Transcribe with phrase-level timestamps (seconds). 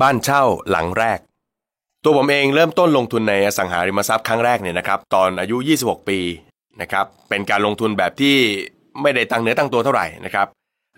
[0.00, 1.18] บ้านเช่าหลังแรก
[2.02, 6.18] ตัวผมเองเริ่มต้นลงทุนในอสังหาริมทรัพย์ครั้งแรกเนี่ยนะครับ ตอนอายุ 26 ปี
[6.80, 8.36] นะครับเป็นการลงทุนแบบที่
[9.02, 10.46] ไม่ได้ตั้งเนื้อตั้งตัวเท่าไหร่นะครับ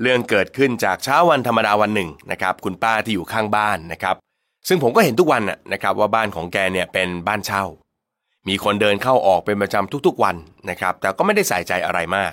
[0.02, 4.16] เรื่องเกิดขึ้นจากเช้าวันธรรมดาวันหนึ่งนะครับ คุณป้าที่อยู่ข้างบ้านนะครับ
[4.68, 5.42] ซึ่งผมก็เห็นทุกวัน
[5.72, 7.64] นะครับว่าบ้านของแกเนี่ยเป็นบ้านเช่า
[8.48, 10.36] มีคนเดินเข้าออกเป็นประจำทุกๆวัน
[10.70, 12.32] นะครับ แต่ก็ไม่ได้ใส่ใจอะไรมาก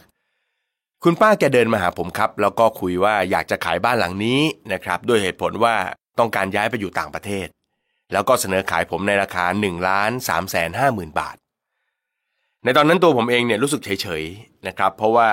[1.03, 4.39] คุณป้าแกเดินมาหาผมครับ แล้วก็คุยว่าอยากจะขายบ้านหลังนี้
[4.73, 5.75] นะครับ ด้วยเหตุผลว่า
[6.19, 7.47] ต้องการย้ายไปอยู่ต่างประเทศ
[8.13, 11.35] แล้วก็เสนอขายผมในราคา1ล้าน3แสนห้าหมื่นบาท
[12.63, 15.29] ในตอนนั้นตัวผมเองเนี่ยรู้สึกเฉยๆนะครับ เพราะว่า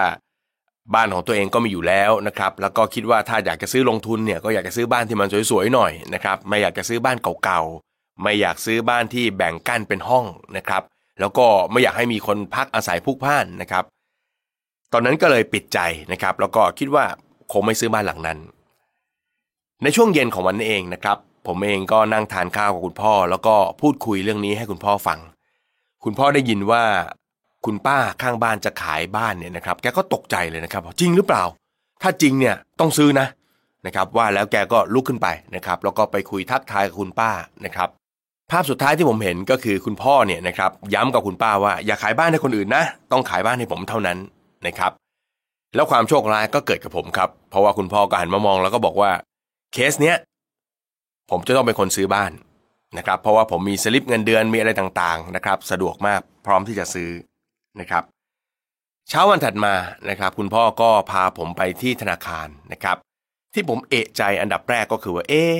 [0.95, 10.25] บ้านของตัวเองก็มีอยู่แล้วนะครับ แล้วก็คิดว่าถ้าอยากจะซื้อลงทุนเนี่ยก็อยากจะซื้อบ้านที่มันสวยๆหน่อยนะครับ ไม่อยากจะซื้อบ้านเก่าๆ ไม่อยากซื้อบ้านที่แบ่งกั้นเป็นห้อง
[10.57, 10.83] นะครับ
[11.21, 13.85] แล้วก็ไม่อยากให้มีคนพักอาศัยพุกพ่านนะครับ
[14.93, 15.79] ตอนนั้นก็เลยปิดใจ
[16.13, 17.05] นะครับ แล้วก็คิดว่า
[17.53, 18.39] คงไม่ซื้อบ้านหลังนั้น
[19.83, 25.19] ในช่วงเย็นของวันนั้นเองนะครับ ผมเองก็นั่งทานข้าวกับคุณพ่อ แล้วก็พูดคุยเรื่องนี้ให้คุณพ่อฟัง
[26.05, 26.85] คุณพ่อได้ยินว่า
[27.65, 31.45] คุณป้าข้างบ้านจะขายบ้านเนี่ยนะครับ แกก็ตกใจเลยนะครับจริงหรือเปล่า
[32.03, 33.27] ถ้าจริงเนี่ยต้องซื้อนะ
[33.87, 37.31] นะครับ ว่าแล้วแกก็ลุกขึ้นไปนะครับ แล้วก็ไปคุยทักทายกับคุณป้า
[37.65, 37.89] นะครับ
[38.51, 44.19] ภาพสุดท้ายที่ผมเห็นก็คือคุณพ่อเนี่ยนะครับย้ำกับคุณป้าว่าอย่าขายบ้านให้คนอื่นนะ ต้องขายบ้านให้ผมเท่านั้น
[44.67, 44.93] นะครับ
[45.75, 49.11] แล้วความโชคร้ายก็เกิดกับผมครับ เพราะว่าคุณพ่อก็หันมามองแล้วก็บอกว่า
[49.73, 50.17] เคสเนี้ย
[51.31, 52.33] ผมจะต้องเป็นคนซื้อบ้าน
[52.99, 57.11] นะครับ เพราะว่าผมมีสลิปเงินเดือนมีอะไรต่างๆนะครับ สะดวกมากพร้อมที่จะซื้อ
[57.81, 58.03] นะครับ
[59.09, 59.75] เช้าวันถัดมา
[60.11, 62.97] นะครับ คุณพ่อก็พาผมไปที่ธนาคารนะครับ
[63.55, 65.55] ที่ผมเอะใจอันดับแรกก็คือว่าเอ๊ะ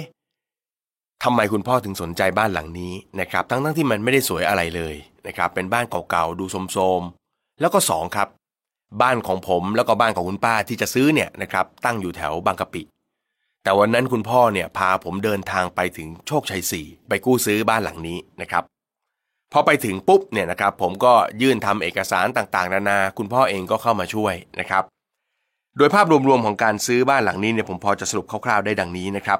[1.25, 4.95] ทำไมคุณพ่อถึงสนใจบ้านหลังนี้นะครับ ทั้งทั้งที่มันไม่ได้สวยอะไรเลย
[5.27, 8.29] นะครับ เป็นบ้านเก่าๆดูโทรมๆแล้วก็สองครับ
[9.01, 12.83] บ้านของผมแล้วก็บ้านของคุณป้าที่จะซื้อเนี่ยนะครับ ตั้งอยู่แถวบางกะปิ
[13.63, 18.65] แต่วันนั้นคุณพ่อเนี่ยพาผมเดินทางไปถึงโชคชัยสี่ไปกู้ซื้อบ้านหลังนี้นะครับ
[19.53, 24.85] พอไปถึงปุ๊บเนี่ยนะครับผมก็ยื่นทำเอกสารต่างๆ นานา คุณพ่อเองก็เข้ามาช่วยนะครับ
[25.77, 29.39] โดยภาพรวมๆของการซื้อบ้านหลังนี้เนี่ยผมพอจะสรุปคร่าวๆได้ดังนี้นะครับ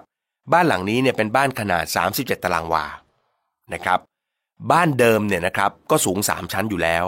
[0.53, 1.85] บ้านหลังนี้เนี่ยเป็นบ้านขนาด
[2.15, 2.85] 37 ตารางวา
[3.75, 4.01] นะครับ
[4.73, 7.07] บ้านเดิมเนี่ยนะครับก็สูง 3 ชั้นอยู่แล้ว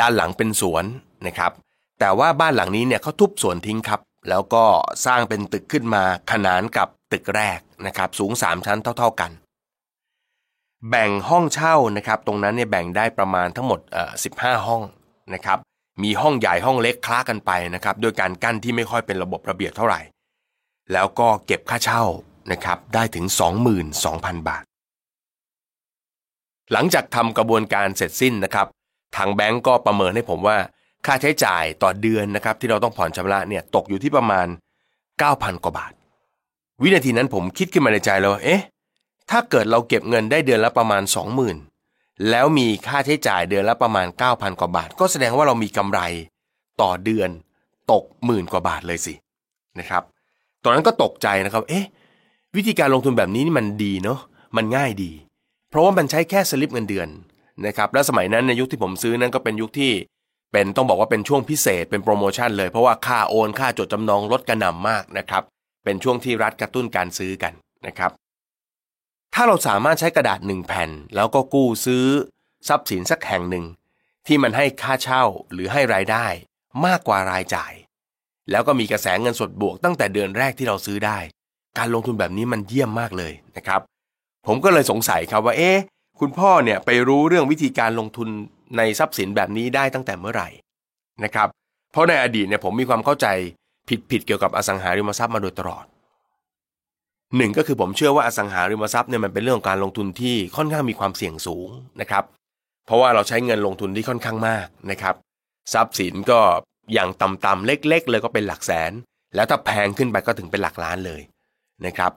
[0.00, 0.84] ด้านหลังเป็นสวน
[1.26, 1.52] นะครับ
[2.00, 4.64] แต่ว่าบ้านหลังนี้เนี่ยเขาทุบสวนทิ้งครับ แล้วก็
[5.06, 9.30] สร้างเป็นตึกขึ้นมาขนานกับตึกแรกนะครับสูง 3 ชั้นเท่า ๆกัน
[10.90, 14.82] แบ่งห้องเช่านะครับตรงนั้นเนี่ยแบ่งได้ประมาณทั้งหมดเอ่อ15 ห้อง
[15.34, 15.58] นะครับ
[16.02, 20.00] มีห้องใหญ่ห้องเล็กคล้ากันไปนะครับโดยการกั้นที่ไม่ค่อยเป็นระบบระเบียบเท่าไหร่
[20.92, 22.02] แล้วก็เก็บค่าเช่า
[22.52, 23.26] นะครับได้ถึง
[23.86, 24.64] 22,000 บาท
[26.72, 28.66] หลังจากทำกระบวนการเสร็จสิ้นนะครับ
[29.16, 30.56] ทางแบงก์ก็ประเมินให้ผมว่า
[31.06, 34.46] ค่าใช้จ่ายต่อเดือนนะครับที่เราต้องผ่อนชำระเนี่ยตกอยู่ที่ประมาณ
[35.04, 35.92] 9,000 กว่าบาท
[36.82, 38.62] วินาทีนั้นผมคิดขึ้นมาในใจแล้วเอ๊ะ
[39.30, 41.02] ถ้าเกิดเราเก็บเงินได้เดือนละประมาณ
[41.64, 46.00] 20,000 แล้วมีค่าใช้จ่ายเดือนละประมาณ 9,000 กว่าบาท ก็แสดงว่าเรามีกำไร
[46.80, 47.30] ต่อเดือน
[47.92, 49.14] ตกหมื่นกว่าบาทเลยสิ
[49.78, 50.02] นะครับ
[50.62, 51.84] ตอนนั้นก็ตกใจนะครับเอ๊ะ
[52.56, 54.20] วิธีการลงทุนแบบนี้นี่มันดีเนาะ
[54.56, 55.12] มันง่ายดี
[55.70, 57.08] เพราะว่ามันใช้แค่สลิปเงินเดือน
[57.66, 59.92] นะครับและสมัยนั้นในยุคที่ผมซื้อนั้นก็เป็นยุคที่
[60.54, 65.42] เป็นต้องบอกว่าเป็นช่วงพิเศษเป็นโปรโมชั่นเลยเพราะว่าค่าโอนค่าจดจำนองลดกระหน่ำมากนะครับ
[65.84, 67.52] เป็นช่วงที่รัฐกระตุ้นการซื้อกัน
[67.86, 68.10] นะครับ
[69.34, 72.06] ถ้าเราสามารถใช้กระดาษหนึ่งแผ่น แล้วก็กู้ซื้อ
[72.68, 73.64] ทรัพย์สินสักแห่งหนึ่ง
[74.26, 76.26] ที่มันให้ค่าเช่าหรือให้รายได้
[76.86, 77.72] มากกว่ารายจ่าย
[78.50, 81.18] แล้วก็มีกระแสเงินสดบวกตั้งแต่เดือนแรกที่เราซื้อได้
[81.78, 83.80] การลงทุนแบบนี้มันเยี่ยมมากเลยนะครับ
[84.46, 85.78] ผมก็เลยสงสัยครับว่าเอ๊ะ
[86.20, 88.28] คุณพ่อเนี่ยไปรู้เรื่องวิธีการลงทุน
[88.76, 90.48] ในทรัพย์สินแบบนี้ได้ตั้งแต่เมื่อไหร่
[91.24, 91.48] นะครับ
[91.92, 93.26] เพราะในอดีตเนี่ยผมมีความเข้าใจ
[94.10, 95.86] ผิดๆเกี่ยวกับอสังหาริมทรัพย์มาโดยตลอด
[97.36, 101.68] หนึ่งก็คือผมเชื่อว่าอสังหาริมทรัพย์เนี่ยมันเป็นเรื่องของการลงทุนที่ค่อนข้างมีความเสี่ยงสูง
[102.00, 102.24] นะครับ
[102.86, 105.14] เพราะว่าเราใช้เงินลงทุนที่ค่อนข้างมากนะครับ
[105.72, 106.40] ทรัพย์สินก็
[106.92, 108.92] อย่างต่ำๆเล็ก ๆ เลยก็เป็นหลักแสน
[109.34, 111.20] แล้วถ้าแพงขึ้นไปก็ถึงเป็นหลักล้านเลย
[111.86, 112.12] นะครับ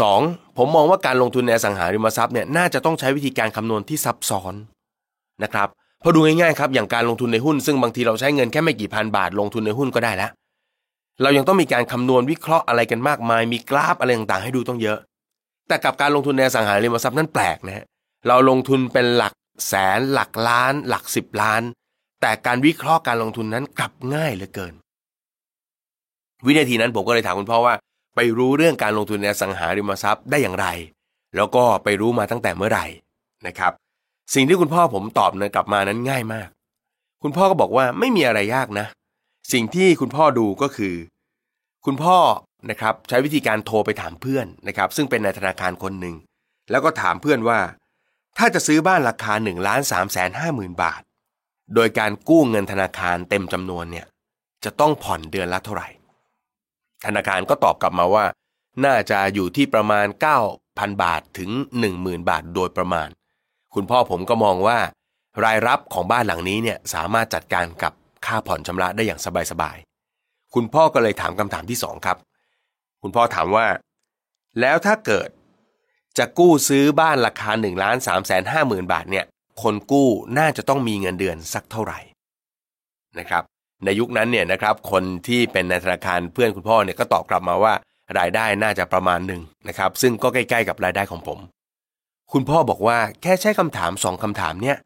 [0.00, 0.20] สอง
[0.56, 4.54] ผมมองว่าการลงทุนในอสังหาริมทรัพย์เนี่ยน่าจะต้องใช้วิธีการคำนวณที่ซับซ้อน
[5.42, 5.68] นะครับ
[6.02, 10.30] พอดูง่ายๆครับอย่างการลงทุนในหุ้นซึ่งบางทีเราใช้เงินแค่ไม่กี่พันบาทลงทุนในหุ้นก็ได้แล้ว
[11.22, 14.98] เรายังต้องมีการคำนวณวิเคราะห์อะไรกันมากมาย มีกราฟอะไรต่างๆให้ดูต้องเยอะ
[15.68, 17.84] แต่กับการลงทุนในสังหาริมทรัพย์นั้นแปลกนะฮะ
[18.28, 19.32] เราลงทุนเป็นหลัก
[19.66, 21.62] แสนหลักล้าน หลักสิบล้าน
[22.20, 24.74] แต่การวิเคราะห์การลงทุนนั้นกลับง่ายเหลือเกิน
[26.46, 27.74] วินาทีนั้นผมก็เลยถามคุณพ่อว่า
[28.14, 30.66] ไปรู้เรื่องการลงทุนในสังหาริมทรัพย์ได้อย่างไร
[31.36, 32.86] แล้วก็ไปรู้มาตั้งแต่เมื่อไหร่
[33.46, 33.72] นะครับ
[34.34, 36.48] สิ่งที่คุณพ่อผมตอบนี่ยกลับมานั้นง่ายมาก
[37.22, 38.86] คุณพ่อก็บอกว่าไม่มีอะไรยากนะ
[39.52, 40.94] สิ่งที่คุณพ่อดูก็คือ
[41.86, 42.18] คุณพ่อ
[42.70, 46.14] นะครับใช้วิธีการโทรไปถามเพื่อนนะครับ ซึ่งเป็นนายธนาคารคนหนึ่ง
[46.70, 47.60] แล้วก็ถามเพื่อนว่า
[48.38, 51.00] ถ้าจะซื้อบ้านราคา1ล้าน3แสนห้าหมื่นบาท
[51.74, 54.06] โดยการกู้เงินธนาคารเต็มจำนวนเนี่ย
[54.64, 55.88] จะต้องผ่อนเดือนละเท่าไหร่
[57.06, 58.24] ธนาคารก็ตอบกลับมาว่า
[58.84, 60.06] น่าจะอยู่ที่ประมาณ
[60.54, 61.50] 9,000 บาทถึง
[61.90, 63.08] 10,000 บาทโดยประมาณ
[63.76, 64.78] คุณพ่อผมก็มองว่า
[65.44, 67.92] รายรับของบ้านหลังนี้เนี่ยสามารถจัดการกับ
[68.26, 69.20] ค่าผ่อนชำระได้อย่าง
[69.50, 72.16] สบายๆ คุณพ่อก็เลยถามคำถามที่สองครับ
[73.02, 73.66] คุณพ่อถามว่า
[74.60, 75.28] แล้วถ้าเกิด
[76.18, 79.24] จะกู้ซื้อบ้านราคา1ล้าน3แสนห้าหมื่นบาทเนี่ย
[79.62, 80.08] คนกู้
[80.38, 81.98] น่าจะต้องมีเงินเดือนสักเท่าไหร่
[83.18, 83.42] นะครับ
[83.84, 87.74] ในยุคนั้นเนี่ยนะครับ คนที่เป็นในธนาคารเพื่อนคุณพ่อเนี่ยก็ตอบกลับมาว่า
[88.18, 91.38] รายได้น่าจะประมาณหนึ่งนะครับ ซึ่งก็ใกล้ๆกับรายได้ของผม
[92.32, 94.76] คุณพ่อบอกว่าแค่ใช้คำถามสองคำถามเนี่ย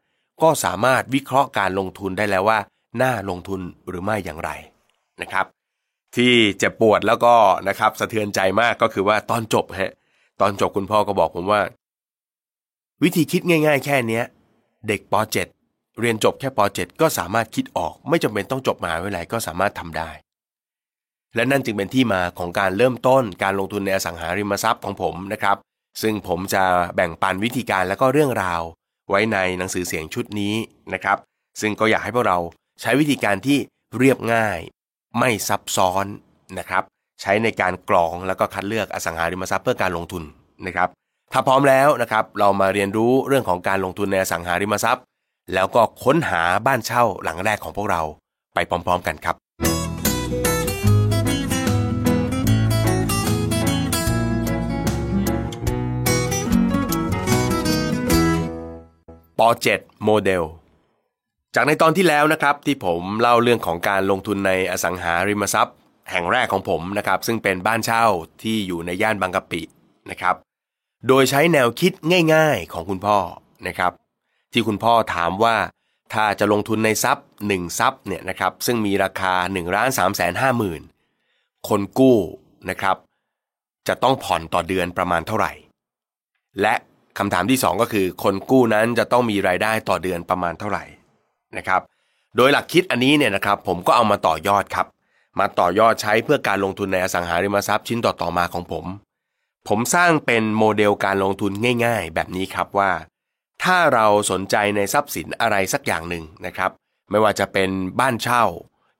[0.41, 2.59] ก็สามารถวิเคราะห์การลงทุนได้แล้วว่า
[3.01, 4.49] น่าลงทุนหรือไม่อย่างไร
[5.21, 5.45] นะครับ
[6.15, 7.33] ที่เจ็บปวดแล้วก็
[7.67, 9.91] นะครับสะเทือนใจมากก็คือว่าตอนจบฮะ
[10.41, 11.61] ตอนจบคุณพ่อก็บอกผมว่า
[13.03, 14.23] วิธีคิดง่าย ๆ แค่เนี้ย
[14.87, 15.13] เด็กป
[15.55, 20.09] .7 เรียนจบแค่ป .7 ก็สามารถคิดออก ไม่จำเป็นต้องจบมหาวิทยาลัยก็สามารถทำได้
[21.35, 25.57] และนั่นจึงเป็นที่มาของการเริ่มต้นการลงทุนในอสังหาริมทรัพย์ของผมนะครับ
[26.01, 26.63] ซึ่งผมจะ
[26.95, 28.61] แบ่งปันวิธีการและก็เรื่องราว
[29.09, 30.55] ไว้ในหนังสือเสียงชุดนี้
[30.93, 31.17] นะครับ
[31.61, 32.37] ซึ่งก็อยากให้พวกเรา
[32.81, 33.57] ใช้วิธีการที่
[33.97, 34.59] เรียบง่าย
[35.19, 36.05] ไม่ซับซ้อน
[36.59, 36.83] นะครับ
[37.21, 40.23] ใช้ในการกรองแล้วก็คัดเลือกอสังหาริมทรัพย์เพื่อการลงทุน
[40.65, 40.89] นะครับ
[41.33, 45.03] ถ้าพร้อมแล้วนะครับ เรามาเรียนรู้เรื่องของการลงทุนในอสังหาริมทรัพย์
[45.53, 48.01] แล้วก็ค้นหาบ้านเช่าหลังแรกของพวกเรา
[48.53, 49.35] ไปพร้อม ๆ กันครับ
[59.39, 59.41] ป
[59.73, 60.43] .7 โมเดล
[61.55, 65.75] จากในตอนที่แล้วนะครับที่ผมเล่าเรื่องของการลงทุนในอสังหาริมทรัพย์
[66.11, 68.05] แห่งแรกของผมนะครับซึ่งเป็นบ้านเช่า
[68.41, 69.61] ที่อยู่ในย่านบางกะปิ
[70.09, 70.35] นะครับ
[71.07, 71.91] โดยใช้แนวคิด
[72.33, 73.17] ง่ายๆของคุณพ่อ
[73.67, 73.91] นะครับ
[74.51, 75.55] ที่คุณพ่อถามว่า
[76.13, 80.81] ถ้าจะลงทุนในทรัพย์1ทรัพย์เนี่ยนะครับซึ่งมีราคา1ล้าน3แสนห้าหมื่น
[81.67, 82.17] คนกู้
[82.69, 82.97] นะครับ
[83.87, 85.51] จะต้องผ่อนต่อเดือนประมาณเท่าไหร่
[86.61, 86.73] และ
[87.17, 90.83] คำถามที่ 2 ก็คือ คนกู้นั้นจะต้องมีรายได้ต่อเดือนประมาณเท่าไหร่
[91.57, 91.81] นะครับ
[92.37, 94.87] โดยหลักคิดอันนี้เนี่ยนะครับ ผมก็เอามาต่อยอดครับ
[95.39, 98.85] มาต่อยอดใช้เพื่อการลงทุนในอสังหาริมทรัพย์ชิ้นต่อๆมาของผม
[99.67, 101.51] ผมสร้างเป็นโมเดลการลงทุน
[101.85, 102.91] ง่าย ๆ แบบนี้ครับว่า
[103.63, 106.71] ถ้าเราสนใจในทรัพย์สินอะไรสักอย่างหนึ่งนะครับ
[107.09, 107.69] ไม่ว่าจะเป็น
[107.99, 108.43] บ้านเช่า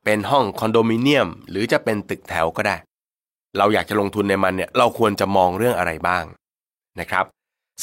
[0.06, 2.76] เป็นห้องคอนโดมิเนียม หรือจะเป็นตึกแถวก็ได้
[3.58, 6.24] เราอยากจะลงทุนในมันเนี่ยเราควรจะมองเรื่องอะไรบ้าง
[7.00, 7.26] นะครับ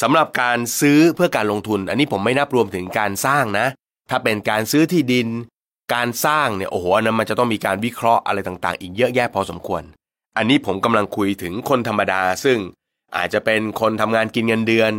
[0.01, 3.67] สำหรับการซื้อเพื่อการลงทุน อันนี้ผมไม่นับรวมถึงการสร้างนะ
[4.09, 5.27] ถ้าเป็นการซื้อที่ดิน
[5.93, 9.83] การสร้างเนี่ยโอ้โหอันนั้นมันจะต้องมีการวิเคราะห์อะไรต่างๆ อีกเยอะแยะพอสมควร
[10.37, 12.57] อันนี้ผมกำลังคุยถึงคนธรรมดา ซึ่ง
[13.17, 14.91] อาจจะเป็นคนทำงานกินเงินเดือน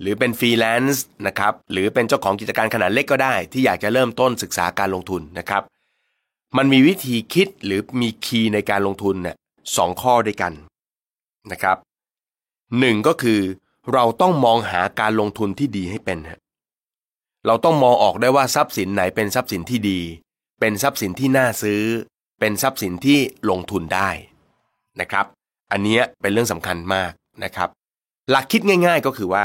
[0.00, 5.62] หรือเป็นฟรีแลนซ์นะครับหรือเป็นเจ้าของกิจการขนาดเล็กก็ได้ ที่อยากจะเริ่มต้นศึกษาการลงทุนนะครับ
[6.56, 9.36] มันมีวิธีคิดหรือมีคีย์ในการลงทุนเนี่ย
[9.76, 10.52] สองข้อด้วยกัน
[11.52, 11.76] นะครับ
[12.78, 13.40] หนึ่งก็คือ
[13.92, 16.40] เราต้องมองหาการลงทุนที่ดีให้เป็นฮะ
[17.46, 20.00] เราต้องมองออกได้ว่าทรัพย์สินไหนเป็นทรัพย์สินที่ดี
[20.60, 21.82] เป็นทรัพย์สินที่น่าซื้อ
[22.40, 23.18] เป็นทรัพย์สินที่
[23.50, 24.10] ลงทุนได้
[25.00, 25.26] นะครับ
[25.72, 27.10] อันนี้เป็นเรื่องสำคัญมาก
[27.44, 27.68] นะครับ
[28.30, 29.44] หลักคิดง่าย ๆ ก็คือว่า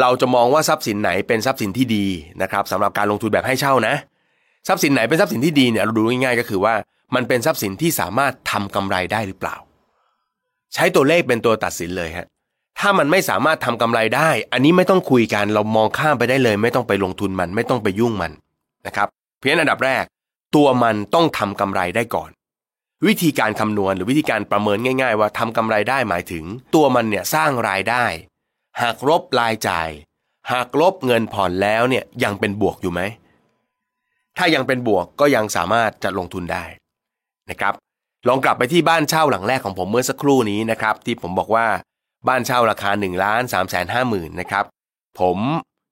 [0.00, 2.06] เราจะมองว่าทรัพย์สินไหนเป็นทรัพย์สินที่ดี
[2.42, 3.94] นะครับสำหรับการลงทุนแบบให้เช่านะ
[4.68, 6.74] ทรัพย์สินไหนเป็นทรัพย์สินที่ดีเนี่ยเราดูง่ายๆ ก็คือว่า
[7.14, 9.56] มันเป็นทรัพย์สินที่สามารถทำกำไรได้หรือเปล่า
[10.74, 12.26] ใช้ตัวเลขเป็นตัวตัดสินเลยฮะ
[12.78, 18.32] ถ้ามันไม่สามารถทำกำไรได้ อันนี้ไม่ต้องคุยกันเรามองข้ามไปได้เลย ไม่ต้องไปลงทุนมันไม่ต้องไปยุ่งมัน
[18.86, 19.08] นะครับ
[19.40, 20.04] เพียงอันดับแรก
[20.54, 22.30] ตัวมันต้องทำกำไรได้ก่อน
[23.06, 28.04] วิธีการคำนวณหรือวิธีการประเมินง่าย ๆ ว่าทำกำไรได้หมายถึง ตัวมันเนี่ยสร้างรายได้
[28.80, 29.88] หากลบรายจ่าย
[30.50, 33.00] หากลบเงินผ่อนแล้วเนี่ยยังเป็นบวกอยู่ไหม
[34.36, 36.64] ถ้ายังเป็นบวกก็ยังสามารถจะลงทุนได้
[37.50, 37.74] นะครับ
[38.28, 41.66] ลองกลับไปที่บ้านเช่าหลังแรกของผมเมื่อสักครู่นี้นะครับ ที่ผมบอกว่า
[42.28, 44.64] บ้านเช่าราคา1ล้าน3แสนห้าหมื่นนะครับ
[45.20, 45.38] ผม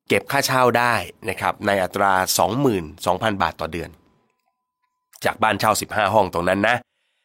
[0.08, 0.94] เก็บค่าเช่าได้
[1.28, 2.12] นะครับในอัตรา
[2.72, 3.90] 22,000 บาทต่อเดือน
[5.24, 6.76] จากบ้านเช่า 15 ห้องตรงนั้นนะ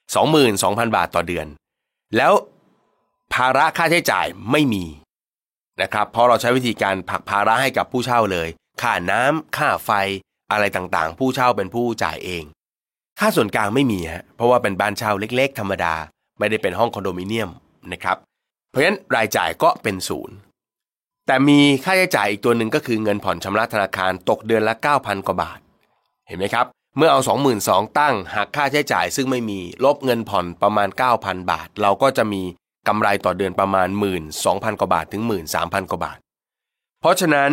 [0.03, 1.47] 22,000 บาทต่อเดือน
[2.17, 2.33] แล้ว
[3.33, 4.85] ภาระค่าใช้จ่ายไม่มี
[5.81, 8.47] นะครับเพราะเราใช้วิธีการผักภาระให้กับผู้เช่าเลย
[8.81, 9.91] ค่าน้ำค่าไฟ
[10.51, 12.43] อะไรต่างๆ ผู้เช่าเป็นผู้จ่ายเอง
[13.19, 15.93] ค่าส่วนกลางไม่มีฮะเพราะว่าเป็นบ้านเช่าเล็ก ๆ ธรรมดา
[16.39, 17.49] ไม่ได้เป็นห้องคอนโดมิเนียม
[17.91, 18.17] นะครับ
[18.77, 20.35] ราะฉะนั้นรายจ่ายก็เป็นศูนย์
[21.27, 25.59] แต่มีค่าใช้จ่ายอีกตัวหนึ่งก็คือเงินผ่อนชำระธนาคารตกเดือนละ 9,000 กว่าบาท
[26.27, 26.65] เห็นไหมครับ
[26.97, 27.19] เมื่อเอา
[27.59, 32.41] 22,000 ตั้งหักค่าใช้จ่ายซึ่งไม่มีลบเงินผ่อนประมาณ 9,000 บาท เราก็จะมี
[32.87, 33.87] กำไรต่อเดือนประมาณ
[34.35, 35.23] 12,000 กว่าบาทถึง
[35.57, 36.17] 13,000 กว่าบาท
[36.99, 37.51] เพราะฉะนั้น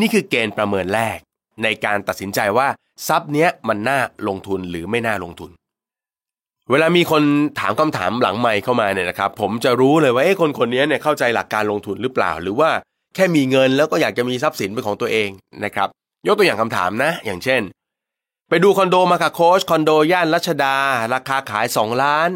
[0.00, 1.18] นี่คือเกณฑ์ประเมินแรก
[1.62, 2.68] ในการตัดสินใจว่า
[3.08, 5.50] ทรัพย์เนี้ยมันน่าลงทุนหรือไม่น่าลงทุน
[6.70, 7.22] เวลามีคน
[7.60, 12.70] ถามคำถามหลังใหม่เข้ามาเนี่ยนะครับ ผมจะรู้เลยว่าเอ้คนคนนี้เนี่ยเข้าใจหลักการลงทุนหรือเปล่า หรือว่า
[13.14, 15.28] แค่มีเงินแล้วก็อยากจะมีทรัพย์สินเป็นของตัวเอง
[15.64, 15.88] นะครับ
[16.26, 17.62] ยกตัวอย่างคำถามนะ อย่างเช่น
[18.48, 20.76] ไปดูคอนโดมาค่ะโค้ชคอนโดย่านรัชดา
[21.14, 22.30] ราคาขาย 2 ล้าน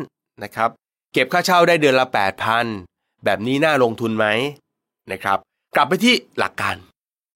[0.45, 0.71] นะครับ
[1.13, 2.07] เก็บค่าเช่าได้เดือนละ
[2.65, 4.27] 8,000 แบบนี้น่าลงทุนไหม
[5.13, 5.39] นะครับ
[5.77, 6.77] กลับไปที่หลักการ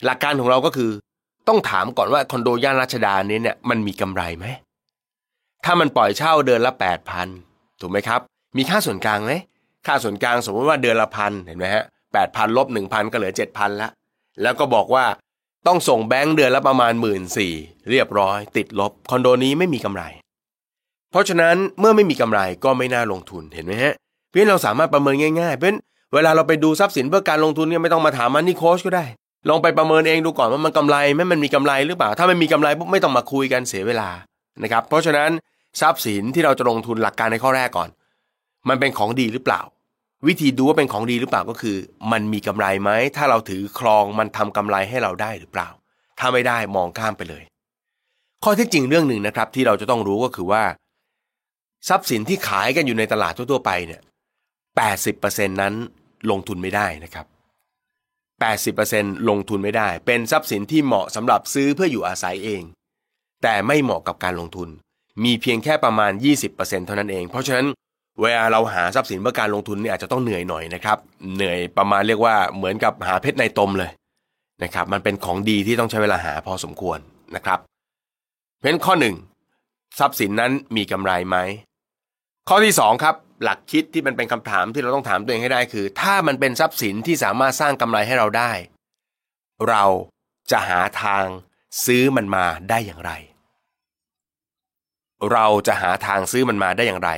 [0.04, 0.90] หลักการของเราก็คือ
[1.48, 4.46] ต้องถามก่อนว่าคอนโดย่านรัชดานี้เนี่ยมันมีกำไรไหม
[5.64, 6.72] ถ้ามันปล่อยเช่าเดือนละ
[7.26, 8.20] 8,000 ถูกไหมครับ
[8.56, 9.32] มีค่าส่วนกลางไหม
[9.86, 13.88] ค่าส่วนกลางสมมติว่าเดือนละพันเห็นไหมฮะแปดพันลบหนึ่งพันก็เหลือเจ็ดพันละ
[14.42, 15.04] แล้วก็บอกว่า
[15.66, 17.52] ต้องส่งแบงค์เดือนละประมาณหมื่นสี่
[17.90, 20.02] เรียบร้อย ติดลบคอนโดนี้ไม่มีกำไร
[21.10, 23.94] เพราะฉะนั้นเมื่อไม่มีกำไรก็ไม่น่าลงทุนเห็นไหมฮะ
[24.30, 25.74] เพื่อนเราสามารถประเมินง่ายๆ เพราะ
[26.14, 29.04] เวลาเราไปดูทรัพย์สินเพื่อการลงทุนเนี่ยไม่ต้องมาถามมันนี่โค้ชก็ได้
[29.48, 34.08] ลองไปประเมินเองดูก่อนว่ามันกำไรไหมมันมีกำไรหรือเปล่า ถ้าไม่มีกำไรปุ๊บไม่ต้องมาคุยกันเสียเวลา
[34.62, 35.30] นะครับ เพราะฉะนั้น
[35.80, 37.88] ทรัพย์สินที่เราจะลงทุนหลักการในข้อแรกก่อน
[38.68, 39.60] มันเป็นของดีหรือเปล่า
[40.26, 41.76] วิธีดูว่าเป็นของดีหรือเปล่าก็คือ
[42.12, 45.68] มันมีกำไรไหมถ้าเราถือครองมันทำกำไรให้เราได้หรือเปล่า
[46.18, 47.42] ถ้าไม่ได้มองข้ามไปเลย
[48.44, 50.64] ข้อเท็จจริงเรื่องหนึ่งนะครับ ที่เราจะต้องรู้ก็คือว่า
[51.88, 54.00] ทรัพย์สินที่ขายกันอยู่ในตลาดทั่วๆไปเนี่ย
[54.80, 55.74] 80%นั้น
[56.30, 57.26] ลงทุนไม่ได้นะครับ
[58.46, 62.62] 80%ลงทุนไม่ได้ เป็นทรัพย์สินที่เหมาะสำหรับซื้อเพื่ออยู่อาศัยเอง
[63.42, 64.68] แต่ไม่เหมาะกับการลงทุน
[65.24, 66.12] มีเพียงแค่ประมาณ
[66.48, 67.66] 20%เท่านั้นเอง เพราะฉะนั้น
[68.20, 70.98] เวลาเราหาทรัพย์สินเพื่อการลงทุนเนี่ยอาจจะต้องเหนื่อยหน่อยนะครับ
[71.34, 73.90] เหนื่อยประมาณเรียกว่าเหมือนกับหาเพชรในตมเลย
[74.62, 76.98] นะครับ มันเป็นของดีที่ต้องใช้เวลาหาพอสมควร
[77.36, 77.58] นะครับ
[78.60, 79.16] เพราะข้อหนึ่ง
[79.98, 81.36] ทรัพย์สินนั้นมีกำไรไหม
[82.48, 88.52] ข้อที่สองครับ หลักคิดที่มันเป็นคำถามที่เราต้องถามตัวเองให้ได้คือ ถ้ามันเป็นทรัพย์สินที่สามารถสร้างกำไรให้เราได้
[89.68, 89.84] เรา
[90.50, 91.24] จะหาทาง
[91.84, 93.12] ซื้อมันมาได้อย่างไร
[95.32, 97.10] เราจะหาทางซื้อมันมาได้อย่างไร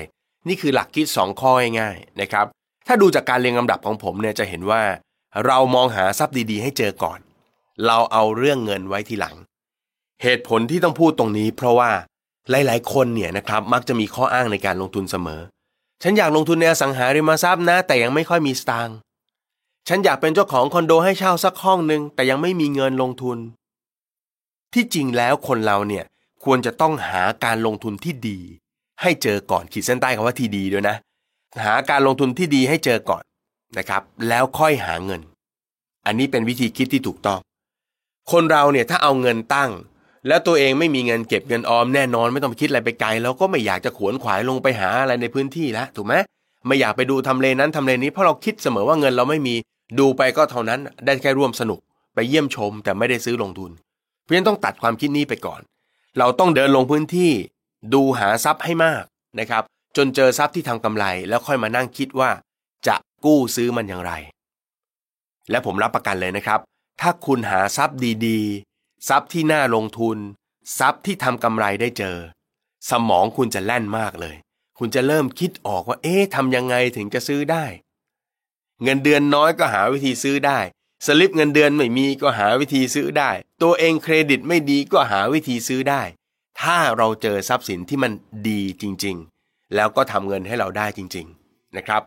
[0.48, 2.46] นี่คือหลักคิดสองข้อง่ายๆนะครับ
[2.86, 4.82] ถ้าดูจากการเรียงลำดับของผมเนี่ยจะเห็นว่า
[5.46, 7.20] เรามองหาทรัพย์ดีๆ ให้เจอก่อน
[7.86, 9.36] เราเอาเรื่องเงินไว้ทีหลัง
[10.22, 11.90] เหตุผลที่ต้องพูดตรงนี้ เพราะว่า
[12.50, 15.40] หลายๆ คนเนี่ยนะครับมักจะมีข้ออ้างในการลงทุนเสมอ
[16.02, 18.96] ฉันอยากลงทุนในอสังหาริมทรัพย์นะ แต่ยังไม่ค่อยมีสตางค์
[19.88, 23.38] ฉันอยากเป็นเจ้าของคอนโดให้เช่าสักห้องหนึ่งแต่ยังไม่มีเงินลงทุน
[24.72, 26.04] ที่จริงแล้วคนเราเนี่ย
[26.44, 28.38] ควรจะต้องหาการลงทุนที่ดี
[29.02, 30.96] ให้เจอก่อนขีดเส้นใต้คำว่าที่ดีด้วยนะ
[31.64, 33.22] หาการลงทุนที่ดีให้เจอก่อน
[33.78, 35.20] นะครับ แล้วค่อยหาเงิน
[36.06, 37.40] อันนี้เป็นวิธีคิดที่ถูกต้อง
[38.32, 39.70] คนเราเนี่ยถ้าเอาเงินตั้ง
[40.28, 46.14] แล้วตัวเองไม่มีเงินเก็บเงินออมแน่นอนไม่ต้องไปคิดอะไรไปไกลแล้วก็ไม่อยากจะขวนขวายลงไปหาอะไรในพื้นที่แล้วถูกไหม
[46.66, 49.54] ไม่อยากไปดูทำเลนั้นทำเลนี้เพราะเราคิดเสมอว่าเงินเราไม่มี
[49.98, 51.78] ดูไปก็เท่านั้นได้แค่ร่วมสนุก
[52.14, 53.70] ไปเยี่ยมชมแต่ไม่ได้ซื้อลงทุน
[54.22, 55.60] เพราะฉะนั้นต้องตัดความคิดนี้ไปก่อน
[56.18, 57.32] เราต้องเดินลงพื้นที่
[57.94, 59.04] ดูหาทรัพย์ให้มาก
[59.38, 59.62] นะครับ
[59.96, 62.30] จนเจอทรัพย์ที่ทำกำไร แล้วค่อยมานั่งคิดว่า
[62.86, 64.12] จะกู้ซื้อมันอย่างไร
[65.50, 66.60] และผมรับประกันเลยนะครับ
[67.00, 70.18] ถ้าคุณหาทรัพย์ดีๆ ทรัพย์ที่น่าลงทุน
[70.78, 72.16] ทรัพย์ที่ทำกำไรได้เจอ
[72.90, 74.36] สมองคุณจะแล่นมากเลย
[74.78, 77.64] คุณจะเริ่มคิดออกว่า เอ๊ะทำยังไงถึงจะซื้อได้
[78.82, 80.58] เงินเดือนน้อยก็หาวิธีซื้อได้
[81.06, 83.30] สลิปเงินเดือนไม่มีก็หาวิธีซื้อได้
[83.62, 86.02] ตัวเองเครดิตไม่ดีก็หาวิธีซื้อได้
[86.60, 88.12] ถ้าเราเจอทรัพย์สินที่มัน
[88.48, 92.02] ดีจริงๆ แล้วก็ทำเงินให้เราได้จริง ๆนะครับ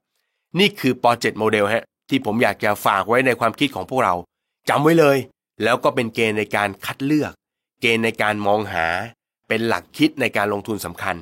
[0.59, 4.13] นี่คือปรเจกต์โมเดลฮะที่ผมอยากจะฝากไว้ในความคิดของพวกเรา
[4.69, 5.17] จำไว้เลย
[5.63, 7.31] แล้วก็เป็นเกณฑ์ในการคัดเลือก
[7.81, 8.85] เกณฑ์ในการมองหา
[9.47, 11.15] เป็นหลักคิดในการลงทุนสำคัญ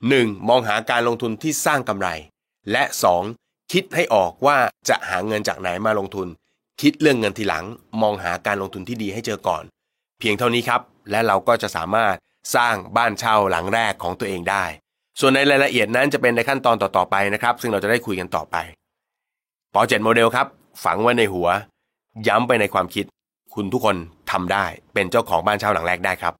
[0.00, 0.48] 1.
[0.48, 2.08] มองหาการลงทุนที่สร้างกำไร
[2.70, 2.82] และ
[3.28, 3.72] 2.
[3.72, 4.56] คิดให้ออกว่า
[4.88, 6.28] จะหาเงินจากไหนมาลงทุน
[6.80, 7.64] คิดเรื่องเงินทีหลัง
[8.02, 9.64] มองหาการลงทุนที่ดีให้เจอก่อน
[10.18, 12.14] เพียงเท่านี้ครับ และเราก็จะสามารถ
[12.56, 14.64] สร้างบ้านเช่าหลังแรกของตัวเองได้
[15.20, 18.56] ส่วนในรายละเอียดนั้นจะเป็นในขั้นตอนต่อๆไปนะครับ ซึ่งเราจะได้คุยกันต่อไป
[19.74, 20.46] ปอเจ็ดโมเดลครับ
[20.84, 21.48] ฝังไว้ในหัว
[22.28, 23.04] ย้ำไปในความคิด
[23.54, 23.96] คุณทุกคน
[24.30, 26.34] ทำได้ เป็นเจ้าของบ้านเช่าหลังแรกได้ครับ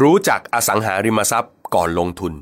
[0.00, 2.32] รู้จักอสังหาริมทรัพย์ก่อนลงทุน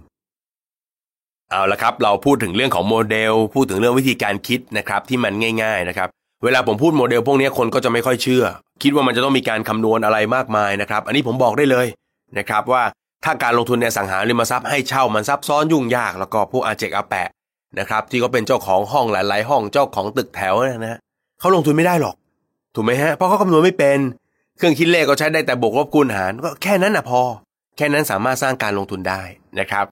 [1.51, 6.09] เอาละครับ เราพูดถึงเรื่องของโมเดล พูดถึงเรื่องวิธีการคิดนะครับที่มันง่าย ๆนะครับ
[6.45, 8.45] เวลาผมพูดโมเดล พวกนี้คนก็จะไม่ค่อยเชื่อ
[8.83, 11.87] คิดว่ามันจะต้องมีการคำนวณอะไรมากมายนะครับ อันนี้ผมบอกได้เลย
[12.39, 12.83] นะครับว่า
[13.25, 17.29] ถ้าการลงทุนในอสังหาริมทรัพย์ให้เช่ามันซับซ้อนยุ่งยากแล้วก็พวกอาเจกอาแปะ
[17.79, 20.99] นะครับที่เขาเป็นเจ้าของห้องหลาย ๆ ห้องเจ้าของตึกแถวนะฮะ
[21.41, 22.15] เขาลงทุนไม่ได้หรอก
[22.75, 23.99] ถูกไหมฮะเพราะเขาคำนวณไม่เป็น
[24.61, 27.21] เครื่องคิดเลขก็ใช้ได้แต่บวกลบคูณหารก็แค่นั้นนะพอ
[27.77, 29.23] แค่นั้นสามารถสร้างการลงทุนได้
[29.61, 29.85] นะครับ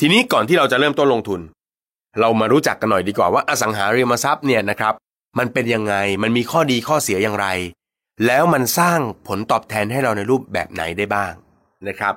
[0.00, 1.40] ทีนี้ก่อนที่เราจะเริ่มต้นลงทุน
[2.20, 4.94] เรามารู้จักกันหน่อยดีกว่าว่าอสังหาริมทรัพย์เนี่ยนะครับ
[5.38, 7.46] มันเป็นยังไงมันมีข้อดีข้อเสียอย่างไร
[8.26, 11.32] แล้วมันสร้างผลตอบแทนให้เราในรูปแบบไหนได้บ้าง
[11.88, 12.14] นะครับ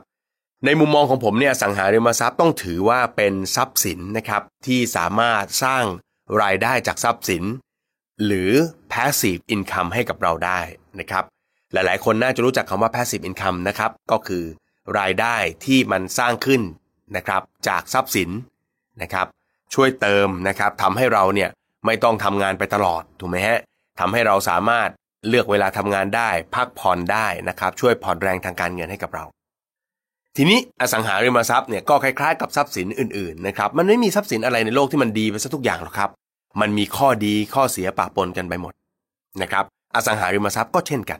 [0.66, 5.84] ในมุมมองของผมเนี่ยอสังหาริมทรัพย์ต้องถือว่าเป็นทรัพย์สินนะครับที่สามารถสร้าง
[6.42, 7.44] รายได้จากทรัพย์สิน
[8.26, 8.52] หรือ
[8.92, 10.60] passive income ให้กับเราได้
[11.00, 11.24] นะครับ
[11.74, 14.43] หลายๆ คนน่าจะรู้จักคำว่า passive income นะครับ ก็คือ
[15.00, 16.62] รายได้ที่มันสร้างขึ้น
[17.15, 18.29] นะครับจากทรัพย์สิน
[19.01, 19.27] นะครับ
[19.74, 21.50] ช่วยเติมนะครับทำให้เราเนี่ย
[21.86, 23.59] ไม่ต้องทำงานไปตลอดถูกไหมฮะ
[24.00, 24.89] ทำให้เราสามารถ
[25.27, 29.25] เลือกเวลาทำงานได้ พักผ่อนได้นะครับ ช่วยผ่อนแรงทางการเงินให้กับเรา
[30.36, 36.09] ทีนี้อสังหาริมทรัพย์เนี่ยก็คล้ายๆกับทรัพย์สินอื่นๆนะครับมันไม่มีทรัพย์สินอะไรในโลกที่มันดีไปซะทุกอย่างหรอกครับ
[36.62, 38.74] มันมีข้อดีข้อเสียปะปนกันไปหมด
[39.41, 41.19] นะครับอสังหาริมทรัพย์ก็เช่นกัน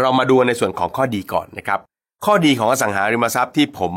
[0.00, 1.80] เรามาดูในส่วนของข้อดีก่อนนะครับ
[2.24, 3.94] ข้อดีของอสังหาริมทรัพย์ที่ผม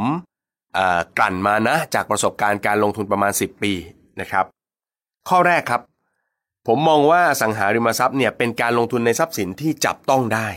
[1.17, 3.73] กลั่นมานะจากประสบการณ์การลงทุนประมาณ 10 ปี
[4.21, 4.45] นะครับ
[5.29, 5.81] ข้อแรกครับ
[6.67, 10.47] ผมมองว่าสังหาริมทรัพย์เนี่ยเป็นการลงทุนในทรัพย์สินที่จับต้องได้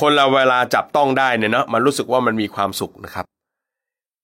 [0.00, 3.24] คนเราเวลาจับต้องได้เนี่ยเนาะมันรู้สึกว่ามันมีความสุขนะครับ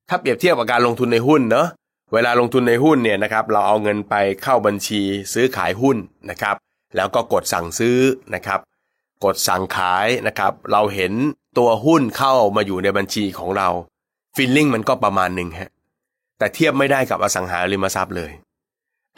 [0.08, 1.66] ถ้าเปรียบเทียบกับการลงทุนในหุ้นเนาะ
[2.14, 5.00] เวลาลงทุนในหุ้นเนี่ยนะครับเราเอาเงินไปเข้าบัญชี
[5.32, 5.96] ซื้อขายหุ้น
[6.30, 6.56] นะครับ
[6.96, 7.98] แล้วก็กดสั่งซื้อ
[8.34, 8.60] นะครับ
[9.24, 11.12] กดสั่งขายนะครับ เราเห็น
[11.58, 13.68] ตัวหุ้นเข้ามาอยู่ในบัญชีของเรา
[14.36, 15.70] ฟีลลิ่งมันก็ประมาณหนึ่งฮะ
[16.38, 18.32] แต่เทียบไม่ได้กับอสังหาริมทรัพย์เลย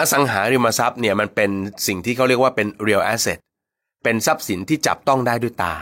[0.00, 1.50] อสังหาริมทรัพย์เนี่ยมันเป็น
[1.86, 3.38] สิ่งที่เขาเรียกว่าเป็น real asset
[4.04, 5.74] เป็นทรัพย์สินที่จับต้องได้ด้วยตา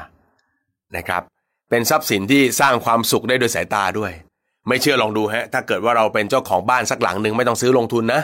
[0.97, 1.23] นะครับ
[1.71, 4.13] เป็นทรัพย์สินที่สร้างความสุขได้โดยสายตาด้วย
[4.69, 8.21] ไม่เชื่อลองดูฮะถ้าเกิดว่าเราเป็นเจ้าของบ้านสักหลังหนึ่งไม่ต้องซื้อลงทุนนะ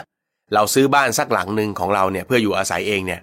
[0.54, 3.20] เราซื้อบ้านสักหลังหนึ่งของเราเนี่ยเพื่ออยู่อาศัยเองเนี่ย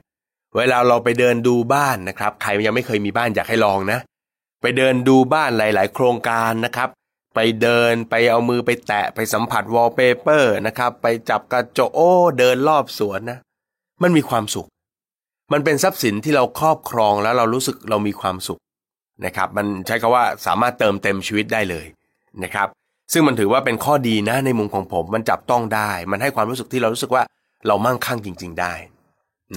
[0.55, 3.99] เวลาเราไปเดินดูบ้านนะครับ ใครยังไม่เคยมีบ้านอยากให้ลองนะ
[4.61, 6.89] ไปเดินดูบ้านหลาย ๆ โครงการนะครับ
[7.35, 13.37] ไปเดินไปเอามือไปแตะไปสัมผัสวอลเปเปอร์นะครับ ไปจับกระจกโอ้เดินรอบสวนนะ
[14.01, 14.67] มันมีความสุข
[15.51, 18.59] มันเป็นทรัพย์สินที่เราครอบครองแล้วเรารู้สึกเรามีความสุข
[19.25, 21.85] นะครับ มันใช้คำว่าสามารถเติมเต็มชีวิตได้เลย
[22.43, 22.67] นะครับ
[23.13, 27.23] ซึ่งมันถือว่าเป็นข้อดีนะในมุมของผม มันจับต้องได้ มันให้ความรู้สึกที่เรารู้สึกว่า
[27.67, 28.73] เรามั่งคั่งจริง ๆ ได้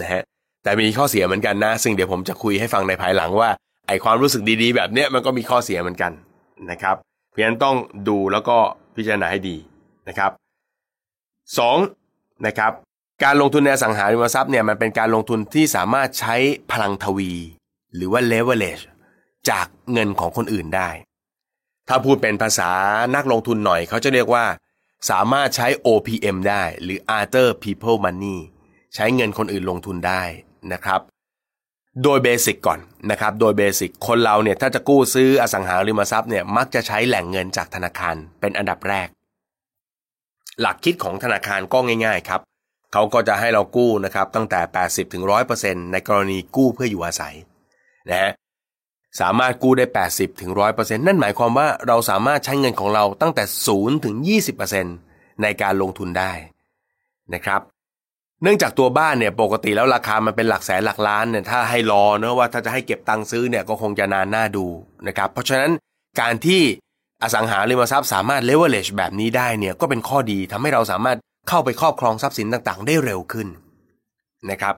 [0.01, 0.23] นะฮะ
[0.63, 3.51] แต่มีข้อเสียเหมือนกันนะ ซึ่งเดี๋ยวผมจะคุยให้ฟังในภายหลังว่า
[3.89, 6.13] ไอความรู้สึกดีๆ แบบเนี้ยมันก็มีข้อเสียเหมือนกัน
[6.71, 6.97] นะครับ
[7.31, 7.77] เพราะฉะนั้นต้อง
[8.09, 8.57] ดูแล้วก็
[8.97, 9.57] พิจารณาให้ดี
[10.09, 10.31] นะครับ
[11.59, 11.79] สอง
[12.47, 12.73] นะครับ
[13.25, 16.37] การลงทุนในสังหาริมทรัพย์เนี่ยมันเป็นการลงทุนที่สามารถใช้
[16.71, 17.33] พลังทวี
[17.95, 18.85] หรือว่า leverage
[19.51, 20.91] จากเงินของคนอื่นได้
[21.89, 22.71] ถ้าพูดเป็นภาษา
[23.17, 24.45] นักลงทุนหน่อยเขาจะเรียกว่า
[25.11, 28.39] สามารถใช้ OPM ได้หรือ other people money
[28.95, 30.23] ใช้เงินคนอื่นลงทุนได้
[30.73, 31.01] นะครับ
[32.05, 39.09] โดยเบสิกก่อนนะครับโดยเบสิกคนเราเนี่ยถ้าจะกู้ซื้ออสังหาริมทรัพย์เนี่ยมักจะใช้แหล่งเงินจากธนาคารเป็นอันดับแรก
[40.61, 42.41] หลักคิดของธนาคารก็ง่าย ๆครับ
[42.93, 45.25] เขาก็จะให้เรากู้นะครับตั้งแต่ 80ถึง
[45.59, 47.35] 100%ในกรณีกู้เพื่ออยู่อาศัย
[48.11, 48.33] นะฮะ
[49.21, 53.45] สามารถกู้ได้ 80ถึง100%นั่นหมายความว่าเราสามารถใช้เงินของเราตั้งแต่
[53.75, 54.17] 0ถึง
[54.79, 56.33] 20%ในการลงทุนได้
[57.35, 57.61] นะครับ
[58.43, 64.67] เนื่องจากตัวบ้านเนี่ยปกติแล้วราคามันเป็นหลักแสนหลักล้านเนี่ยถ้าให้รอเนะว่าถ้าจะให้เก็บตังค์ซื้อเนี่ยก็คงจะนานหน้าดู
[65.07, 65.71] นะครับเพราะฉะนั้น
[66.21, 66.63] การที่
[67.23, 73.49] อสังหาริมทรัพย์สามารถเลเวลเลชแบบนี้ได้เนี่ยก็เป็นข้อดีทำให้เราสามารถเข้าไปครอบครองทรัพย์สินต่างๆ ได้เร็วขึ้น
[74.51, 74.75] นะครับ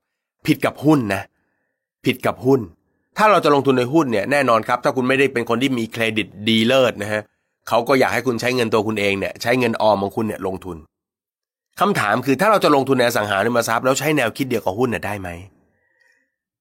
[0.46, 1.22] ผิดกับหุ้นนะ
[2.05, 2.61] ผิดกับหุ้น
[3.18, 7.22] ถ้าเราจะลงทุนในหุ้นเนี่ยแน่นอนครับ ถ้าคุณไม่ได้เป็นคนที่มีเครดิตดีเลิศนะฮะ
[7.68, 10.77] เขาก็อยากให้คุณใช้เงินตัวคุณเองเนี่ยใช้เงินออมของคุณเนี่ยลงทุน
[11.80, 15.28] คำถามคือถ้าเราจะลงทุนในสังหาริมทรัพย์แล้วใช้แนวคิดเดียวกับหุ้นเนี่ยได้ไหม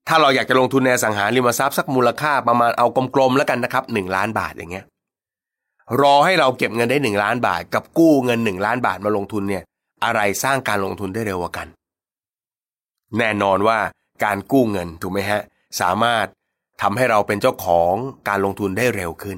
[0.07, 4.85] ถ้าเราอยากจะลงทุนในสังหาริมทรัพย์สักมูลค่าประมาณเอากลมๆแล้วกันนะครับหนึ่งล้านบาทอย่างเงี้ย
[6.01, 9.63] รอให้เราเก็บเงินได้หนึ่งล้านบาท กับกู้เงินหนึ่งล้านบาทมาลงทุนเนี่ย
[10.03, 11.67] อะไรสร้างการลงทุนได้เร็วกว่ากัน
[13.17, 13.79] แน่นอนว่า
[14.23, 15.41] การกู้เงินถูกไหมฮะ
[15.81, 16.25] สามารถ
[16.81, 17.93] ทำให้เราเป็นเจ้าของ
[18.29, 19.37] การลงทุนได้เร็วขึ้น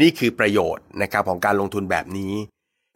[0.00, 2.32] นี่คือประโยชน์นะครับของการลงทุนแบบนี้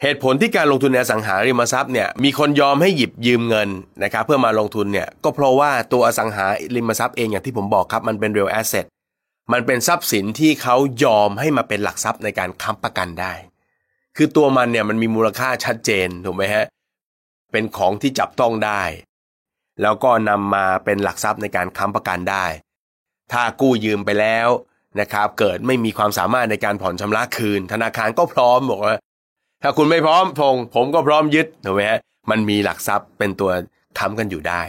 [0.02, 3.68] เหตุผลที่การลงทุนในอสังหาริมทรัพย์เนี่ยมีคนยอมให้หยิบยืมเงิน
[4.02, 8.86] นะครับเพื่อมาลงทุนเนี่ยก็เพราะว่าตัวอสังหาริมทรัพย์เองอย่างที่ผมบอกครับมันเป็น real asset
[9.52, 13.32] มันเป็นทรัพย์สินที่เขายอมให้มาเป็นหลักทรัพย์ในการค้ำประกันได้
[14.16, 16.64] คือตัวมันเนี่ยมันมีมูลค่าชัดเจนถูกไหมฮะ
[17.52, 18.82] เป็นของที่จับต้องได้
[19.82, 22.46] แล้วก็นำมาเป็นหลักทรัพย์ในการค้ำประกันได้
[23.32, 24.48] ถ้ากู้ยืมไปแล้ว
[25.00, 28.96] นะครับเกิดไม่มีความสามารถในการผ่อนชำระคืน ธนาคารก็พร้อมบอกว่า
[29.62, 31.98] ถ้าคุณไม่พร้อมพงผมก็พร้อมยึดถูกไหมฮะ
[32.30, 33.50] มันมีหลักทรัพย์เป็นตัว
[33.98, 34.60] ค้ำกันอยู่ได้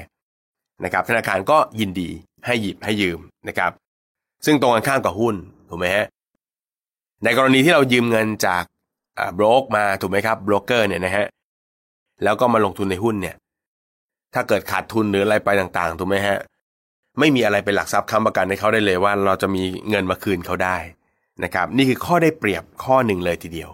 [0.84, 2.10] นะครับธนาคารก็ยินดี
[2.45, 3.71] ให้หยิบให้ยืมนะครับ
[4.45, 5.36] ซึ่งตรงกันข้ามกับหุ้น
[5.69, 6.06] ถูกไหมฮะ
[7.23, 8.63] ในกรณีที่เรายืมเงินจาก
[9.38, 11.25] บรกมาถูกไหมครับโบรกเกอร์เนี่ยนะฮะ
[12.23, 13.36] แล้วก็มาลงทุนในหุ้นเนี่ย
[14.34, 16.38] ถ้าเกิดขาดทุนหรืออะไรไปต่างๆถูกไหมฮะ
[17.19, 20.77] ไม่มีอะไรเป็นหลักทรัพย์ค้ำประกันให้เขาได้เลยว่าเราจะมีเงินมาคืนเขาได้
[21.43, 23.69] นะครับ นี่คือข้อได้เปรียบข้อหนึ่งเลยทีเดียว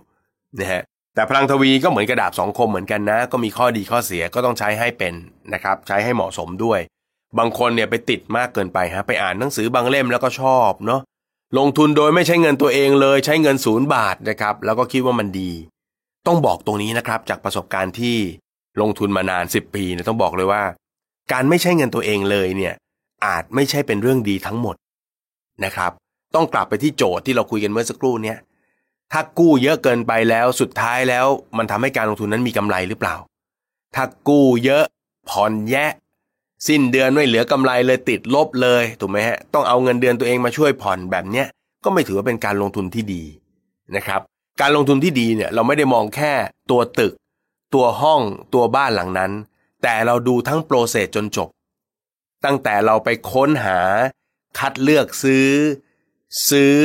[0.60, 0.82] นะฮะ
[1.17, 5.13] แต่พลังทวีก็เหมือนกระดาบสองคมเหมือนกันนะ ก็มีข้อดีข้อเสียก็ต้องใช้ให้เป็น
[5.53, 6.80] นะครับ ใช้ให้เหมาะสมด้วย
[7.38, 11.01] บางคนเนี่ยไปติดมากเกินไปฮะไปอ่านหนังสือบางเล่มแล้วก็ชอบเนาะ
[11.58, 15.51] ลงทุนโดยไม่ใช้เงินตัวเองเลย ใช้เงินศูนย์บาทนะครับ แล้วก็คิดว่ามันดี
[16.27, 18.17] ต้องบอกตรงนี้นะครับ จากประสบการณ์ที่
[18.82, 20.63] ลงทุนมานาน 10 ปีเนี่ยต้องบอกเลยว่า
[21.32, 22.73] การไม่ใช้เงินตัวเองเลยเนี่ย
[23.25, 24.75] อาจไม่ใช่เป็นเรื่องดีทั้งหมด
[25.65, 25.91] นะครับ
[26.36, 28.38] ต้องกลับไปที่โจทย์ที่เราคุยกันเมื่อสักครู่เนี่ย
[29.12, 31.26] ถ้ากู้เยอะเกินไปแล้วสุดท้ายแล้ว
[31.58, 33.15] มันทำให้การลงทุนนั้นมีกำไรหรือเปล่า
[33.96, 34.84] ถ้ากู้เยอะ
[35.30, 35.91] ผ่อนแยะ
[36.67, 41.48] สิ้นเดือนไม่เหลือกำไรเลยติดลบเลยถูกไหมฮะต้องเอาเงินเดือนตัวเองมาช่วยผ่อนแบบเนี้ย
[41.84, 43.24] ก็ไม่ถือว่าเป็นการลงทุนที่ดี
[43.96, 44.22] นะครับ
[44.62, 46.34] การลงทุนที่ดีเนี่ยเราไม่ได้มองแค่
[46.72, 47.13] ตัวตึก
[47.74, 48.22] ตัวห้อง
[48.54, 49.32] ตัวบ้านหลังนั้น
[49.84, 51.50] แต่เราดูทั้งโปรเซสจนจบ
[52.46, 53.80] ตั้งแต่เราไปค้นหา
[54.60, 55.50] คัดเลือกซื้อ
[56.50, 56.76] ซื้อ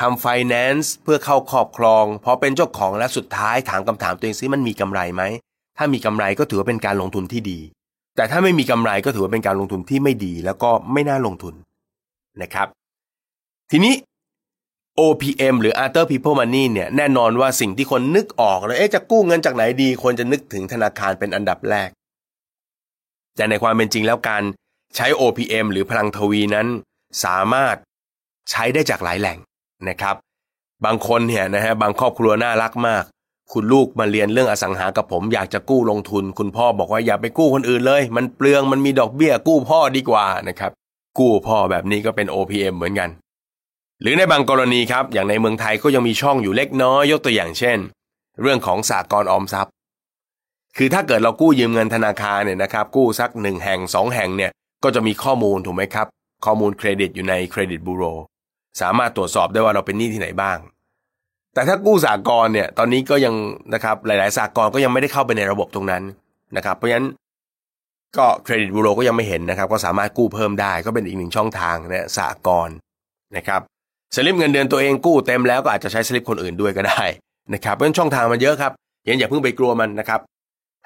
[0.00, 5.22] ทำไฟแนนซ์เพื่อเข้าครอบครองพอเป็นเจ้าของและสุดท้ายถามคำถามตัวเองซิมันมีกำไรไหม
[5.78, 7.60] ถ้ามีกำไรก็ถือว่าเป็นการลงทุนที่ดี
[8.16, 11.54] แต่ถ้าไม่มีกำไรก็ถือว่าเป็นการลงทุนที่ไม่ดี แล้วก็ไม่น่าลงทุน
[12.42, 12.68] นะครับ
[13.70, 13.94] ทีนี้
[15.00, 21.88] OPM หรือ Other People Money เนี่ยแน่นอนว่าสิ่งที่คนนึกออกเลยเอ๊ะจะกู้เงินจากไหนดี คนจะนึกถึงธนาคารเป็นอันดับแรก
[23.36, 24.42] แต่ในความเป็นจริงแล้วการ
[24.96, 26.66] ใช้ OPM หรือพลังทวีนั้น
[27.24, 27.76] สามารถ
[28.50, 29.38] ใช้ได้จากหลายแหล่ง
[29.88, 30.16] นะครับ
[30.84, 33.04] บางคนเนี่ยนะฮะบางครอบครัวน่ารักมาก
[33.52, 40.72] คุณลูกมาเรียนเรื่องอสังหากับผม อยากจะกู้ลงทุน คุณพ่อบอกว่าอย่าไปกู้คนอื่นเลย มันเปลืองมันมีดอกเบี้ยกู้พ่อดีกว่านะครับ
[41.18, 43.10] กู้พ่อแบบนี้ก็เป็น OPM เหมือนกัน
[44.02, 47.78] หรือในบางกรณีครับ อย่างในเมืองไทยก็ยังมีช่องอยู่เล็กน้อยยกตัวอย่างเช่น
[48.42, 49.72] เรื่องของสากลออมทรัพย์
[50.76, 54.50] คือถ้าเกิดเรากู้ยืมเงินธนาคารเนี่ยนะครับ กู้สักหนึ่งแห่งสองแห่งเนี่ย
[54.84, 56.06] ก็จะมีข้อมูลถูกไหมครับ
[56.44, 58.04] ข้อมูลเครดิตอยู่ในเครดิตบูโร
[58.80, 60.58] สามารถตรวจสอบได้ว่าเราเป็นหนี้ที่ไหนบ้าง
[61.54, 63.34] แต่ถ้ากู้สากลเนี่ยตอนนี้ก็ยัง
[63.74, 66.02] นะครับหลาย ๆ สากลก็ยังไม่ได้เข้าไปในระบบตรงนั้น
[66.56, 67.08] นะครับเพราะฉะนั้น
[68.18, 72.68] ก็เครดิตบูโรก็ยังไม่เห็นนะครับ ก็สามารถกู้เพิ่มได้ก็เป็นอีกหนึ่งช่องทางนะสากล
[73.36, 73.60] นะครับ
[74.14, 77.02] สลิปเงินเดือนตัวเองกู้เต็มแล้วก็อาจจะใช้สลิปคนอื่นด้วยก็ได้
[77.54, 78.72] นะครับเพราะฉะนั้นช่องทางมันเยอะครับ
[79.08, 80.20] ยังอย่าเพิ่งไปกลัวมันนะครับ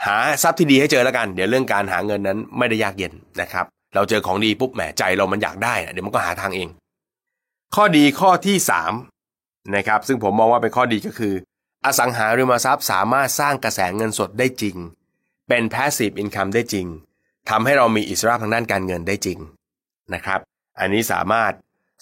[0.05, 6.69] หาทรัพย์ที่ดีให้เจอแล้วกัน เดี๋ยวเรื่องการหาเงินนั้นไม่ได้ยากเย็นนะครับ เราเจอของดีปุ๊บแหมใจเรามันอยากได้เดี๋ยวมันก็หาทางเอง
[7.77, 8.57] ข้อดีข้อที่
[9.17, 11.35] 3นะครับซึ่งผมมองว่าเป็นข้อดีก็คือ
[11.85, 14.77] อสังหาริมทรัพย์สามารถสร้างกระแสเงินสดได้จริง
[15.49, 16.87] เป็น passive income ได้จริง
[17.51, 19.39] ทำให้เรามีอิสระทางด้านการเงินได้จริง
[20.15, 20.41] นะครับ
[20.79, 21.53] อันนี้สามารถ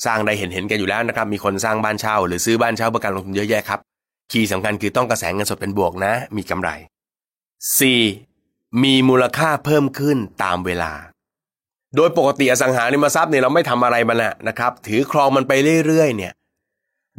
[0.07, 3.81] สร้างได้เห็นเห็นกันอยู่แล้วนะครับ มีคนสร้างบ้านเช่า หรือซื้อบ้านเช่าประกันลงทุนเยอะแยะครับ
[4.31, 6.71] คีย์สำคัญคือต้องกระแสเงินสดเป็นบวกนะ มีกำไร
[7.97, 8.83] 4.
[8.83, 10.93] มีมูลค่าเพิ่มขึ้นตามเวลา
[11.97, 15.53] โดยปกติอสังหาริมทรัพย์เนี่ยเราไม่ทำอะไรมันละนะครับ ถือครองมันไป
[15.87, 16.33] เรื่อยๆเนี่ย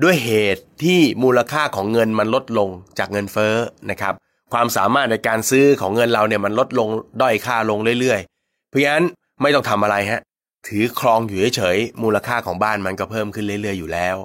[0.04, 3.56] ด้วยเหตุที่มูลค่าของเงินมันลดลงจากเงินเฟ้อ
[3.90, 4.14] นะครับ
[4.54, 6.90] ความสามารถในการซื้อของเงินเราเนี่ยมันลดลง
[7.22, 9.06] ด้อยค่าลงเรื่อยๆ เพราะฉะนั้น
[9.42, 10.22] ไม่ต้องทำอะไรฮะ
[10.68, 14.16] ถือครองอยู่เฉยๆมูลค่าของบ้านมันก็เพิ่มขึ้นเรื่อยๆอยู่แล้ว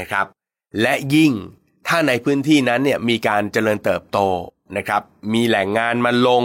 [0.00, 0.26] นะครับ
[0.82, 1.32] และยิ่ง
[1.88, 4.18] ถ้าในพื้นที่นั้นเนี่ยมีการเจริญเติบโต
[4.76, 5.02] นะครับ
[5.34, 6.42] มีแหล่งงานมันลง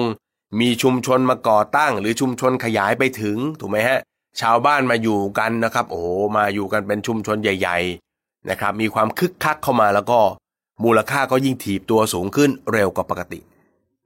[0.59, 3.99] มีชุมชนมาก่อตั้ง หรือชุมชนขยายไปถึงถูกไหมฮะ
[4.41, 6.03] ชาวบ้านมาอยู่กันนะครับ โอ้
[6.38, 7.77] มาอยู่กันเป็นชุมชนใหญ่
[8.13, 10.19] ๆนะครับ มีความคึกคักเข้ามาแล้วก็
[10.83, 13.39] มูลค่าก็ยิ่งถีบตัวสูงขึ้นเร็วกว่าปกติ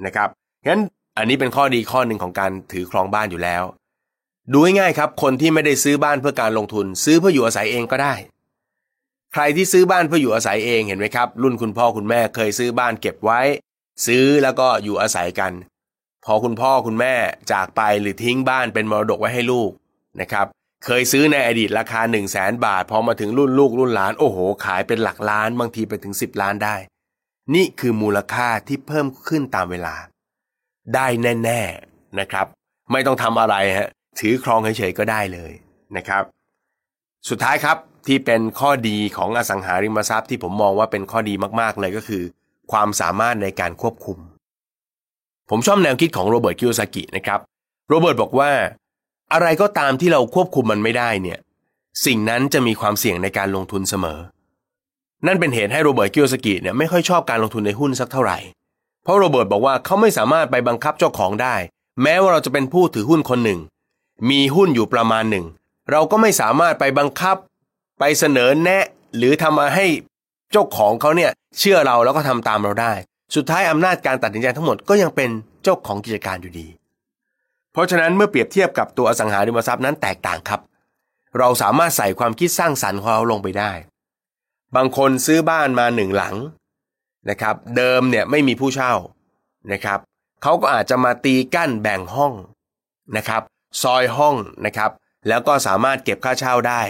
[0.05, 0.29] นะครับ
[0.67, 0.81] งั้น
[1.17, 3.63] อันนี้เป็นข้อดีข้อหนึ่งของการถือครองบ้านอยู่แล้ว
[4.51, 8.13] ดูง่ายๆครับ คนที่ไม่ได้ซื้อบ้านเพื่อการลงทุน ซื้อเพื่ออยู่อาศัยเองก็ได้
[9.33, 13.41] ใครที่ซื้อบ้านเพื่ออยู่อาศัยเองเห็นไหมครับ รุ่นคุณพ่อคุณแม่เคยซื้อบ้านเก็บไว้
[14.05, 15.51] ซื้อแล้วก็อยู่อาศัยกัน
[16.25, 17.15] พอคุณพ่อคุณแม่
[17.51, 19.71] จากไปหรือทิ้งบ้านเป็นมรดกไว้ให้ลูก
[20.21, 20.47] นะครับ
[20.85, 26.75] เคยซื้อในอดีตราคา 1 0 0 0 0แสนบาท พอมาถึงรุ่นลูกรุ่นหลาน โอ้โห ขายเป็นหลักล้านบางทีไปถึง 10 ล้านได้
[27.55, 29.95] นี่คือมูลค่าที่เพิ่มขึ้นตามเวลา
[30.95, 31.07] ได้
[31.43, 32.45] แน่ ๆนะครับ
[32.91, 35.51] ไม่ต้องทำอะไรฮะถือครองเฉยๆก็ได้เลย
[35.97, 36.23] นะครับ
[37.29, 42.23] สุดท้ายครับที่เป็นข้อดีของอสังหาริมทรัพย์ที่ผมมองว่าเป็นข้อดีมากๆเลยก็คือ
[42.71, 44.17] ความสามารถในการควบคุม
[45.49, 47.39] ผมชอบแนวคิดของโรเบิร์ตคิโอซากินะครับ
[47.89, 48.51] โรเบิร์ตบอกว่า
[49.33, 51.39] อะไรก็ตามที่เราควบคุมมันไม่ได้เนี่ย
[52.05, 54.19] สิ่งนั้นจะมีความเสี่ยงในการลงทุนเสมอ
[55.27, 58.37] นั่นเป็นเหตุให้โรเบิร์ตคิโอซากิเนี่ยไม่ค่อยชอบการลงทุนในหุ้นสักเท่าไหร่
[59.03, 61.55] เพราะโรเบิร์ตบอกว่าเขาไม่สามารถไปบังคับเจ้าของได้
[62.01, 63.59] แม้ว่าเราจะเป็นผู้ถือหุ้นคนหนึ่ง
[64.29, 65.45] มีหุ้นอยู่ประมาณหนึ่ง
[65.91, 67.37] เราก็ไม่สามารถไปบังคับ
[67.99, 68.83] ไปเสนอแนะ
[69.17, 69.85] หรือทำมาให้
[70.51, 72.93] เจ้าของเขาเนี่ยเชื่อเราแล้วก็ทำตามเราได้
[73.35, 75.29] สุดท้ายอำนาจการตัดสินใจทั้งหมดก็ยังเป็น
[75.63, 76.67] เจ้าของกิจการอยู่ดี
[77.71, 80.61] เพราะฉะนั้นเมื่อเปรียบเทียบกับตัวอสังหาริมทรัพย์นั้นแตกต่างครับ
[81.37, 83.71] เราสามารถใส่ความคิดสร้างสรรค์ของเราลงไปได้
[84.75, 86.35] บางคนซื้อบ้านมาหนึ่งหลัง
[87.29, 88.93] นะครับ เดิมเนี่ยไม่มีผู้เช่า
[89.71, 89.99] นะครับ
[90.41, 92.33] เขาก็อาจจะมาตีกั้นแบ่งห้อง
[93.17, 93.41] นะครับ
[93.83, 94.91] ซอยห้องนะครับ
[95.27, 96.81] แล้วก็สามารถเก็บค่าเช่าได้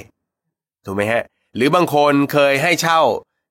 [0.86, 1.24] ถูกไหมฮะ
[1.56, 3.02] หรือบางคนเคยให้เช่า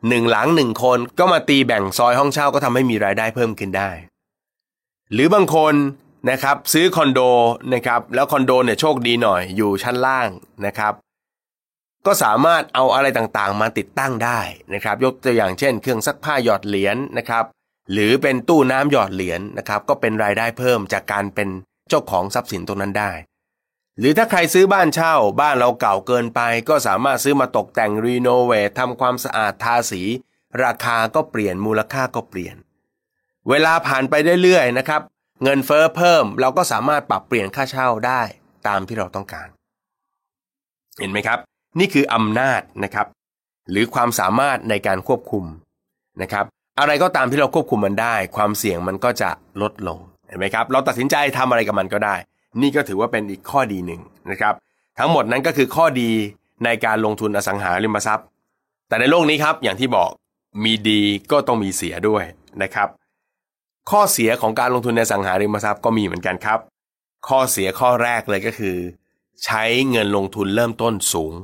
[0.08, 3.90] หนึ่งหลังหนึ่งคนก็มาตีแบ่งซอยห้องเช่าก็ทำให้มีรายได้เพิ่มขึ้นได้
[5.12, 5.74] หรือบางคน
[6.30, 7.20] นะครับซื้อคอนโด
[7.74, 10.28] นะครับแล้วคอนโดเนี่ยโชคดีหน่อยอยู่ชั้นล่าง
[10.66, 10.92] นะครับ
[12.06, 14.40] ก็สามารถเอาอะไรต่างๆ มาติดตั้งได้
[14.74, 17.44] นะครับ ยกตัวอย่างเช่น เครื่องซักผ้าหยอดเหรียญนะครับ
[17.92, 21.48] หรือเป็นตู้น้ำหยอดเหรียญนะครับก็เป็นรายได้เพิ่มจากการเป็น
[21.88, 23.12] เจ้าของทรัพย์สินตรงนั้นได้
[23.98, 30.02] หรือถ้าใครซื้อบ้านเช่า บ้านเราเก่าเกินไป ก็สามารถซื้อมาตกแต่งรีโนเวททำความสะอาดทาสี
[30.64, 32.56] ราคาก็เปลี่ยนมูลค่าก็เปลี่ยน
[33.48, 35.02] เวลาผ่านไปเรื่อยๆนะครับ
[35.42, 38.22] เงินเฟอ้อเพิ่มเราก็สามารถปรับเปลี่ยนค่าเช่าได้
[38.66, 39.48] ตามที่เราต้องการ
[40.98, 41.38] เห็นไหมครับ
[41.78, 43.06] นี่คืออำนาจนะครับ
[43.70, 45.44] หรือความสามารถในการควบคุม
[46.22, 46.44] นะครับ
[46.80, 49.30] อะไรก็ตามที่เราควบคุมมันได้ ความเสี่ยงมันก็จะ
[49.62, 52.14] ลดลงเห็นไหมครับ เราตัดสินใจทำอะไรกับมันก็ได้
[52.60, 54.54] นี่ก็ถือว่าเป็นอีกข้อดีหนึ่งนะครับ
[54.98, 56.10] ทั้งหมดนั้นก็คือข้อดี
[56.64, 58.26] ในการลงทุนอสังหาริมทรัพย์
[58.88, 60.10] แต่ในโลกนี้ครับอย่างที่บอก
[60.64, 61.00] มีดี
[61.32, 62.24] ก็ต้องมีเสียด้วย
[62.62, 62.88] นะครับ
[63.90, 66.58] ข้อเสียของการลงทุนในอสังหาริมทรัพย์ก็มีเหมือนกันครับ
[67.28, 68.76] ข้อเสียข้อแรกเลยก็คือ
[69.44, 71.34] ใช้เงินลงทุนเริ่มต้นสูง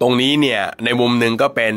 [0.00, 1.74] ตรงนี้เนี่ยในมุมหนึ่งก็เป็น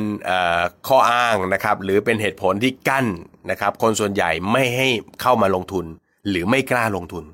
[0.87, 3.05] ข้ออ้างนะครับหรือเป็นเหตุผลที่กั้น
[3.51, 4.87] นะครับ คนส่วนใหญ่ไม่ให้
[5.21, 5.85] เข้ามาลงทุน
[6.29, 7.25] หรือไม่กล้าลงทุน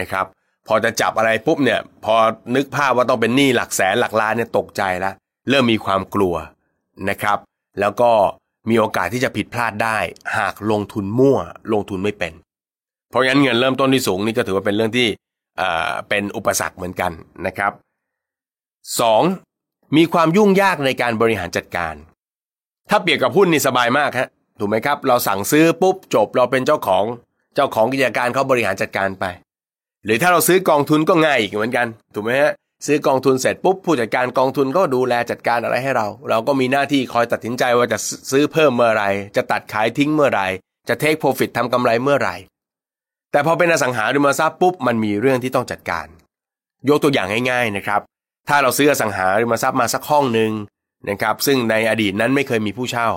[0.00, 0.26] นะครับ
[0.66, 2.14] พอจะจับอะไรปุ๊บเนี่ยพอ
[2.56, 5.14] นึกภาพว่าต้องเป็นหนี้หลักแสนหลักล้านเนี่ยตกใจแล้ว
[5.50, 6.34] เริ่มมีความกลัว
[7.08, 7.38] นะครับ
[7.80, 8.10] แล้วก็
[8.70, 9.98] มีโอกาสที่จะผิดพลาดได้
[10.36, 11.38] หากลงทุนมั่ว
[11.72, 12.32] ลงทุนไม่เป็น
[13.10, 15.08] เพราะงั้นเงินเริ่มต้นที่สูงนี่ก็ถือว่าเป็นเรื่องที่
[16.08, 17.12] เป็นอุปสรรคเหมือนกัน
[17.46, 17.72] นะครับ
[19.24, 19.96] 2.
[19.96, 21.94] มีความยุ่งยากในการบริหารจัดการ
[22.90, 24.28] ถ้าเปรียบกับหุ้นนี่สบายมากฮะ
[24.58, 27.04] ถูกไหมครับ เราสั่งซื้อปุ๊บจบเราเป็นเจ้าของ
[27.54, 29.24] เจ้าของกิจการเขาบริหารจัดการไป
[30.04, 32.52] หรือถ้าเราซื้อกองทุนก็ง่ายอีกเหมือนกันถูกไหมฮะ
[32.86, 37.98] ซื้อกองทุนเสร็จปุ๊บผู้จัดการกองทุนก็ดูแลจัดการอะไรให้เรา เราก็มีหน้าที่คอยตัดสินใจว่าจะ
[38.30, 39.04] ซื้อเพิ่มเมื่อไร
[39.36, 40.42] จะตัดขายทิ้งเมื่อไร
[40.88, 42.30] จะเทคโปรฟิตทำกำไรเมื่อไร
[43.32, 46.06] แต่พอเป็นอสังหาริมทรัพย์ปุ๊บมันมีเรื่องที่ต้องจัดการ
[46.88, 48.00] ยกตัวอย่างง่ายๆนะครับ
[48.48, 50.52] ถ้าเราซื้ออสังหาริมทรัพย์มาสักห้องหนึ่ง
[51.08, 53.08] นะครับซึ่งในอดีตนั้นไม่เคยมีผู้เช่า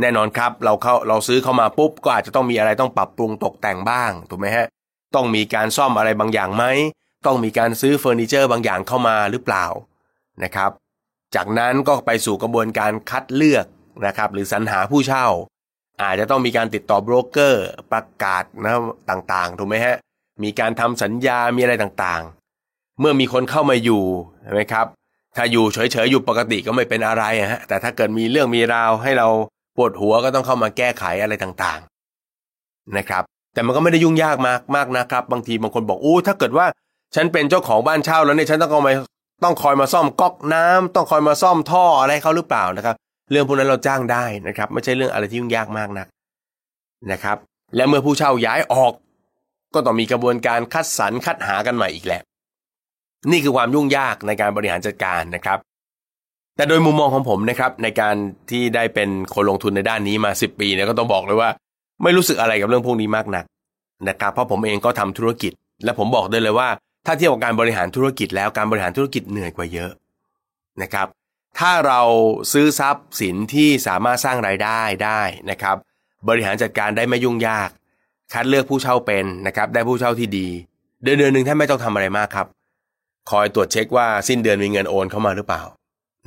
[0.00, 4.66] แน่นอนครับเราเข้าเราซื้อเข้ามาปุ๊บก็อาจจะต้องมีอะไรต้องปรับปรุงตกแต่งบ้างถูกไหมฮะ
[5.14, 6.64] ต้องมีการซ่อมอะไรบางอย่างไหม
[7.26, 9.66] ต้องมีการซื้อเฟอร์นิเจอร์บางอย่างเข้ามาหรือเปล่า
[10.42, 10.70] นะครับ
[11.34, 13.66] จากนั้นก็ไปสู่กระบวนการคัดเลือก
[14.06, 15.26] นะครับหรือสรรหาผู้เช่า
[16.02, 18.74] อาจจะต้องมีการติดต่อโบรกเกอร์ประกาศนะ
[19.10, 19.96] ต่างๆถูกไหมฮะ
[20.42, 24.04] มีการทำสัญญามีอะไรต่างๆ เมื่อมีคนเข้ามาอยู่
[24.42, 24.86] ใช่ไหมครับ
[25.36, 29.28] ถ้าอยู่เฉยๆอยู่ปกติก็ไม่เป็นอะไรฮะแต่ถ้าเกิดมีเรื่องมีราวให้เรา
[29.76, 33.22] ปวดหัวก็ต้องเข้ามาแก้ไขอะไรต่างๆนะครับ
[33.58, 36.66] แต่มันก็ไม่ได้ยุ่งยากมากมากนะครับ บางทีบางคนบอกอู้ถ้าเกิดว่า
[37.14, 38.92] ฉันเป็นเจ้าของบ้านเช่าแล้วเนี่ยฉันต้องคอยมา
[39.44, 42.96] ต้องคอยมาซ่อมก๊อกน้ำต้องคอยมาซ่อมท่ออะไรเขาหรือเปล่านะครับ
[43.30, 46.06] เรื่องพวกนั้นเราจ้างได้นะครับ ไม่ใช่เรื่องอะไรที่ยุ่งยากมากนัก
[47.12, 47.36] นะครับ
[47.76, 48.92] และเมื่อผู้เช่าย้ายออก
[49.74, 52.20] ก็ต้องมีกระบวนการคัดสรรคัดหากันใหม่อีกแหละ
[53.30, 55.58] นี่คือความยุ่งยากในการบริหารจัดการนะครับ
[56.56, 58.16] แต่โดยมุมมองของผมนะครับในการ
[58.50, 61.50] ที่ได้เป็นคนลงทุนในด้านนี้มา 10 ปีเนี่ยก็ต้องบอกเลยว่า
[62.02, 63.44] ไม่รู้สึกอะไรกับเรื่องพวกนี้มากนัก
[64.08, 65.52] นะครับเพราะผมเองก็ทำธุรกิจ
[65.84, 66.68] และผมบอกได้เลยว่า
[67.06, 69.90] ถ้าเทียบกับการบริหารธุรกิจแล้วการบริหารธุรกิจเหนื่อยกว่าเยอะ
[70.82, 71.06] นะครับ
[71.58, 72.00] ถ้าเรา
[72.52, 75.76] ซื้อทรัพย์สินที่สามารถสร้างรายได้ได้นะครับ
[76.28, 77.68] บริหารจัดการได้ไม่ยุ่งยาก
[78.32, 80.48] คัดเลือกผู้เช่าเป็นนะครับ ได้ผู้เช่าที่ดี
[81.02, 82.46] เดือนเดือนหนึ่งท่านไม่ต้องทำอะไรมากครับ
[83.30, 85.62] คอยตรวจเช็คว่าสิ้นเดือนมีเงินโอนเข้ามาหรือเปล่า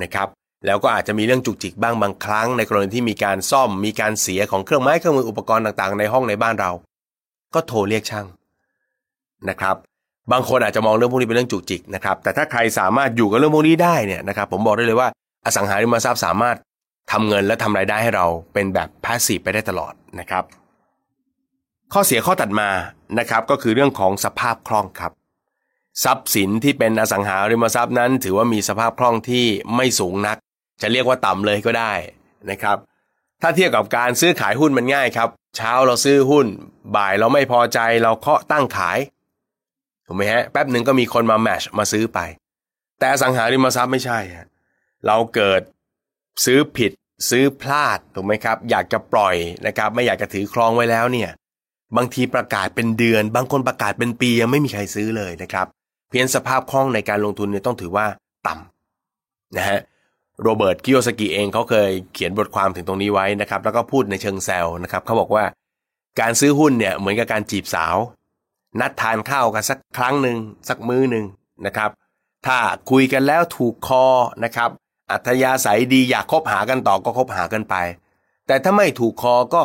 [0.04, 0.28] นะครับ
[0.66, 6.72] แล้วก็อาจจะมีเรื่องจุกจิกบ้างบางครั้ง ในกรณีที่มีการซ่อมมีการเสียของเครื่องไม้เครื่องมืออุปกรณ์ต่างๆ ในห้องในบ้านเรา
[7.54, 8.28] ก็โทรเรียกช่าง
[9.50, 9.76] นะครับ
[10.32, 15.10] บางคนอาจจะมองเรื่องพวกนี้เป็นเรื่องจุกจิกนะครับ แต่ถ้าใครสามารถอยู่กับเรื่องพวกนี้ได้เนี่ยนะครับ ผมบอกได้เลยว่า
[15.46, 16.58] อสังหาริมทรัพย์สามารถ
[17.12, 20.44] ทำเงินและทำรายได้ให้เราเป็นแบบพาสซีฟไปได้ตลอดนะครับ
[21.94, 22.70] ข้อเสียข้อตัดมา
[23.20, 25.12] นะครับก็คือเรื่องของสภาพคล่องครับ
[26.04, 29.46] ทรัพย์สินที่เป็นอสังหาริมทรัพย์นั้น ถือว่ามีสภาพคล่องที่
[29.76, 30.38] ไม่สูงนัก
[30.82, 31.94] จะเรียกว่าต่ำเลยก็ได้
[32.50, 32.78] นะครับ
[33.42, 36.48] ถ้าเทียบกับการซื้อขายหุ้นมันง่ายครับ เช้าเราซื้อหุ้น
[36.96, 39.00] บ่ายเราไม่พอใจเราเคาะตั้งขาย
[40.06, 42.20] ถูกไหมฮะแป๊บหนึ่งก็มีคนมาแมชมาซื้อไป
[43.00, 44.48] แต่สังหาริมทรัพย์ไม่ใช่ฮะ
[45.08, 45.62] เราเกิด
[46.46, 46.92] ซื้อผิด
[47.30, 49.36] ซื้อพลาดถูกไหมครับ อยากจะปล่อย
[49.68, 51.30] นะครับ ไม่อยากจะถือครองไว้แล้วเนี่ย
[51.98, 55.68] บางทีประกาศเป็นเดือน บางคนประกาศเป็นปียังไม่มีใครซื้อเลยนะครับ
[56.10, 58.06] เพียงสภาพคล่องในการลงทุนเนี่ยต้องถือว่า
[58.48, 59.80] ต่ำนะฮะ
[60.42, 65.44] โรเบิร์ตกิโอสกิเองเขาเคยเขียนบทความถึงตรงนี้ไว้นะครับ แล้วก็พูดในเชิงแซวนะครับเขาบอกว่า
[66.20, 67.96] การซื้อหุ้นเนี่ยเหมือนกับการจีบสาว
[68.80, 70.38] นัดทานข้าวกันสักครั้งหนึ่ง
[70.70, 71.26] สักมื้อหนึ่ง
[71.66, 71.90] นะครับ
[72.46, 72.58] ถ้า
[72.92, 74.06] คุยกันแล้วถูกคอ
[74.44, 74.70] นะครับ
[75.12, 77.76] อัธยาศัยดีอยากคบหากันต่อก็คบหากันไป
[78.48, 79.64] แต่ถ้าไม่ถูกคอก็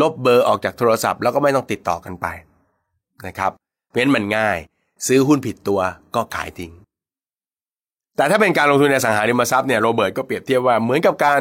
[0.00, 2.26] ลบเบอร์ออกจากโทรศัพท์ แล้วก็ไม่ต้องติดต่อกันไป
[3.26, 3.52] นะครับ
[3.88, 4.58] เพราะฉะนั้นมันง่าย
[5.06, 5.80] ซื้อหุ้นผิดตัว
[6.14, 6.72] ก็ขายทิ้ง
[8.16, 11.40] แต่ถ้าเป็นการลงทุนในสังหาริมทรัพย์เนี่ยโรเบิร์ตก็เปรียบเทียบว่าเหมือนกับการ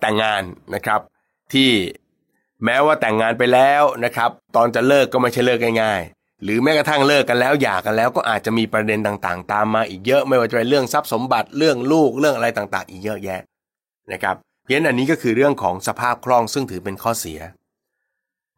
[0.00, 0.42] แต่งงาน
[0.74, 1.00] นะครับ
[1.52, 1.70] ที่
[2.64, 13.40] แม้ว่าแต่งงานไปแล้วนะครับ ตอนจะเลิกก็ไม่ใช่เลิกง่ายๆ หรือแม้กระทั่งเลิกกันแล้วหย่ากันแล้วก็อาจจะมีประเด็นต่างๆ ตามมาอีกเยอะไม่ว่าจะเป็นเรื่องทรัพย์สมบัติเรื่องลูกเรื่องอะไรต่างๆ อีกเยอะแยะ
[14.12, 17.40] นะครับเพราะนั้นอันนี้ก็คือเรื่องของสภาพคล่องซึ่งถือเป็นข้อเสีย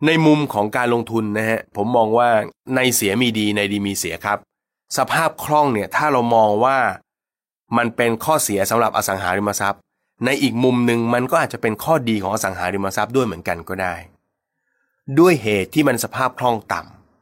[0.06, 2.28] ในมุมของการลงทุนนะฮะผมมองว่า
[2.76, 4.38] ในเสียมีดีในดีมีเสียครับ
[4.96, 6.78] สภาพคล่องเนี่ยถ้าเรามองว่า
[7.76, 9.80] มันเป็นข้อเสียสำหรับอสังหาริมทรัพย์
[10.24, 13.94] ในอีกมุมหนึ่งมันก็อาจจะเป็นข้อดีของอสังหาริมทรัพย์ด้วยเหมือนกันก็ได้
[15.18, 16.80] ด้วยเหตุที่มันสภาพคล่องต่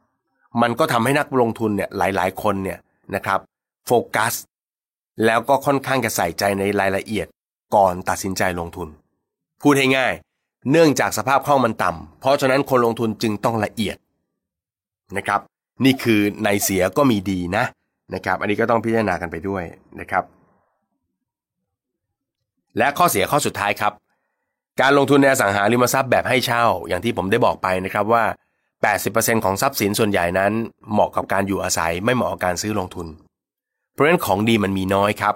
[0.09, 2.79] ำมันก็ทำให้นักลงทุนเนี่ยหลาย ๆ คนเนี่ย
[3.15, 3.39] นะครับ
[3.85, 4.33] โฟกัส
[5.25, 7.27] แล้วก็ค่อนข้างจะใส่ใจในรายละเอียด
[7.75, 8.87] ก่อนตัดสินใจลงทุน
[9.61, 10.13] พูดให้ง่าย
[10.71, 13.97] เนื่องจากสภาพคล่องมันต่ำเพราะฉะนั้นคนลงทุนจึงต้องละเอียด
[15.17, 15.41] นะครับ
[15.85, 17.65] นี่คือในเสียก็มีดีนะ
[18.15, 19.63] นะครับ อันนี้ก็ต้องพิจารณากันไปด้วย
[19.99, 20.23] นะครับ
[22.77, 23.93] และข้อเสียข้อสุดท้ายครับ
[24.81, 28.23] การลงทุนในอสังหาริมทรัพย์แบบให้เช่า อย่างที่ผมได้บอกไปนะครับว่า
[28.85, 30.51] 80%ของทรัพย์สินส่วนใหญ่นั้น
[30.91, 33.07] เหมาะกับการอยู่อาศัยไม่เหมาะกับการซื้อลงทุน
[33.91, 35.35] เพราะฉะนั้นของดีมันมีน้อยครับ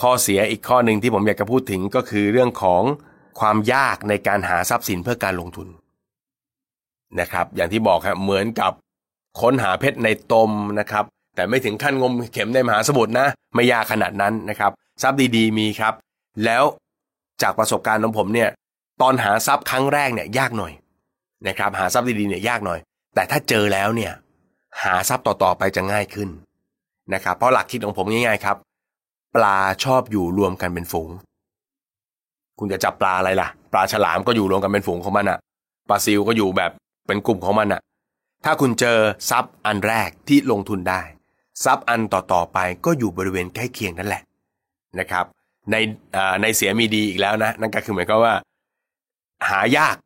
[0.00, 2.82] ข้อเสียอีกข้อหนึ่งที่ผมอยากจะพูดถึงก็คือเรื่องของ
[3.40, 5.68] ความยากในการหาทรัพย์สินเพื่อการลงทุน
[7.20, 8.72] นะครับ อย่างที่บอกครับเหมือนกับ
[9.40, 14.72] ค้นหาเพชรในตมนะครับ แต่ไม่ถึงขั้นงมเข็มในมหาสมุทรนะ ไม่ยากขนาดนั้นนะครับ
[15.02, 15.94] ทรัพย์ดีๆ มีครับ
[16.44, 16.64] แล้ว
[17.42, 18.48] จากประสบการณ์ของผมเนี่ย
[19.02, 20.72] ตอนหาทรัพย์ครั้งแรกเนี่ยยากหน่อย
[21.46, 22.78] นะครับ หาทรัพย์ดีๆเนี่ยยากหน่อย
[23.14, 24.12] แต่ถ้าเจอแล้วเนี่ย
[24.82, 26.28] หาทรัพย์ต่อๆไปจะง่ายขึ้น
[27.14, 28.56] นะครับเพราะหลักคิดของผมง่ายๆครับ
[29.36, 31.10] ปลาชอบอยู่รวมกันเป็นฝูง
[32.58, 35.38] คุณจะจับปลาอะไรล่ะ ปลาฉลามก็อยู่รวมกันเป็นฝูงของมันอะ
[35.88, 36.70] ปลาซิลก็อยู่แบบ
[37.06, 37.80] เป็นกลุ่มของมันอะ
[38.44, 38.98] ถ้าคุณเจอ
[39.30, 41.02] ซับอันแรกที่ลงทุนได้
[41.64, 44.22] ซับอันต่อๆไปก็อยู่บริเวณใกล้เคียงนั่นแหละ
[44.98, 45.24] นะครับ
[45.70, 45.76] ใน
[46.42, 48.34] ในเสียมีดีอีกแล้วนะ นั่นก็คือหมายความว่า
[49.48, 49.96] หายาก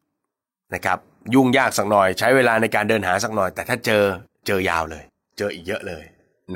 [0.74, 0.98] นะครับ
[1.34, 4.02] ยุ่งยากสักหน่อย ใช้เวลาในการเดินหาสักหน่อย แต่ถ้าเจอ
[4.46, 5.04] เจอยาวเลย
[5.38, 6.04] เจออีกเยอะเลย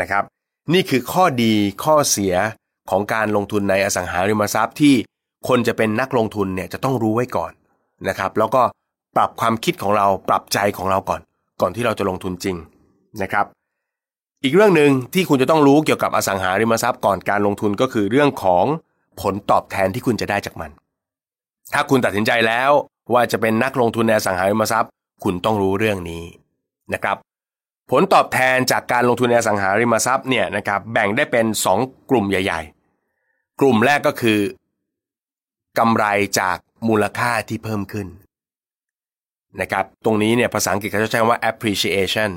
[0.01, 0.23] นะครับ
[0.73, 1.53] นี่คือข้อดี
[1.85, 2.35] ข้อเสีย
[2.91, 4.95] ของการลงทุนในอสังหาริมทรัพย์ที่
[5.49, 7.53] คนจะเป็นนักลงทุนเนี่ยจะต้องรู้ไว้ก่อน
[8.09, 8.63] นะครับ แล้วก็
[9.17, 11.21] ปรับความคิดของเราปรับใจของเราก่อน
[11.61, 12.57] ก่อนที่เราจะลงทุนจริง
[13.23, 13.47] นะครับ
[14.43, 18.64] อีกเรื่องหนึ่งที่คุณจะต้องรู้เกี่ยวกับอสังหาริมทรัพย์ก่อนการลงทุนก็คือเรื่องของ
[19.21, 20.71] ผลตอบแทนที่คุณจะได้จากมัน
[21.75, 22.71] ถ้าคุณตัดสินใจแล้ว
[23.12, 24.90] ว่าจะเป็นนักลงทุนในอสังหาริมทรัพย์
[25.25, 26.25] คุณต้องรู้เรื่องนี้
[26.95, 27.17] นะครับ
[27.90, 31.47] ผลตอบแทนจากการลงทุนในอสังหาริมทรัพย์เนี่ยนะครับแบ่งได้เป็น
[31.79, 32.61] 2 กลุ่มใหญ่
[33.11, 34.40] ๆ กลุ่มแรกก็คือ
[35.79, 36.05] กำไร
[36.40, 36.57] จาก
[36.88, 38.07] มูลค่าที่เพิ่มขึ้น
[39.61, 42.31] นะครับตรงนี้เนี่ยภาษาอังกฤษเขาจะใช้คำว่า appreciation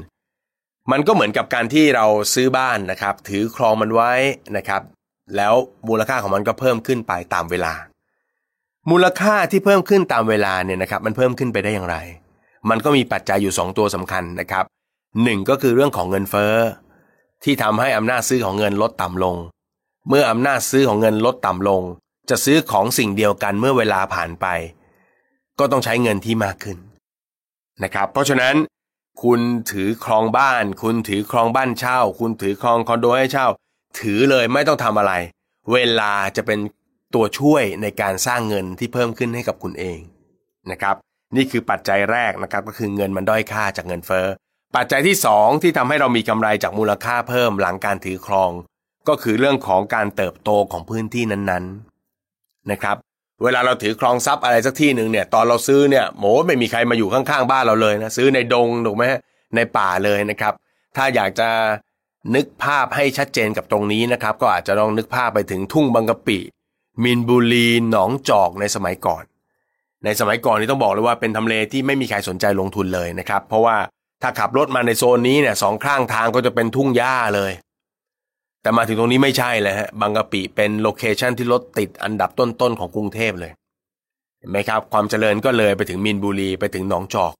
[0.91, 4.13] มันก็เหมือนกับการที่เราซื้อบ้านนะครับ ถือครองมันไว้
[4.57, 4.81] นะครับ
[5.35, 5.53] แล้ว
[5.87, 7.73] มูลค่าของมันก็เพิ่มขึ้นไปตามเวลา
[8.91, 11.97] มูลค่าที่เพิ่มขึ้นตามเวลาเนี่ยนะครับ มันเพิ่มขึ้นไปได้อย่างไร
[12.69, 14.65] มันก็มีปัจจัยอยู่ 2 ตัวสำคัญนะครับ
[15.23, 16.55] หนึ่งก็คือเรื่องของเงินเฟ้อ
[17.43, 19.35] ที่ทำให้อำนาจซื้อของเงินลดต่ำลง
[20.09, 21.81] เมื่ออำนาจซื้อของเงินลดต่ำลง
[22.29, 24.45] จะซื้อของสิ่งเดียวกันเมื่อเวลาผ่านไป
[25.59, 26.77] ก็ต้องใช้เงินที่มากขึ้น
[27.83, 28.55] นะครับเพราะฉะนั้น
[29.23, 33.47] คุณถือครองบ้าน คุณถือครองบ้านเช่า คุณถือครองคอนโดให้เช่า
[33.99, 35.13] ถือเลยไม่ต้องทำอะไร
[35.73, 36.59] เวลาจะเป็น
[37.15, 39.99] ตัวช่วยในการสร้างเงินที่เพิ่มขึ้นให้กับคุณเอง
[40.71, 40.95] นะครับ
[41.35, 44.27] นี่คือปัจจัยแรกนะครับก็คือเงินมันด้อยค่าจากเงินเฟ้อ
[44.75, 48.51] ปัจจัยที่ 2 ที่ทำให้เรามีกำไรจากมูลค่าเพิ่มหลังการถือครอง
[49.07, 52.97] ก็คือเรื่องของการเติบโตของพื้นที่นั้นๆนะครับ
[53.43, 59.03] เวลาเราถือครองทรัพย์อะไรสักที่หนึ่งเนี่ย ตอนเราซื้อเนี่ยโหไม่มีใครมาอยู่ข้างๆ บ้านเราเลยนะซื้อในดงถูกไหม
[59.55, 60.53] ในป่าเลยนะครับ
[60.95, 61.49] ถ้าอยากจะ
[62.35, 66.39] นึกภาพให้ชัดเจนกับตรงนี้นะครับ ก็อาจจะลองนึกภาพไปถึงทุ่งบางกะปิ
[67.03, 69.23] มินบุรีหนองจอกในสมัยก่อน
[70.05, 73.77] ในสมัยก่อนนี่ต้องบอกเลยว่าเป็นทำเลที่ไม่มีใครสนใจลงทุนเลยนะครับ เพราะว่า
[74.21, 77.51] ถ้าขับรถมาในโซนนี้เนี่ยสองข้างทางก็จะเป็นทุ่งหญ้าเลย
[78.61, 83.51] แต่มาถึงตรงนี้ไม่ใช่เลยฮะบางกะปิเป็นโลเคชันที่รถติดอันดับต้นๆของกรุงเทพเลย
[84.39, 87.33] เห็นไหมครับ ความเจริญก็เลยไปถึงมินบุรีไปถึงหนองจอก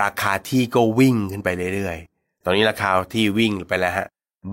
[0.00, 4.06] ราคาที่ก็วิ่งขึ้นไปเรื่อยๆ ตอนนี้ราคาที่วิ่งไปแล้วฮะ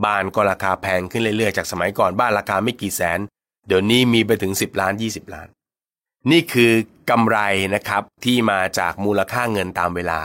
[0.05, 3.19] บ้านก็ราคาแพงขึ้นเรื่อยๆ จากสมัยก่อนบ้านราคาไม่กี่แสน
[3.67, 5.47] เดี๋ยวนี้มีไปถึง 10 ล้าน 20 ล้าน
[6.31, 6.71] นี่คือ
[7.09, 7.37] กำไร
[7.75, 10.21] นะครับที่มาจากมูลค่าเงินตามเวลา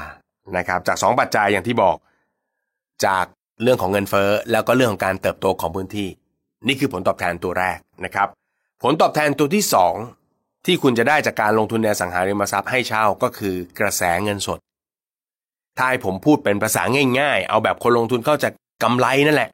[0.56, 1.96] นะครับจาก 2 ปัจจัยอย่างที่บอก
[3.06, 3.24] จาก
[3.62, 6.08] เรื่องของเงินเฟ้อแล้วก็เรื่องของการเติบโตของพื้นที่
[6.66, 8.28] นี่คือผลตอบแทนตัวแรกนะครับ
[8.82, 9.64] ผลตอบแทนตัวที่
[10.14, 14.58] 2 ที่คุณจะได้จากการลงทุนในสังหาริมทรัพย์ให้เช่าก็คือกระแสเงินสด
[15.76, 16.82] ถ้าให้ผมพูดเป็นภาษา
[17.20, 18.44] ง่าย ๆ เอาแบบคนลงทุนเข้าใจ
[18.82, 19.50] กำไรนั่นแหละ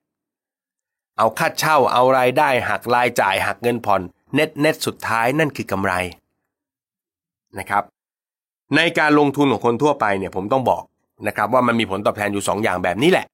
[1.18, 4.02] เอาค่าเช่าเอารายได้หักรายจ่ายหักเงินผ่อน
[4.34, 5.92] เน็ตเน็ตสุดท้ายนั่นคือกำไร
[7.58, 7.82] นะครับ
[8.76, 10.82] ในการลงทุนของคนทั่วไปเนี่ยผมต้องบอก
[11.26, 13.26] นะครับว่ามันมีผลตอบแทนอยู่2อย่างแบบนี้แหละ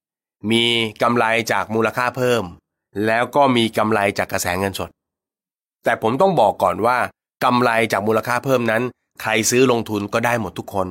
[0.51, 0.63] มี
[1.01, 2.43] กำไรจากมูลค่าเพิ่ม
[3.05, 4.89] แล้วก็มีกำไรจากกระแสเงินสด
[5.83, 6.97] แต่ผมต้องบอกก่อนว่า
[7.43, 8.81] กำไรจากมูลค่าเพิ่มนั้น
[9.21, 10.87] ใครซื้อลงทุนก็ได้หมดทุกคน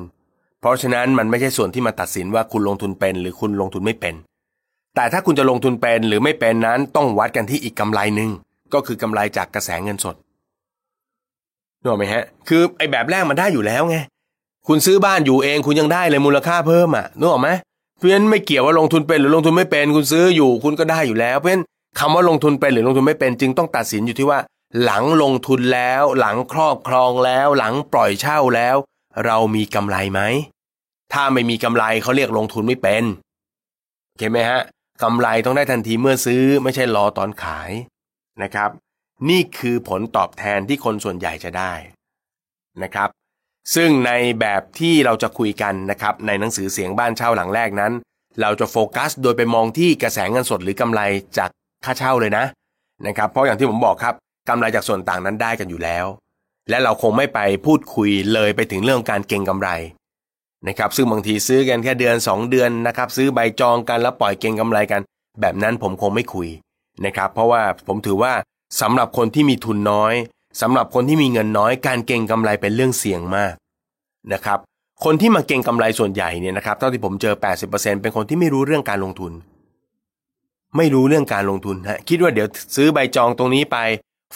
[0.59, 4.15] เพราะฉะนั้นมันไม่ใช่ส่วนที่มาตัดสินว่าคุณลงทุนเป็น หรือคุณลงทุนไม่เป็น
[4.95, 8.29] แต่ถ้าคุณจะลงทุนเป็นหรือไม่เป็นนั้นต้องวัดกันที่อีกกำไรหนึ่ง
[8.73, 10.15] ก็คือกำไรจากกระแสเงินสด
[11.81, 13.97] นึกไหมฮะ คือไอ้แบบแรกมันได้อยู่แล้วไง
[14.67, 17.49] คุณซื้อบ้านอยู่เองคุณยังได้เลยมูลค่าเพิ่มอะนึกออกไหม
[17.97, 21.63] เพราะฉะนั้นไม่เกี่ยวว่าลงทุนเป็นหรือลงทุนไม่เป็นคุณซื้ออยู่คุณก็ได้อยู่แล้วเพราะฉะนั้น
[21.99, 24.39] คำว่าลงทุนเป็นหรือลงทุนไม่เป็นจึงต้องตัดสินอยู่ที่ว่า
[24.83, 28.75] หลังลงทุนแล้ว หลังครอบครองแล้ว หลังปล่อยเช่าแล้ว
[29.25, 30.21] เรามีกำไรไหม
[31.13, 33.03] ถ้าไม่มีกำไรเขาเรียกลงทุนไม่เป็น
[34.17, 34.61] เห็นไหมฮะ
[35.03, 37.71] กำไรต้องได้ทันทีเมื่อซื้อไม่ใช่รอตอนขาย
[38.43, 38.69] นะครับ
[39.29, 41.73] นี่คือผลตอบแทนที่คนส่วนใหญ่จะได้
[42.83, 43.09] นะครับ
[43.75, 47.93] ซึ่งในแบบที่เราจะคุยกันนะครับในหนังสือเสียงบ้านเช่าหลังแรกนั้น
[48.41, 51.01] เราจะโฟกัสโดยไปมองที่กระแสเงินสดหรือกำไร
[51.37, 51.49] จาก
[51.85, 52.45] ค่าเช่าเลยนะ
[53.07, 54.15] นะครับเพราะอย่างที่ผมบอกครับ
[54.49, 56.05] กำไรจากส่วนต่างนั้นได้กันอยู่แล้ว
[56.69, 59.69] และเราคงไม่ไปพูดคุยเลยไปถึงเรื่องการเก็งกำไร
[60.67, 65.01] นะครับซึ่งบางทีซื้อกันแค่เดือน 2 เดือนนะครับซื้อใบจองกันแล้วปล่อยเก็งกำไรกัน
[65.41, 66.49] แบบนั้นผมคงไม่คุย
[67.05, 68.33] นะครับเพราะว่าผมถือว่า
[68.81, 70.13] สำหรับคนที่มีทุนน้อย
[70.61, 73.53] สำหรับคนที่มีเงินน้อยการเก็งกำไรเป็นเรื่องเสี่ยงมาก
[74.33, 74.59] นะครับ
[75.03, 77.35] คนที่มาเก็งกำไรส่วนใหญ่เนี่ยนะครับเท่าที่ผมเจอ
[77.67, 79.33] 80%เป็นคนที่ไม่รู้เรื่องการลงทุน
[80.77, 83.77] ไม่รู้เรื่องการลงทุนฮะคิดว่าเดี๋ยวซื้อใบจองตรงนี้ไป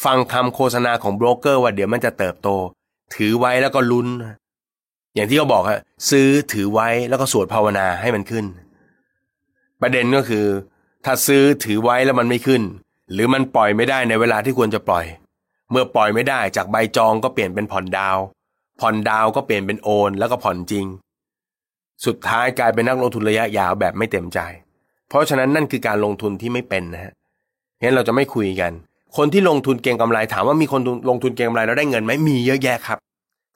[0.06, 2.48] ฟังคำโฆษณาของโบรกเกอร์ว่าเดี๋ยวมันจะเติบโต
[3.16, 4.08] ถือไว้แล้วก็ลุ้น
[5.16, 8.46] อย่างที่เขาบอกฮะซื้อถือไว้แล้วก็สวดภาวนาให้มันขึ้น
[9.82, 10.46] ประเด็นก็คือ
[11.06, 12.62] ถ้าซื้อถือไว้แล้วมันไม่ขึ้น
[13.14, 15.06] หรือมันปล่อยไม่ได้ในเวลาที่ควรจะปล่อย
[15.72, 18.18] เมื่อปล่อยไม่ได้จากใบจองก็เปลี่ยนเป็นผ่อนดาว
[18.80, 20.86] ผ่อนดาวก็เปลี่ยนเป็นโอน แล้วก็ผ่อนจริง
[22.06, 24.40] สุดท้ายกลายเป็นนักลงทุนระยะยาวแบบไม่เต็มใจ
[25.10, 27.14] เพราะฉะนั้นนั่นคือการลงทุนที่ไม่เป็นนะฮะ
[27.82, 28.72] เห็นเราจะไม่คุยกัน
[29.18, 32.98] คนที่ลงทุนเก็งกำไรถามว่ามีคนลงทุนเก็งกำไรแล้วได้เงินไหมมีเยอะแยะครับ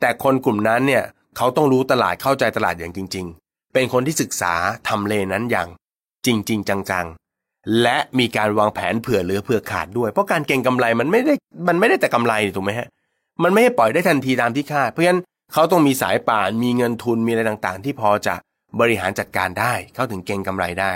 [0.02, 1.04] แต่คนกลุ่มนั้นเนี่ย
[1.38, 4.54] เขาต้องรู้ตลาดเข้าใจตลาดอย่างจริง ๆ เป็นคนที่ศึกษา
[4.88, 5.68] ทำเลนั้นอย่าง
[6.26, 7.25] จริง ๆ จังๆ
[7.82, 11.34] และมีการวางแผนเผื่อเหลือเผื่อขาดด้วย เพราะการเก็งกำไรมันไม่ได้
[11.68, 12.88] มันไม่ได้แต่กำไรถูกไหมฮะ
[13.44, 15.22] มันไม่ให้ปล่อยได้ทันทีตามที่คาดเพราะฉะนั้น
[15.54, 18.36] เขาต้องมีสายป่านมีเงินทุนมีอะไรต่างๆ ที่พอจะ
[18.80, 20.92] บริหารจัดการได้ เขาถึงเก็งกำไรได้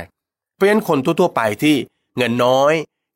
[0.55, 1.76] เพราะฉะนั้นคนทั่วๆไปที่
[2.17, 2.74] เงินน้อย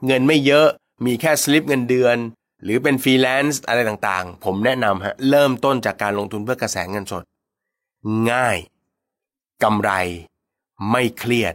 [0.07, 0.67] เงินไม่เยอะ
[1.05, 2.17] มีแค่สลิปเงินเดือน
[2.63, 7.23] หรือเป็นฟรีแลนซ์อะไรต่างๆ ผมแนะนำฮะเริ่มต้นจากการลงทุนเพื่อกระแสเงินสด
[8.31, 8.57] ง่าย
[9.63, 9.91] กำไร
[10.91, 11.53] ไม่เครียด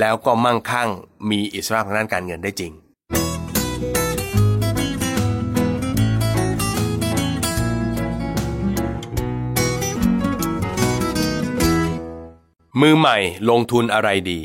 [0.00, 0.88] แล้วก็มั่งคั่ง
[1.30, 2.72] มีอิสระทางด้านการเงินได้จริง
[12.80, 13.18] มือใหม่
[13.50, 14.40] ลงทุนอะไรดี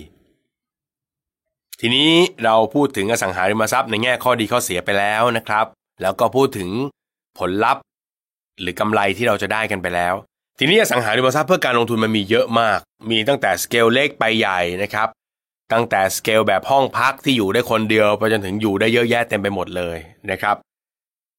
[1.79, 2.11] ทีนี้
[2.43, 5.65] เราพูดถึงอสังหาริมทรัพย์ในแง่ข้อดีข้อเสียไปแล้วนะครับ
[6.01, 6.69] แล้วก็พูดถึง
[7.39, 7.83] ผลลัพธ์
[8.61, 10.13] หรือกำไรที่เราจะได้กันไปแล้ว
[10.59, 12.79] ทีนี้อสังหาริมทรัพย์เพื่อการลงทุนมันมีเยอะมาก
[13.11, 15.09] มีตั้งแต่สเกลเล็กไปใหญ่นะครับ
[15.71, 19.97] ตั้งแต่สเกลแบบห้องพักที่อยู่ได้คนเดียวไปจนถึงอยู่ได้เยอะแยะเต็มไปหมดเลย
[20.31, 20.55] นะครับ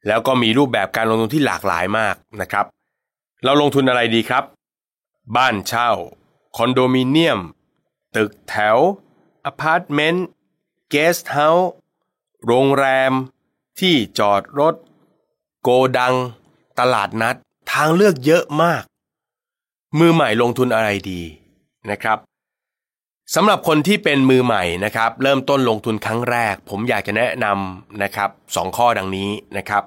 [0.07, 2.67] แล้วก็มีรูปแบบการลงทุนที่หลากหลายมากนะครับ
[3.45, 4.45] เราลงทุนอะไรดีครับ
[5.37, 5.91] บ้านเช่า
[6.57, 7.41] คอนโดมิเนียม
[8.17, 8.79] ตึกแถว
[9.45, 10.27] อพาร์ตเมนต์
[10.91, 11.71] เกสต์เฮาส์
[12.47, 13.13] โรงแรม
[13.81, 14.75] ที่จอดรถ
[15.63, 16.15] โกดัง
[16.79, 17.37] ตลาดนัด
[17.73, 18.83] ทางเลือกเยอะมาก
[19.99, 21.21] มือใหม่ลงทุนอะไรดี
[21.91, 22.19] นะครับ
[23.35, 29.83] สำหรับคนที่เป็นมือใหม่นะครับ เริ่มต้นลงทุนครั้งแรก ผมอยากจะแนะนำนะครับสองข้อดังนี้นะครับ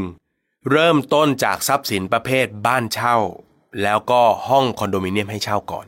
[0.00, 0.70] 1.
[0.70, 3.16] เริ่มต้นจากทรัพย์สินประเภทบ้านเช่า
[3.82, 5.86] แล้วก็ห้องคอนโดมิเนียมให้เช่าก่อน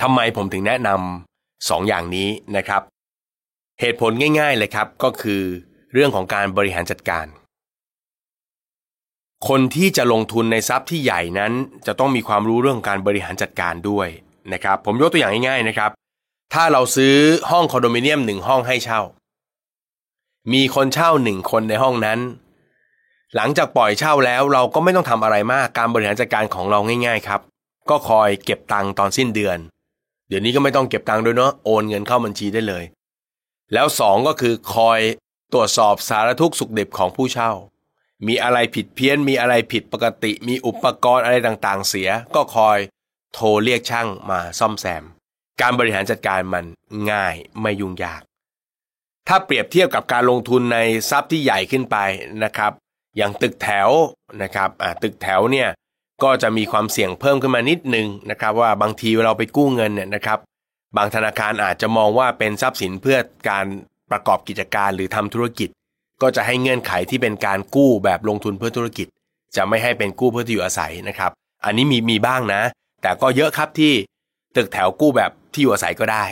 [0.00, 2.82] ทำไมผมถึงแนะนำสองอย่างนี้นะครับ
[3.80, 5.42] เหตุผลง่าย ๆเลยครับก็คือ
[5.92, 7.26] เรื่องของการบริหารจัดการ
[9.48, 11.52] คนที่จะลงทุนในทรัพย์ที่ใหญ่นั้น
[11.86, 14.08] จะต้องมีความรู้เรื่องการบริหารจัดการด้วย
[14.52, 15.90] นะครับผมยกตัวอย่างง่ายๆนะครับ
[16.54, 17.14] ถ้าเราซื้อ
[17.50, 19.00] ห้องคอนโดมิเนียมหนึ่งห้องให้เช่า
[20.52, 22.18] มีคนเช่าหนึ่งคนในห้องนั้น
[23.34, 27.40] หลังจากปล่อยเช่าแล้วเราก็ไม่ต้องทำอะไรมากการบริหารจัดการของเราง่าย ๆ ครับ
[27.90, 29.58] ก็คอยเก็บตังค์ตอนสิ้นเดือน
[30.28, 32.84] เดี๋ยวนี้ก็ไม่ต้องเก็บตังค์ด้วยเนาะโอนเงินเข้าบัญชีได้เลย
[33.72, 35.00] แล้วสองก็คือคอย
[35.52, 37.50] ตรวจสอบสารทุกสุขเดิบของผู้เช่า
[38.26, 42.78] มีอะไรผิดเพี้ยน มีอะไรผิดปกติ มีอุปกรณ์อะไรต่างๆ เสีย ก็คอย
[43.34, 45.04] โทรเรียกช่างมาซ่อมแซม
[45.60, 46.64] การบริหารจัดการมัน
[47.10, 48.22] ง่ายไม่ยุ่งยาก
[49.28, 50.78] ถ้าเปรียบเทียบกับการลงทุนใน
[51.10, 51.96] ทรัพย์ที่ใหญ่ขึ้นไป
[52.44, 52.72] นะครับ
[53.16, 53.88] อย่างตึกแถว
[54.42, 54.70] นะครับ
[55.02, 55.68] ตึกแถวเนี่ย
[56.22, 60.38] ก็จะมีความเสี่ยงเพิ่มขึ้นมานิดนึงนะครับ ว่าบางทีเราไปกู้เงินเนี่ยนะครับ
[60.96, 63.18] บางธนาคารอาจจะมองว่าเป็นทรัพย์สินเพื่อ
[63.48, 63.64] การ
[64.10, 65.68] ประกอบกิจการหรือทำธุรกิจ
[66.22, 69.06] ก็จะให้เงื่อนไขที่เป็นการกู้แบบลงทุนเพื่อธุรกิจ
[69.56, 71.30] จะไม่ให้เป็นกู้เพื่อที่อยู่อาศัยนะครับ
[71.64, 72.62] อันนี้มีมีบ้างนะ
[73.02, 73.92] แต่ก็เยอะครับที่
[74.56, 76.24] ตึกแถวกู้แบบที่อยู่อาศัยก็ได้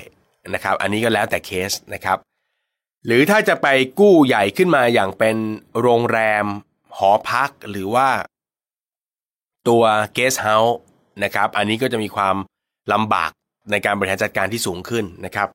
[0.55, 2.19] นะครับ อันนี้ก็แล้วแต่เคสนะครับ
[3.07, 3.67] หรือถ้าจะไป
[4.01, 5.37] กู้ใหญ่ขึ้นมาอย่างเป็น
[5.81, 6.45] โรงแรม
[6.97, 8.09] หอพักหรือว่า
[9.69, 9.83] ตัว
[10.15, 10.79] เกสต์เฮาส์
[11.25, 12.37] นะครับ อันนี้ก็จะมีความ
[12.93, 13.31] ลำบาก
[13.71, 15.49] ในการบริหารจัดการที่สูงขึ้นนะครับ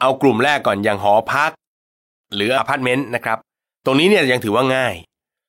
[0.00, 1.50] เอากลุ่มแรกก่อนอย่างหอพัก
[2.34, 3.38] หรืออพาร์ตเมนต์นะครับ
[3.84, 4.94] ตรงนี้เนี่ยยังถือว่าง่าย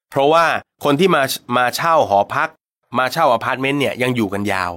[0.09, 0.45] เพราะว่า
[0.83, 1.23] คนที่มา
[1.57, 2.49] มาเช่าหอพัก
[2.97, 4.71] มาเช่าอพาร์ตเมนต์เนี่ยยังอยู่กันยาว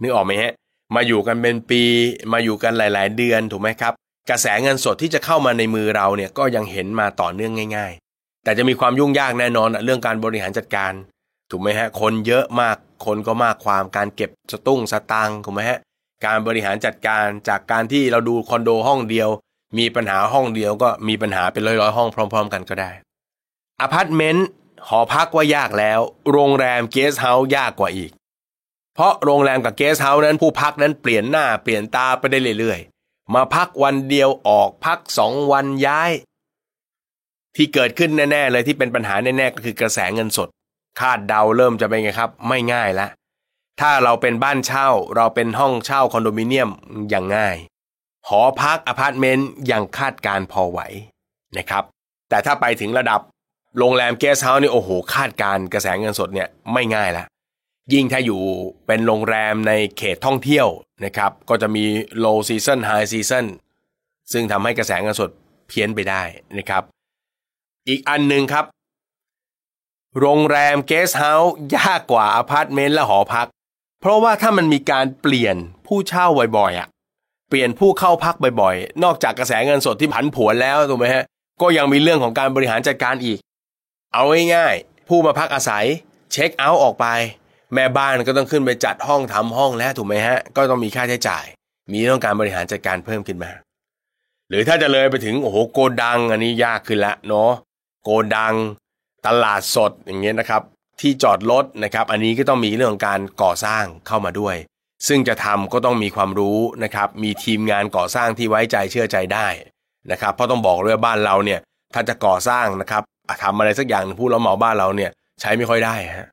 [0.00, 0.52] นึกออกไหมฮะ
[0.94, 1.82] มาอยู่กันเป็นปี
[2.32, 3.92] มาอยู่กันหลาย ๆ เดือนถูกไหมครับ
[4.30, 10.92] กระแสเงินสดที่จะเข้ามาในมือเราเนี่ยก็ยังเห็นมาต่อเนื่องง่าย ๆ แต่จะมีความยุ่งยากแน่นอนเรื่องการบริหารจัดการ
[11.50, 12.76] ถูกไหมฮะคนเยอะมาก
[13.06, 15.78] คนก็มากความการเก็บสตุ้งสตางถูกไหมฮะ
[16.26, 19.28] การบริหารจัดการจากการที่เราดูคอนโดห้องเดียว
[19.78, 22.90] มีปัญหาห้องเดียวก็มีปัญหาเป็นร้อยๆห้องพร้อม ๆ กันก็ได้
[23.80, 24.48] อพาร์ตเมนต์
[24.88, 28.10] หอพักว่ายากแล้ว โรงแรมเกสต์เฮาส์ยากกว่าอีก
[29.00, 36.10] เพราะโรงแรมกับเกสต์เฮาส์นั้นผู้พักนั้นเปลี่ยนหน้าเปลี่ยนตาไปได้เรื่อยๆ มาพักวันเดียวออกพักสองวันย้าย
[37.56, 40.48] ที่เกิดขึ้นแน่ๆเลยที่เป็นปัญหาแน่ๆก็คือกระแสเงินสด
[41.00, 43.06] คาดเดาเริ่มจะเป็นไงครับ ไม่ง่ายละ
[43.80, 46.70] ถ้าเราเป็นบ้านเช่าเราเป็นห้องเช่าคอนโดมิเนียม
[47.10, 47.56] อย่างง่าย
[48.28, 50.80] หอพักอพาร์ตเมนต์ยังคาดการณ์พอไหว
[51.56, 51.84] นะครับ
[52.28, 53.20] แต่ถ้าไปถึงระดับ
[53.78, 57.26] โรงแรมเกสต์เฮาส์นี่โอ้โหคาดการณ์กระแสเงินสดเนี่ยไม่ง่ายละ
[57.92, 58.42] ยิ่งถ้าอยู่
[58.86, 60.68] เป็นโรงแรมในเขตท่องเที่ยว
[61.04, 61.84] นะครับ ก็จะมี
[62.24, 63.44] low season high season
[64.32, 65.30] ซึ่งทำให้กระแสเงินสด
[65.68, 66.22] เพี้ยนไปได้
[66.58, 66.82] นะครับ
[67.88, 68.64] อีกอันหนึ่งครับ
[70.20, 73.46] โรงแรมเกสต์เฮาส์ยากกว่าอพาร์ตเมนต์และหอพัก
[74.00, 76.26] เพราะว่าถ้ามันมีการเปลี่ยนผู้เช่า
[76.56, 76.88] บ่อยๆอะ
[77.48, 81.24] เปลี่ยนผู้เข้าพักบ่อยๆ นอกจากกระแสเงินสดที่ผันผวนแล้วถูกไหมฮะ
[81.62, 83.38] ก็ยังมีเรื่องของการบริหารจัดการอีก
[84.14, 84.22] เอา
[84.54, 85.84] ง่ายๆผู้มาพักอาศัย
[86.32, 87.06] เช็คเอาท์ออกไป
[87.74, 91.44] แม่บ้านก็ต้องขึ้นไปจัดห้องทำห้องแล้วถูกไหมฮะ ก็ต้องมีค่าใช้จ่าย
[91.92, 93.50] มีเรื่องการบริหารจัดการเพิ่มขึ้นมา
[94.48, 97.50] หรือถ้าจะเลยไปถึงโอ้โหโกดังอันนี้ยากขึ้นละเนาะ
[98.04, 98.54] โกดัง
[99.26, 100.62] ตลาดสดอย่างเงี้ยนะครับ
[101.00, 104.56] ที่จอดรถนะครับ อันนี้ก็ต้องมีเรื่องของการก่อสร้างเข้ามาด้วย
[105.08, 109.46] ซึ่งจะทำก็ต้องมีความรู้นะครับ มีทีมงานก่อสร้างที่ไว้ใจเชื่อใจได้
[110.10, 111.60] นะครับ เพราะต้องบอกเลยว่าบ้านเราเนี่ย
[111.94, 113.02] ถ้าจะก่อสร้างนะครับ
[113.42, 115.10] ทำอะไรสักอย่างผู้รับเหมาบ้านเราเนี่ย
[115.40, 116.28] ใช้ไม่ค่อยได้ฮะ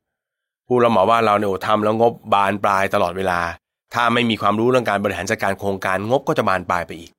[0.68, 3.40] ผู้รับเหมาบ้านเราเนี่ยทำแล้วงบบานปลายตลอดเวลา
[3.94, 7.12] ถ้าไม่มีความรู้เรื่องการบริหารจัดการโครงการงบก็จะบานปลายไปอีก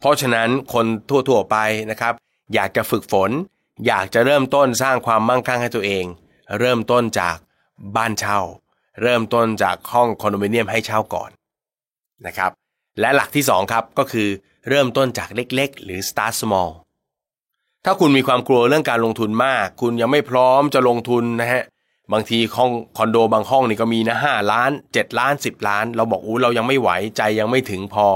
[0.00, 1.56] เพราะฉะนั้นคนทั่วๆไป
[1.90, 2.14] นะครับ
[2.54, 3.30] อยากจะฝึกฝน
[3.86, 6.04] อยากจะเริ่มต้นสร้างความมั่งคั่งให้ตัวเอง
[6.58, 7.36] เริ่มต้นจาก
[7.96, 8.40] บ้านเช่า
[9.02, 11.30] เริ่มต้นจากห้องคอนโดมิเนียมให้เช่าก่อน
[12.26, 12.50] นะครับ
[13.00, 14.28] และหลักที่2ครับก็คือ
[14.68, 16.70] เริ่มต้นจากเล็กๆ หรือ start small
[17.84, 21.62] ถ้าคุณมีความกลัวเรื่องการลงทุนมาก คุณยังไม่พร้อมจะลงทุนนะฮะ
[22.12, 28.06] บางทีห้องคอนโดบางห้องนี่ก็มีนะห้าล้าน7ล้าน10ล้าน เราบอกอู้เรายังไม่ไหวใจยังไม่ถึงพอ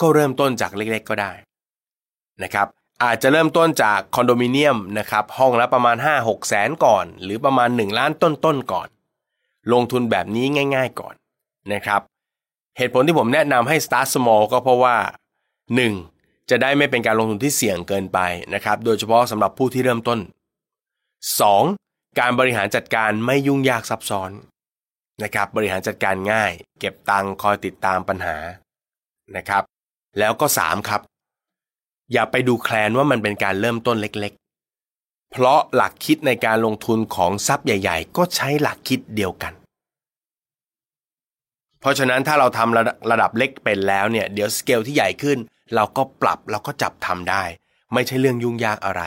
[0.00, 1.32] ก็เริ่มต้นจากเล็กๆก็ได้
[2.42, 2.66] นะครับ
[3.04, 8.88] อาจจะเริ่มต้นจากคอนโดมิเนียมนะครับห้องละประมาณ 5-6แสนก่อน หรือประมาณ 1 ล้านต้นๆก่อน
[9.72, 11.14] ลงทุนแบบนี้ง่าย ๆก่อน
[11.72, 12.00] นะครับ
[12.76, 14.96] เหตุผลที่ผมแนะนำให้ start small ก็เพราะว่า
[15.74, 16.50] 1.
[16.50, 18.18] จะได้ไม่เป็นการลงทุนที่เสี่ยงเกินไป
[18.54, 20.18] นะครับ โดยเฉพาะสำหรับผู้ที่เริ่มต้น
[21.40, 21.85] 2.
[22.18, 24.30] การบริหารจัดการไม่ยุ่งยากซับซ้อน
[25.22, 28.36] นะครับบริหารจัดการง่าย เก็บตังคอยติดตามปัญหา
[29.36, 29.62] นะครับ
[30.18, 31.00] แล้วก็ 3 ครับ
[32.12, 39.52] อย่าไปดูแคลนว่ามันเป็นการเริ่มต้นเล็กๆเพเพราะหลักคิดในการลงทุนของทรัพย์ใหญ่ ๆ ก็ใช้หลักคิดเดียวกัน
[41.80, 45.38] เพราะฉะนั้นถ้าเราทำระระดับเล็กเป็นแล้วเนี่ยเดี๋ยวสเกลที่ใหญ่ขึ้น
[45.74, 47.42] เราก็ปรับเราก็จับทำได้
[47.92, 49.02] ไม่ใช่เรื่องยุ่งยากอะไร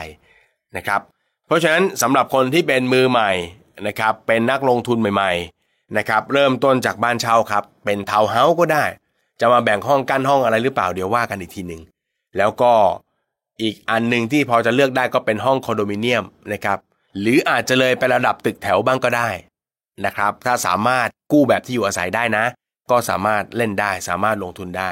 [0.76, 1.00] นะครับ
[1.50, 3.30] เพราะฉะนั้นสำหรับคนที่เป็นมือใหม่
[3.86, 8.84] นะครับเป็นนักลงทุนใหม่ๆนะครับเริ่มต้นจากบ้านเช่าครับ เป็นทาวน์เฮาส์ก็ได้
[9.40, 11.82] จะมาแบ่งห้องกั้นห้องอะไรหรือเปล่าเดี๋ยวว่ากันอีกทีหนึ่ง
[12.36, 12.72] แล้วก็
[13.62, 16.78] อีกอันหนึ่งที่พอจะเลือกได้ก็เป็นห้องคอนโดมิเนียมนะครับ
[17.20, 19.28] หรืออาจจะเลยไประดับตึกแถวบ้างก็ได้
[20.04, 22.44] นะครับถ้าสามารถกู้แบบที่อยู่อาศัยได้นะ
[22.90, 24.90] ก็สามารถเล่นได้สามารถลงทุนได้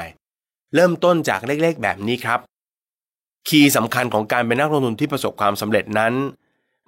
[0.75, 2.39] เริ่มต้นจากเล็กๆแบบนี้ครับ
[3.47, 6.13] คีย์สำคัญของการเป็นนักลงทุนที่ประสบความสำเร็จนั้น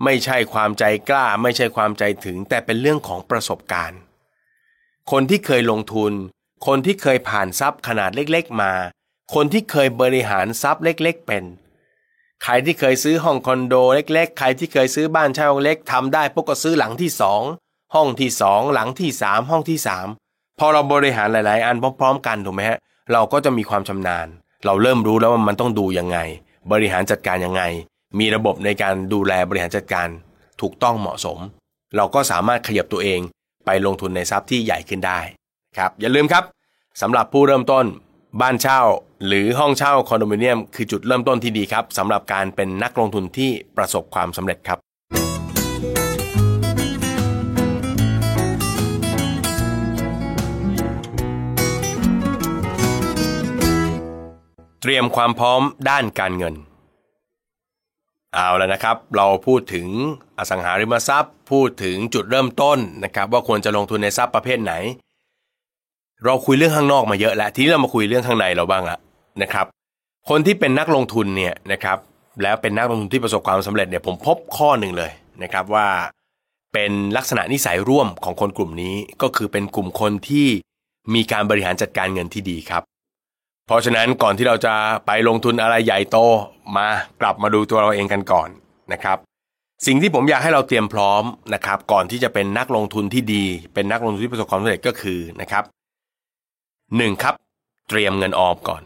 [0.03, 3.99] ไม่ใช่ความใจกล้า ไม่ใช่ความใจถึง แต่เป็นเรื่องของประสบการณ์
[5.11, 6.13] คนที่เคยลงทุน
[6.67, 8.73] คนที่เคยผ่านทรัพย์ขนาดเล็กๆมา
[9.33, 11.43] คนที่เคยบริหารทรัพย์เล็ก ๆ เป็น
[12.43, 17.41] ใครที่เคยซื้อห้องคอนโดเล็ก ๆ ใครที่เคยซื้อบ้านเช่าเล็กทำได้พวกก็ซื้อหลังที่สอง
[17.95, 20.07] ห้องที่สองหลังที่สามห้องที่สาม
[20.59, 22.77] พอเราบริหารหลาย ๆ อันพร้อม ๆ กันถูกไหมฮะ
[23.11, 24.27] เราก็จะมีความชำนาญ
[24.65, 26.17] เราเริ่มรู้แล้วว่ามันต้องดูยังไง
[26.71, 27.63] บริหารจัดการยังไง
[28.19, 30.07] มีระบบในการดูแลบริหารจัดการ
[30.61, 31.37] ถูกต้องเหมาะสม
[31.95, 33.19] เราก็สามารถขยับตัวเอง
[33.65, 35.19] ไปลงทุนในทรัพย์ที่ใหญ่ขึ้นได้
[35.77, 36.43] ครับอย่าลืมครับ
[37.01, 37.85] สำหรับผู้เริ่มต้น
[38.41, 38.81] บ้านเช่า
[39.27, 44.79] หรือห้องเช่าคอนโดมิเนียมคือจุดเริ่มต้นที่ดีครับสำหรับการเป็นนักลงทุนที่ประสบความสำเร็จครับ
[54.81, 56.55] เตรียมความพร้อมด้านการเงิน
[58.35, 59.87] เอาแล้วนะครับ เราพูดถึง
[60.37, 64.73] อสังหาริมทรัพย์ พูดถึงจุดเริ่มต้นนะครับ ว่าควรจะลงทุนในทรัพย์ประเภทไหน
[66.25, 68.97] เราคุยเรื่องข้างนอกมาเยอะแล้ว ทีนี้เรามาคุยเรื่องข้างในเราบ้างละ
[69.41, 69.65] นะครับ
[70.29, 71.97] คนที่เป็นนักลงทุนเนี่ยนะครับ
[72.43, 75.11] แล้วเป็นนักลงทุนที่ประสบความสำเร็จเนี่ยผมพบข้อหนึ่งเลย
[75.43, 75.87] นะครับว่า
[76.73, 80.47] เป็นลักษณะนิสัยร่วมของคนกลุ่มนี้ก็คือเป็นกลุ่มคนที่
[81.13, 82.83] มีการบริหารจัดการเงินที่ดีครับ
[83.71, 84.73] เพราะฉะนั้นก่อนที่เราจะ
[85.05, 86.17] ไปลงทุนอะไรใหญ่โต
[86.77, 86.87] มา
[87.21, 88.49] กลับมาดูตัวเราเองกันก่อน
[88.93, 89.17] นะครับ
[89.85, 95.63] สิ่งที่ผมอยากให้เราเตรียมพร้อมนะครับ ก่อนที่จะเป็นนักลงทุนที่ดี เป็นนักลงทุนที่ประสบความสำเร็จก็คือนะครับ
[96.97, 97.33] หนึ่งครับ
[97.89, 98.83] เตรียมเงินออมก่อน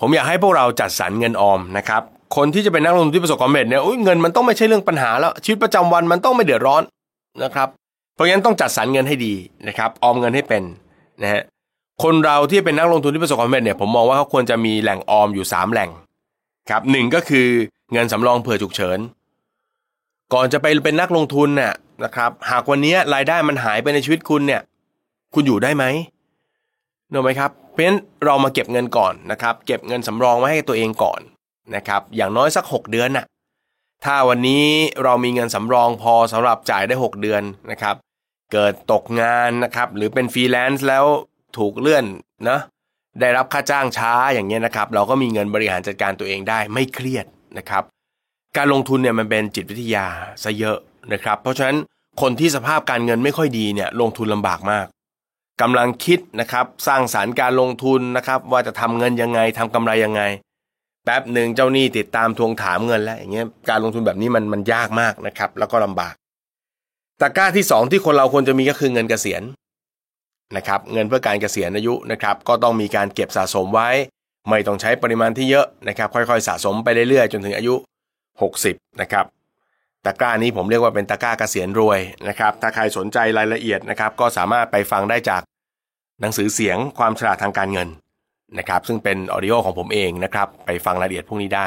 [0.00, 2.02] ผมอยากให้พวกเราจัดสรรเงินออมนะครับ
[2.36, 6.82] คนที่จะเป็นนักลงทุนที่ประสบความสำเร็จเนี่ยเงินมันต้องไม่ใช่เรื่องปัญหาแล้วชีวิตประจำวันมันต้องไม่เดือดร้อน
[7.42, 7.68] นะครับ
[8.14, 9.34] เพราะงั้นต้องจัดสรรเงินให้ดี
[9.68, 10.62] นะครับ ออมเงินให้เป็น
[11.22, 11.42] นะฮะ
[12.02, 15.90] คนเราที่เป็นนักลงทุนที่ประสบความสำเร็จเนี่ยผมมองว่าเขาควรจะมีแหล่งออมอยู่ 3 แหล่ง
[16.70, 17.48] ครับหนึ่งก็คือ
[17.92, 18.98] เงินสำรองเผื่อฉุกเฉิน
[20.32, 21.72] ก่อนจะไปเป็นนักลงทุนเนี่ย
[22.04, 24.60] นะครับ หากวันนี้รายได้มันหายไปในชีวิตคุณเนี่ย
[25.34, 25.84] คุณอยู่ได้ไหม
[27.10, 31.20] เนึกไหมครับ เพราะฉะนั้นเรามาเก็บเงินก่อนนะครับ เก็บเงินสำรองไว้ให้ตัวเองก่อน
[31.74, 33.26] นะครับ อย่างน้อยสัก 6 เดือนน่ะ
[34.04, 34.64] ถ้าวันนี้
[35.02, 37.94] เรามีเงินสำรองพอสำหรับจ่ายได้ 6 เดือนนะครับ
[38.52, 41.04] เกิดตกงานนะครับ หรือเป็นฟรีแลนซ์แล้ว
[41.58, 42.04] ถูกเลื่อน
[42.48, 42.58] นะ
[43.20, 47.26] ได้รับค่าจ้างช้าอย่างเงี้ยนะครับ เราก็มีเงินบริหารจัดการตัวเองได้ไม่เครียด
[47.58, 47.82] นะครับ
[48.56, 50.06] การลงทุนเนี่ยมันเป็นจิตวิทยา
[50.42, 50.78] ซะเยอะ
[51.12, 51.76] นะครับ เพราะฉะนั้น
[52.20, 54.86] คนที่สภาพการเงินไม่ค่อยดีเนี่ยลงทุนลำบากมาก
[55.60, 60.22] กำลังคิดนะครับสร้างสรรค์การลงทุนนะครับ ว่าจะทำเงินยังไงทำกำไรยังไง
[61.04, 66.14] แป๊บหนึ่งเจ้าหนี้ติดตามทวงถามเงินแล้วอย่างเงี้ยการลงทุนแบบนี้มันมันยากมากนะครับ แล้วก็ลำบาก
[67.20, 69.42] ตะกร้าที่สองที่คนเราควรจะมีก็คือเงินเกษียณ
[70.56, 73.90] นะครับเงินเพื่อการเกษียณอายุนะครับก็ต้องมีการเก็บสะสมไว้
[74.50, 77.74] ไม่ต้องใช้ปริมาณที่เยอะนะครับค่อยๆ สะสมไปเรื่อยๆ จนถึงอายุ
[78.38, 79.24] 60นะครับ
[80.04, 81.98] ตะกร้านี้ผมเรียกว่าเป็นตะกร้าเกษียณรวย
[82.28, 85.42] นะครับถ้าใครสนใจรายละเอียดนะครับก็สามารถไปฟังได้จาก
[86.20, 87.88] หนังสือเสียงความฉลาดทางการเงิน
[88.58, 91.66] นะครับซึ่งเป็นออดิโอของผมเองนะครับไปฟังรายละเอียดพวกนี้ได้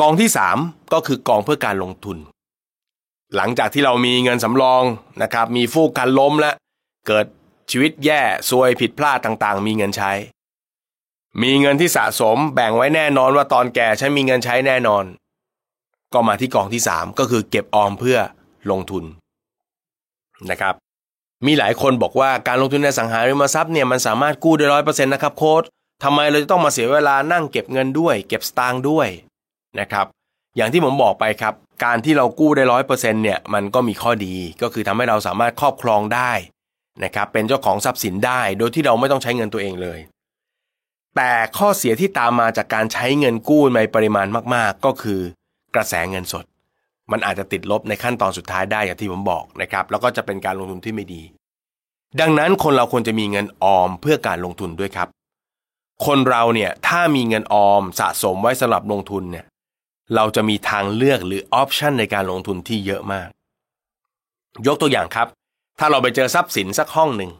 [0.00, 0.28] กองที่
[0.60, 2.18] 3 ก็คือกองเพื่อการลงทุน
[3.36, 4.82] หลังจากที่เรามีเงินสำรอง
[5.22, 6.52] นะครับมีฟูกการล้มและ
[7.06, 7.26] เกิด
[7.70, 10.12] ชีวิตแย่ซวยผิดพลาดต่างๆ มีเงินใช้
[11.42, 15.04] มีเงินที่สะสมแบ่งไว้แน่นอนว่าตอนแก่ฉันมีเงินใช้แน่นอน
[16.12, 18.18] ก็มาที่กองที่3ก็คือเก็บออมเพื่อ
[18.70, 19.04] ลงทุน
[20.50, 20.74] นะครับ
[21.46, 25.62] มีหลายคนบอกว่าการลงทุนในสังหาริมทรัพย์เนี่ยมันสามารถกู้ได้ร้อยเปอร์เซ็นต์นะครับโค้ด
[26.04, 29.08] ทำไมเราจะต้องมาเสียเวลานั่งเก็บเงินด้วย เก็บสตางค์ด้วย
[29.80, 30.06] นะครับ
[30.56, 31.54] อย่างที่ผมบอกไปครับ
[31.84, 36.32] การที่เรากู้ได้ร้อยเปอร์เซ็นต์เนี่ยมันก็มีข้อดีก็คือทำให้เราสามารถครอบครองได้
[37.04, 39.98] นะครับเป็นเจ้าของทรัพย์สินได้โดยที่เราไม่ต้องใช้เงินตัวเองเลย
[41.16, 45.20] แต่ข้อเสียที่ตามมาจากการใช้เงินกู้ในปริมาณมาก ๆ ก็คือ
[45.74, 46.44] กระแสเงินสด
[47.12, 51.22] มันอาจจะติดลบในขั้นตอนสุดท้ายได้อย่างที่ผมบอกนะครับแล้วก็จะเป็นการลงทุนที่ไม่ดี
[52.20, 55.08] ดังนั้นคนเราควรจะมีเงินออมเพื่อการลงทุนด้วยครับ
[56.06, 59.44] คนเราเนี่ยถ้ามีเงินออมสะสมไว้สำหรับลงทุนเนี่ย
[60.14, 63.28] เราจะมีทางเลือกหรือออปชันในการลงทุนที่เยอะมาก
[64.66, 65.28] ยกตัวอย่างครับ
[65.78, 67.30] ถ้าเราไปเจอทรัพย์สินสักห้องหนึ่ง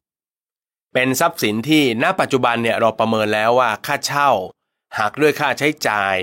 [0.94, 4.30] เป็นทรัพย์สินที่ณปัจจุบันเนี่ยเราประเมินแล้วว่าค่าเช่า
[4.98, 6.16] หักด้วยค่าใช้จ่าย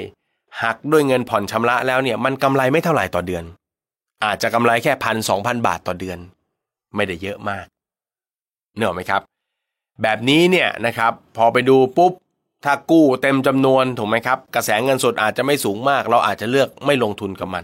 [0.63, 3.43] หักด้วยเงินผ่อนชำระแล้วเนี่ยมันกำไรไม่เท่าไหร่ต่อเดือน
[4.23, 6.19] อาจจะกำไรแค่พันสองพันบาทต่อเดือน
[6.95, 7.65] ไม่ได้เยอะมาก
[8.77, 9.21] เนอะไหมครับ
[10.01, 12.13] แบบนี้เนี่ยนะครับพอไปดูปุ๊บ
[12.63, 17.63] ถ้ากู้เต็มจำนวนถูกไหมครับ กระแสเงินสดอาจจะไม่สูงมาก เราอาจจะเลือกไม่ลงทุนกับมัน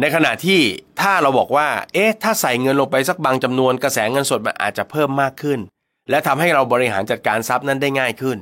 [0.00, 0.60] ในขณะที่
[1.00, 5.58] ถ้าเราบอกว่า เอ๊ะ ถ้าใส่เงินลงไปสักบางจำนวนกระแสเงินสดมันอาจจะเพิ่มมากขึ้น
[6.10, 8.38] และทำให้เราบริหารจัดการทรัพย์นั้นได้ง่ายขึ้น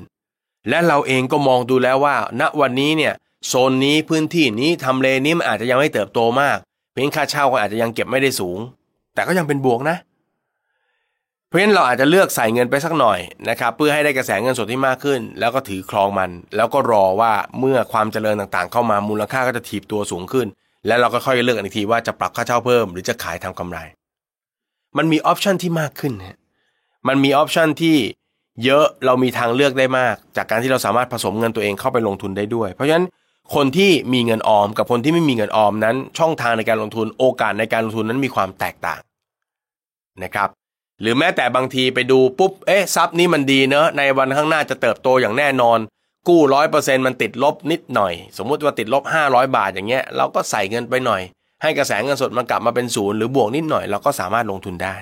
[0.69, 3.15] และเราเองก็มองดูแล้วว่า ณวันนี้เนี่ย
[3.47, 6.59] โซนนี้พื้นที่นี้ทำเลนี้มันอาจจะยังไม่เติบโตมาก
[6.93, 8.59] เพียงค่าเช่าก็อาจจะยังเก็บไม่ได้สูง
[9.15, 9.97] แต่ก็ยังเป็นบวกนะ
[11.49, 20.47] เพราะฉะนั้นเราอาจจะเลือกใส่เงินไปสักหน่อยนะครับเพื่อให้ได้กระแสเงินสดที่มากขึ้น แล้วก็ถือครองมัน แล้วก็รอว่าเมื่อความเจริญต่างๆ เข้ามามูลค่าก็จะถีบตัวสูงขึ้น
[20.87, 23.79] แล้วเราก็ค่อยเลือกอีกทีว่าจะปรับค่าเช่าเพิ่มหรือจะขายทำกำไร
[24.97, 26.39] มันมี option ที่มากขึ้นนะ
[27.09, 27.97] มันมี option ที่
[28.65, 33.07] เยอะเรามีทางเลือกได้มาก จากการที่เราสามารถผสมเงินตัวเองเข้าไปลงทุนได้ด้วย เพราะฉะนั้น
[33.55, 39.01] คนที่มีเงินออมกับคนที่ไม่มีเงินออมนั้น ช่องทางในการลงทุนโอกาสในการลงทุนนั้นมีความแตกต่าง
[40.23, 40.49] นะครับ
[41.01, 45.79] หรือแม้แต่บางทีไปดูปุ๊บเอ๊ะทรัพย์นี้มันดีเนอะในวันข้างหน้าจะเติบโตอย่างแน่นอน
[46.29, 51.23] กู้ร้อยเปอร์เซ็นต์มันติดลบนิดหน่อย สมมุติว่าติดลบ 500 บาทอย่างเงี้ย เราก็ใส่เงินไปหน่อย
[51.63, 54.97] ให้กระแสเงินสดมันกลับมาเป็นศูนย์หรือบวกนิดหน่อยเราก็สามารถลงทุนได้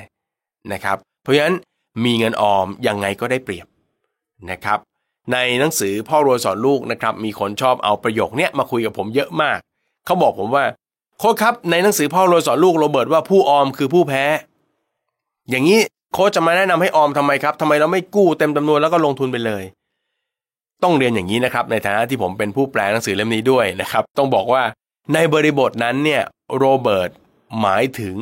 [0.73, 1.57] นะครับ เพราะฉะนั้น
[2.05, 3.67] มีเงินออมยังไงก็ได้เปรียบ
[4.51, 4.79] นะครับ
[5.33, 9.59] ในหนังสือพ่อรวยสอนลูกนะครับ มีคนชอบเอาประโยคเนี้ยมาคุยกับผมเยอะมาก
[10.07, 10.65] เขาบอกผมว่า
[11.19, 14.25] โค้ชครับในหนังสือพ่อรวยสอนลูกโรเบิร์ตว่าผู้ออมคือผู้แพ้
[15.51, 15.81] อย่างนี้
[16.15, 19.65] โค้ชจะมาแนะนำให้ออมทำไมครับทำไมเราไม่กู้เต็มจำนวนแล้วก็ลงทุนไปเลย
[20.83, 24.63] ต้องเรียนอย่างนี้นะครับในฐานะที่ผมเป็นผู้แปลหนังสือเล่มนี้ด้วยนะครับ ต้องบอกว่า
[25.15, 26.23] ในบริบทนั้นเนี่ย
[26.59, 27.11] โรเบิร์ต
[27.61, 28.17] หมายถึง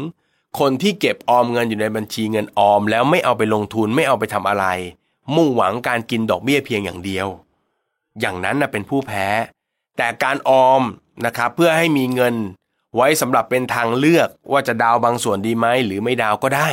[0.58, 4.66] คนที่เก็บออมเงินอยู่ในบัญชีเงินออม แล้วไม่เอาไปลงทุนไม่เอาไปทำอะไร
[5.34, 7.26] มุ่งหวังการกินดอกเบี้ยเพียงอย่างเดียว
[8.20, 9.26] อย่างนั้นนะเป็นผู้แพ้
[9.96, 10.82] แต่การออม
[11.26, 12.34] นะครับเพื่อให้มีเงิน
[12.96, 16.68] ไว้สำหรับเป็นทางเลือกว่าจะดาวบางส่วนดีไหมหรือไม่ดาวก็ได้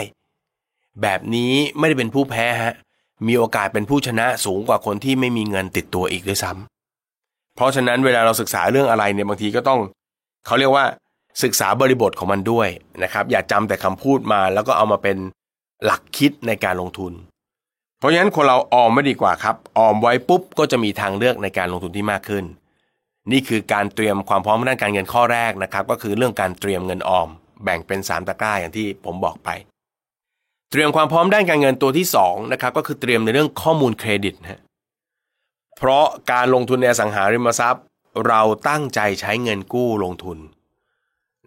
[1.01, 2.73] แบบนี้ไม่ได้เป็นผู้แพ้ฮะ
[3.27, 9.79] มีโอกาสเป็นผู้ชนะสูงกว่าคนที่ไม่มีเงินติดตัวอีกด้วยซ้ำเพราะฉะนั้นเวลาเราศึกษาเรื่องอะไรเนี่ยบางทีก็ต้อง
[10.45, 10.85] เขาเรียกว่า
[11.43, 12.67] ศึกษาบริบทของมันด้วย
[13.03, 15.17] นะครับ อย่าจำแต่คำพูดมา แล้วก็เอามาเป็น
[15.85, 17.13] หลักคิดในการลงทุน
[17.99, 22.45] เพราะฉะนั้นคนเราออมไม่ดีกว่าครับ ออมไว้ปุ๊บก็จะมีทางเลือกในการลงทุนที่มากขึ้น
[23.31, 27.27] นี่คือการเตรียมความพร้อมด้านการเงินข้อแรกนะครับ ก็คือเรื่องการเตรียมเงินออม
[27.63, 29.49] แบ่งเป็น 3 ตะกร้าอย่างที่ผมบอกไป
[30.71, 34.61] เตรียมความพร้อมด้านการเงินตัวที่2นะครับก็คือเตรียมในเรื่องข้อมูลเครดิตนะ
[35.77, 37.83] เพราะการลงทุนในสังหาริมทรัพย์
[38.27, 40.37] เราตั้งใจใช้เงินกู้ลงทุน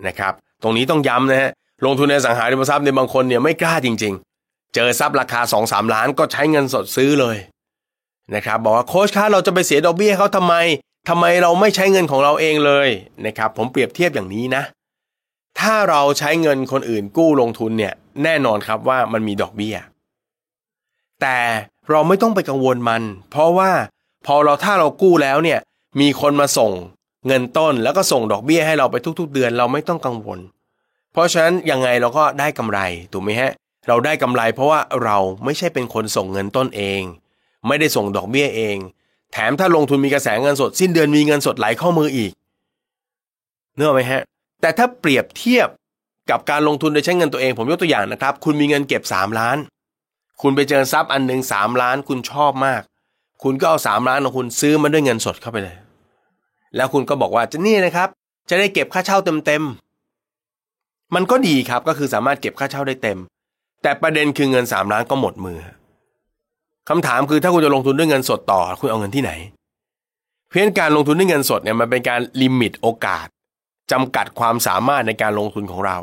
[0.07, 1.51] นะครับ ตรงนี้ต้องย้ำนะฮะ
[1.87, 4.15] ลงทุนในสังหาริมทรัพย์ในบางคนเนี่ยไม่กล้าจริง
[4.45, 7.37] ๆ เจอทรัพย์ราคา2อสล้านก็ใช้เงินสดซื้อเลย
[8.35, 10.55] นะครับบอกว่าโค้ชคะเราจะไปเสียดอกเบี้ยเขาทำไม
[11.09, 12.89] ทำไมเราไม่ใช้เงินของเราเองเลย
[13.27, 14.63] นะครับผมเปรียบเทียบอย่างนี้นะ
[15.61, 19.77] ถ้าเราใช้เงินคนอื่นกู้ลงทุนเนี่ยแน่นอนครับว่ามันมีดอกเบี้ย
[21.21, 21.39] แต่
[21.91, 23.71] เราไม่ต้องไปกังวลมัน เพราะว่า
[24.27, 25.59] พอเราถ้าเรากู้แล้วเนี่ย
[26.01, 26.73] มีคนมาส่ง
[27.27, 30.39] เงินต้นแล้วก็ส่งดอกเบี้ยให้เราไปทุก ๆ เดือนเราไม่ต้องกังวล
[31.13, 32.79] เพราะฉะนั้นยังไงเราก็ได้กำไร
[33.13, 33.53] ถูกไหมฮะ
[33.89, 37.01] เราได้กำไรเพราะว่าเราไม่ใช่เป็นคนส่งเงินต้นเอง
[37.67, 38.77] ไม่ได้ส่งดอกเบี้ยเอง
[39.33, 42.33] แถมถ้าลงทุนมีกระแสเงินสด สิ้นเดือนมีเงินสดไหลเข้ามืออีก
[43.77, 44.23] เนื้อไหมฮะ
[44.61, 45.69] แต่ถ้าเปรียบเทียบ
[46.31, 49.57] กับการลงทุนโดยใช้เงินตัวเอง ผมยกตัวอย่างนะครับ คุณมีเงินเก็บ 3 ล้าน
[50.43, 52.83] คุณไปเจอทรัพย์อันหนึ่งสามล้านคุณชอบมาก
[53.43, 55.77] คุณก็เอาสามล้านของคุณซื้อมันด้วยเงินสดเข้าไปเลย
[56.77, 58.09] แล้วคุณก็บอกว่าจะนี่นะครับ
[58.51, 63.19] จะได้เก็บค่าเช่าเต็มๆมันก็ดีครับก็คือสามารถเก็บค่าเช่าได้เต็ม
[63.83, 65.59] แต่ประเด็นคือเงินสามล้านก็หมดมือ
[66.89, 69.33] คำถามคือถ้าคุณจะลงทุนด้วยเงินสดต่อ คุณเอาเงินที่ไหน
[70.51, 73.27] เพียงการลงทุนด้วยเงินสดเนี่ยมันเป็นการลิมิตโอกาส
[73.93, 75.99] จำกัดความสามารถในการลงทุนของเรา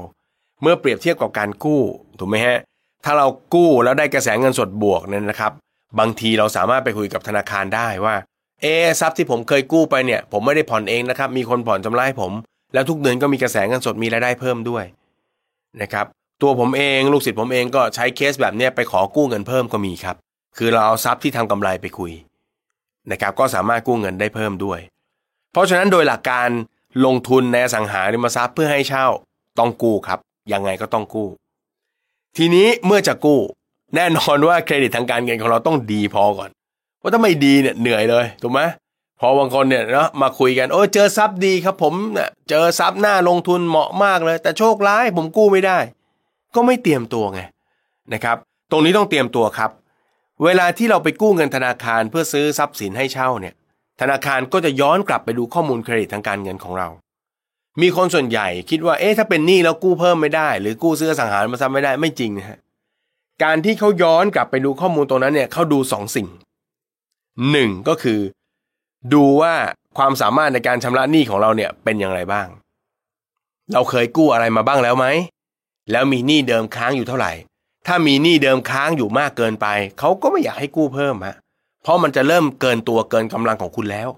[0.62, 1.82] เมื่อเปรียบเทียบกับการกู้
[2.20, 2.60] ถูกไหมฮะ
[3.06, 5.52] ถ้าเรากู้แล้วได้กระแสเงินสดบวกเนี่ยนะครับ
[6.00, 8.16] บางทีเราสามารถไปคุยกับธนาคารได้ว่า
[8.62, 8.66] เอ
[9.00, 12.32] ทรัพย์ที่ผมเคยกู้ไปเนี่ย ผมไม่ได้ผ่อนเองนะครับ มีคนผ่อนชำระให้ผม
[12.74, 14.84] แล้วทุกเดือนก็มีกระแสเงินสดมีรายได้เพิ่มด้วย
[15.82, 16.06] นะครับ
[16.42, 20.16] ตัวผมเองลูกศิษย์ผมเองก็ใช้เคสแบบนี้ไปขอกู้เงินเพิ่มก็มีครับ
[20.58, 22.12] คือเราเอาทรัพย์ที่ทำกำไรไปคุย
[23.12, 24.80] นะครับก็สามารถกู้เงินได้เพิ่มด้วย
[25.52, 26.50] เพราะฉะนั้นโดยหลักการ
[27.06, 29.06] ลงทุนในสังหาริมทรัพย์เพื่อให้เช่า
[29.60, 30.20] ต้องกู้ครับ
[30.54, 31.30] ยังไงก็ต้องกู้
[32.38, 33.40] ทีนี้เมื่อจะกู้
[33.96, 36.50] แน่นอนว่าเครดิตทางการเงินของเราต้องดีพอก่อน
[37.00, 38.62] เพราะถ้าไม่ดีเนี่ยเหนื่อยเลยถูกไหม
[39.20, 45.78] พอบางคนเนี่ยเนาะมาคุยกันโอ้เจอซับดีครับ ผมเนี่ยเจอซับหน้าลงทุนเหมาะมากเลย แต่โชคร้ายผมกู้ไม่ได้
[46.56, 47.42] ก็ไม่เตรียมตัวไง
[48.14, 48.38] นะครับ
[48.72, 49.72] ตรงนี้ต้องเตรียมตัวครับ
[50.44, 53.54] เวลาที่เราไปกู้เงินธนาคารเพื่อซื้อทรัพย์สินให้เช่าเนี่ย
[54.02, 56.88] ธนาคารก็จะย้อนกลับไปดูข้อมูลเครดิตทางการเงินของเรา
[57.82, 62.60] มีคนส่วนใหญ่คิดว่าเอ๊ะถ้าเป็นหนี้แล้วกู้เพิ่มไม่ได้ หรือกู้ซื้อสังหารมาซ้ำไม่ได้ไม่จริงนะฮะ
[63.44, 66.28] การที่เขาย้อนกลับไปดูข้อมูลตรงนั้นเนี่ยเขาดูสองสิ่ง
[67.52, 68.20] หนึ่งก็คือ
[69.14, 69.54] ดูว่า
[69.98, 72.48] ความสามารถในการชำระหนี้ของเราเนี่ยเป็นอย่างไรบ้าง
[73.74, 75.08] เราเคยกู้อะไรมาบ้างแล้วไหม
[75.92, 77.32] แล้วมีหนี้เดิมค้างอยู่เท่าไหร่
[77.88, 79.68] ถ้ามีหนี้เดิมค้างอยู่มากเกินไป
[80.00, 81.38] เขาก็ไม่อยากให้กู้เพิ่มฮะ
[81.86, 84.10] เพราะมันจะเริ่มเกินตัวเกินกำลังของคุณแล้ว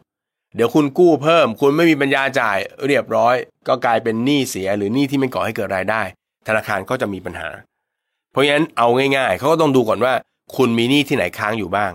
[0.56, 3.36] เดี๋ยวคุณกู้เพิ่ม คุณไม่มีปัญญาจ่ายเรียบร้อย
[3.68, 6.02] ก็กลายเป็นหนี้เสียหรือหนี้ที่ไม่ก่อให้เกิดรายได้
[6.48, 7.50] ธนาคารก็จะมีปัญหา
[8.32, 8.88] เพราะฉะนั้นเอา
[9.18, 10.14] ง่ายๆเขาก็ต้องดูก่อนว่า
[10.56, 11.92] คุณมีหนี้ที่ไหนค้างอยู่บ้าง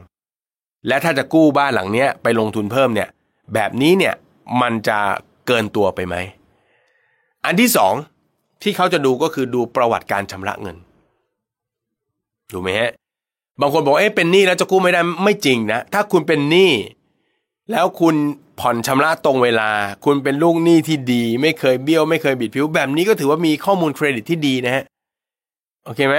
[0.88, 3.08] และถ้าจะกู้บ้านหลังเนี้ยไปลงทุนเพิ่มเนี่ย
[3.54, 4.14] แบบนี้เนี่ย
[4.62, 4.98] มันจะ
[5.46, 6.16] เกินตัวไปไหม
[7.44, 7.94] อันที่สอง
[8.62, 10.76] ที่เขาจะดูก็คือดูประวัติการชำระเงิน
[12.52, 12.92] ถูกไหมฮะ
[13.60, 16.72] บางคนบอกเอ๊ะเป็นหนี้แล้วจะกู้ไม่ได้ไม่จริงนะ ถ้าคุณเป็นหนี้
[17.70, 18.14] แล้วคุณ
[18.60, 19.70] ผ่อนชำระตรงเวลา
[20.04, 24.84] คุณเป็นลูกหนี้ที่ดี ไม่เคยเบี้ยวไม่เคยบิดผิว แบบนี้ก็ถือว่ามีข้อมูลเครดิตที่ดีนะฮะ
[25.84, 26.16] โอเคไหม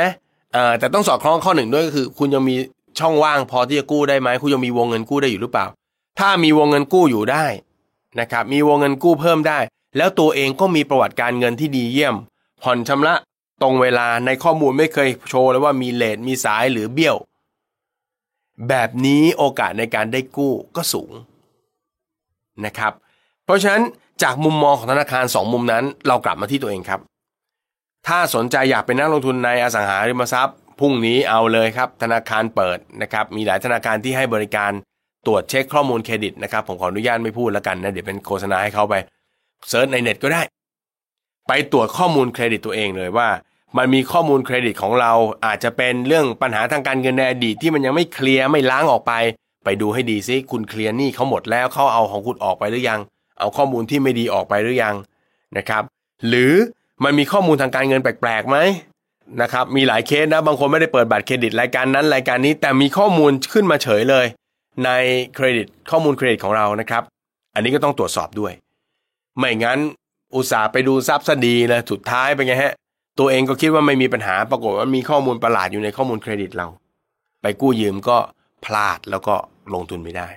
[0.55, 2.55] อ่อแต่ต้องสอดคล้องข้อหนึ่งด้วยก็คือ คุณยังมี
[2.99, 5.65] ช่องว่างพอที่จะกู้ได้ไหมคุณยังมีวงเงินกู้ได้อยู่หรือเปล่า
[6.19, 7.45] ถ้ามีวงเงินกู้อยู่ได้
[8.19, 9.59] นะครับมีวงเงินกู้เพิ่มได้
[9.97, 12.15] แล้วตัวเองก็มีประวัติการเงินที่ดีเยี่ยม
[12.63, 13.13] ผ่อนชำระ
[13.61, 17.15] ตรงเวลาในข้อมูลไม่เคยโชว์เลยว่ามีเลทมีสายหรือเบี้ยว
[18.69, 21.11] แบบนี้โอกาสในการได้กู้ก็สูง
[22.65, 22.93] นะครับ
[23.45, 23.83] เพราะฉะนั้น
[24.23, 26.99] จากมุมมองของธนาคาร 2 มุมนั้น เรากลับมาที่ตัวเองครับ
[28.07, 34.71] ถ้าสนใจอยากเป็นนักลงทุนในอสังหาริมทรัพย์พรุ่งนี้เอาเลยครับ ธนาคารเปิดนะครับ มีหลายธนาคารที่ให้บริการ
[35.25, 38.95] ตรวจเช็คข้อมูลเครดิตนะครับ ผมขออนุญาตไม่พูดแล้วกันนะ เดี๋ยวเป็นโฆษณาให้เขาไป
[39.69, 40.41] search ในเน็ตก็ได้
[41.47, 43.29] ไปตรวจข้อมูลเครดิตตัวเองเลยว่า
[43.77, 45.13] มันมีข้อมูลเครดิตของเรา
[45.45, 49.13] อาจจะเป็นเรื่องปัญหาทางการเงินในอดีตที่มันยังไม่เคลียร์ไม่ล้างออกไป
[49.63, 52.99] ไปดูให้ดีซิคุณเคลียร์หนี้เขาหมดแล้วเขาเอาของคุณออกไปหรือยัง
[53.39, 54.95] เอาข้อมูลที่ไม่ดีออกไปหรือยัง
[55.57, 55.83] นะครับ
[56.27, 56.53] หรือ
[57.03, 58.57] มันมีข้อมูลทางการเงินแปลกๆไหม
[59.41, 64.25] นะครับมีหลายเคสนะบางคนไม่ได้เปิดบัตรเครดิตรายการนั้นรายการนี้แต่มีข้อมูลขึ้นมาเฉยเลย
[64.85, 64.89] ใน
[65.35, 67.03] เครดิตข้อมูลเครดิตของเรานะครับ
[67.53, 68.53] อันนี้ก็ต้องตรวจสอบด้วย
[69.37, 69.79] ไม่งั้น
[70.35, 72.73] อุตส่าห์ไปดูทรัพย์ซะดีเลยสุดท้ายเป็นไงฮะ
[73.19, 76.67] ตัวเองก็คิดว่าไม่มีปัญหาปรากฏว่ามีข้อมูลประหลาดอยู่ในข้อมูลเครดิตเรา
[77.41, 78.17] ไปกู้ยืมก็
[78.65, 79.35] พลาดแล้วก็
[79.73, 80.27] ลงทุนไม่ได้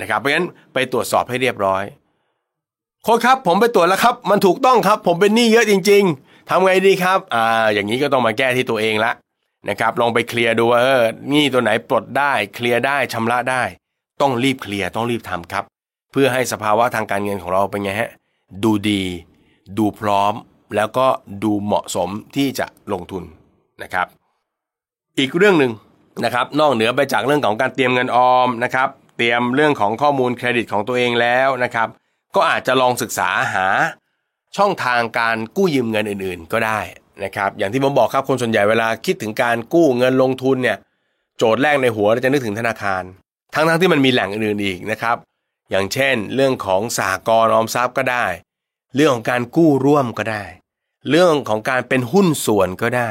[0.00, 1.84] นะครับเพราะฉะนั้นไปตรวจสอบให้เรียบร้อย
[3.02, 9.12] โค้ชครับ ผมไปตรวจแล้วครับ มันถูกต้องครับ ผมเป็นหนี้เยอะจริง ๆทำไงดีครับ อ่า อย่างนี้ก็ต้องมาแก้ที่ตัวเองละ
[9.68, 13.62] นะครับลองไปเคลียร์ดูว่าเออหนี้ตัวไหนปลดได้ เคลียร์ได้ชำระได้
[14.20, 15.64] ต้องรีบเคลียร์ต้องรีบทำครับ
[16.12, 18.10] เพื่อให้สภาวะทางการเงินของเราเป็นไงฮะ
[18.64, 19.02] ดูดี
[19.78, 20.34] ดูพร้อม
[20.76, 21.06] แล้วก็
[21.42, 23.22] ดูเหมาะสมที่จะลงทุน
[23.82, 24.06] นะครับ
[25.18, 25.72] อีกเรื่องหนึ่ง
[26.24, 31.88] นะครับ นอกเหนือไปจากเรื่องของการเตรียมเงินออมนะครับ เตรียมเรื่องของข้อมูลเครดิตของตัวเองแล้วนะครับ
[32.34, 33.66] ก็อาจจะลองศึกษาหา
[34.56, 36.80] ช่องทางการกู้ยืมเงินอื่นๆ ก็ได้
[37.24, 40.78] นะครับ อย่างที่ผมบอกครับคนส่วนใหญ่เวลาคิดถึงการกู้เงินลงทุนเนี่ย
[41.38, 43.02] โจทย์แรกในหัวเราจะนึกถึงธนาคาร
[43.54, 45.16] ทั้งๆทที่มันมีแหล่งอื่นๆอีกนะครับ
[45.70, 48.26] อย่างเช่น เรื่องของสหกรณ์ออมทรัพย์ก็ได้
[48.96, 50.44] เรื่องของการกู้ร่วมก็ได้
[51.10, 53.10] เรื่องของการเป็นหุ้นส่วนก็ได้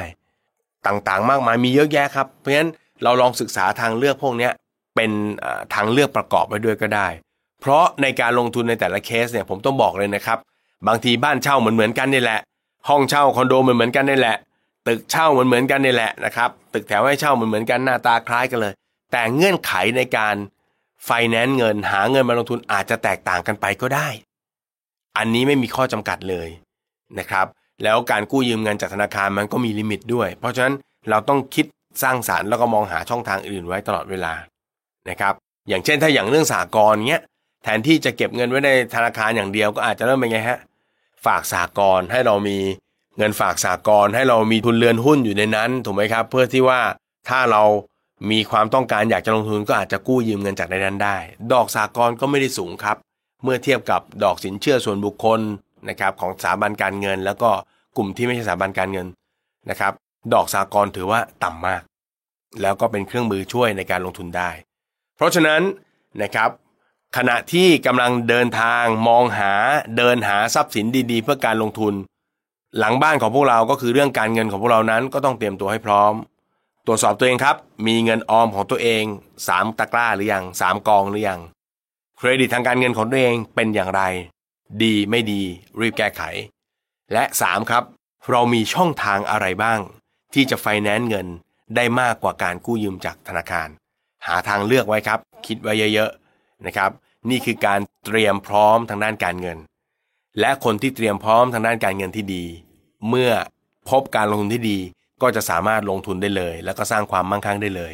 [0.88, 2.72] ต่างๆ มากมายมีเยอะแยะครับ เพราะฉะนั้น
[3.04, 4.50] เราลองศึกษาทางเลือกพวกนี้
[4.96, 5.12] เป็น
[5.74, 7.08] ทางเลือกประกอบไปด้วยก็ได้
[7.62, 10.38] เพราะในการลงทุนในแต่ละเคสเนี่ยผมต้องบอกเลยนะครับ
[10.88, 12.40] บางทีบ้านเช่าเหมือนเหมือนกันนี่แหละ
[12.90, 14.38] ห้องเช่าคอนโดเหมือนเหมือนกันนี่แหละ
[14.88, 18.74] ตึกเช่าเหมือนเหมือนกันนี่แหละนะครับ ตึกแถวให้เช่าเหมือนเหมือนกันหน้าตาคล้ายกันเลย
[19.12, 20.36] แต่เงื่อนไขในการ
[21.06, 24.08] ไฟแนนซ์เงินหาเงินมาลงทุนอาจจะแตกต่างกันไปก็ได้
[25.18, 26.50] อันนี้ไม่มีข้อจำกัดเลย
[27.20, 27.46] นะครับ
[27.84, 30.76] แล้วการกู้ยืมเงินจากธนาคารมันก็มี limit ด้วย เพราะฉะนั้น
[31.10, 31.66] เราต้องคิด
[32.04, 34.34] สร้างสารรค์แล้วก็มองหาช่องทางอื่นไว้ตลอดเวลา
[35.10, 35.34] นะครับ
[35.70, 37.24] อย่างเช่นถ้าอย่างเรื่องสหกรณ์เงี้ย
[37.64, 40.60] แทนที่จะเก็บเงินไว้ในธนาคารอย่างเดียวก็อาจจะเริ่มเป็นไงฮะ
[41.26, 42.58] ฝากสหกรณ์ให้เรามี
[43.18, 46.82] เงินฝากสหกรณ์ให้เรามีทุนเรือนหุ้นอยู่ในนั้นถูกไหมครับ เพื่อที่ว่า
[47.30, 47.64] ถ้าเรา
[48.30, 51.18] มีความต้องการอยากจะลงทุนก็อาจจะกู้ยืมเงินจากในนั้นได้
[51.54, 52.98] ดอกสากลก็ไม่ได้สูงครับ
[53.44, 55.40] เมื่อเทียบกับดอกสินเชื่อส่วนบุคคล
[55.90, 57.50] นะครับของสถาบันการเงิน แล้วก็
[57.98, 59.08] กลุ่มที่ไม่ใช่สถาบันการเงิน
[59.70, 59.94] นะครับ
[60.34, 61.82] ดอกสากลถือว่าต่ำมาก
[62.62, 64.50] แล้วก็เป็นเครื่องมือช่วยในการลงทุนได้
[65.16, 65.62] เพราะฉะนั้น
[66.22, 66.50] นะครับ
[67.18, 69.54] ขณะที่กำลังเดินทางมองหา
[69.98, 71.94] เดินหาทรัพย์สินดีๆ เพื่อการลงทุน
[72.80, 76.14] หลังบ้านของพวกเราก็คือเรื่องการเงินของพวกเรานั้นก็ต้องเตรียมตัวให้พร้อม
[76.86, 77.56] ตรวจสอบตัวเองครับ
[77.88, 79.04] มีเงินออมของตัวเอง
[79.46, 81.40] 3 ตะกร้าหรือยัง 3 กองหรือยัง
[82.18, 84.02] เครดิตทางการเงินของตัวเองเป็นอย่างไร
[84.84, 85.42] ดีไม่ดี
[85.80, 86.22] รีบแก้ไข
[87.14, 87.72] และ 3.
[87.72, 87.84] ครับ
[88.30, 89.80] เรามีช่องทางอะไรบ้าง
[90.34, 91.28] ที่จะไฟแนนซ์เงิน
[91.76, 93.68] ได้มากกว่าการกู้ยืมจากธนาคาร
[94.28, 96.92] หาทางเลือกไว้ครับ คิดไว้เยอะๆนะครับ
[97.30, 99.58] นี่คือการเตรียมพร้อมทางด้านการเงิน
[100.40, 102.46] และคนที่เตรียมพร้อมทางด้านการเงินที่ดี
[103.10, 103.32] เมื่อ
[103.90, 104.80] พบการลงทุนที่ดี
[105.22, 107.94] ก็จะสามารถลงทุนได้เลย แล้วก็สร้างความมั่งคั่งได้เลย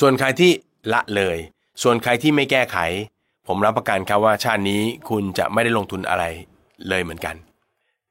[0.00, 0.50] ส่วนใครที่
[0.92, 1.38] ละเลย
[1.82, 2.78] ส่วนใครที่ไม่แก้ไข
[3.46, 6.24] ผมรับประกันครับว่าชาตินี้คุณจะไม่ได้ลงทุนอะไร
[6.88, 7.36] เลยเหมือนกัน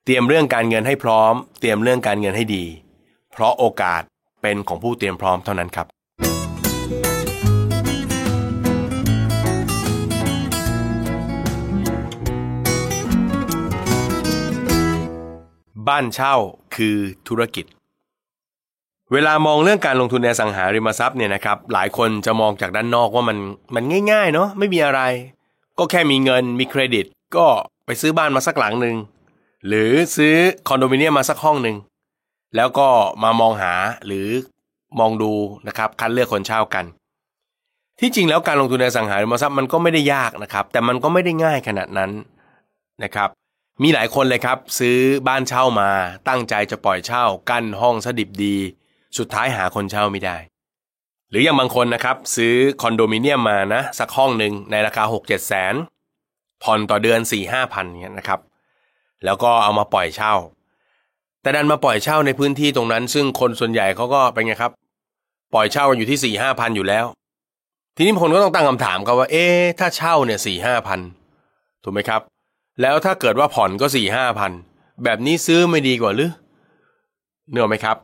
[0.06, 2.66] เตรียมเรื่องการเงินให้พร้อม เตรียมเรื่องการเงินให้ดี
[3.32, 4.01] เพราะโอกาส
[4.41, 5.88] เป็นของผู้เตรียมพร้อมเท่านั้นครับ
[15.88, 16.36] บ้านเช่า
[16.76, 16.97] คือ
[17.28, 17.66] ธุรกิจ
[19.14, 23.38] เวลามองเรื่องการลงทุนในสังหาริมทรัพย์เนี่ยนะครับหลายคนจะมองจากด้านนอกว่ามัน
[23.76, 25.01] มันง่ายๆเนาะไม่มีอะไร
[25.78, 27.47] ก็แค่มีเงินมีเครดิต ก็
[27.86, 28.95] ไปซื้อบ้านมาสักหลังหนึ่ง
[29.68, 30.36] หรือซื้อ
[30.68, 31.78] คอนโดมิเนียมมาสักห้องหนึ่ง
[32.56, 32.88] แล้วก็
[33.24, 33.74] มามองหา
[34.06, 34.28] หรือ
[34.99, 35.32] มองดู
[35.68, 36.86] นะครับคัดเลือกคนเช่ากัน
[37.99, 42.12] ที่จริงแล้วการลงทุนในสังหาริมทรัพย์มันก็ไม่ได้ยากนะครับแต่มันก็ไม่ได้ง่ายขนาดนั้น
[43.03, 43.30] นะครับ
[43.84, 44.97] มีหลายคนเลยครับซื้อ
[45.28, 45.89] บ้านเช่ามา
[46.28, 48.58] ตั้งใจจะปล่อยเช่ากั้นห้องสดิบดี
[49.18, 50.38] สุดท้ายหาคนเช่าไม่ได้
[51.30, 55.74] หรืออย่างบางคนนะครับ ซื้อคอนโดมิเนียมมานะ สักห้องหนึ่งในราคา 6 7แสน
[56.63, 58.39] ผ่อนต่อเดือน 4 5พันเนี่ยนะครับ
[59.26, 60.34] แล้วก็เอามาปล่อยเช่า
[61.41, 64.72] แต่ดันมาปล่อยเช่าในพื้นที่ตรงนั้น ซึ่งคนส่วนใหญ่เขาก็เป็นไงครับ
[65.53, 67.05] ปล่อยเช่ากันอยู่ที่4ี่ห้าพันอยู่แล้ว
[67.95, 69.45] ทีนี้คนก็ต้องตั้งคำถามครับว่า เอ๊
[69.80, 70.99] ถ้าเช่าเนี่ยสี่ห้าพัน
[71.84, 72.22] ถูกไหมครับ
[72.82, 74.51] แล้วถ้าเกิดว่าผ่อนก็สี่ห้าพัน
[75.03, 76.32] แบบนี้ซื้อไม่ดีกว่าหรือ
[77.51, 77.97] เนื้อไหมครับ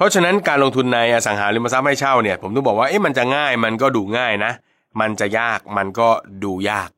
[0.00, 4.52] เพราะฉะนั้นการลงทุนในอสังหาริมทรัพย์ให้เช่าเนี่ยผมต้องบอกว่าเอ๊ะมันจะง่ายมันก็ดูง่ายนะ
[5.00, 6.08] มันจะยากมันก็
[6.44, 6.90] ดูยาก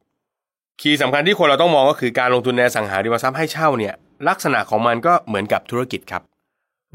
[0.81, 3.95] คีย์สำคัญที่คนเราต้องมองก็คือการลงทุนในอสังหาริมทรัพย์ให้เช่าเนี่ย
[4.29, 6.23] ลักษณะของมันก็เหมือนกับธุรกิจครับ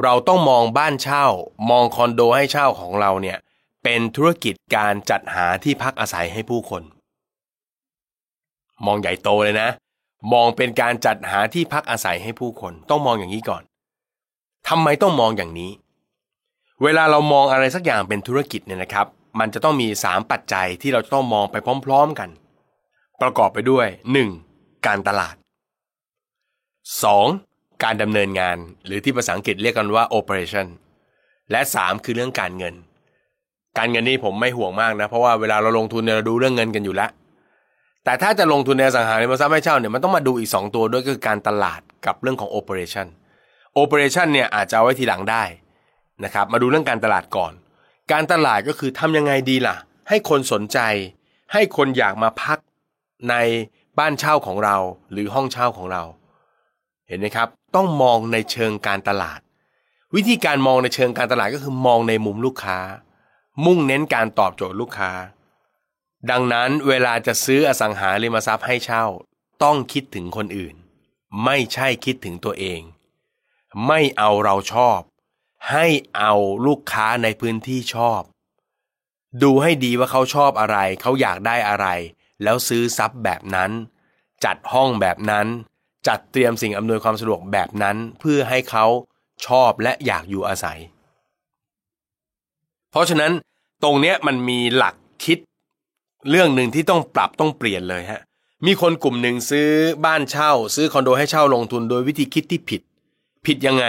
[0.03, 1.25] เราต้องมองบ้านเช่า
[1.69, 3.37] มองคอนโดให้เช่าของเราเนี่ย
[3.83, 6.83] เป็นธุรกิจการจัดหาที่พักอาศัยให้ผู้คน
[8.85, 9.69] มองใหญ่โตเลยนะ
[10.33, 13.63] มองเป็นการจัดหาที่พักอาศัยให้ผู้คน ต้องมองอย่างนี้ก่อน
[14.67, 15.71] ทำไมต้องมองอย่างนี้
[16.83, 19.07] เวลาเรามองอะไรสักอย่างเป็นธุรกิจเนี่ยนะครับ
[19.39, 21.55] มันจะต้องมี 3 ปัจจัยที่เราจะต้องมองไป
[21.85, 22.29] พร้อม ๆกัน
[23.21, 23.87] ประกอบไปด้วย
[24.37, 24.87] 1.
[24.87, 25.35] การตลาด
[26.99, 27.83] 2.
[27.83, 30.67] การดำเนินงาน หรือที่ภาษาอังกฤษเรียกกันว่า operation
[31.51, 32.73] และ 3 คือเรื่องการเงิน
[33.77, 37.09] การเงินนี่ผมไม่ห่วงมากนะ เพราะว่าเวลาเราลงทุนเนี่ยเราดูเรื่องเงินกันอยู่แล้ว
[38.03, 43.07] แต่ถ้าจะลงทุนในอสังหาริมทรัพย์ให้เช่าเนี่ยมันต้องมาดูอีก 2 ตัวด้วยก็คือการตลาดกับเรื่องของ operation
[43.81, 45.43] operation เนี่ยอาจจะเอาไว้ทีหลังได้
[46.23, 47.53] นะครับมาดูเรื่องการตลาดก่อน
[48.11, 49.75] การตลาดก็คือทำยังไงดีล่ะ
[50.09, 50.79] ให้คนสนใจ
[51.53, 52.57] ให้คนอยากมาพัก
[53.29, 53.35] ใน
[53.99, 54.77] บ้านเช่าของเรา
[55.11, 56.03] หรือห้องเช่าของเรา
[57.07, 59.39] เห็นไหมครับ ต้องมองในเชิงการตลาด
[60.15, 62.79] วิธีการมองในเชิงการตลาดก็คือมองในมุมลูกค้า
[63.65, 65.11] มุ่งเน้นการตอบโจทย์ลูกค้า
[66.29, 69.05] ดังนั้นเวลาจะซื้ออสังหาริมทรัพย์ให้เช่า
[69.63, 70.75] ต้องคิดถึงคนอื่น
[71.43, 72.81] ไม่ใช่คิดถึงตัวเอง
[73.87, 74.99] ไม่เอาเราชอบ
[75.71, 75.85] ให้
[76.17, 76.33] เอา
[76.65, 78.21] ลูกค้าในพื้นที่ชอบ
[79.43, 81.87] ดูให้ดีว่าเขาชอบอะไร เขาอยากได้อะไร
[82.43, 83.71] แล้วซื้อซับแบบนั้น
[84.45, 85.47] จัดห้องแบบนั้น
[86.07, 88.85] จัดเตรียมสิ่งอำนวยความสะดวกแบบนั้นเพื่อให้เขา
[89.47, 90.79] ชอบและอยากอยู่อาศัย
[92.91, 93.31] เพราะฉะนั้น
[93.83, 94.95] ตรงเนี้ยมันมีหลัก
[95.25, 95.37] คิด
[96.29, 98.21] เรื่องหนึ่งที่ต้องปรับต้องเปลี่ยนเลยฮะ
[98.65, 99.69] มีคนกลุ่มหนึ่งซื้อ
[100.05, 102.81] บ้านเช่า ซื้อคอนโดให้เช่าลงทุนโดยวิธีคิดที่ผิด
[103.45, 103.85] ผิดยังไง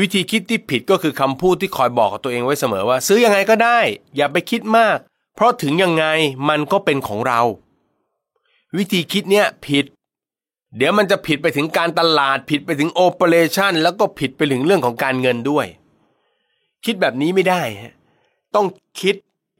[0.00, 3.78] วิธีคิดที่ผิดก็คือคำพูดที่คอยบอกกับตัวเองไว้เสมอว่า ซื้อยังไงก็ได้
[4.16, 4.98] อย่าไปคิดมาก
[5.34, 6.04] เพราะถึงยังไง
[6.48, 7.40] มันก็เป็นของเรา
[8.76, 9.84] วิธีคิดเนี้ยผิด
[10.76, 15.66] เดี๋ยวมันจะผิดไปถึงการตลาดผิดไปถึงโอเปอเรชันแล้วก็ผิดไปถึงเรื่องของการเงินด้วย
[16.84, 17.62] คิดแบบนี้ไม่ได้
[18.54, 18.66] ต้อง
[19.00, 19.14] คิด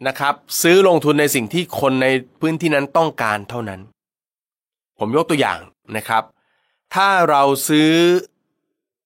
[0.07, 2.07] นะครับ ซื้อลงทุนในสิ่งที่คนใน
[2.41, 3.81] พื้นที่นั้นต้องการเท่านั้น
[4.99, 5.59] ผมยกตัวอย่าง
[5.97, 6.23] นะครับ
[6.95, 7.93] ถ้าเราซื้อ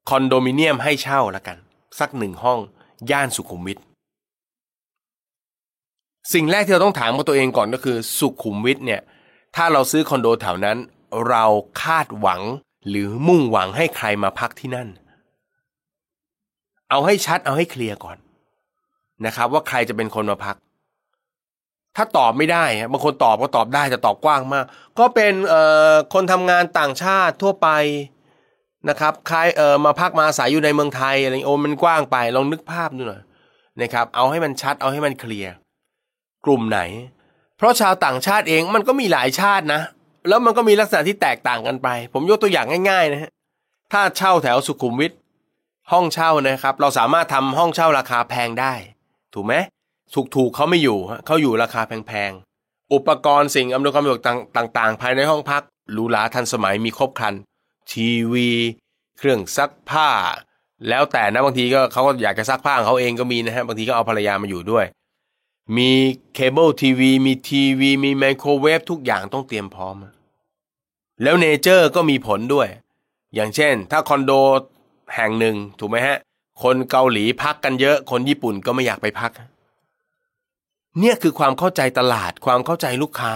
[0.08, 1.58] คอนโดมิเนียมให้เช่าละกัน
[1.98, 2.58] สักหนึ่งห้อง
[3.10, 3.78] ย่านสุขุมวิท
[6.32, 9.00] สิ่งแรกที่เราต้องถามกับตัวเองก่อนก็คือ สุขุมวิทเนี่ย
[9.56, 10.78] ถ้าเราซื้อคอนโดแถวนั้น
[11.28, 11.44] เรา
[11.82, 12.42] คาดหวัง
[12.88, 14.88] หรือมุ่งหวังให้ใครมาพักที่นั่น
[16.90, 18.18] เอาให้ชัดเอาให้เคลียร์ก่อน
[19.26, 20.56] นะครับ ว่าใครจะเป็นคนมาพัก
[21.96, 24.64] ถ้าตอบไม่ได้บางคนตอบก็ตอบได้แต่ตอบกว้างมาก
[24.98, 25.32] ก็เป็น
[26.14, 27.68] คนทำงานต่างชาติทั่วไป
[28.88, 33.22] นะครับใครเออมาพักมาอาศัยอยู่ในเมืองไทยอะไรโอ้มันกว้างไปลองนึกภาพดูหน่อย
[33.80, 35.52] นะครับเอาให้มันชัดเอาให้มันเคลียร์
[36.44, 36.80] กลุ่มไหน
[37.56, 39.80] เพราะชาวต่างชาติเองมันก็มีหลายชาตินะ
[40.28, 43.30] แล้วมันก็มีลักษณะที่แตกต่างกันไป ผมยกตัวอย่างง่ายๆนะฮะ
[43.92, 45.12] ถ้าเช่าแถวสุขุมวิท
[45.92, 48.74] ห้องเช่านะครับ เราสามารถทำห้องเช่าราคาแพงได้
[49.34, 49.54] ถูกไหม
[50.14, 54.20] ถูกถูกเขาไม่อยู่เขาอยู่ราคาแพงๆอุปกรณ์สิ่งอำนวยความสะดวก
[54.56, 55.62] ต่างๆ ภายในห้องพัก
[55.92, 57.34] หรูหราทันสมัยมีครบครัน
[57.92, 58.48] ทีวี
[59.18, 60.10] เครื่องซักผ้า
[60.88, 64.84] แล้วแต่นะบางทีก็เขาก็อยากจะซักผ้าของเขาเองก็มีนะฮะบางทีก็เอาภรรยามาอยู่ด้วย
[65.76, 65.90] มี
[66.34, 69.96] เคเบิลทีวีมีทีวีมีไมโครเวฟทุกอย่างต้องเตรียมพร้อม
[71.22, 72.68] แล้ว nature ก็มีผลด้วย
[73.34, 74.32] อย่างเช่น ถ้าคอนโด
[75.14, 76.16] แห่งหนึ่งถูกไหมฮะ
[76.62, 79.32] คนเกาหลีพักกันเยอะ คนญี่ปุ่นก็ไม่อยากไปพัก
[80.98, 83.34] เนี่ยคือความเข้าใจตลาดความเข้าใจลูกค้า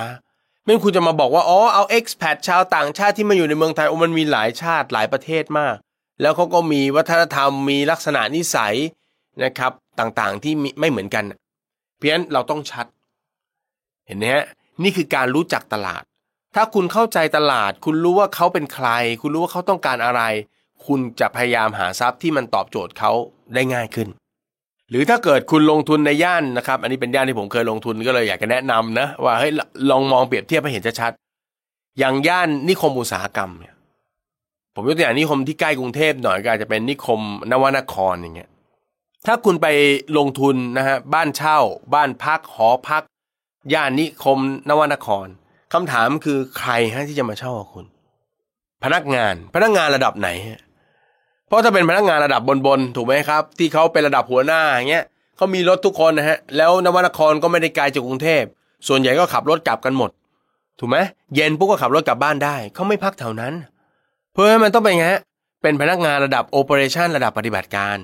[0.70, 5.76] ไม่คุณจะมาบอกว่าอ๋อเอาเอ็กซ์แพดชาวต่างชาติที่มาอยู่ในเมืองไทยโอ้มันมีหลายชาติหลายประเทศมาก
[6.20, 8.74] แล้วเขาก็มีวัฒนธรรมมีลักษณะนิสัย
[9.44, 11.24] นะครับต่างๆที่ไม่เหมือนกัน
[11.96, 12.86] เพราะฉะนั้นเราต้องชัด
[14.06, 14.44] เห็นไหมฮะ
[14.82, 16.02] นี่คือการรู้จักตลาด
[16.54, 18.88] ถ้าคุณเข้าใจตลาด คุณรู้ว่าเขาเป็นใคร
[19.20, 20.22] คุณรู้ว่าเขาต้องการอะไร
[20.86, 23.12] คุณจะพยายามหาทรัพย์ที่มันตอบโจทย์เขา
[23.54, 24.08] ได้ง่ายขึ้น
[24.90, 29.52] หรือถ้าเกิดคุณลงทุนในย่านนะครับ อันนี้เป็นย่านที่ผมเคยลงทุนก็เลยอยากจะแนะนำนะว่าเฮ้ย
[29.90, 33.74] ลองมองเปรียบเทียบให้เห็นชัดๆอย่างย่านนิคมอุตสาหกรรมเนี่ย
[34.74, 37.20] ผมยกตัวอย่างนิคมที่ใกล้กรุงเทพหน่อยก็อาจจะเป็นนิคม
[37.52, 38.50] นวนครอย่างเงี้ย
[39.26, 39.66] ถ้าคุณไป
[40.18, 41.58] ลงทุนนะฮะบ้านเช่า
[41.94, 43.02] บ้านพักหอพัก
[43.74, 44.38] ย่านนิคม
[44.68, 45.26] นวนคร
[45.72, 47.86] คำถามคือใครฮะที่จะมาเช่าคุณ
[48.84, 50.60] พนักงานพนักงานระดับไหนฮะ
[51.50, 55.04] เพราะถ้าเป็นพนักงานระดับบนๆถูกไหมครับ ที่เขาเป็นระดับหัวหน้าอย่างเงี้ย
[55.36, 58.44] เขามีรถทุกคนนะฮะแล้วนวนครก็ไม่ได้ไกลจากกรุงเทพ
[58.88, 60.10] ส่วนใหญ่ก็ขับรถกลับกันหมด
[60.78, 60.98] ถูกไหม
[61.34, 63.52] เย็นปุ๊บก็ขับรถกลับบ้านได้เขาไม่พักแถวนั้น
[64.32, 65.20] เพื่อให้มันต้องเป็นไงฮะ
[65.62, 67.96] เป็นพนักงานระดับโอเปอเรชันระดับปฏิบัติการ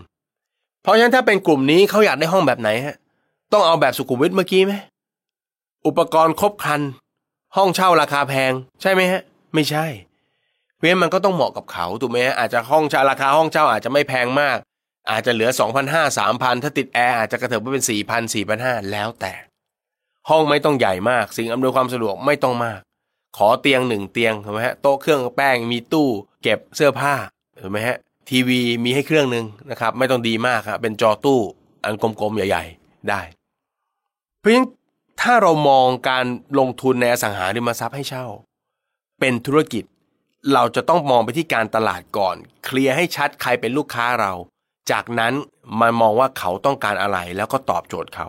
[0.82, 2.96] เพราะฉะนั้นถ้าเป็นกลุ่มนี้เขาอยากได้ห้องแบบไหนฮะ
[3.52, 4.72] ต้องเอาแบบสุขุมวิทเมื่อกี้ไหม
[5.86, 6.80] อุปกรณ์ครบครัน
[7.56, 9.22] ห้องเช่าราคาแพง ใช่ไหมฮะ
[9.54, 9.86] ไม่ใช่
[10.76, 14.58] เพราะฉะนั้นมันก็ต้องเหมาะกับเขาถูกไหมอาจจะห้องเช่าราคาห้องเช่าอาจจะไม่แพงมาก
[15.10, 15.50] อาจจะเหลือ
[15.84, 19.32] 2,500 3,000 ถ้าติดแอร์อาจจะกระเถิบไปเป็น 4,000 4,500 แล้วแต่
[20.28, 22.80] ห้องไม่ต้องใหญ่มาก สิ่งอำนวยความสะดวกไม่ต้องมาก
[23.36, 26.08] ขอเตียงหนึ่งเตียงถูกไหมฮะโต๊ะเครื่องแป้งมีตู้
[26.42, 27.14] เก็บเสื้อผ้า
[27.60, 27.96] ถูกไหมฮะ
[28.28, 31.40] ทีวีมีให้เครื่องหนึ่งนะครับไม่ต้องดีมากครับเป็นจอตู้
[31.84, 33.20] อันกลมๆใหญ่ ๆ ได้
[34.38, 34.66] เพราะฉะนั้น
[35.20, 36.24] ถ้าเรามองการ
[36.58, 38.26] ลงทุนในอสังหาริมทรัพย์ให้เช่า
[39.20, 39.84] เป็นธุรกิจ
[40.54, 44.32] เราจะต้องมองไปที่การตลาดก่อน เคลียร์ให้ชัดใครเป็นลูกค้าเรา
[44.90, 45.32] จากนั้น
[45.80, 48.28] มามองว่าเขาต้องการอะไรแล้วก็ตอบโจทย์เขา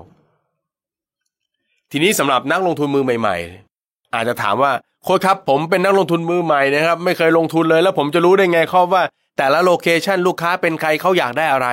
[1.92, 3.38] ทีนี้สำหรับนักลงทุนมือใหม่
[3.76, 4.72] ๆ อาจจะถามว่า
[5.04, 9.04] โค้ชครับผมเป็นนักลงทุนมือใหม่นะครับ ไม่เคยลงทุนเลย แล้วผมจะรู้ได้ไงข้อว่า
[9.38, 11.68] แต่ละโลเคชันลูกค้าเป็นใครเขาอยากได้อะไร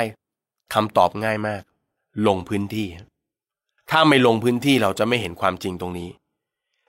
[0.74, 1.62] คำตอบง่ายมาก
[2.26, 2.88] ลงพื้นที่
[3.90, 6.08] ถ้าไม่ลงพื้นที่เราจะไม่เห็นความจริงตรงนี้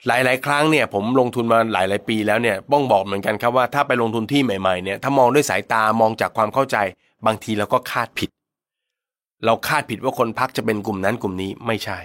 [0.07, 6.77] หลาย ๆ ครั้งเนี่ยผมลงทุนมาหลาย ๆ ปีแล้วเนี่ยบ้องบอกเหมือนกันครับว่าถ้าไปลงทุนที่ใหม่ ๆ เนี่ยถ้ามองด้วยสายตามองจากความเข้าใจ
[7.25, 8.29] บางทีเราก็คาดผิด
[9.45, 11.97] เราคาดผิดว่าคนพักจะเป็นกลุ่มนั้นกลุ่มนี้ไม่ใช่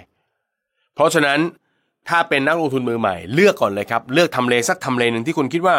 [0.95, 1.39] เพราะฉะนั้น
[2.09, 5.75] ถ้าเป็นนักลงทุนมือใหม่ เลือกก่อนเลยครับ เลือกทำเลสักทำเลหนึ่งที่คุณคิดว่า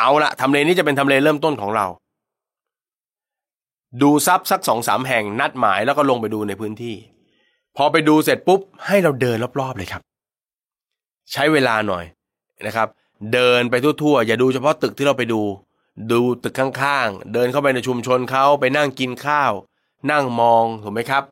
[0.00, 1.86] เอาละทำเลนี้จะเป็นทำเลเริ่มต้นของเรา
[4.02, 6.96] ดูซับสักสองสามแห่งนัดหมายแล้วก็ลงไปดูในพื้นที่
[7.76, 10.02] พอไปดูเสร็จปุ๊บให้เราเดินรอบ ๆ เลยครับ
[11.32, 12.04] ใช้เวลาหน่อย
[12.66, 12.88] นะครับ
[13.32, 15.42] เดินไปทั่วๆ อย่าดูเฉพาะตึกที่เราไปดู
[16.12, 19.52] ดูตึกข้างๆ เดินเข้าไปในชุมชนเขาไปนั่งกินข้าว
[20.10, 21.24] นั่งมองถูกไหมครับ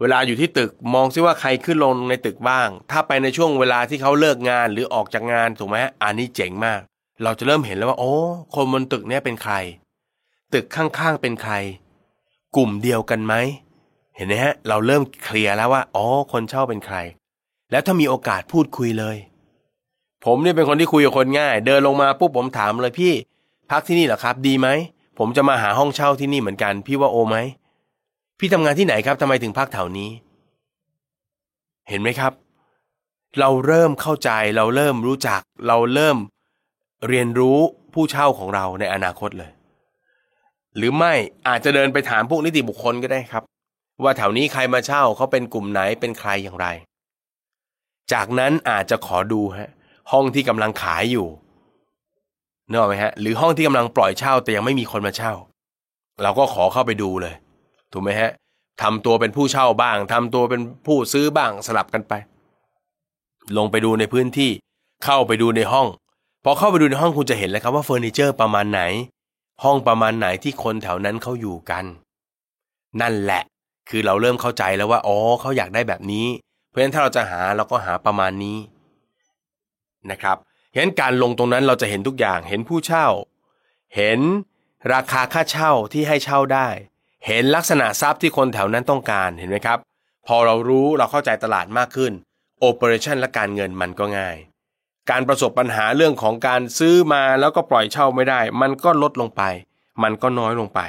[0.00, 6.80] เวลาอยู่ที่ตึกมองซิว่าใครขึ้นลงในตึกบ้าง ถ้าไปในช่วงเวลาที่เขาเลิกงานหรือออกจากงานถูกไหมอันนี้เจ๋งมาก
[7.22, 8.12] เราจะเริ่มเห็นแล้วว่า โอ้
[8.54, 9.54] คนบนตึกนี้เป็นใคร
[10.54, 11.54] ตึกข้างๆเป็นใคร
[12.56, 13.34] กลุ่มเดียวกันไหม
[14.16, 16.96] เห็นไหมฮะเราเริ่มเคลียร์แล้วว่าอ๋อคนเช่าเป็นใคร
[17.70, 19.16] แล้วถ้ามีโอกาสพูดคุยเลย
[20.24, 23.12] ผมเนี่ยเป็นคนที่คุยกับคนง่าย เดินลงมาปุ๊บผมถามเลยพี่
[23.70, 24.68] พักที่นี่เหรอครับ ดีไหม
[25.18, 27.36] ผมจะมาหาห้องเช่าที่นี่เหมือนกัน พี่ว่าโอไหม
[28.38, 30.10] พี่ทำงานที่ไหนครับทำไมถึงพักแถวนี้
[31.88, 32.32] เห็นไหมครับ
[33.40, 36.16] เราเริ่มเข้าใจ เราเริ่มรู้จัก เราเริ่ม
[37.08, 37.58] เรียนรู้
[37.94, 39.50] ผู้เช่าของเราในอนาคตเลย
[40.76, 41.14] หรือไม่
[41.48, 43.42] อาจจะเดินไปถามพวกนิติบุคคลก็ได้ครับ
[44.02, 46.66] ว่าแถวนี้ใครมาเช่าเขาเป็นกลุ่มไหนเป็นใครอย่างไร
[48.12, 49.70] จากนั้นอาจจะขอดูฮะ
[50.10, 51.28] ห้องที่กำลังขายอยู่
[52.68, 55.32] เนอะไหมฮะหรือห้องที่กำลังปล่อยเช่าแต่ยังไม่มีคนมาเช่า
[56.22, 57.34] เราก็ขอเข้าไปดูเลย
[57.92, 58.30] ถูกไหมฮะ
[58.82, 62.12] ทำตัวเป็นผู้เช่าบ้างทำตัวเป็นผู้ซื้อบ้างสลับกันไป
[63.56, 64.50] ลงไปดูในพื้นที่
[65.04, 65.86] เข้าไปดูในห้อง
[66.44, 68.82] พอเข้าไปดูในห้องคุณจะเห็นเลยครับว่าเฟอร์นิเจอร์ประมาณไหน
[69.64, 71.84] ห้องประมาณไหนที่คนแถวนั้นเขาอยู่กัน
[73.00, 73.42] นั่นแหละ
[73.88, 76.26] คือเราเริ่มเข้าใจแล้วว่าอ๋อเขาอยากได้แบบนี้
[76.68, 78.56] เพราะฉะนั้นถ้าเราจะหาเราก็หาประมาณนี้
[80.10, 80.36] นะครับ
[80.74, 83.06] เห็นการลงตรงนั้นเราจะเห็นทุกอย่างเห็นผู้เช่า
[83.96, 84.20] เห็น
[84.92, 86.68] ราคาค่าเช่าที่ให้เช่าได้
[87.26, 89.78] เห็นลักษณะทรัพย์ที่คนแถวนั้นต้องการเห็นไหมครับ
[90.26, 92.12] พอเรารู้เราเข้าใจตลาดมากขึ้น
[92.60, 94.36] โอเปอเรชันและการเงินมันก็ง่าย
[95.10, 99.42] การประสบปัญหาเรื่องของการซื้อมาแล้วก็ปล่อยเช่าไม่ได้ มันก็ลดลงไป
[100.02, 100.80] มันก็น้อยลงไป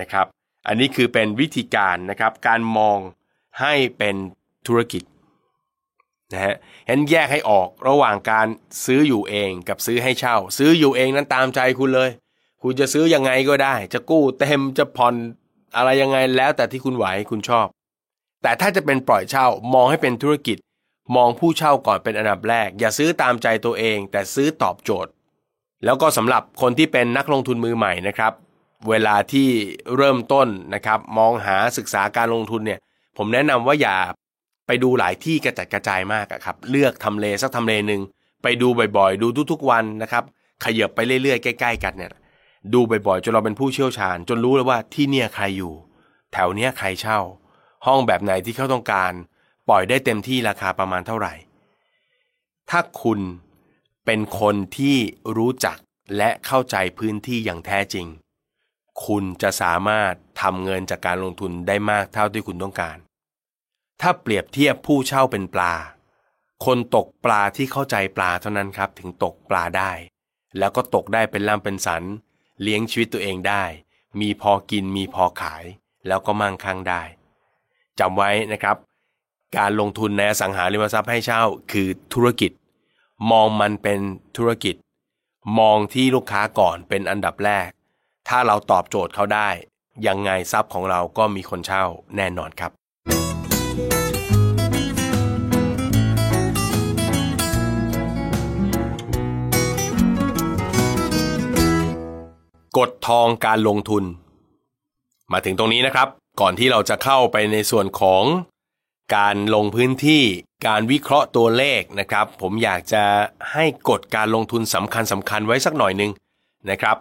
[0.00, 0.26] นะครับ
[0.66, 2.98] อันนี้คือเป็นวิธีการนะครับการมอง
[3.60, 4.16] ให้เป็น
[4.66, 5.02] ธุรกิจ
[6.32, 6.54] นะฮะ
[6.86, 8.46] เห็นแยกให้ออกระหว่างการ
[8.84, 12.10] ซื้ออยู่เองกับซื้อให้เช่า ซื้ออยู่เองนั้นตามใจคุณเลย
[12.62, 15.14] คุณจะซื้อยังไงก็ได้ จะกู้เต็มจะผ่อน
[15.76, 17.66] อะไรยังไงแล้วแต่ที่คุณไหวคุณชอบ
[18.42, 20.58] แต่ถ้าจะเป็นปล่อยเช่ามองให้เป็นธุรกิจ
[21.16, 25.12] มองผู้เช่าก่อนเป็นอันดับแรก อย่าซื้อตามใจตัวเอง แต่ซื้อตอบโจทย์
[25.84, 28.32] แล้วก็สำหรับคนที่เป็นนักลงทุนมือใหม่นะครับ
[28.88, 29.48] เวลาที่
[29.96, 32.80] เริ่มต้นนะครับ มองหาศึกษาการลงทุนเนี่ย
[33.16, 33.96] ผมแนะนำว่าอย่า
[34.68, 38.00] ไปดูหลายที่กระจัดกระจายมากครับ เลือกทำเลสักทำเลหนึ่ง
[38.42, 40.24] ไปดูบ่อยๆ ดูทุกๆวันนะครับ
[40.64, 42.10] ขยับไปเรื่อยๆ ใกล้ๆ กันเนี่ย
[42.74, 45.74] ดูบ่อยๆ จนเราเป็นผู้เชี่ยวชาญ จนรู้แล้วว่าที่เนี่ยใครอยู่
[46.32, 47.18] แถวเนี้ยใครเช่า
[47.86, 49.12] ห้องแบบไหนที่เขาต้องการ
[49.68, 51.34] ปล่อยได้เต็มที่ราคาประมาณเท่าไหร่
[52.70, 53.20] ถ้าคุณ
[54.06, 54.96] เป็นคนที่
[55.36, 55.78] รู้จัก
[56.16, 58.06] และเข้าใจพื้นที่อย่างแท้จริง
[59.06, 60.12] คุณจะสามารถ
[60.42, 62.96] ทำเงินจากการลงทุนได้มากเท่าที่คุณต้องการ
[64.00, 65.74] ถ้าเปรียบเทียบผู้เช่าเป็นปลา
[66.64, 69.92] คนตกปลาที่เข้าใจปลาเท่านั้นครับถึงตกปลาได้
[70.58, 72.02] แล้วก็ตกได้เป็นล่ำเป็นสัน
[72.62, 73.64] เลี้ยงชีวิตตัวเองได้
[74.20, 75.64] มีพอกินมีพอขาย
[76.06, 77.02] แล้วก็มั่งคั่งได้
[77.98, 78.76] จำไว้นะครับ
[79.56, 81.42] การลงทุนในอสังหาริมทรัพย์ให้เช่า
[81.72, 82.52] คือธุรกิจ
[83.30, 84.00] มองมันเป็น
[84.36, 84.74] ธุรกิจ
[85.58, 87.68] มองที่ลูกค้าก่อนเป็นอันดับแรก
[88.28, 89.48] ถ้าเราตอบโจทย์เขาได้
[90.06, 91.84] ยังไงทรัพย์ของเราก็มีคนเช่า
[92.16, 92.72] แน่นอนครับ
[102.78, 104.04] กฎทองการลงทุน
[105.32, 106.08] มาถึงตรงนี้นะครับ
[106.40, 108.24] ก่อนที่เราจะเข้าไปในส่วนของ
[109.16, 110.24] การลงพื้นที่
[110.66, 113.04] การวิเคราะห์ตัวเลขนะครับ ผมอยากจะ
[113.52, 116.10] ให้กฎการลงทุนสำคัญสำคัญไว้สักหน่อยหนึ่ง
[116.70, 116.96] นะครับ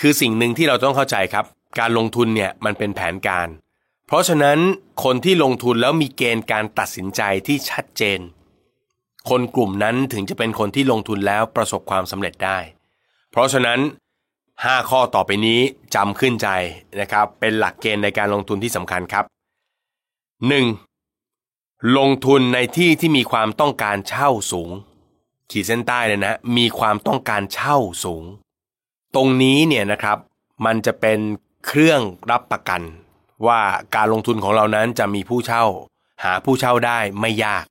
[0.00, 1.44] คือสิ่งหนึ่งที่เราต้องเข้าใจครับ
[1.78, 3.48] การลงทุนเนี่ยมันเป็นแผนการ
[4.06, 4.58] เพราะฉะนั้น
[5.04, 8.20] คนที่ลงทุนแล้วมีเกณฑ์การตัดสินใจที่ชัดเจน
[9.28, 12.58] คนกลุ่มนั้นถึงจะเป็นคนที่ลงทุนแล้วประสบความสำเร็จได้
[13.30, 13.80] เพราะฉะนั้น
[14.68, 15.60] 5 ข้อต่อไปนี้
[15.94, 16.48] จำขึ้นใจ
[17.00, 19.24] นะครับ เป็นหลักเกณฑ์ในการลงทุนที่สำคัญครับ
[21.20, 21.98] 1.
[21.98, 24.70] ลงทุนในที่ที่มีความต้องการเช่าสูง
[25.50, 28.24] ขีดเส้นใต้เลยนะ มีความต้องการเช่าสูง
[29.14, 30.18] ตรงนี้เนี่ยนะครับ
[30.66, 31.18] มันจะเป็น
[31.66, 32.00] เครื่อง
[32.30, 32.82] รับประกัน
[33.46, 33.60] ว่า
[33.96, 35.64] การลงทุนของเรานั้นจะมีผู้เช่า
[36.24, 37.64] หาผู้เช่าได้ไม่ยาก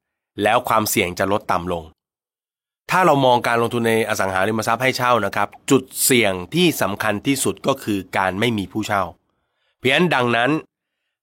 [0.43, 1.83] แล้วความเสี่ยงจะลดต่ำลง
[2.89, 9.03] ถ้าเรามองการลงทุนในอสังหาริมทรัพย์ให้เช่านะครับ จุดเสี่ยงที่สำคัญที่สุดก็คือการไม่มีผู้เช่า
[9.77, 10.51] เพราะฉะนั้นดังนั้น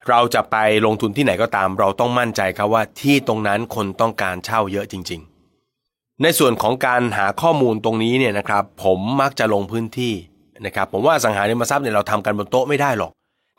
[0.09, 0.57] เราจะไป
[0.87, 5.21] ลงทุนที่ไหนก็ตาม เราต้องมั่นใจครับว่าที่ตรงนั้นคนต้องการเช่าเยอะจริง
[5.73, 10.15] ๆ ในส่วนของการหาข้อมูลตรงนี้เนี่ยนะครับ ผมมักจะลงพื้นที่
[10.67, 13.13] นะครับผมว่าสังหาริมทรัพย์เนี่ยเราทำกันบนโต๊ะไม่ได้หรอก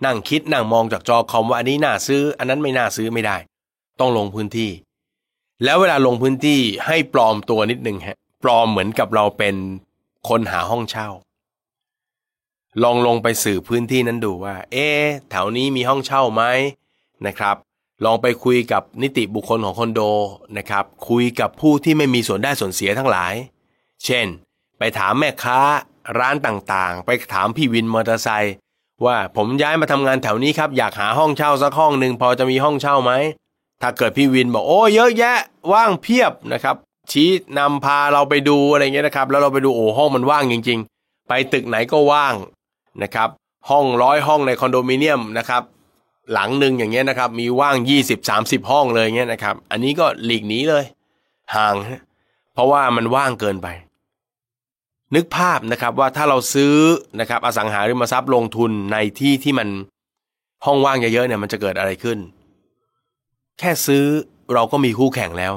[0.06, 3.38] นั่งคิดนั่งมองจากจอคอมว่าอันนี้น่าซื้อ อันนั้นไม่น่าซื้อไม่ได้
[4.00, 4.70] ต้องลงพื้นที่
[5.64, 9.56] แล้วเวลาลงพื้นที่ให้ปลอมตัวนิดนึงฮะปลอมเหมือนกับเราเป็น
[10.30, 11.10] คนหาห้องเช่า
[12.84, 14.88] ลองลงไปสื่อพื้นที่นั้นดูว่า เอ๊
[15.30, 16.44] แถวนี้มีห้องเช่าไหม
[17.28, 17.56] นะครับ
[18.06, 20.02] ลองไปคุยกับนิติบุคคลของคอนโด
[20.58, 23.34] นะครับ คุยกับผู้ที่ไม่มีส่วนได้ส่วนเสียทั้งหลาย
[24.06, 24.28] เช่น
[24.78, 25.60] ไปถามแม่ค้า
[26.20, 28.56] ร้านต่างๆ ไปถามพี่วินมอเตอร์ไซค์
[29.06, 33.12] ว่าผมย้ายมาทำงานแถวนี้ครับ อยากหาห้องเช่าสักห้องหนึ่งพอจะมีห้องเช่าไหม
[33.82, 35.38] ถ้าเกิดพี่วินบอกโอ้เยอะแยะ
[35.74, 36.76] ว่างเพียบนะครับ
[37.12, 37.30] ชี้
[37.60, 42.36] นำพาเราไปดูอะไรเงี้ยนะครับ แล้วเราไปดูโอ้ห้องมันว่างจริง ๆ ไปตึกไหนก็ว่าง
[43.04, 43.30] นะครับ
[43.70, 45.64] ห้องร้อยห้องในคอนโดมิเนียมนะครับ
[46.34, 47.76] หลังหนึ่งอย่างเงี้ยนะครับ มีว่าง
[48.24, 50.84] 20-30 ห้องเลยเงี้ยนะครับ อันนี้ก็หลีกหนีเลย
[51.56, 51.76] ห่าง
[52.54, 53.68] เพราะว่ามันว่างเกินไป
[55.16, 56.76] นึกภาพนะครับว่าถ้าเราซื้อ
[57.20, 59.68] นะครับ อสังหาริมทรัพย์ลงทุนในที่ที่มัน
[60.66, 62.18] ห้องว่างเยอะๆเนี่ยมันจะเกิดอะไรขึ้น
[63.60, 64.06] แค่ซื้อ
[64.54, 65.54] เราก็มีคู่แข่งแล้ว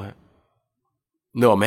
[1.36, 1.66] เหนือไหม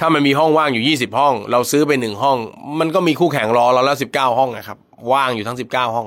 [0.00, 2.38] ถ้ามันมีห้องว่างอยู่ยี่สิบห้อง เราซื้อไปหนึ่งห้อง
[2.80, 4.78] มันก็มีคู่แข่งรอเราแล้วสิบเก้าห้องนะครับ
[5.12, 6.06] ว่างอยู่ทั้งสิบเก้าห้อง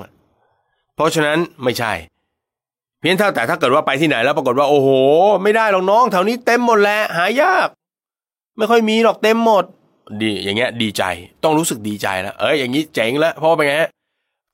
[0.95, 1.93] เพราะฉะนั้นไม่ใช่
[2.99, 4.89] เพียงเท่าแต่ถ้าเกิดว่าไปที่ไหนแล้วปรากฏว่าโอ้โห
[5.43, 7.67] ไม่ได้หรอกน้องแถวนี้เต็มหมดแล้วหายาก
[8.57, 9.65] ไม่ค่อยมีหรอกเต็มหมด
[10.21, 11.03] ดีอย่างเงี้ย ดีใจ
[11.43, 13.89] ต้องรู้สึกดีใจแล้วเอ้ยอย่างนี้เจ๋งแล้วเพราะเป็นไงฮะ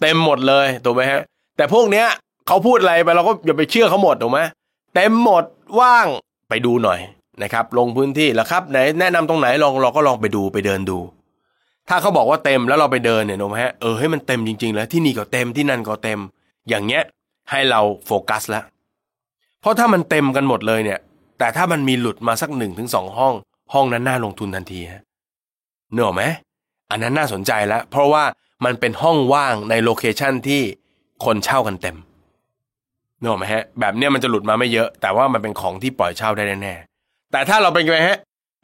[0.02, 1.22] เต็มหมดเลยถูกไหมฮะ
[1.58, 2.08] แต่พวกเนี้ย
[2.48, 4.40] เขาพูดอะไรไปเราก็อย่าไปเชื่อเขาหมดถูกไหม
[4.96, 5.44] เต็มหมด
[5.80, 6.08] ว่าง
[6.50, 7.00] ไปดูหน่อย
[7.44, 11.00] นะครับลงพื้นที่แล้วครับไหนแนะนำตรงไหนลองเราก็ลองไปดูไปเดินดู
[11.90, 16.20] ถ้าเขาบอกว่าเต็มแล้วเราไปเดินเนี่ยนมฮะเออให้มันเต็มจริง ๆ แล้วที่นี่ก็เต็มที่นั่นก็เต็ม
[16.70, 17.04] อย่างเงี้ย
[17.52, 18.64] ให้เราโฟกัสแล้ว
[19.62, 21.00] เพราะถ้ามันเต็มกันหมดเลยเนี่ย
[21.40, 23.34] แต่ถ้ามันมีหลุดมาสักหนึ่งถึงสองห้อง
[23.74, 25.02] ห้องนั้นน่าลงทุนทันทีฮะ
[25.94, 26.24] เนอะไหม
[26.92, 28.24] อันนั้นน่าสนใจแล้วเพราะว่า
[28.66, 30.62] มันเป็นห้องว่างใน location ที่
[31.26, 31.98] คนเช่ากันเต็ม
[33.24, 38.18] เนอะไหมฮะแบบเนี้ยมันจะหลุดมาไม่เยอะ แต่ว่ามันเป็นของที่ปล่อยเช่าได้แน่ๆแต่ถ้าเราเป็นไงฮะ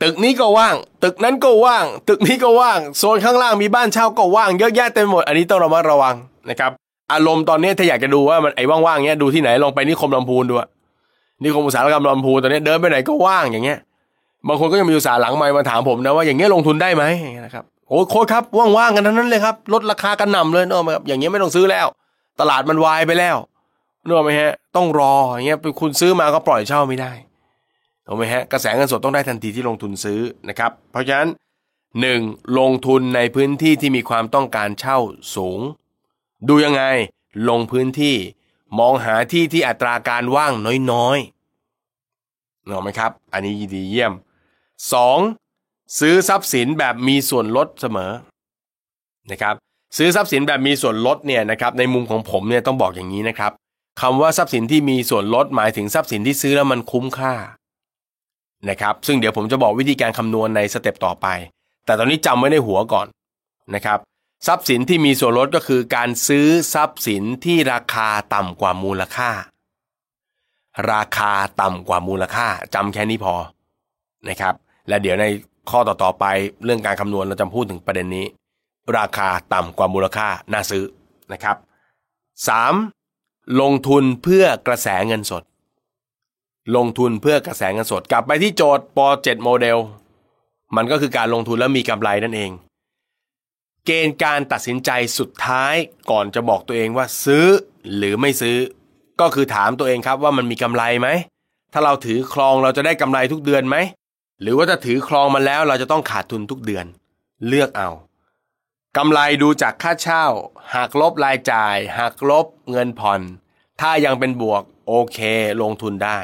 [0.03, 6.15] ตึกนี้ก็ว่าง ตึกนั้นก็ว่าง ตึกนี้ก็ว่างโซนข้างล่างมีบ้านเช่าก็ว่างเยอะแยะเต็มหมดอันนี้ต้องระมัดระวัง
[6.49, 6.71] นะครับ
[7.13, 10.67] อารมณ์ตอนนี้ถ้าอยากจะดูว่ามันไอ้ว่างๆเนี้ยดูที่ไหนลองไปนิคมลำพูนดูอะ
[11.43, 13.79] นิคมอุตสาหกรรมลำพูนตอนนี้เดินไปไหนก็ว่างอย่างเงี้ย
[14.47, 17.03] บางคนก็ยังมีอุตสาหหลังไมค์มาถามผมนะว่าอย่างเงี้ยลงทุนได้ไหม
[17.45, 18.43] นะครับโอ้โค้ชครับ
[18.77, 21.87] ว่างๆกันทั้งนั้นเลยครับลดราคากันหน่ำเลยเนอะครับอย่างเงี้ยไม่ต้องซื้อแล้ว
[22.39, 23.35] ตลาดมันวายไปแล้ว
[24.09, 27.11] เนอะไหมฮะ ต้องรออย่างเงี้ยเป็นคุณซื้อมาก็ปล่อยเช่าไม่ได้
[28.05, 30.19] ถูกไหมฮะกระแสเงินสดต้องได้ทันทีที่ลงทุนซื้อ
[30.49, 31.29] นะครับ เพราะฉะนั้น
[32.01, 32.21] หนึ่ง
[32.59, 34.97] ลงทุนในพื้นที่ที่มีความต้องการเช่า
[35.35, 35.59] สูง
[36.49, 36.83] ดูยังไง
[37.49, 38.15] ลงพื้นที่
[38.79, 40.53] มองหาที่ที่อัตราการว่าง
[40.91, 44.13] น้อยๆเนอะไหมครับ อันนี้ดีเยี่ยม
[45.25, 45.99] 2.
[45.99, 48.11] ซื้อทรัพย์สินแบบมีส่วนลดเสมอ
[49.31, 49.55] นะครับ
[49.97, 53.51] ซื้อทรัพย์สินแบบมีส่วนลดเนี่ยนะครับในมุมของผมเนี่ยต้องบอกอย่างนี้นะครับ
[54.01, 57.33] คำว่าทรัพย์สินที่มีส่วนลดหมายถึงทรัพย์สินที่ซื้อแล้วมันคุ้มค่า
[58.69, 61.27] นะครับ ซึ่งเดี๋ยวผมจะบอกวิธีการคำนวณในสเต็ปต่อไป
[61.85, 63.07] แต่ตอนนี้จำไว้ในหัวก่อน
[63.75, 63.99] นะครับ
[64.47, 69.29] ทรัพย์สินที่มีส่วนลดก็คือการซื้อทรัพย์สินที่ราคาต่ำกว่ามูลค่า
[70.91, 71.31] ราคา
[71.61, 73.35] ต่ำกว่ามูลค่าจำแค่นี้พอ
[74.29, 74.53] นะครับ
[74.87, 75.25] และเดี๋ยวใน
[75.71, 76.25] ข้อต่อๆไป
[76.63, 78.25] เรื่องการคำนวณเราจะพูดถึงประเด็นนี้
[78.97, 80.83] ราคาต่ำกว่ามูลค่าน่าซื้อ
[81.33, 81.55] นะครับ
[82.47, 82.98] 3.
[83.61, 85.43] ลงทุนเพื่อกระแสเงินสด
[86.75, 89.77] ลงทุนเพื่อกระแสเงินสด กลับไปที่โจทย์ป .7 โมเดล
[90.75, 92.51] มันก็คือการลงทุนแล้วมีกำไรนั่นเอง
[93.85, 95.75] เกณฑ์การตัดสินใจสุดท้าย
[96.11, 97.45] ก่อนจะบอกตัวเองว่าซื้อ
[97.95, 98.57] หรือไม่ซื้อ
[99.21, 101.07] ก็คือถามตัวเองครับว่ามันมีกำไรไหม
[101.73, 103.77] ถ้าเราถือครองเราจะได้กำไรทุกเดือนไหม
[104.41, 106.85] หรือว่าถ้าถือครองมาแล้วเราจะต้องขาดทุนทุกเดือน
[107.47, 107.89] เลือกเอา
[108.97, 110.25] กำไรดูจากค่าเช่า
[110.75, 113.21] หักลบรายจ่ายหักลบเงินผ่อน
[113.81, 115.17] ถ้ายังเป็นบวกโอเค
[115.61, 116.19] ลงทุนได้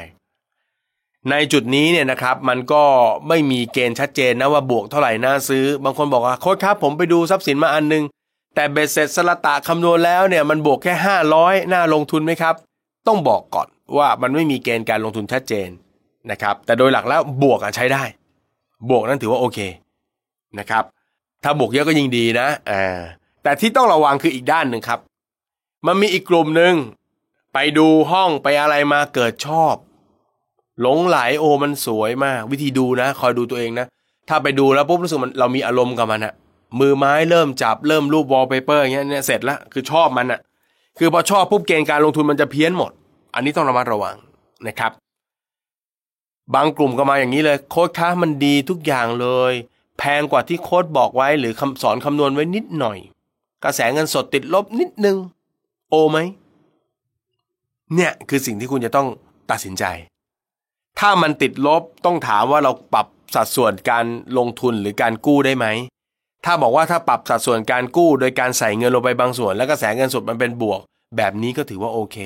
[1.29, 2.83] ในจุดนี้เนี่ยนะครับมันก็
[3.27, 8.03] ไม่มีเกณฑ์ชัดเจนนะว่าบวกเท่าไหร่น่าซื้อ บางคนบอกว่าโค้ชครับผมไปดูทรัพย์สินมาอันนึง
[8.55, 10.93] แต่เบ็ดเสร็จสละตาคำนวณแล้วเนี่ยมันบวกแค่
[11.33, 12.55] 500 น่าลงทุนไหมครับ
[13.07, 13.67] ต้องบอกก่อน
[13.97, 15.69] ว่ามันไม่มีเกณฑ์การลงทุนชัดเจน
[16.31, 18.03] นะครับแต่โดยหลักแล้วบวกอะใช้ได้
[18.89, 19.59] บวกนั้นถือว่าโอเค
[20.59, 20.83] นะครับ
[21.47, 22.99] ถ้าบวกเยอะก็ยิ่งดีนะอ่า
[23.43, 24.99] แต่ที่ต้องระวังคืออีกด้านหนึ่งครับ
[25.85, 26.73] มันมีอีกกลุ่มหนึ่ง
[27.53, 29.75] ไปดูห้องไปอะไรมาเกิดชอบ
[30.81, 33.85] หลงไหลโอ้มันสวยมาก วิธีดูนะ คอยดูตัวเองนะ
[34.29, 36.33] ถ้าไปดูแล้วปุ๊บรู้สึกมันเรามีอารมณ์กับมันอะ
[36.79, 40.39] มือไม้เริ่มจับเริ่มรูปวอลเปเปอร์อย่างเงี้ยเนี่ยเสร็จแล้วคือชอบมันอะ
[40.97, 42.91] คือพอชอบปุ๊บเกณฑ์การลงทุนมันจะเพี้ยนหมด
[43.33, 44.15] อันนี้ต้องระมัดระวัง
[44.67, 44.91] นะครับ
[46.55, 49.53] บางกลุ่มก็มาอย่างนี้เลย โค้ดคะมันดีทุกอย่างเลย
[49.99, 52.97] แพงกว่าที่โค้ดบอกไว้หรือคำสอนคำนวณไว้นิดหน่อย
[53.63, 55.17] กระแสเงินสดติดลบนิดนึง
[55.89, 56.17] โอไหม
[57.95, 59.07] เนี่ยคือสิ่งที่คุณจะต้อง
[59.51, 59.83] ตัดสินใจ
[60.99, 64.05] ถ้ามันติดลบต้องถามว่าเราปรับสัดส่วนการ
[64.37, 65.65] ลงทุนหรือการกู้ได้ไหม
[66.45, 70.79] ถ้าบอกว่าถ้าปรับสัดส่วนการกู้ โดยการใส่เงินลงไปบางส่วน แล้วกระแสเงินสดมันเป็นบวก
[71.17, 72.17] แบบนี้ก็ถือว่าโอเค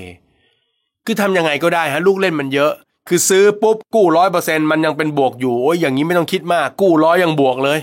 [1.06, 2.72] คือทำยังไงก็ได้ฮะลูกเล่นมันเยอะ
[3.10, 7.80] คือซื้อปุ๊บกู้ร้อยเปอร์เซ็นมันยังเป็นบวกอยู่โอ้ยอย่างนี้ไม่ต้องคิดมาก กู้ร้อยยังบวกเลย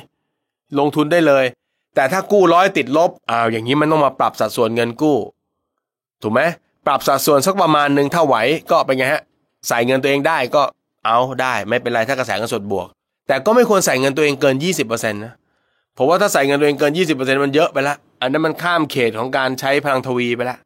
[0.78, 1.44] ลงทุนได้เลย
[1.94, 5.16] แต่ถ้ากู้ร้อยติดลบอ้าวอย่างนี้มันต้องมาปรับสัดส่วนเงินกู้
[6.22, 6.40] ถูกไหม
[6.86, 8.36] ปรับสัดส่วนสักประมาณหนึ่งถ้าไหว
[8.70, 9.22] ก็เป็นไงฮะ
[9.68, 10.62] ใส่เงินตัวเองได้ก็
[11.04, 12.86] เอาได้ ไม่เป็นไรถ้ากระแสเงินสดบวก
[13.28, 15.32] แต่ก็ไม่ควรใส่เงินตัวเองเกินยี่สิบเปอร์เซ็นต์นะ
[15.98, 20.58] ผมว่าถ้าใส่เงินตัวเองเกินยี่สิบเปอร์เซ็นต์มันเยอะไปละอันนั้นมันข้ามเขตของการใช้พลังทวีไปแล้ว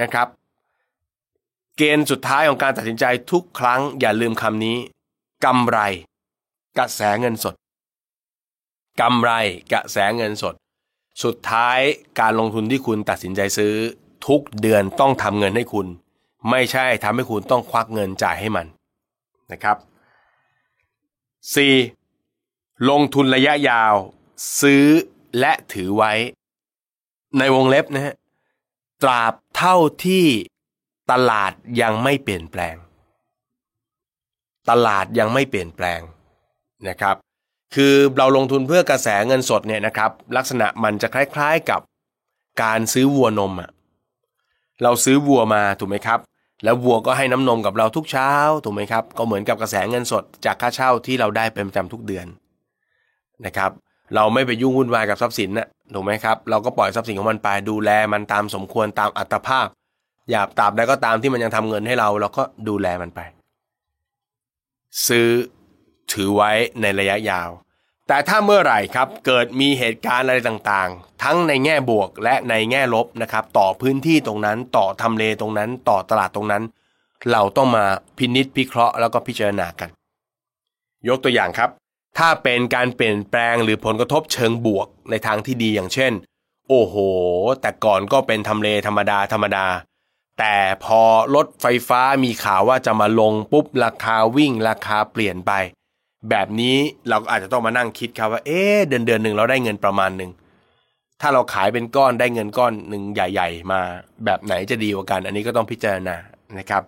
[0.00, 0.26] นะครับ
[1.80, 4.76] เกณฑ์สุดท้ายของการตัดสินใจทุกครั้งอย่าลืมคำนี้
[5.44, 5.78] กำไร
[6.78, 7.54] กระแสเงินสด
[9.00, 9.30] กำไร
[9.72, 10.54] กระแสเงินสด
[11.22, 11.78] สุดท้าย
[12.20, 13.74] การลงทุนที่คุณตัดสินใจซื้อ
[14.26, 15.86] ทุกเดือนต้องทำเงินให้คุณ
[16.50, 18.66] ไม่ใช่ทำให้คุณต้องควักเงินจ่ายให้มัน
[19.52, 19.76] นะครับ
[22.12, 22.88] 4.
[22.90, 23.94] ลงทุนระยะยาว
[24.60, 24.84] ซื้อ
[25.38, 26.12] และถือไว้
[27.38, 28.14] ในวงเล็บนะฮะ
[29.02, 29.76] ตราบเท่า
[30.06, 30.26] ที่
[31.10, 31.52] ตลาด
[31.82, 32.76] ยังไม่เปลี่ยนแปลง
[34.70, 36.00] ตลาดยังไม่เปลี่ยนแปลง
[36.88, 37.16] นะครับ
[37.74, 41.80] คือเราลงทุนเพื่อกระแสเงินสดเนี่ยนะครับ ลักษณะมันจะคล้ายๆกับ
[42.62, 43.70] การซื้อวัวนมอะ
[44.82, 46.18] เราซื้อวัวมาถูกไหมครับ
[46.64, 48.30] แล้ววัวก็ให้น้ำนมกับเราทุกเช้า
[48.64, 52.26] ถูกไหมครับ ก็เหมือนกับกระแสเงินสดจากค่าเช่าที่เราได้เป็นประจำทุกเดือน
[53.46, 53.70] นะครับ
[54.14, 59.66] เราไม่ไปยุ่งวุ่นวายกับทรัพย์สินนะถูกไหมครับ เราก็ปล่อยทรัพย์สินของมันไปดูแลมันตามสมควรตามอัตภาพ
[60.30, 63.20] อย่าตาบใดก็ตามที่มันยังทำเงินให้เราเราก็ดูแลมันไป
[65.06, 65.28] ซื้อ
[66.12, 66.50] ถือไว้
[66.80, 67.50] ในระยะยาว
[68.08, 76.62] แต่ถ้าเมื่อไหร่ครับเกิดมีเหตุการณ์อะไรต่างๆ ทั้งในแง่บวกและในแง่ลบนะครับ ต่อพื้นที่ตรงนั้นต่อทำเลตรงนั้น ต่อตลาดตรงนั้น
[77.32, 77.84] เราต้องมา
[78.18, 79.88] พินิษพิเคราะห์แล้วก็พิจารณากัน
[81.08, 81.70] ยกตัวอย่างครับ
[82.18, 86.12] ถ้าเป็นการเปลี่ยนแปลงหรือผลกระทบเชิงบวกในทางที่ดีอย่างเช่น
[86.68, 86.96] โอ้โห
[87.60, 89.66] แต่ก่อนก็เป็นทำเลธรรมดาธรรมดา
[90.38, 91.02] แต่พอ
[91.34, 95.52] รถไฟฟ้ามีข่าวว่าจะมาลงปุ๊บราคาวิ่งราคาเปลี่ยนไป
[96.30, 96.76] แบบนี้
[97.08, 100.30] เราก็อาจจะต้องมานั่งคิดครับว่า เอ๊เดือนเดือนหนึ่งเราได้เงินประมาณหนึ่ง
[101.20, 103.80] ถ้าเราขายเป็นก้อนได้เงินก้อนหนึ่งใหญ่ ๆ มา
[104.24, 106.16] แบบไหนจะดีกว่ากัน อันนี้ก็ต้องพิจารณา
[106.58, 106.82] นะครับ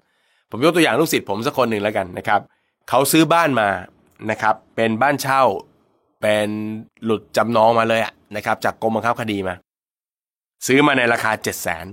[0.51, 2.40] ผมยกตัวอย่างลูกศิษย์ผมสักคนหนึ่งแล้วกันนะครับ
[2.89, 3.68] เขาซื้อบ้านมา
[4.31, 5.43] นะครับ เป็นบ้านเช่า
[6.20, 6.48] เป็น
[7.05, 9.55] หลุดจำนองมาเลยอะนะครับ จากกรมบังคับคดีมา
[10.66, 11.86] ซื้อมาในราคาเจ็ดแสน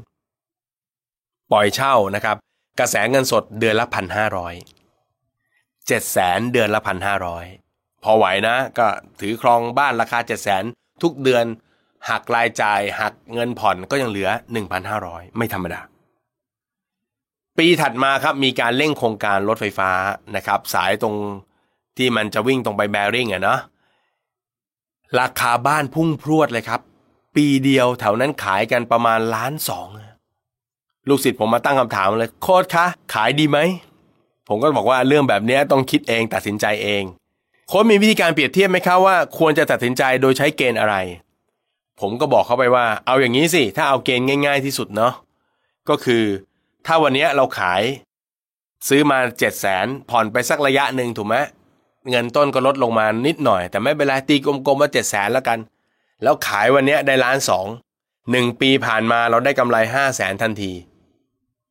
[1.52, 2.38] ปล่อยเช่านะครับ
[2.80, 4.54] กระแสเงินสดเดือนละพันห้าร้อย
[5.88, 7.46] เจ็ดแสนเดือนละพันห้าร้อย
[8.04, 8.88] พอไหวนะก็
[9.20, 10.64] ถือครองบ้านราคาเจ็ดแสน
[11.04, 11.46] ทุกเดือน
[12.10, 14.30] หักรายจ่ายหักเงินผ่อนก็ยังเหลือ
[14.84, 15.82] 1,500 ไม่ธรรมดา
[17.58, 19.92] ปีถัดมาครับมีการเร่งโครงการรถไฟฟ้า
[20.36, 21.16] นะครับ สายตรง
[21.98, 23.60] ที่มันจะวิ่งตรงไปแบริ่งอะเนาะ
[25.20, 26.82] ราคาบ้านพุ่งพรวดเลยครับ
[27.36, 29.88] ปีเดียวแถวนั้นขายกันประมาณล้านสอง
[31.10, 33.60] ลูกศิษย์ผมมาตั้งคำถามเลยโค้ดคะขายดีไหม
[34.48, 37.04] ผมก็บอกว่าเรื่องแบบนี้ต้องคิดเองตัดสินใจเอง
[37.68, 40.96] โค้ดมีวิธีการเปรียบเทียบไหมครับว่าควรจะตัดสินใจโดยใช้เกณฑ์อะไร
[42.00, 45.14] ผมก็บอกเขาไปว่า เอาอย่างนี้สิ ถ้าเอาเกณฑ์ง่าย ๆที่สุดเนาะ
[45.90, 46.24] ก็คือ
[46.86, 47.82] ถ้าวันนี้เราขาย
[48.88, 51.36] ซื้อมาเจ็ดแสนผ่อนไปสักระยะหนึ่งถูกไหม
[52.10, 55.60] เงินต้นก็ลดลงมานิดหน่อย แต่ไม่เป็นไรตีกลมๆว่าเจ็ดแสนแล้วกัน
[56.24, 57.68] แล้วขายวันนี้ได้ล้านสอง
[58.32, 60.72] หนึ่งปีผ่านมาเราได้กำไรห้าแสนทันที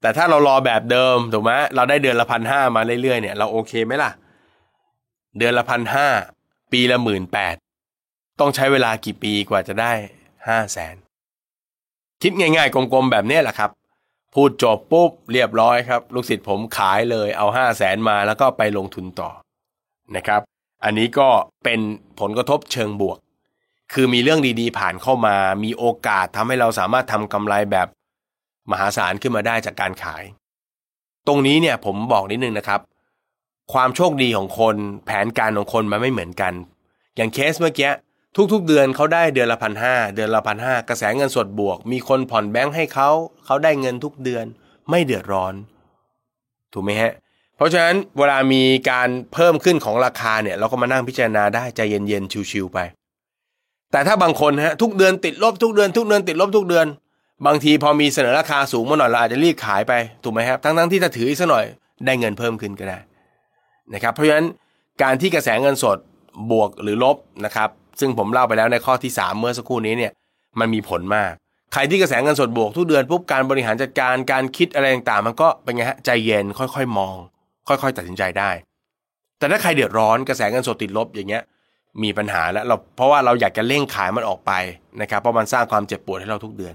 [0.06, 4.10] แต่ถ้าเรารอแบบเดิมถูกไหมเราได้เดือนละพันห้ามาเรื่อยๆเนี่ยเราโอเคไหมล่ะ
[5.38, 6.08] เดือนละพันห้า
[6.72, 7.54] ปีละหมื่นแปด
[8.40, 9.92] ต้องใช้เวลากี่ปีกว่าจะได้
[10.48, 10.96] ห้าแสน
[12.22, 13.70] คิดง่ายๆกลมๆแบบนี้แหละครับ
[14.34, 19.30] พูดจบปุ๊บเรียบร้อยครับ ลูกศิษย์ผมขายเลยเอาห้าแสนมาแล้วก็ไปลงทุนต่อ
[20.16, 20.40] นะครับ
[20.84, 21.28] อันนี้ก็
[21.64, 21.80] เป็น
[22.20, 23.18] ผลกระทบเชิงบวก
[23.92, 27.88] คือมีเรื่องดีๆผ่านเข้ามา มีโอกาสทำให้เราสามารถทำกำไรแบบ
[28.70, 30.24] มหาศาลขึ้นมาได้จากการขาย
[31.26, 32.80] ตรงนี้เนี่ยผมบอกนิดนึงนะครับ
[33.72, 34.76] ความโชคดีของคน
[35.06, 36.52] แผนการของคนมันไม่เหมือนกัน
[37.16, 37.90] อย่างเคสเมื่อกี้
[38.52, 43.10] ทุกๆ เดือนเขาได้เดือนละพันห้าเดือนละพันห้ากระแสเงินสดบวก มีคนผ่อนแบงค์ให้เขา
[43.44, 44.44] เขาได้เงินทุกเดือน
[44.90, 45.54] ไม่เดือดร้อน
[46.72, 47.12] ถูกไหมฮะ
[47.56, 52.78] เพราะฉะนั้นเวลามีการเพิ่มขึ้นของราคาเนี่ย เราก็มานั่งพิจารณาได้ใจเย็นๆชิวๆไป
[53.92, 56.86] แต่ถ้าบางคนฮะทุกเดือนติดลบทุกเดือน ทุกเดือนติดลบทุกเดือน
[57.46, 59.92] บางทีพอมีเสนอราคาสูงมาหน่อยเราอาจจะรีบขายไป
[60.22, 61.64] ถูกไหมครับ ทั้งๆที่ถ้าถืออีกสักหน่อย
[62.04, 62.98] ได้เงินเพิ่มขึ้นก็ได้
[63.94, 64.46] นะครับ เพราะฉะนั้น
[65.02, 65.98] การที่กระแสเงินสด
[66.50, 67.68] บวกหรือลบนะครับ
[68.00, 70.12] ซึ่งผมเล่าไปแล้วในข้อที่ 3 เมื่อสักครู่นี้เนี่ย
[70.60, 71.32] มันมีผลมาก
[71.72, 77.16] ใครที่กระแสเงินสดบวกทุกเดือนปุ๊บการบริหารจัดการการคิดอะไรต่างๆ มันก็เป็นไงฮะใจเย็นค่อยๆ มอง
[77.68, 78.50] ค่อยๆ ตัดสินใจได้
[79.38, 81.42] แต่ถ้าใครเดือดร้อนกระแสเงินสดติดลบอย่างเงี้ย
[82.02, 84.52] มีปัญหาแล้วเราเพราะว่าเราอยากจะเร่งขายมันออกไป
[85.00, 86.74] นะครับเพราะมันสร้างความเจ็บปวดให้เราทุกเดือน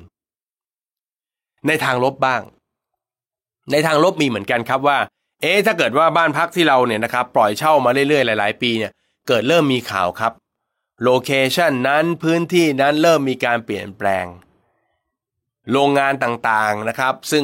[1.68, 2.42] ในทางลบบ้าง
[3.72, 4.98] ในทางลบมีเหมือนกันครับว่า
[5.42, 8.92] เอ๊ะถ้าเกิดว่าบ้านพักที่เราเนี่ยนะครับปล่อยเช่ามาเรื่อยๆหลายๆ ปีเนี่ย
[9.28, 10.34] เกิดเริ่มมีข่าวครับ
[11.04, 14.26] โลเคชันนั้นพื้นที่นั้นเริ่มมีการเปลี่ยนแปลง
[15.72, 17.44] โรงงานต่างๆนะครับ ซึ่ง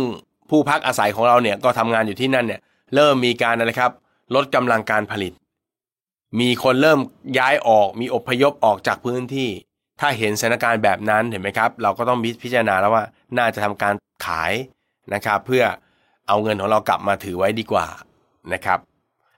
[0.49, 2.61] ผู้พักอาศัยของเราเนี่ยก็ทำงานอยู่ที่นั่นเนี่ย
[2.95, 3.91] เริ่มมีการอะไรครับ
[4.35, 5.33] ลดกำลังการผลิต
[6.39, 6.99] มีคนเริ่ม
[7.37, 9.49] ย้ายออกมีอพยพออกจากพื้นที่
[9.99, 13.03] ถ้าเห็นสถานการณ์แบบนั้นเห็นไหมครับ เราก็ต้องพิจารณาแล้วว่า
[13.37, 13.93] น่าจะทำการ
[14.25, 14.53] ขาย
[15.13, 15.63] นะครับ เพื่อ
[16.27, 17.87] เอาเงินของเรากลับมาถือไว้ดีกว่า
[18.53, 18.79] นะครับ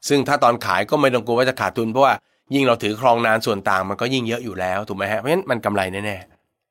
[0.07, 2.13] ซึ่งถ้าตอนขายก็ไม่ต้องกลัวว่าจะขาดทุนเพราะว่า
[2.53, 6.17] ยิ่งเราถือครองนานส่วนต่างมันก็ยิ่งเยอะอยู่แล้วถูกไหมฮะเพราะฉะนั้นมันกำไรแน่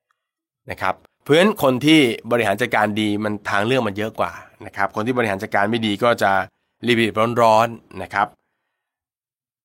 [0.09, 4.33] ๆนะครับเพราะฉะนั้นคนที่บริหารจัดการดีมันทางเรื่องมันเยอะกว่า
[4.67, 6.33] นะครับ คนที่บริหารจัดการไม่ดีก็จะ
[6.87, 8.27] รีบๆร้อนๆนะครับ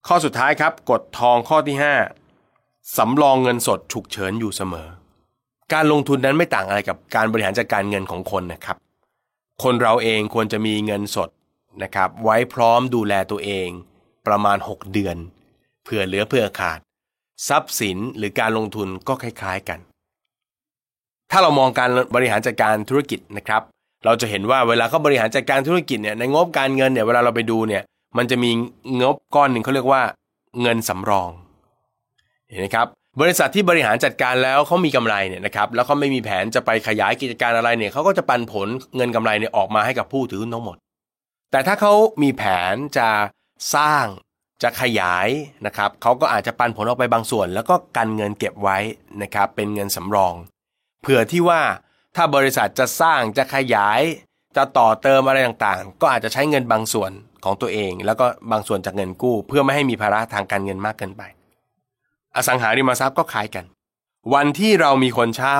[0.06, 1.76] ข้อสุดท้ายครับกฎทองข้อที่
[2.34, 4.88] 5สำรองเงินสดฉุกเฉินอยู่เสมอ
[5.72, 8.76] การลงทุนนั้นไม่ต่างอะไรกับการบริหารจัดการเงินของคนนะครับ
[9.62, 11.28] คนเราเองควรจะมีเงินสด
[11.82, 13.68] นะครับ ไว้พร้อมดูแลตัวเอง
[14.26, 15.16] ประมาณ 6 เดือน
[15.84, 16.78] เผื่อเหลือเผื่อขาด
[17.48, 19.78] ทรัพย์สินหรือการลงทุนก็คล้ายๆกัน
[21.30, 23.62] ถ้าเรามองการบริหารจัดการธุรกิจนะครับ
[24.04, 27.82] เราจะเห็นว่าเวลาเขาบริหารจัดการธุรกิจเนี่ยในงบการเงินเนี่ยเวลาเราไปดูเนี่ย
[28.16, 28.50] มันจะมี
[29.00, 30.02] งบก้อนหนึ่งเขาเรียกว่า
[30.60, 31.30] เงินสำรอง
[32.48, 32.86] เห็นไหมครับ
[33.20, 40.76] บริษัทที่บริหารจัดการแล้วเขามีกำไรเนี่ยนะครับแล้วเขาไม่มีแผนจะไปขยายกิจการอะไรเนี่ยเขาก็จะปันผลเงินกำไรเนี่ยออกมาให้กับผู้ถือหุ้นทั้งหมด
[41.50, 41.92] แต่ถ้าเขา
[42.22, 42.42] มีแผ
[42.72, 43.08] นจะ
[43.74, 44.04] สร้าง
[44.62, 45.28] จะขยาย
[45.66, 48.78] นะครับเขาก็อาจจะปันผลออกไปบางส่วน แล้วก็กันเงินเก็บไว้
[49.22, 50.34] นะครับเป็นเงินสำรอง
[51.02, 51.60] เผื่อที่ว่า
[52.16, 54.00] ถ้าบริษัทจะสร้างจะขยาย
[54.56, 57.10] จะต่อเติมอะไรต่างๆ ก็อาจจะใช้เงินบางส่วน
[57.44, 61.22] ของตัวเอง แล้วก็บางส่วนจากเงินกู้ เพื่อไม่ให้มีภาระทางการเงินมากเกินไป
[62.36, 63.64] อสังหาริมทรัพย์ก็คล้ายกัน
[64.34, 65.58] วันที่เรามีคนเช่า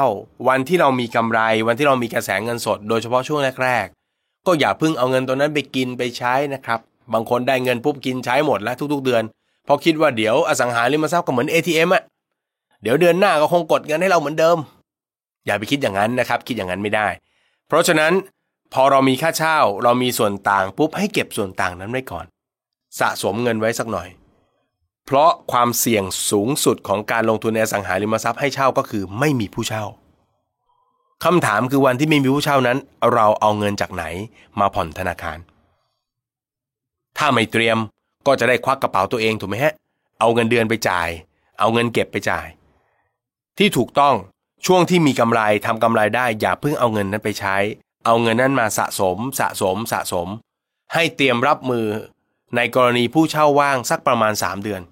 [0.48, 6.80] วันที่เรามีกำไร วันที่เรามีกระแสเงินสด โดยเฉพาะช่วงแรกๆ ก็อย่าเพิ่งเอาเงินตัวนั้นไปกินไปใช้นะครับ
[7.12, 9.22] บางคนได้เงินปุ๊บกินใช้หมดแล้วทุก ๆ เดือน
[9.66, 12.02] พราะคิดว่าเดี๋ยวอสังหาริมทรัพย์ก็เหมือน ATM อะ
[12.82, 14.58] เดี๋ยวเดือนหน้าก็คงกดเงินให้เราเหมือนเดิม
[15.46, 17.08] อย่าไปคิดอย่างนั้นนะครับ คิดอย่างนั้นไม่ได้
[17.68, 18.12] เพราะฉะนั้น
[18.74, 22.26] พอเรามีค่าเช่าเรามีส่วนต่างปุ๊บให้เก็บส่วนต่างนั้นไว้ก่อน
[23.00, 24.08] สะสมเงินไว้สักหน่อย
[25.06, 29.84] เพราะความเสี่ยงสูงสุดของการลงทุนในสังหาริมทรัพย์ให้เช่าก็คือไม่มีผู้เช่า
[31.24, 32.78] คำถามคือวันที่ไม่มีผู้เช่านั้น
[33.12, 34.04] เราเอาเงินจากไหน
[34.60, 35.38] มาผ่อนธนาคาร
[37.18, 37.78] ถ้าไม่เตรียม
[38.26, 39.74] ก็จะได้ควักกระเป๋าตัวเองถูกไหมฮะ
[40.20, 41.08] เอาเงินเดือนไปจ่าย
[41.58, 42.46] เอาเงินเก็บไปจ่าย
[43.58, 44.14] ที่ถูกต้อง
[44.66, 47.56] ช่วงที่มีกำไรทำกำไรได้อย่าเพิ่งเอาเงินนั้นไปใช้
[48.06, 50.28] เอาเงินนั้นมาสะสม สะสมสะสม
[50.94, 51.86] ให้เตรียมรับมือ
[52.56, 54.82] ในกรณีผู้เช่าว่างสักประมาณ 3 เดือน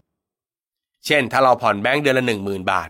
[1.07, 2.89] เช่น ถ้าเราผ่อนแบงค์เดือนละ 1 0,000 บาท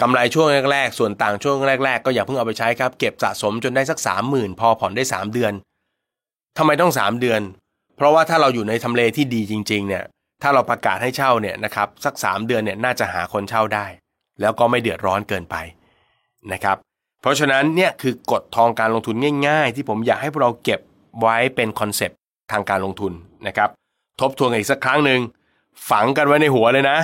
[0.00, 3.98] กำไรช่วงแรกๆ ส่วนต่างช่วงแรกๆ ก็อย่าเพิ่งเอาไปใช้ครับ เก็บสะสมจนได้สัก
[4.28, 5.52] 30,000 พอผ่อนได้ 3 เดือน
[6.58, 7.40] ทำไมต้อง 3 เดือน
[7.96, 10.04] เพราะว่าถ้าเราอยู่ในทำเลที่ดีจริง ๆ เนี่ย
[10.42, 13.86] ถ้าเราประกาศให้เช่าเนี่ยนะครับสัก 3 เดือนเนี่ยน่าจะหาคนเช่าได้
[14.40, 15.56] แล้วก็ไม่เดือดร้อนเกินไป
[16.52, 16.76] นะครับ
[17.20, 19.16] เพราะฉะนั้นเนี่ยคือกฎทองการลงทุน
[19.48, 20.80] ง่าย ๆ ที่ผมอยากให้พวกเราเก็บ
[21.20, 22.18] ไว้เป็นคอนเซปต์
[22.52, 23.12] ทางการลงทุน
[23.46, 23.68] นะครับ
[24.20, 25.20] ทบทวนอีกสักครั้งหนึ่ง
[25.90, 26.98] ฝังกันไว้ในหัวเลยนะ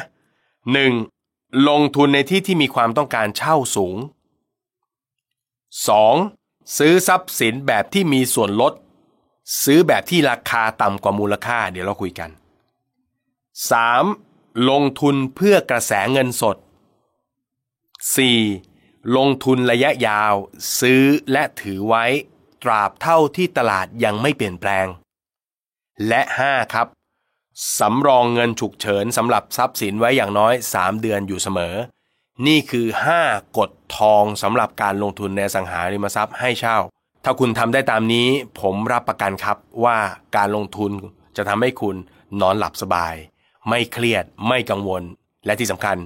[0.77, 1.69] 1.
[1.69, 3.97] ลงทุนในที่ที่มีความต้องการเช่าสูง
[5.97, 6.77] 2.
[6.79, 8.73] ซื้อทรัพย์สินแบบที่มีส่วนลด
[9.63, 12.31] ซื้อแบบที่ราคาต่ำกว่ามูลค่าเดี๋ยวเราคุยกัน
[13.91, 14.71] 3.
[14.71, 16.57] ลงทุนเพื่อกระแสเงินสด
[18.47, 19.17] 4.
[19.17, 20.35] ลงทุนระยะยาว
[20.81, 22.05] ซื้อและถือไว้
[22.63, 24.87] ตราบเท่าที่ตลาดยังไม่เปลี่ยนแปลง
[26.09, 26.73] และ 5.
[26.73, 26.87] ครับ
[27.79, 31.75] สำรองเงินฉุกเฉินสำหรับทรัพย์สินไว้อย่างน้อย 3 เดือนอยู่เสมอ
[32.47, 32.87] นี่คือ
[33.23, 36.79] 5 กฎทองสำหรับการลงทุนในสังหาริมทรัพย์ให้เช่า
[37.25, 38.29] ถ้าคุณทำได้ตามนี้
[38.61, 39.99] ผมรับประกันครับว่า
[40.37, 40.93] การลงทุน
[41.37, 41.97] จะทำให้คุณ
[42.41, 43.15] นอนหลับสบาย
[43.69, 45.03] ไม่เครียดไม่กังวล
[45.47, 45.97] และที่สำคัญ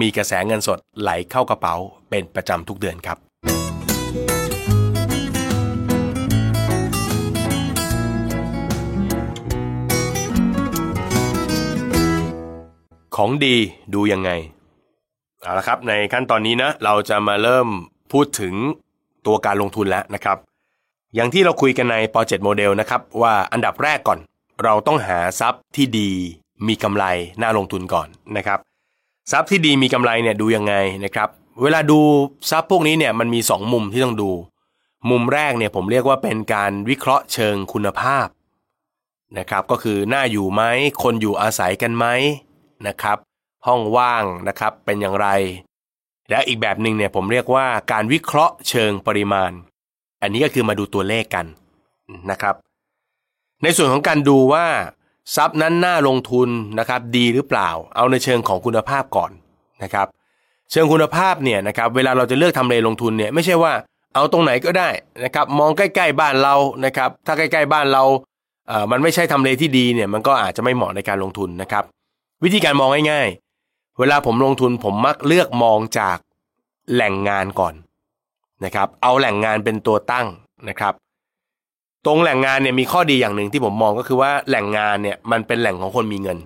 [0.00, 1.74] มีกระแสเงินสดไหลเข้ากระเป๋า
[2.10, 3.18] เป็นประจำทุกเดือนครับ
[13.16, 13.56] ของดี
[13.94, 14.30] ดูยังไง
[15.42, 17.68] เอาละครับ ในขั้นตอนนี้นะเราจะมาเริ่ม
[18.12, 18.54] พูดถึง
[19.26, 20.38] ตัวการลงทุนแล้วนะครับ
[21.14, 24.18] อย่างที่เราคุยกันในปรเจกต์โมเดลนะครับ ว่าอันดับแรกก่อน
[24.64, 26.10] เราต้องหาทรัพย์ที่ดี
[26.68, 27.04] มีกำไร
[27.42, 28.58] น่าลงทุนก่อนนะครับ
[29.32, 30.74] ทรัพย์ที่ดีมีกำไรเนี่ยดูยังไง
[31.04, 31.28] นะครับ
[31.62, 32.00] เวลาดู
[32.50, 34.30] ทรัพย์พวกนี้เนี่ยมันมี 2 มุมที่ต้องดู
[35.10, 38.26] มุมแรกเนี่ยผมเรียกว่าเป็นการวิเคราะห์เชิงคุณภาพ
[39.38, 40.62] นะครับก็คือน่าอยู่ไหม
[41.02, 42.06] คนอยู่อาศัยกันไหม
[42.88, 43.18] นะครับ
[43.66, 45.28] ห้องว่างนะครับเป็นอย่างไร
[46.30, 49.50] และอีกแบบหนึ่งเนี่ยผมเรียกว่าการวิเคราะห์เชิงปริมาณ
[50.22, 51.46] อันนี้ก็คือมาดูตัวเลขกัน
[52.30, 52.54] นะครับ
[53.62, 54.66] ในส่วนของการดูว่า
[55.36, 56.48] ทรัพย์นั้นน่าลงทุน
[56.78, 59.30] นะครับดีหรือเปล่า เอาในเชิงของคุณภาพก่อน
[59.82, 60.06] นะครับ
[60.70, 63.72] เชิงคุณภาพเนี่ยนะครับเวลาเราจะเลือกทำเลลงทุนเนี่ยไม่ใช่ว่า
[64.14, 64.88] เอาตรงไหนก็ได้
[65.24, 66.54] นะครับมองใกล้ๆบ้านเรา
[66.84, 68.02] นะครับถ้าใกล้ ๆ บ้านเรา
[68.68, 71.84] เอ่อมันไม่ใช่ทำเลที่ดีเนี่ยมันก็อาจจะไม่เหมาะในการลงทุนนะครับ
[72.44, 76.16] วิธีการมองง่ายๆ เวลาผมลงทุนผมมักเลือกมองจาก
[76.92, 77.74] แหล่งงานก่อน
[78.64, 80.26] นะครับ เอาแหล่งงานเป็นตัวตั้ง
[80.68, 80.94] นะครับ
[82.06, 86.38] ตรงแหล่งงานเนี่ยมีข้อดีอย่างหนึ่งที่ผมมองก็คือว่าแหล่งงานเนี่ยมันเป็นแหล่งของคนมีเงิน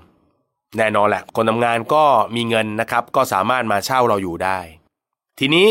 [0.78, 2.04] แน่นอนแหละ คนทำงานก็
[2.36, 4.58] มีเงินนะครับ ก็สามารถมาเช่าเราอยู่ได้
[5.38, 5.66] ทีนี้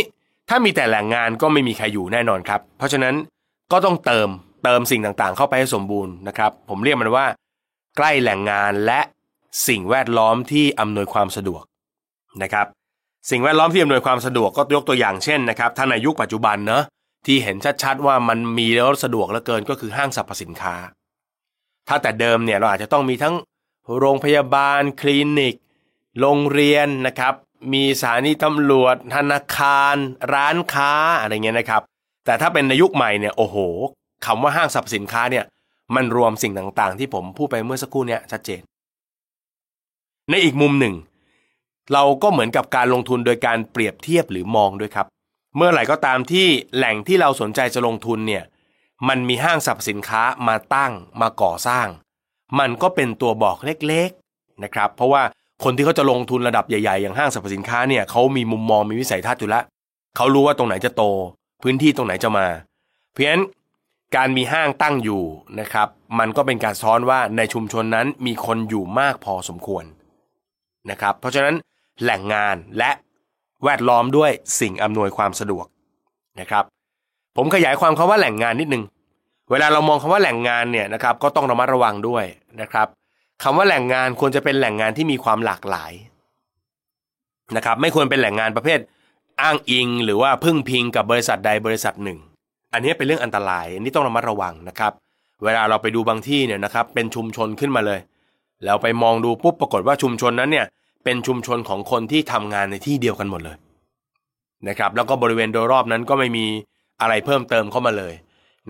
[0.49, 3.15] ถ้ามีแต่แหล่งงานก็ไม่มีใครอยู่แน่นอนครับ เพราะฉะนั้น
[3.71, 4.29] ก็ต้องเติม
[4.63, 7.25] เติมสิ่งต่างๆ เข้าไปให้สมบูรณ์นะครับ ผมเรียกมันว่า
[7.97, 8.99] ใกล้แหล่งงานและ
[9.67, 11.63] สิ่งแวดล้อมที่อำนวยความสะดวก
[12.43, 12.67] นะครับ
[13.29, 16.83] สิ่งแวดล้อมที่อำนวยความสะดวกก็ยกตัวอย่างเช่นนะครับถ้าในยุคปัจจุบันเนาะ
[17.25, 20.75] ที่เห็นชัดๆว่ามันมีแล้วสะดวกเหลือเกินก็คือห้างสรรพสินค้า
[21.87, 23.35] ถ้าแต่เดิมเนี่ยเราอาจจะต้องมีทั้ง
[23.99, 25.55] โรงพยาบาล คลินิก
[26.19, 27.33] โรงเรียนนะครับ
[27.73, 29.95] มีสถานีตำรวจ ธนาคาร
[30.33, 31.81] ร้านค้าอะไรเงี้ยนะครับ
[32.25, 33.57] แต่ถ้าเป็นในยุคใหม่เนี่ยโอ้โห
[34.25, 35.45] คำว่าห้างสรรพสินค้าเนี่ย
[35.95, 38.61] มันรวมสิ่งต่างๆ ที่ผมพูดไปเมื่อสักครู่เนี่ยชัดเจน
[40.29, 40.95] ในอีกมุมหนึ่ง
[41.93, 45.07] เราก็เหมือนกับการลงทุนโดยการเปรียบเทียบหรือมองด้วยครับ
[45.55, 48.43] เมื่อไหร่ก็ตามที่แหล่งที่เราสนใจจะลงทุนเนี่ย
[49.07, 51.87] มันมีห้างสรรพสินค้ามาตั้งมาก่อสร้าง
[52.59, 55.23] มันก็เป็นตัวบอกเล็กๆนะครับ เพราะว่า
[55.63, 59.63] คนที่เขาจะลงทุนระดับใหญ่ๆ อย่างห้างสรรพสินค้าเนี่ยเขามีมุมมองมีวิสัยทัศน์อยู่แล้ว
[60.15, 61.03] เขารู้ว่าตรงไหนจะโต
[61.61, 62.47] พื้นที่ตรงไหนจะมา
[63.11, 63.43] เพราะฉะนั้น
[64.15, 65.23] การมีห้างตั้งอยู่
[65.59, 65.87] นะครับ
[66.19, 69.85] มันก็เป็นการซ้อนว่าในชุมชนนั้นมีคนอยู่มากพอสมควร
[70.91, 71.55] นะครับ เพราะฉะนั้น
[72.03, 72.91] แหล่งงานและ
[73.63, 75.65] แวดล้อมด้วยสิ่งอำนวยความสะดวก
[76.39, 76.63] นะครับ
[77.37, 78.83] ผมขยายความคาว่าแหล่งงานนิดนึง
[79.51, 82.25] เวลาเรามองคำว่าแหล่งงานเนี่ยนะครับก็ต้องระมัดระวังด้วย
[82.61, 82.87] นะครับ
[83.43, 85.93] คำว่าแหล่งงานควรจะเป็นแหล่งงานที่มีความหลากหลาย
[87.55, 88.79] นะครับไม่ควรเป็นแหล่งงานประเภท
[89.41, 92.19] อ้างอิง หรือว่าพึ่งพิงกับบริษัทใดบริษัทหนึ่ง
[92.73, 94.91] อันนี้เป็นเรื่องอันตรายอันนี้ต้องระมัดระวังนะครับ
[95.43, 97.99] เวลาเราไปดูบางที่เนี่ยนะครับเป็นชุมชนขึ้นมาเลย
[98.65, 100.65] แล้วไปมองดูปุ๊บปรากฏว่าชุมชนนั้นเนี่ย
[101.03, 103.57] เป็นชุมชนของคนที่ทำงานในที่เดียวกันหมดเลย
[104.67, 106.45] นะครับแล้วก็บริเวณโดยรอบนั้นก็ไม่มี
[107.01, 108.13] อะไรเพิ่มเติมเข้ามาเลย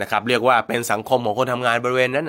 [0.02, 2.28] นะครับเรียกว่าเป็นสังคมของคนทำงานบริเวณนั้น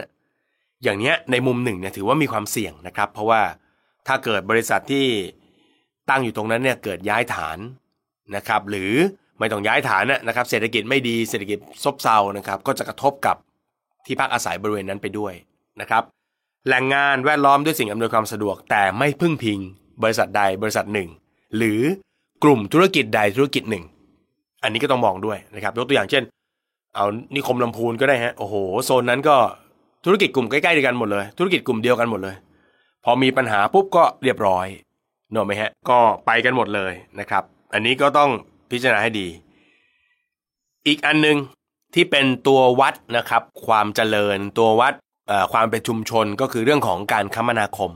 [0.83, 3.43] อย่างเนี้ยในมุมหนึ่งเนี่ยถือว่ามีความเสี่ยงนะครับ เพราะว่า
[4.07, 5.07] ถ้าเกิดบริษัทที่
[6.11, 7.59] ตั้งอยู่ตรงนั้นเนี่ยเกิดย้ายฐาน
[8.37, 8.93] นะครับหรือ
[9.39, 13.37] ไม่ต้องย้ายฐานนะครับเศรษฐกิจไม่ดีเศรษฐกิจซบเซานะครับก็จะกระทบกับ
[14.07, 15.35] ที่พักอาศัยบริเวณนั้นไปด้วย
[15.81, 16.03] นะครับ
[16.67, 19.59] แหล่งงานแวดล้อมด้วยสิ่งอำนวยความสะดวก แต่ไม่พึ่งพิง
[20.03, 21.09] บริษัทใดบริษัทหนึ่ง
[21.57, 21.81] หรือ
[22.45, 23.85] กลุ่มธุรกิจใดธุรกิจหนึ่ง
[24.63, 26.23] อันนี้ก็ต้องมองด้วยนะครับยกตัวอย่างเช่น
[26.95, 27.05] เอา
[27.35, 28.55] นิคมลำพูนก็ได้ฮะโอ้โห
[28.85, 29.37] โซนนั้นก็
[30.05, 32.35] ธุรกิจกลุ่มใกล้ๆเดียวกันหมดเลย ธุรกิจกลุ่มเดียวกันหมดเลย
[33.05, 34.67] พอมีปัญหาปุ๊บก็เรียบร้อย
[35.31, 37.43] เนอะไหมฮะก็ไปกันหมดเลยนะครับ
[37.73, 38.31] อันนี้ก็ต้อง
[38.71, 39.27] พิจารณาให้ดี
[40.87, 41.37] อีกอันนึง
[41.95, 44.95] ที่เป็นตัววัดนะครับ ความเจริญตัววัด
[45.53, 47.91] ความเป็นชุมชนก็คือเรื่องของการคมนาคม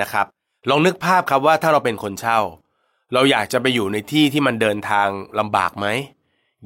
[0.00, 0.26] นะครับ
[0.68, 2.38] ลองนึกภาพครับว่าถ้าเราเป็นคนเช่า
[3.12, 5.08] เราอยากจะไปอยู่ในที่ที่มันเดินทาง
[5.38, 5.86] ลำบากไหม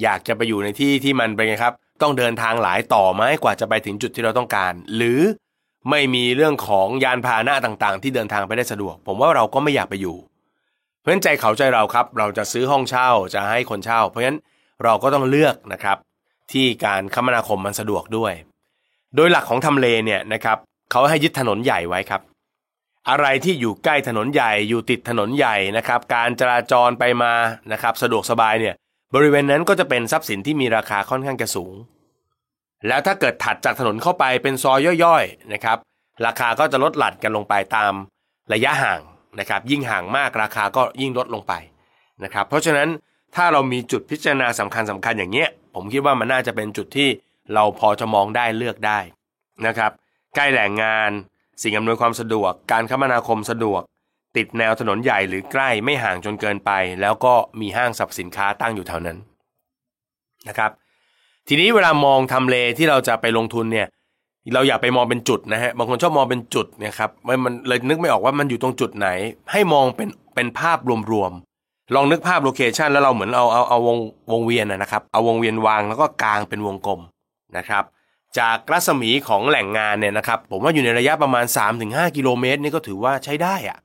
[0.03, 5.21] อยากจะไปอยู่ในที่ที่มันเป็นไงครับ ต้องเดินทางหลายต่อไหมกว่าจะไปถึงจุดที่เราต้องการ หรือ
[5.91, 10.17] ไม่มีเรื่องของยานพาหนะต่างๆ ที่เดินทางไปได้สะดวก ผมว่าเราก็ไม่อยากไปอยู่
[11.01, 14.39] เพราะฉะนั้นใจเขาใจเราครับ เราจะซื้อห้องเช่าจะให้คนเช่า เพราะฉะนั้น
[14.85, 15.97] เราก็ต้องเลือกนะครับ
[16.53, 18.33] ที่การคมนาคมมันสะดวกด้วย
[19.17, 20.59] โดยหลักของทำเลเนี่ยนะครับ
[20.91, 22.21] เขาให้ยึดถนนใหญ่ไว้ครับ
[23.09, 27.33] อะไรที่อยู่ใกล้ถนนใหญ่อยู่ติดถนนใหญ่นะครับ การจราจรไปมา
[27.73, 28.75] นะครับสะดวกสบายเนี่ย
[29.15, 31.75] บริเวณนั้นก็จะเป็นทรัพย์สินที่มีราคาค่อนข้างจะสูง
[32.87, 35.79] แล้วถ้าเกิดถัดจากถนนเข้าไปเป็นซอยย่อยๆนะครับ
[36.27, 37.93] ราคาก็จะลดหลั่นกันลงไปตาม
[38.53, 39.01] ระยะห่าง
[39.41, 41.53] นะครับ ยิ่งห่างมากราคาก็ยิ่งลดลงไป
[42.25, 42.89] นะครับ เพราะฉะนั้น
[43.37, 47.09] ถ้าเรามีจุดพิจารณาสำคัญสำคัญอย่างเงี้ยผมคิดว่ามันน่าจะเป็นจุดที่
[47.55, 48.99] เราพอจะมองได้เลือกได้
[49.67, 49.93] นะครับ
[50.35, 51.11] ใกล้แหล่งงาน
[51.63, 53.83] สิ่งอำนวยความสะดวก การคมนาคมสะดวก
[54.37, 59.19] ติดแนวถนนใหญ่หรือใกล้ไม่ห่างจนเกินไป แล้วก็มีห้างสรรพสินค้าตั้งอยู่แถวนั้น
[60.49, 60.71] นะครับ
[61.49, 63.89] ทีนี้เวลามองทำเลที่เราจะไปลงทุนเนี่ย
[64.55, 67.11] เราอย่าไปมองเป็นจุดนะฮะบางคนชอบมองเป็นจุดนะครับ
[67.45, 69.09] มันเลยนึกไม่ออกว่ามันอยู่ตรงจุดไหน
[69.53, 70.79] ให้มองเป็นเป็นภาพ
[71.13, 73.99] รวมๆลองนึกภาพ location แล้วเราเหมือนเอาเอาเอาวง
[74.33, 77.01] วงเวียนนะครับเอาวงเวียนวางแล้วก็กางเป็นวงกลม
[77.57, 77.85] นะครับ
[78.39, 81.45] จากรัศมีของแหล่งงานเนี่ยนะครับผมว่าอยู่ในระยะประมาณ
[81.81, 83.79] 3-5 กิโลเมตรนี่ก็ถือว่าใช้ได้อะ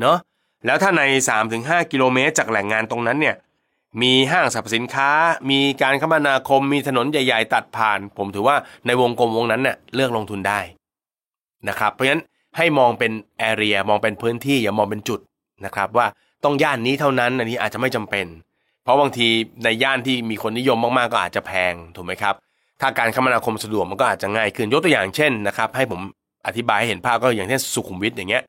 [0.00, 0.18] เนาะ
[0.66, 1.02] แล้วถ้าใน
[1.48, 3.36] 3-5 กิโลเมตร จากแหล่งงานตรงนั้นเนี่ย
[4.02, 5.10] มีห้างสรรพสินค้า
[5.50, 8.56] มีการคมนาคม มีถนนใหญ่ๆ ตัดผ่าน ผมถือว่า
[8.86, 10.60] ในวงกลมวงนั้นเนี่ยเลือกลงทุนได้
[11.68, 12.22] นะครับเพราะฉะนั้น
[12.56, 15.20] ให้มองเป็นแอเรียมองเป็นพื้นที่อย่ามองเป็นจุด
[15.64, 16.06] นะครับว่า
[16.44, 18.26] ต้องย่านนี้เท่านั้นอันนี้อาจจะไม่จำเป็น
[18.82, 19.28] เพราะบางที
[19.64, 22.34] ในย่านที่มีคนนิยมมากๆก็อาจจะแพงถูกไหมครับ
[22.80, 26.00] ถ้าการคมนาคมสะดวกมันก็อาจจะง่ายขึ้นยกตัวอย่างเช่นนะครับให้ผม
[26.46, 28.42] อธิบายให้เห็นภาพก็อย่างเช่นสุขุมวิทอย่างเงี้ย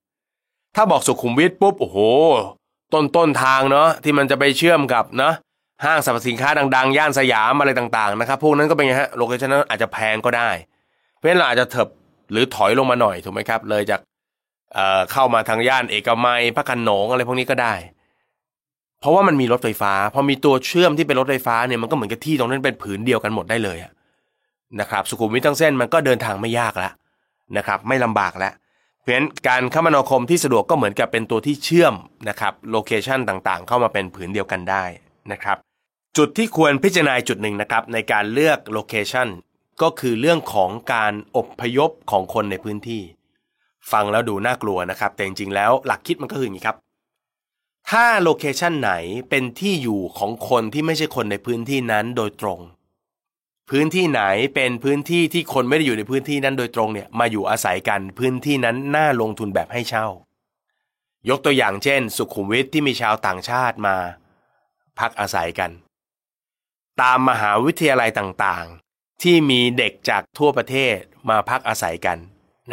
[0.76, 1.98] ถ้าบอกสุขุมวิทปุ๊บโอ้โห
[2.94, 5.34] ต้นต้นทางเนาะที่มันจะไปเชื่อมกับเนาะ
[5.86, 10.50] ห้างสรรพสินค้าดังๆ ย่านสยามอะไรต่างๆนะครับพวกนั้นก็เป็นไงฮะโลเคชั่นนั้นอาจจะแพงก็ได้
[11.16, 11.88] เพราะฉะนั้นเราอาจจะเถิบ
[12.32, 14.00] หรือถอยลงมาหน่อยถูกไหมครับ เลยจาก
[14.74, 17.74] เอ่อเข้ามาทางย่านเอกมัยพระคันโหนงอะไรพวกนี้ก็ได้
[19.00, 23.78] เพราะว่ามันมีรถไฟฟ้า พอมีตัวเชื่อมที่เป็นรถไฟฟ้าเนี่ยมันก็เหมือนกับที่ตรงนั้นเป็นผืนเดียวกันหมดได้เลย
[24.80, 26.94] นะครับสุขุมวิททั้งเส้นมันก็เดินทางไม่ยากแล้ว
[27.58, 28.54] นะครับไม่ลำบากแล้ว
[29.02, 31.94] เพราะฉะนั้นการคมนาคมที่สะดวกก็เหมือนกับเป็นตัวที่เชื่อม
[32.30, 34.84] นะครับ location ต่างๆ เข้ามาเป็นผืนเดียวกันได้
[35.32, 35.58] นะครับ
[36.18, 39.28] จุดที่ควรพิจารณาจุดหนึ่งนะครับในการเลือก location
[39.82, 43.02] ก็คือเรื่องของการอพยพของคนในพื้นที่
[43.92, 46.78] ฟังแล้วดูน่ากลัวนะครับ แต่จริงๆแล้วหลักคิดมันก็คืออย่างนี้ครับ
[47.90, 48.94] ถ้า location ไหน
[49.30, 52.60] เป็นที่อยู่ของคนที่ไม่ใช่คนในพื้นที่นั้นโดยตรง
[53.76, 54.22] พื้นที่ไหน
[54.56, 60.08] เป็นพื้นที่ที่คนไม่ได้อยู่ในพื้นที่นั้นโดยตรงเนี่ยมาอยู่อาศัยกันพื้นที่นั้นน่าลงทุนแบบให้เช่า
[61.30, 63.96] ยกตัวอย่างเช่น สุขุมวิทที่มีชาวต่างชาติมา
[65.00, 65.72] พักอาศัยกัน
[67.02, 70.98] ตามมหาวิทยาลัยต่างๆ ที่มีเด็กจากทั่วประเทศ
[71.30, 72.18] มาพักอาศัยกัน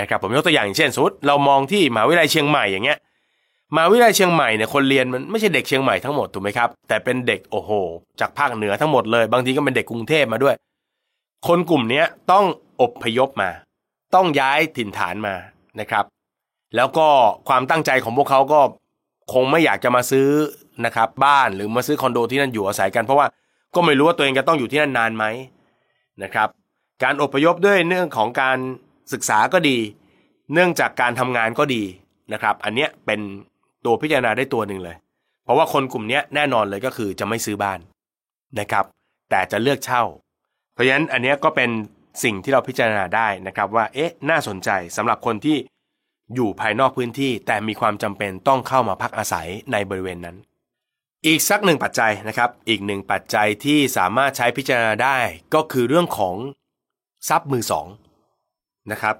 [0.00, 2.98] นะครับผมยกตัวอย่างเช่นสมมติเรามองที่มหาวิทยาลัยเชียงใหม่อย่างเงี้ย
[3.74, 7.70] มหาวิทยาลัยเชียงใหม่เนี่ยคนเรียนมันไม่ใช่เด็กเชียงใหม่ทั้งหมดถูกไหมครับแต่เป็นเด็กโอ้โห
[8.20, 10.54] จากภาคเหนือทั้งหมดเลย บางทีก็เป็นเด็กกรุงเทพมาด้วย
[11.46, 12.02] คนกลุ่มนี้
[12.32, 12.44] ต้อง
[12.82, 13.50] อบพยพมา
[14.14, 15.34] ต้องย้ายถิ่นฐานมา
[15.80, 16.04] นะครับ
[16.76, 17.08] แล้วก็
[17.48, 18.60] ความตั้งใจของพวกเขาก็
[19.32, 20.28] คงไม่อยากจะมาซื้อ
[20.84, 23.26] นะครับบ้านหรือมาซื้อคอนโดที่นั่นอยู่อาศัยกันเพราะว่า
[23.74, 25.24] ก็ไม่รู้ว่าตัวเองจะต้องอยู่ที่นั่นนานไหม
[26.22, 26.48] นะครับ
[27.02, 28.58] การอบพยพด้วยเรื่องของการ
[29.12, 29.78] ศึกษาก็ดี
[30.52, 31.82] เนื่องจากการทำงานก็ดี
[32.32, 33.20] นะครับ อันเนี้ยเป็น
[33.84, 34.96] ตัวพิจารณาได้ตัวหนึ่งเลย
[35.44, 37.78] เพราะว่าคนกลุ่มนี้แน่นอนเลยก็คือจะไม่ซื้อบ้าน
[38.58, 38.84] นะครับ
[39.30, 40.02] แต่จะเลือกเช่า
[40.78, 41.70] ราะฉะนั้นอันนี้ก็เป็น
[42.24, 45.56] สิ่งที่เราพิจารณาได้นะครับว่าเอ๊ะน่าสนใจสำหรับคนที่
[46.34, 50.36] อยู่ภายนอกพื้นที่ แต่มีความจำเป็นต้องเข้ามาพักอาศัยในบริเวณนั้น
[51.26, 55.18] อีกสักหนึ่งปัจจัยนะครับอีกหนึ่งปัจจัยที่สามารถใช้พิจารณาได้
[55.54, 56.36] ก็คือเรื่องของ
[57.28, 57.86] ทรัพย์มือสอง
[58.92, 59.14] นะครับ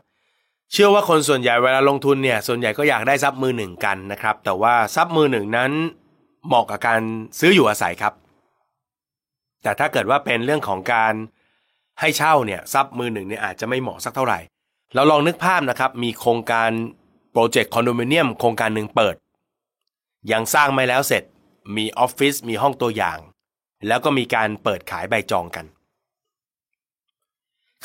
[0.73, 5.73] เชื่อว่าคนส่วนใหญ่เวลาลงทุนเนี่ยส่วนใหญ่ก็อยากได้ทรัพย์มือหนึ่งกันนะครับแต่ว่าทรัพย์มือหนึ่งนั้น
[6.47, 7.01] เหมาะกับการ
[7.39, 8.15] ซื้ออยู่อาศัยครับ
[9.63, 11.15] แต่ถ้าเกิดว่าเป็นเรื่องของการ
[12.01, 14.39] ให้เช่าเนี่ยทรัพย์มือหนึ่งเนี่ยอาจจะไม่เหมาะสักเท่าไหร่
[14.95, 16.70] เราลองนึกภาพนะครับ มีโครงการ
[17.33, 19.15] project คอนโดมิเนียมโครงการหนึ่งเปิด
[20.33, 21.23] ยังสร้างไม่แล้วเสร็จ
[21.77, 23.19] มีออฟฟิศมีห้องตัวอย่าง
[23.87, 25.66] แล้วก็มีการเปิดขายใบจองกัน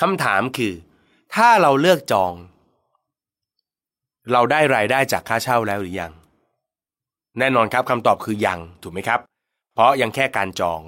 [0.02, 0.74] คำถามคือ
[1.36, 2.34] ถ้าเราเลือกจอง
[4.32, 6.12] เราได้รายได้จากค่าเช่าแล้วหรือยัง
[7.40, 9.20] แน่นอนครับคำตอบคือยังถูกไหมครับ
[9.74, 10.82] เพราะยังแค่การจอง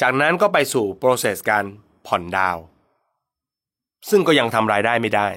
[0.00, 1.64] จากนั้นก็ไปสู่ process การ
[2.06, 2.56] ผ่อนดาว
[4.10, 5.28] ซึ่งก็ยังทำรายได้ไม่ได้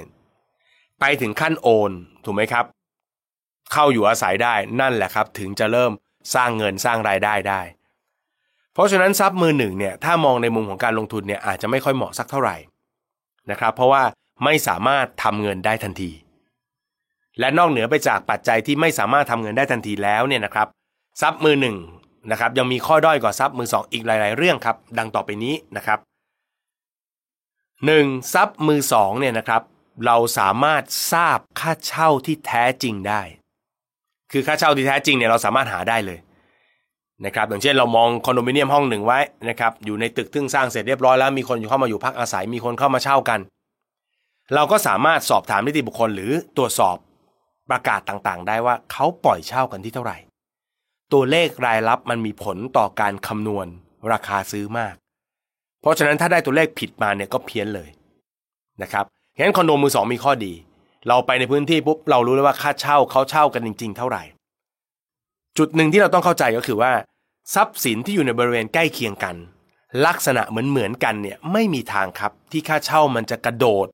[1.00, 1.92] ไปถึงขั้นโอน
[2.26, 2.66] ถูกไหมครับ
[3.72, 5.92] เข้าอยู่อาศัยได้นั่นแหละครับ ถึงจะเริ่ม
[6.36, 7.62] สร้างเงินสร้างรายได้ได้
[8.74, 12.56] เพราะฉะนั้นทรัพย์มือหนึ่งเนี่ยถ้ามองในมุมของการลงทุนเนี่ยอาจจะไม่ค่อยเหมาะสักเท่าไหร่
[13.52, 14.04] นะครับ เพราะว่า
[14.44, 16.12] ไม่สามารถทำเงินได้ทันที
[17.40, 20.68] และนอกเหนือไปจากปัจจัยที่ไม่สามารถทำเงินได้ทันทีแล้วเนี่ยนะครับ
[21.22, 21.78] ทรัพย์มือหนึ่ง
[22.32, 26.00] นะครับยังมีข้อด้อยกว่าทรัพย์มือสองอีกหลาย ๆ เรื่องครับ ดังต่อไปนี้นะครับ
[27.86, 29.62] หนึ่งทรัพย์มือสองเนี่ยนะครับ
[30.06, 33.22] เราสามารถทราบค่าเช่าที่แท้จริงได้
[34.32, 36.20] คือค่าเช่าที่แท้จริงเนี่ยเราสามารถหาได้เลย
[37.26, 43.40] นะครับอย่างเช่นเรามองคอนโดมิเนียมห้องหนึ่งไว้นะครับอยู่ในตึกทึ่งสร้างเสร็จเรียบร้อยแล้วมีคนเข้ามาอยู่พักอาศัยมีคนเข้ามาเช่ากัน
[44.56, 46.98] เราก็สามารถสอบถามนิติบุคคลหรือตรวจสอบ
[47.70, 50.18] ประกาศต่างๆ ได้ว่าเขาปล่อยเช่ากันที่เท่าไหร่
[51.14, 53.68] ตัวเลขรายรับมันมีผลต่อการคำนวณ
[54.12, 54.96] ราคาซื้อมาก
[55.86, 57.90] เพราะฉะนั้นถ้าได้ตัวเลขผิดมาเนี่ยก็เพี้ยนเลย
[58.82, 59.06] นะครับ
[59.36, 60.54] ฉะนั้นคอนโดมือสองมีข้อดี
[61.08, 64.24] เราไปในพื้นที่ปุ๊บเรารู้เลยว่าค่าเช่าเขาเช่ากันจริง ๆ เท่าไหร่
[65.58, 66.92] จุดหนึ่งที่เราต้องเข้าใจก็คือว่า
[67.56, 69.36] ทรัพย์สินที่อยู่ในบริเวณใกล้เคียงกัน
[70.06, 73.88] ลักษณะเหมือนเหมือนกันเนี่ยไม่มีทางครับที่ค่าเช่ามันจะกระโดด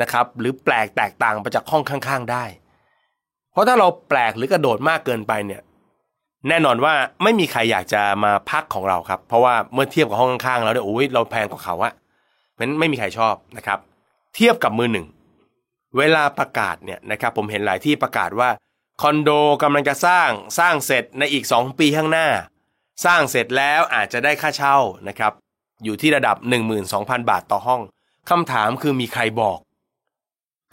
[0.00, 2.44] นะครับหรือแปลกแตกต่างไปจากห้องข้าง ๆ ได้
[3.52, 5.60] เพราะถ้าเราแปลกหรือกระโดดมากเกินไปเนี่ย
[6.48, 11.92] แน่นอนว่าไม่มีใครอยากจะมาพักของเราครับ เพราะว่าเมื่อเทียบกับห้องข้างๆแล้วเนี่ยโอ้ยเราแพงกว่าเขาอะ
[12.52, 13.78] เพราะนั้นไม่มีใครชอบนะครับ
[14.34, 15.06] เทียบกับมือหนึ่ง
[15.98, 18.48] เวลาประกาศเนี่ยนะครับผมเห็นหลายที่ประกาศว่า
[19.02, 19.30] คอนโด
[19.62, 22.28] กำลังจะสร้างสร้างเสร็จในอีก 2 ปีข้างหน้า
[23.04, 24.76] สร้างเสร็จแล้วอาจจะได้ค่าเช่า
[25.08, 25.32] นะครับ
[25.84, 26.36] อยู่ที่ระดับ
[26.82, 27.80] 12,000 บาทต่อห้อง
[28.30, 29.58] คำถามคือมีใครบอก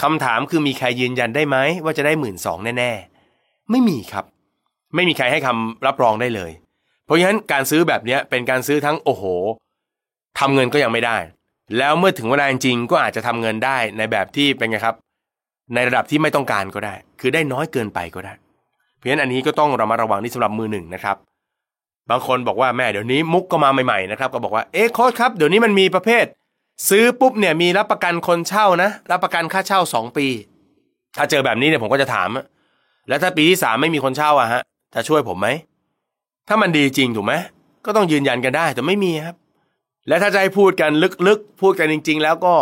[0.03, 2.91] คำถามคือมีใครยืนยันได้ไหมว่าจะได้หมื่นสองแน่
[3.31, 4.25] ๆ ไม่มีครับ
[4.95, 6.51] ไม่มีใครให้คำรับรองได้เลย
[7.05, 9.23] เพราะฉะนั้นการซื้อแบบนี้เป็นการซื้อทั้งโอ้โห
[10.39, 11.17] ทำเงินก็ยังไม่ได้
[11.77, 14.95] แล้วเมื่อถึงเวลาจริงก็อาจจะทำเงินได้ในแบบที่เป็นไงครับ
[15.73, 18.33] ในระดับที่ไม่ต้องการก็ได้ คือได้น้อยเกินไปก็ได้
[18.97, 21.17] เพราะฉะนั้นอันนี้ก็ต้องระมัดระวังนี่สำหรับมือหนึ่งนะครับ
[22.09, 26.25] บางคนบอกว่าแม่เดี๋ยวนี้มุกก็มาใหม่ๆนะครับ ก็บอกว่าเอ๊ะโค้ชครับเดี๋ยวนี้มันมีประเภท
[26.89, 30.27] ซื้อปุ๊บเนี่ยมีรับประกันคนเช่านะรับประกันค่าเช่าสองปี
[31.17, 32.29] ถ้าเจอแบบนี้เนี่ยผมก็จะถาม
[33.07, 34.61] แล้วถ้าปีที่สามไม่มีคนเช่าอะฮะ
[34.93, 35.47] จะช่วยผมไหม
[36.47, 37.33] ถ้ามันดีจริงถูกไหม
[37.85, 39.35] ก็ต้องยืนยันกันได้แต่ไม่มีครับ
[40.07, 40.91] และถ้าจะให้พูดกัน
[41.27, 42.55] ลึกๆ พูดกันจริง ๆ แล้วก็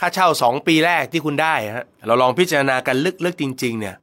[0.00, 3.96] ค่าเช่าสองปีแรกที่คุณได้ฮะเราลองพิจารณากันลึกๆจริง ๆ เนี่ย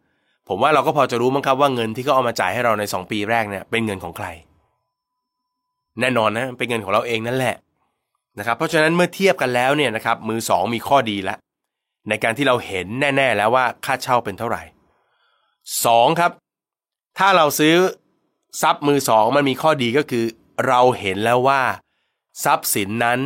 [0.48, 4.28] ผมว่าเราก็พอจะรู้มั้งครับว่าเงินที่เขาเอามาจ่ายให้เราในสองปีแรกเนี่ยเป็นเงินของใคร
[6.00, 7.56] แน่นอนนะเป็นเงินของเราเองนั่นแหละ
[8.40, 11.38] นะครับ เพราะฉะนั้นเมื่อเทียบกันแล้วเนี่ยนะครับมือสองมีข้อดีล้ว
[12.10, 12.88] ในการที่เราเห็น
[13.18, 14.64] แน่ ๆ แล้วว่าค่าเช่าเป็นเท่าไหร่
[15.86, 16.32] สองครับ
[17.18, 17.76] ถ้าเราซื้อ
[18.62, 20.26] ทรัพย์มือสองมันมีข้อดีก็คือ
[20.68, 21.62] เราเห็นแล้วว่า
[22.44, 23.20] ทรัพย์สินนั้น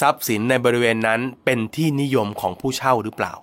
[0.00, 3.34] ทรัพย์สินในบริเวณนั้นเป็นที่นิยมของผู้เช่าหรือเปล่า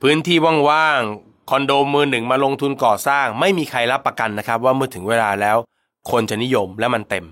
[0.00, 0.38] พื้นที่
[0.70, 5.56] ว่างๆคอนโดมือหนึ่งมาลงทุนก่อสร้าง ไม่มีใครรับประกันนะครับ ว่าเมื่อถึงเวลาแล้ว
[6.10, 7.24] คนจะนิยมและมันเต็ม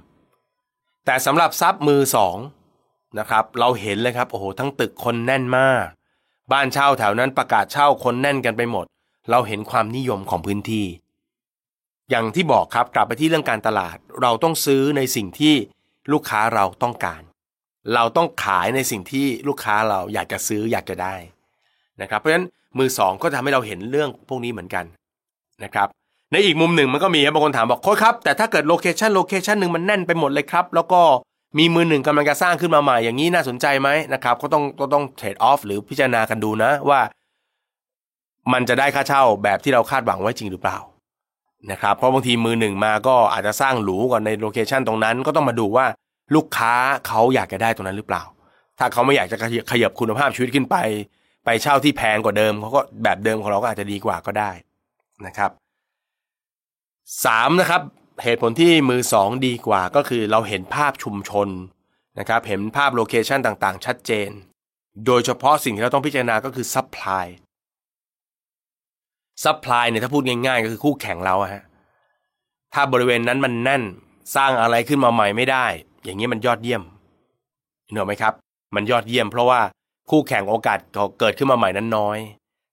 [1.04, 2.36] แต่สำหรับทรัพย์มือสอง
[3.18, 5.84] นะครับ เราเห็นเลยครับโอ้โหทั้งตึกคนแน่นมาก
[6.52, 8.86] บ้านเช่าแถวนั้นประกาศเช่าคนแน่นกันไปหมด
[9.30, 10.86] เราเห็นความนิยมของพื้นที่
[12.10, 15.54] อย่างที่บอกครับกลับไปที่เรื่องการตลาด เราต้องซื้อในสิ่งที่
[16.12, 17.22] ลูกค้าเราต้องการ
[17.94, 21.14] เราต้องขายในสิ่งที่ลูกค้าเราอยากจะซื้ออยากจะได้
[22.02, 22.46] นะครับ เพราะฉะนั้น
[22.78, 24.84] มือสองก็ทำให้เราเห็นเรื่องพวกนี้เหมือนกัน
[25.64, 25.88] นะครับ
[26.32, 31.00] ในอีกมุมหนึ่งมันก็มีบางคนถามบอกโค้ชครับ แต่ถ้าเกิด location location หนึ่งมันแน่นไปหมดเลยครับ แล้วก็
[31.58, 37.00] มีมือหนึ่งกำลังจะสร้างขึ้นมาใหม่อย่างนี้น่าสนใจไหมนะครับ ก็ต้องก็ต้อง trade off หรือพิจารณากันดูนะว่า
[38.52, 40.78] มันจะได้ค่าเช่าแบบที่เราคาดหวังไว้จริงหรือเปล่า
[41.70, 45.86] นะครับเพราะบางทีมือหนึ่งมาก็อาจจะสร้างหรูก่อนใน location ตรงนั้นก็ต้องมาดูว่า
[46.34, 46.74] ลูกค้า
[47.06, 48.22] เขาอยากจะได้ตรงนั้นหรือเปล่า
[48.78, 49.36] ถ้าเขาไม่อยากจะ
[49.70, 50.76] ขยับคุณภาพชีวิตขึ้นไป
[51.44, 54.50] ไปเช่าที่แพงกว่าเดิมเขาก็แบบเดิมของเราก็อาจจะดีกว่าก็ได้
[55.26, 55.50] นะครับ
[57.24, 57.82] สามนะครับ
[58.22, 61.48] เหตุผลที่มือสองดีกว่าก็คือเราเห็นภาพชุมชน
[62.18, 64.30] นะครับเห็นภาพ location ต่างๆ ชัดเจน
[65.06, 71.62] โดยเฉพาะสิ่งที่เราต้องพิจารณาก็คือ supply supply เนี่ยถ้าพูดง่ายๆ ก็คือคู่แข่งเราฮะ
[72.74, 73.82] ถ้าบริเวณนั้นมันแน่น
[74.36, 75.66] สร้างอะไรขึ้นมาใหม่ไม่ได้
[76.04, 76.82] อย่างนี้มันยอดเยี่ยม
[77.84, 78.34] เห็นไหมครับ
[78.74, 79.60] มันยอดเยี่ยมเพราะว่า
[80.10, 80.78] คู่แข่งโอกาส
[81.20, 82.18] เกิดขึ้นมาใหม่นั้นน้อย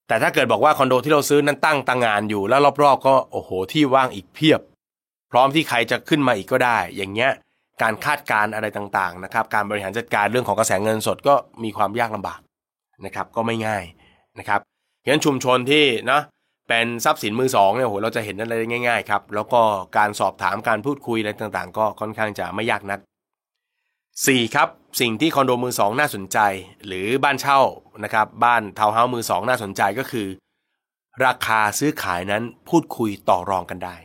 [0.08, 4.62] แต่ถ้าเกิดบอกว่าคอนโดที่เราซื้อนั้นตั้งตั้งงานอยู่แล้วรอบๆ ก็โอ้โหที่ว่างอีกเพียบ
[5.32, 7.32] พร้อมที่ใครจะขึ้นมาอีกก็ได้ อย่างเงี้ย
[7.82, 12.40] การคาดการอะไรต่างๆนะครับ การบริหารจัดการเรื่องของกระแสเงินสดก็มีความยากลำบาก
[13.06, 13.84] นะครับ ก็ไม่ง่าย
[14.40, 14.60] นะครับ
[15.00, 16.22] เพราะฉะนั้นชุมชนที่เนาะ
[16.70, 18.54] เป็นทรัพย์สินมือสองเนี่ยโหเราจะเห็นอะไร
[18.88, 19.62] ง่ายๆครับ แล้วก็
[19.98, 23.00] การสอบถามการพูดคุยอะไรต่างๆ ก็ค่อนข้างจะไม่ยากนัก
[23.78, 24.56] 4.
[24.56, 24.68] ครับ
[25.02, 26.40] สิ่งที่คอนโดมือสองน่าสนใจ
[26.88, 27.60] หรือบ้านเช่า
[28.04, 30.28] นะครับ บ้านทาวน์เฮาส์มือสองน่าสนใจก็คือ
[31.26, 33.96] ราคาซื้อขายนั้นพูดคุยต่อรองกันได้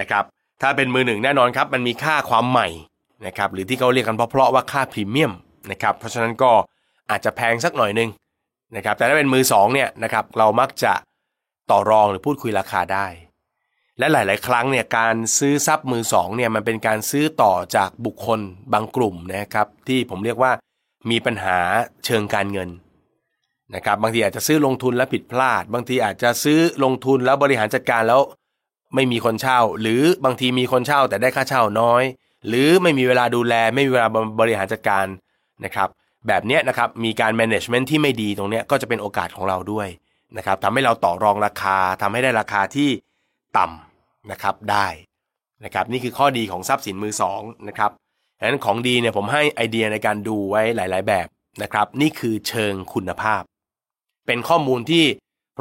[0.00, 0.24] นะครับ
[0.62, 2.68] ถ้าเป็นมือหนึ่งแน่นอนครับ มันมีค่าความใหม่
[3.26, 5.32] นะครับหรือที่เขาเรียกกันเพราะๆว่าค่าพรีเมียม
[5.70, 6.50] นะครับเพราะฉะนั้นก็
[7.10, 8.10] อาจจะแพงสักหน่อยนึง
[8.76, 10.92] นะครับแต่ถ้าเป็นมือสองเนี่ยนะครับเรามักจะ
[11.70, 13.06] ต่อรองหรือพูดคุยราคาได้
[13.98, 18.40] และหลาย ๆ ครั้งเนี่ยการซื้อทรัพย์มือสองเนี่ยมันเป็นการซื้อต่อจากบุคคล
[18.72, 20.52] บางกลุ่มนะครับ ที่ผมเรียกว่า
[21.10, 21.58] มีปัญหา
[22.04, 22.70] เชิงการเงิน
[23.74, 28.20] นะครับบางทีอาจจะซื้อลงทุนแล้วผิดพลาด บางทีอาจจะซื้อลงทุนแล้วบริหารจัดการแล้ว
[28.94, 32.02] ไม่มีคนเช่า หรือบางทีมีคนเช่าแต่ได้ค่าเช่าน้อย
[32.48, 34.08] หรือไม่มีเวลาดูแลไม่มีเวลา
[34.40, 35.06] บริหารจัดการ
[35.64, 35.88] นะครับ
[36.26, 39.88] แบบนี้นะครับมีการ management ที่ไม่ดีตรงนี้ก็จะเป็นโอกาสของเราด้วย
[40.36, 42.90] นะครับทำให้เราต่อรองราคาทำให้ได้ราคาที่
[43.58, 44.86] ต่ำนะครับได้
[45.64, 47.90] นะครับนี่คือข้อดีของทรัพย์สินมือสองนะครับ
[48.38, 51.26] ดังนั้นของดีเนี่ยผมให้ไอเดียในการดูไว้หลาย ๆ แบบ
[51.62, 53.42] นะครับนี่คือเชิงคุณภาพ
[54.26, 55.04] เป็นข้อมูลที่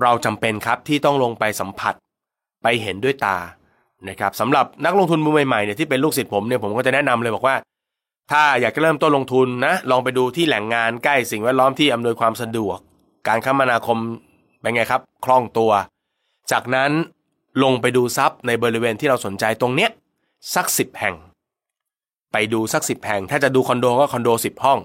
[0.01, 1.93] เราจำเป็นครับที่ต้องลงไปสัมผัส
[2.63, 3.37] ไปเห็นด้วยตา
[4.09, 7.55] นะครับสำหรับนักลงทุนมือใหม่ๆเนี่ยที่เป็นลูกศิษย์ผมเนี่ยผมก็จะแนะนำเลยบอกว่า
[8.31, 12.77] ถ้าอยากจะเริ่มต้นลงทุนนะลองไปดูที่แหล่งงานใกล้สิ่งแวดล้อมที่อำนวยความสะดวก
[13.27, 13.97] การคมนาคม
[14.63, 15.71] เป็นไงครับ คล่องตัว
[16.51, 16.91] จากนั้น
[17.63, 19.89] ลงไปดูซับในบริเวณที่เราสนใจตรงเนี้ย
[20.55, 21.15] สักสิบแห่ง
[22.31, 24.79] ไปดูสักสิบแห่ง ถ้าจะดูคอนโดก็คอนโดสิบห้อง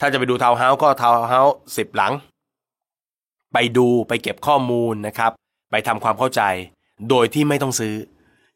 [0.00, 2.12] ถ้าจะไปดูทาวน์เฮาส์ก็ทาวน์เฮาส์สิบหลัง
[3.52, 5.32] ไปดูไปเก็บข้อมูลนะครับ
[5.70, 6.42] ไปทำความเข้าใจ
[7.08, 7.94] โดยที่ไม่ต้องซื้อ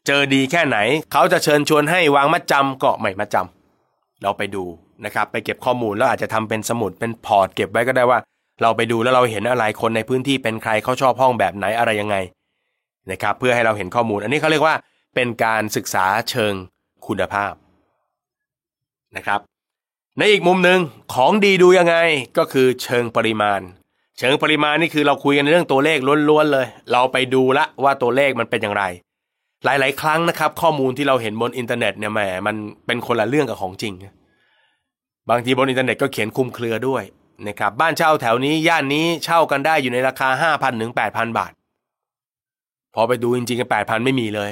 [0.06, 0.78] เจอดีแค่ไหน
[1.12, 4.64] เขาจะเชิญชวนให้วางมัดจำก็ไม่มัดจำเราไปดู
[5.04, 8.18] นะครับ ไปเก็บข้อมูลแล้วอาจจะทำเป็นสมุดเป็น port เก็บไว้ก็ได้ว่า
[8.62, 12.16] เราไปดูแล้วเราเห็นอะไรคนในพื้นที่เป็นใครเขาชอบห้องแบบไหนอะไรยังไง
[13.10, 14.74] นะครับเพื่อให้เราเห็นข้อมูล อันนี้เขาเรียกว่า
[15.14, 16.54] เป็นการศึกษาเชิง
[17.06, 17.52] คุณภาพ
[19.16, 19.40] นะครับ
[20.18, 20.80] ในอีกมุมหนึ่ง
[21.14, 21.96] ของ due diligence
[22.38, 23.60] ก็คือเชิงปริมาณ
[24.18, 28.84] เชิงปริมาณนี่คือเราคุยกันในเรื่องตัวเลขล้วนๆเลย เราไปดูละว่าตัวเลขมันเป็นอย่างไร
[29.64, 32.56] หลายๆ ครั้งนะครับ ข้อมูลที่เราเห็นบนอินเทอร์เน็ตเนี่ยแหมมัน
[32.86, 33.94] เป็นคนละเรื่องกับของจริง
[35.30, 37.02] บางทีบนอินเทอร์เน็ตก็เขียนคุมเครือด้วย
[37.46, 41.52] นะครับบ้านเช่าแถวนี้ย่านนี้เช่ากันได้อยู่ในราคา 5,000ถึง8,000 บาท
[42.94, 44.50] พอไปดูจริงๆกัน8,000 ไม่มีเลย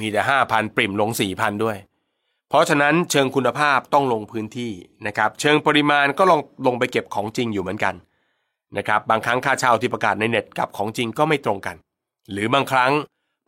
[0.00, 1.76] มีแต่ 5,000 ปริ่มลง 4,000 ด้วย
[2.48, 4.72] เพราะฉะนั้นเชิงคุณภาพต้องลงพื้นที่
[5.06, 7.94] นะครับเชิงปริมาณก็ลงลงไปเก็บของจริงอยู่เหมือนกัน
[8.76, 11.76] นะครับบางครั้งค่าเช่าที่ประกาศในเน็ตกับของจริงก็ไม่ตรงกัน
[12.32, 12.92] หรือบางครั้ง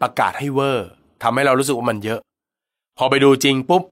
[0.02, 0.88] ประกาศให้เวอร์
[1.22, 2.20] ทำให้เรารู้สึกว่ามันเยอะ
[2.98, 3.82] พอไปดูจริงปุ๊บ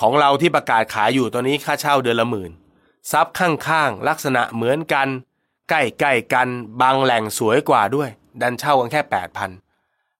[0.00, 2.50] ของเราที่ประกาศขายอยู่ตอนนี้ค่าเช่าเดือนละหมื่น
[3.12, 5.08] ซับข้างๆ ลักษณะเหมือนกัน
[5.70, 5.74] ใก
[6.04, 6.48] ล้ๆกัน
[6.80, 8.08] บางแหล่งสวยกว่าด้วย
[8.40, 9.50] ดันเช่ากันแค่แปดพัน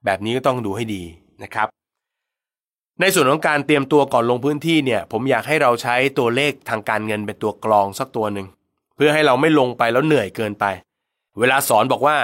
[0.05, 1.02] แบบนี้ก็ต้องดูให้ดี
[1.43, 1.69] นะครับ
[3.01, 8.47] ในส่วนของการเตรียมตัวก่อนลงพื้นที่เนี่ย ผมอยากให้เราใช้ตัวเลขทางการเงินเป็นตัวกรองสักตัวหนึ่ง
[8.97, 10.65] เพื่อให้เราไม่ลงไปแล้วเหนื่อยเกินไป
[11.39, 12.16] เวลาสอนบอกว่า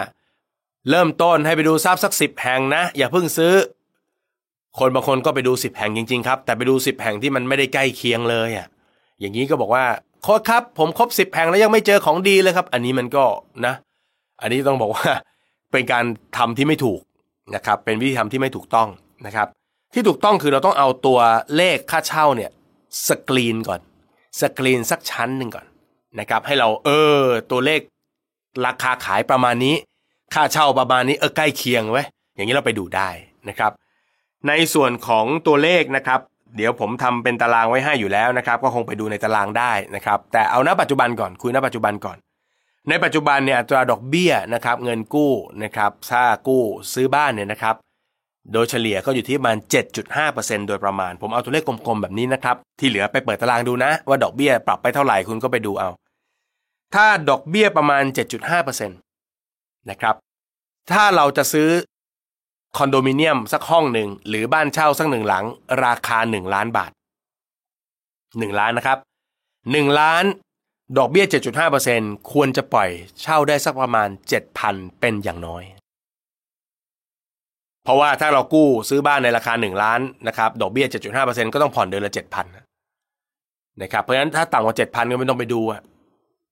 [0.90, 3.54] เริ่มต้นให้ไปดูทรัพย์สักสิบแห่งนะ อย่าเพิ่งซื้อ
[4.78, 8.66] คนบางคนก็ไปดูสิบแห่งจริง ๆ ครับ แต่ไปดูสิบแห่งที่มันไม่ได้ใกล้เคียงเลยอะ
[9.20, 9.84] อย่างนี้ก็บอกว่า
[10.22, 13.24] โค้ชครับ ผมครบสิบแห่งแล้วยังไม่เจอของดีเลยครับ อันนี้มันก็
[13.66, 13.74] นะ
[14.40, 15.10] อันนี้ต้องบอกว่า
[15.72, 16.04] เป็นการ
[16.36, 17.00] ทำที่ไม่ถูก
[17.54, 18.88] นะครับ เป็นวิธีทำที่ไม่ถูกต้อง
[19.26, 19.48] นะครับ
[19.94, 21.20] ที่ถูกต้องคือเราต้องเอาตัว
[21.56, 22.50] เลขค่าเช่าเนี่ย
[23.08, 23.80] สกรีนก่อน
[24.40, 25.66] สกรีนสักชั้นหนึ่งก่อน
[26.20, 26.90] นะครับ ให้เราเอ
[27.20, 27.80] อตัวเลข
[28.66, 29.74] ราคาขายประมาณนี้
[30.34, 32.02] ค่าเช่าประมาณนี้เออใกล้เคียงไว้
[32.34, 33.08] อย่างนี้เราไปดูได้
[33.48, 33.72] นะครับ
[34.48, 36.20] ในส่วนของตัวเลขนะครับ
[36.56, 42.16] เดี๋ยวผมทำเป็นตารางไว้ให้อยู่แล้วนะครับ ก็คงไปดูในตารางได้นะครับ แต่เอาณปัจจุบันก่อนคุยณปัจจุบันก่อน
[42.88, 45.32] ในปัจจุบันเนี่ยอัตราดอกเบี้ยนะครับ เงินกู้
[45.62, 46.62] นะครับถ้ากู้
[46.92, 47.74] ซื้อบ้านเนี่ยนะครับ
[48.52, 49.58] โดยเฉลี่ยก็อยู่ที่ประมาณ
[50.12, 55.90] 7.5%โดยประมาณ ผมเอาตัวเลขกลมๆแบบนี้นะครับ ที่เหลือไปเปิดตารางดูนะ ว่าดอกเบี้ยปรับไปเท่าไหร่คุณก็ไปดูเอา
[56.94, 58.02] ถ้าดอกเบี้ยประมาณ
[58.56, 60.14] 7.5%นะครับ
[60.92, 61.68] ถ้าเราจะซื้อ
[62.76, 65.44] คอนโดมิเนียมสักห้องหนึ่งหรือบ้านเช่าสักหนึ่งหลัง
[65.84, 66.90] ราคา 1 ล้านบาท
[67.96, 68.98] 1 ล้านนะครับ
[69.48, 70.24] 1 ล้าน
[70.98, 71.24] ดอกเบี้ย
[71.78, 72.88] 7.5%ควรจะปล่อย
[73.22, 74.08] เช่าได้สักประมาณ
[74.54, 75.62] 7,000 เป็นอย่างน้อย
[77.84, 80.86] เพราะว่าถ้าเรากู้ซื้อบ้านในราคา 1 ล้านนะครับดอกเบี้ย
[81.20, 82.44] 7.5%ก็ต้องผ่อนเดือนละ 7,000
[83.82, 85.80] นะครับเพราะฉะนั้นถ้าต่ำกว่า 7,000 ก็ไม่ต้องไปดูอะ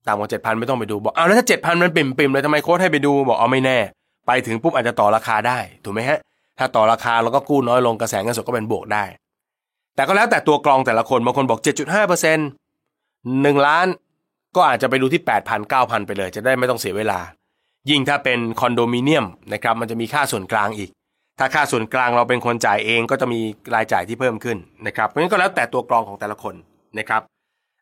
[0.06, 3.78] ต่ำกว่า 7,000 ไม่ต้องไปดูบอกเอาแล้วถ้า 7,000 มันปิ่มๆเลยทำไมโค้ดให้ไปดูบอกเอาไม่แน่
[4.28, 6.18] ไปถึงปุ๊บอาจจะต่อราคาได้ถูกไหมฮะ
[6.58, 9.04] ถ้าต่อราคาแล้วก็กู้น้อยลงกระแสเงินสดก็เป็นบวกได้
[9.94, 11.60] แต่ก็แล้วแต่ตัวกรองแต่ละคนบางคนบอก
[12.62, 13.86] 7.5% 1 ล้าน
[14.56, 17.20] ก็อาจจะไปดูที่ 8,000 9,000 ไปเลย จะได้ไม่ต้องเสียเวลา
[17.90, 20.90] ยิ่งถ้าเป็นคอนโดมิเนียมนะครับมันจะมีค่าส่วนกลางอีก
[21.38, 23.40] ถ้าค่าส่วนกลางเราเป็นคนจ่ายเองก็จะมี
[23.74, 26.54] รายจ่ายที่เพิ่มขึ้นนะครับเพราะฉะนั้นก็แล้วแต่ตัวกรองของแต่ละคน
[26.98, 27.22] นะครับ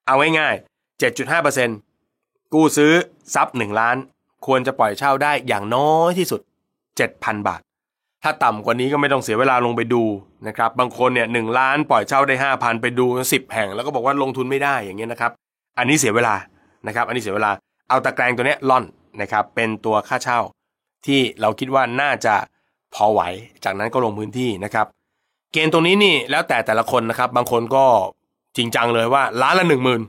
[0.07, 1.01] เอาง่ายๆ
[1.57, 2.93] 7.5%กู้ซื้อ
[3.35, 3.97] ทรัพย์1ล้าน
[4.47, 6.41] ควรจะปล่อยเช่าได้อย่างน้อยที่สุด
[6.93, 7.61] 7,000 บาท
[8.23, 10.03] ถ้าต่ำกว่านี้ก็ไม่ต้องเสียเวลาลงไปดู
[10.49, 15.33] นะครับ บางคนเนี่ยหล้านปล่อยเช่าได้ 5,000 ไปดู 10 แห่ง แล้วก็บอกว่าลงทุนไม่ได้อย่างเงี้ยนะครับ
[15.79, 16.35] อันนี้เสียเวลา
[16.87, 17.51] นะครับ อันนี้เสียเวลา
[17.89, 18.85] เอาตะแกรงตัวเนี้ยล่อน
[19.21, 20.41] นะครับ เป็นตัวค่าเช่า
[21.07, 22.35] ที่เราคิดว่าน่าจะ
[22.95, 23.21] พอไหว
[23.65, 24.87] จากนั้นก็ลงพื้นที่นะครับ
[25.53, 27.87] เกณฑ์ตรงนี้นี่แล้วแต่แต่ละคนนะครับ บางคนก็
[28.57, 30.03] จริงจังเลยว่าล้านละหนึ่งหมื่น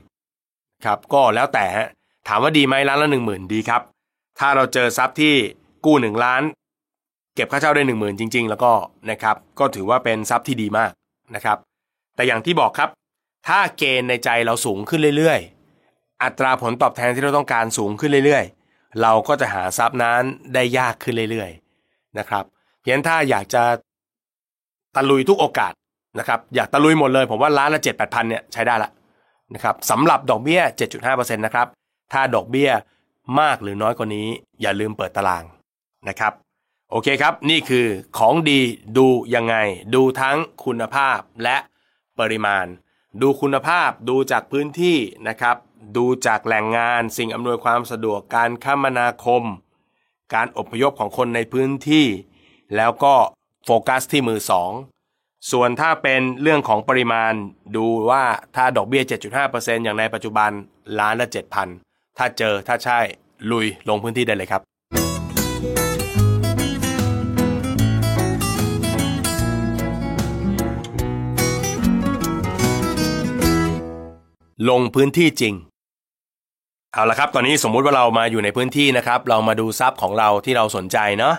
[0.86, 1.88] ครับก็แล้วแต่ฮะ
[2.28, 3.82] ถามว่าดีไหมล้านละหนึ่งหมื่นดีครับ
[4.38, 5.34] ถ้าเราเจอทรัพย์ที่
[5.84, 6.42] กู้หนึ่งล้าน
[7.34, 8.72] เก็บค่าเช่าได้หนึ่งหมื่นจริง ๆ แล้วก็
[9.10, 10.92] นะครับก็ถือว่าเป็นทรัพย์ที่ดีมาก
[11.34, 11.58] นะครับ
[12.14, 12.90] แต่อย่างที่บอกครับ
[13.48, 20.22] ถ้าเกณฑ์ในใจเราสูงขึ้นเรื่อยๆ อัตราผลตอบแทนที่เราต้องการสูงขึ้นเรื่อยๆ เราก็จะหาทรัพย์นั้น
[20.54, 22.44] ได้ยากขึ้นเรื่อยๆนะครับ
[22.82, 23.62] เพียงถ้าอยากจะ
[24.96, 25.72] ตะลุยทุกโอกาส
[26.18, 28.90] นะครับอยากตะลุยหมดเลย ผมว่าล้านละเจ็ดแปดพันเนี่ยใช้ได้ละ
[29.54, 30.60] นะครับสำหรับดอกเบี้ย
[30.98, 31.66] 7.5%นะครับ
[32.12, 32.70] ถ้าดอกเบี้ย
[33.40, 34.28] มากหรือน้อยกว่านี้
[34.60, 35.44] อย่าลืมเปิดตาราง
[36.08, 36.32] นะครับ
[36.90, 37.86] โอเคครับ นี่คือ
[38.18, 38.60] ของดี
[38.96, 39.56] ดูยังไง
[39.94, 41.56] ดูทั้งคุณภาพและ
[42.18, 42.66] ปริมาณ
[43.22, 44.98] ดูคุณภาพดูจากพื้นที่
[45.28, 45.56] นะครับ
[45.96, 49.42] ดูจากแหล่งงานสิ่งอำนวยความสะดวกการคมนาคม
[50.34, 52.06] การอพยพของคนในพื้นที่
[52.76, 53.14] แล้วก็
[53.64, 54.72] โฟกัสที่มือสอง
[55.52, 57.32] ส่วนถ้าเป็นเรื่องของปริมาณ
[57.76, 58.24] ดูว่า
[58.56, 59.02] ถ้าดอกเบี้ย
[59.42, 60.50] 7.5%อย่างในปัจจุบัน
[60.98, 61.87] ล้านละ 7,000
[62.18, 63.00] ถ้าเจอถ้าใช่
[63.50, 64.62] ลุยลงพื้นที่ได้เลยครับ
[74.70, 75.54] ลงพื้นที่จริง
[76.92, 81.34] เอาละครับตอนนี้สมมุติว่าเรามาอยู่ในพื้นที่นะครับ เรามาดูทรัพย์ของเราที่เราสนใจเนาะ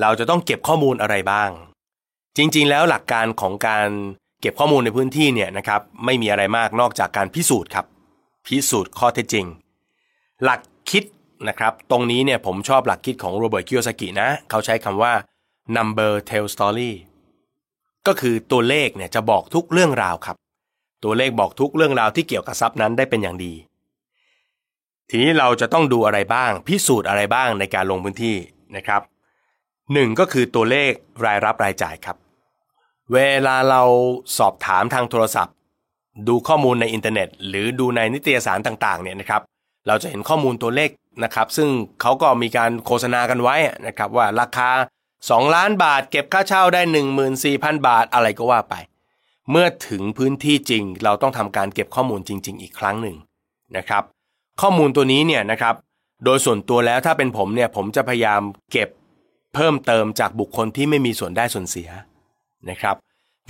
[0.00, 1.50] เราจะต้องเก็บข้อมูลอะไรบ้าง
[2.36, 3.88] จริง ๆ แล้วหลักการของการ
[4.40, 7.86] เก็บข้อมูลในพื้นที่เนี่ยนะครับไม่มีอะไรมากนอกจากการพิสูจน์ครับ
[8.46, 9.46] พิสูจน์ข้อเท็จจริง
[10.42, 11.04] หลักคิด
[11.48, 15.12] นะครับ ตรงนี้เนี่ยผมชอบหลักคิดของโรเบิร์ตคิโยซากินะ เขาใช้คำว่า
[15.76, 16.92] number tell story
[18.06, 20.36] ก็คือตัวเลขเนี่ยจะบอกทุกเรื่องราวครับ
[21.04, 23.54] ตัวเลขบอกทุกเรื่องราวที่เกี่ยวกับทรัพย์นั้นได้เป็นอย่างดี
[25.08, 28.36] ทีนี้เราจะต้องดูอะไรบ้าง พิสูจน์อะไรบ้างในการลงพื้นที่
[28.76, 29.02] นะครับ
[29.92, 30.92] หนึ่งก็คือตัวเลข
[31.24, 32.16] รายรับรายจ่ายครับ
[33.12, 33.82] เวลาเรา
[34.38, 35.54] สอบถามทางโทรศัพท์
[36.28, 39.42] ดูข้อมูลในอินเทอร์เน็ต หรือดูในนิตยสารต่างๆเนี่ยนะครับ
[39.86, 40.90] เราจะเห็นข้อมูลตัวเลข
[41.24, 41.68] นะครับ ซึ่ง
[42.00, 43.56] เขาก็มีการโฆษณากันไว้
[43.86, 44.70] นะครับว่าราคา
[45.12, 46.82] 2 ล้านบาท เก็บค่าเช่าได้
[47.34, 48.74] 14,000 บาทอะไรก็ว่าไป
[49.50, 53.16] เมื่อถึงพื้นที่จริง เราต้องทำการเก็บข้อมูลจริง ๆ อีกครั้งหนึ่ง
[53.76, 54.02] นะครับ
[54.60, 55.74] ข้อมูลตัวนี้เนี่ยนะครับ
[56.24, 58.42] โดยส่วนตัวแล้วถ้าเป็นผมเนี่ยผมจะพยายาม
[58.72, 58.88] เก็บ
[59.54, 61.90] เพิ่มเติมจากบุคคลที่ไม่มีส่วนได้ส่วนเสีย
[62.70, 62.96] นะครับ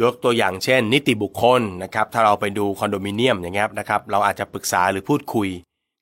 [0.03, 5.49] ยกตัวอย่างเช่น นิติบุคคลนะครับถ้าเราไปดูคอนโดมิเนียมอย่างเงี้ยนะครับเราอาจจะปรึกษาหรือพูดคุย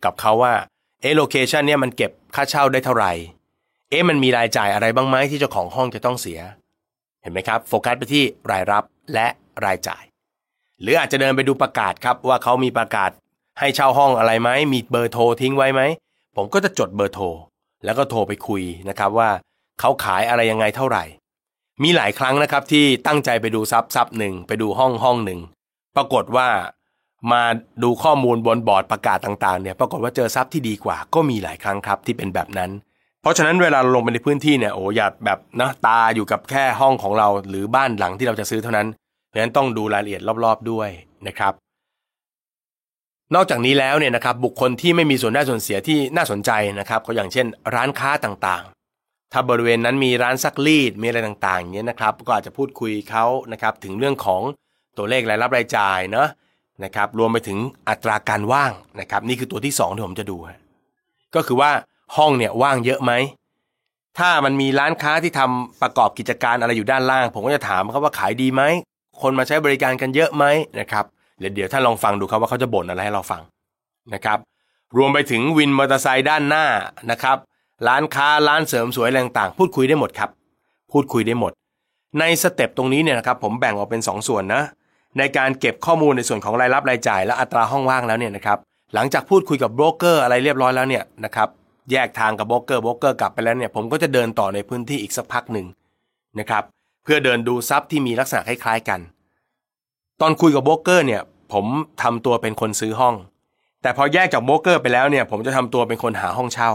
[0.05, 0.55] กับเขาว่า
[1.03, 3.13] เอ location เนี่ยมันเก็บค่าเช่าได้เท่าไหร่
[3.91, 6.41] เอ๊ะมันมีรายจ่ายอะไรบ้างไหมที่เจ้าของห้องจะต้องเสีย
[7.23, 8.85] เห็นไหมครับ โฟกัสไปที่รายรับ
[9.15, 9.27] และ
[9.65, 10.03] รายจ่าย
[10.81, 13.11] หรืออาจจะเดินไปดูประกาศครับว่าเขามีประกาศ
[13.61, 15.83] ให้เช่าห้องอะไรไหมมีเบอร์โทรทิ้งไว้ไหม
[16.37, 17.27] ผมก็จะจดเบอร์โทร
[17.85, 19.31] แล้วก็โทรไปคุยนะครับว่า
[19.81, 21.05] เขาขายอะไรยังไงเท่าไหร่
[21.83, 25.41] มีหลายครั้งนะครับที่ตั้งใจไปดูซับซับหนึ่งไปดูห้องห้องหนึ่ง
[25.97, 26.49] ปรากฏว่า
[27.31, 27.43] มา
[27.83, 32.71] ดูข้อมูลบนบอร์ดประกาศต่างๆเนี่ยปรากฏว่าเจอซับที่ดีกว่าก็มีหลายครั้งครับที่เป็นแบบนั้น
[33.23, 38.89] เพราะฉะนั้นเวลาลงไปในพื้นที่เนี่ยโอ้อย่าแบบนะตาอยู่กับแค่ห้องของเราหรือบ้านหลังที่เราจะซื้อเท่านั้น
[39.29, 40.89] เพราะฉะนั้นต้องดูรายละเอียดรอบๆด้วย
[41.27, 41.53] นะครับ
[43.35, 46.51] นอกจากนี้แล้วเนี่ยนะครับบุคคลที่ไม่มีส่วนได้ส่วนเสียที่น่าสนใจ
[46.81, 54.43] นะครับก็อย่างเช่น ร้านค้าต่างๆ ถ้าบริเวณนั้นมีร้านซักรีดมีอะไรต่างๆเงี้ยนะครับก็อาจจะพูดคุยเขานะครับถึงเรื่องของ
[54.97, 56.29] ตัวเลขรายรับรายจ่ายเนาะ
[56.85, 57.59] นะครับรวมไปถึง
[57.89, 60.37] อัตราการว่างนะครับนี่คือตัวที่2ที่ผมจะดู
[61.35, 61.71] ก็คือว่า
[62.17, 63.13] ห้องเนี่ยว่างเยอะไหม
[64.19, 68.63] ถ้ามันมีร้านค้าที่ทำประกอบกิจการอะไรอยู่ด้านล่าง ผมก็จะถามเขาว่าขายดีไหม
[69.21, 70.45] คนมาใช้บริการกันเยอะไหม
[70.81, 71.05] นะครับ
[71.39, 73.43] เดี๋ยวท่านลองฟังดูครับว่าเขาจะบ่นอะไรให้เราฟัง
[74.15, 74.39] นะครับ
[74.97, 76.65] รวมไปถึงวินมอเตอร์ไซค์ด้านหน้า
[77.11, 77.37] นะครับ
[77.89, 80.31] ร้านค้าร้านเสริมสวยอะไรต่างๆพูดคุยได้หมดครับ
[80.93, 81.53] พูดคุยได้หมด
[82.19, 84.63] ในสเต็ปตรงนี้เนี่ยนะครับผมแบ่งออกเป็น 2ส่วนนะ
[85.19, 88.59] ในการเก็บข้อมูลในส่วนของรายรับรายจ่าย และอัตราห้องว่างแล้วเนี่ยนะครับ
[88.95, 91.49] หลังจากพูดคุยกับโบรกเกอร์อะไรเรียบร้อยแล้วเนี่ยนะครับ
[91.91, 95.67] แยกทางกับโบรกเกอร์โบรกเกอร์กลับไปแล้วเนี่ยผมก็จะเดินต่อในพื้นที่อีกสักพักหนึ่ง
[96.39, 96.65] นะครับ
[97.05, 99.01] เพื่อเดินดูซับที่มีลักษณะคล้ายๆกัน
[100.21, 101.23] ตอนคุยกับโบรกเกอร์เนี่ย
[101.53, 101.67] ผม
[102.03, 103.15] ทำตัวเป็นคนซื้อห้อง
[103.83, 106.71] แต่พอแยกจากโบรกเกอร์ไปแล้วเนี่ยผมจะทำตัวเป็นคนหาห้องเช่า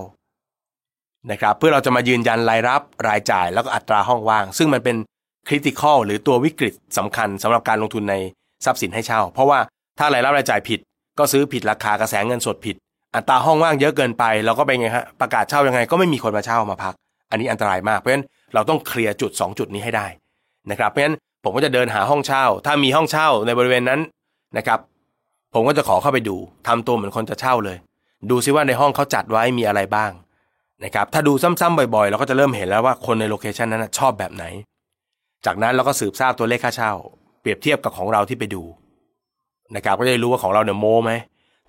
[1.31, 4.95] นะครับเพื่อเราจะมายืนยันรายรับรายจ่ายแล้วก็อัตราห้องว่าง ซึ่งมันเป็น
[5.47, 8.15] คริติคอลหรือตัววิกฤตสำคัญสำหรับการลงทุนใน
[8.65, 9.59] ทรัพย์สินให้เช่า เพราะว่า
[9.99, 10.79] ถ้ารายรับรายจ่ายผิด
[11.19, 12.75] ก็ซื้อผิดราคากระแสเงินสดผิด
[13.15, 16.93] อัตราห้องว่างเยอะเกินไปเราก็เป็นไงฮะประกาศเช่ายังไงก็ไม่มีคนมาเช่ามาพัก
[17.31, 20.07] อันนี้อันตรายมากเพราะฉะนั้นเราต้องเคลียร์จุด 2 จุดนี้ให้ได้
[20.71, 23.99] นะครับเพราะฉะนั้นผมก็จะเดินหาห้องเช่า ถ้ามีห้องเช่าในบริเวณนั้น
[24.57, 24.79] นะครับ
[25.53, 26.35] ผมก็จะขอเข้าไปดู
[26.67, 27.77] ทำตัวเหมือนคนจะเช่าเลย
[28.29, 30.11] ดูซิว่าในห้องเขาจัดไว้มีอะไรบ้าง
[30.83, 34.45] นะครับถ้าดูซ้ำๆบ่อยๆ เราก็จะเริ่มเห็นแล้วว่าคนในโลเคชันนั้นชอบแบบไหน
[35.45, 36.91] จากนั้นเราก็สืบทราบตัวเลขค่าเช่า
[37.41, 38.63] เปรียบเทียบกับของเราที่ไปดู
[39.75, 41.11] นะครับก็จะรู้ว่าของเราเนี่ยโมไหม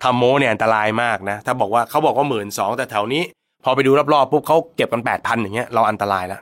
[0.03, 3.23] ทำโมเนี่ยอันตรายมากนะ ถ้าบอกว่าเขาบอกว่าหมื่นสองแต่แถวนี้
[3.63, 6.41] พอไปดูรอบๆปุ๊บเขาเก็บกันแปดพันอย่างเงี้ยเราอันตรายแล้ว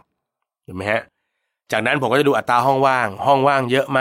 [0.66, 1.02] เห็นไหมฮะ
[1.72, 4.00] จากนั้นผมก็จะดูอัตราห้องว่าง ห้องว่างเยอะไหม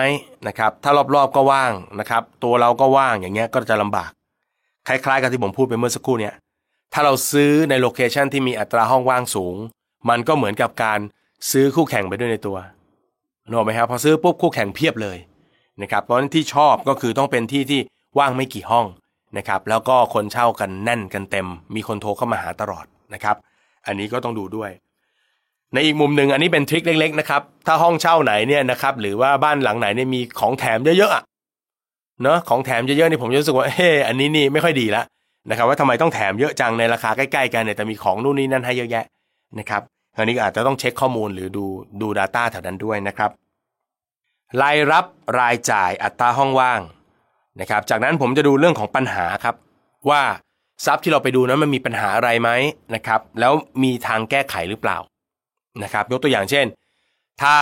[0.49, 4.11] นะครับถ้ารอบๆก็ว่างนะครับตัวเราก็ว่างอย่างเงี้ยก็จะลำบาก
[4.89, 6.35] คล้ายๆกับที่ผมพูดไปเมื่อสักครู่เนี่ย
[6.93, 9.57] ถ้าเราซื้อในโลเคชันที่มีอัตราห้องว่างสูง
[10.09, 10.99] มันก็เหมือนกับการ
[11.51, 12.57] ซื้อคู่แข่งไปด้วยในตัว
[13.47, 15.19] นึกออกไหมครับพอซื้อปุ๊บคู่แข่งเพียบเลย
[15.83, 17.81] นะครับเพราะฉะนั้นที่ชอบก็คือต้องเป็นที่ที่
[18.19, 18.87] ว่างไม่กี่ห้อง
[19.39, 23.37] นะครับแล้วก็คนเช่ากันแน่นกันเต็ม มีคนโทรเข้ามาหาตลอดนะครับ
[23.87, 24.71] อันนี้ก็ต้องดูด้วย
[25.73, 35.03] ในอีกมุมหนึ่งอันนี้เป็นทริคเล็กๆนะครับถ้าห้องเช่าไหนเนี่ยนะครับหรือว่าบ้านหลังไหนเนี่ยมีของแถมเยอะๆเนาะของแถมเยอะๆนี่ผมรู้สึกว่าเฮ้อันนี้นี่ไม่ค่อยดีละ
[35.51, 39.05] นะครับว่าทำไมต้องแถมเยอะจังในราคาใกล้ๆกันเนี่ยแต่มีของนู่นนี่นั่นให้เยอะแยะ
[39.59, 39.83] นะครับ
[40.17, 41.65] อันนี้อาจจะต้องเช็คข้อมูลหรือดู
[42.01, 43.31] ดู Data แถวนั้นด้วยนะครับ
[44.61, 45.05] รายรับ
[45.39, 46.81] รายจ่ายอัตราห้องว่าง
[47.61, 49.55] นะครับ จากนั้นผมจะดูเรื่องของปัญหาครับ
[50.11, 50.23] ว่า
[50.87, 52.51] ทรัพย์ที่เราไปดูนั้นมันมีปัญหาอะไรไหม
[52.95, 53.53] นะครับ แล้ว
[53.83, 54.99] มีทางแก้ไขหรือเปล่า
[55.83, 56.67] นะครับ ยกตัวอย่างเช่น
[57.43, 57.57] ถ้า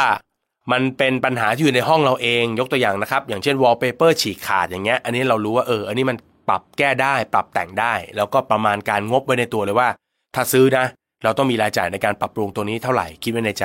[0.73, 6.17] มันเป็นปัญหาที่อยู่ในห้องเราเองยกตัวอย่างนะครับ อย่างเช่นวอลเปเปอร์ฉีกขาดอย่างเงี้ยอันนี้เรารู้ว่าเอออันนี้มัน
[6.49, 9.89] ปรับแก้ได้ ปรับแต่งได้ แล้วก็ประมาณการงบไว้ในตัวเลยว่า
[10.35, 10.85] ถ้าซื้อนะ
[11.25, 13.65] เราต้องมีรายจ่ายในการปรับปรุงตัวนี้เท่าไหร่คิดไว้ในใจ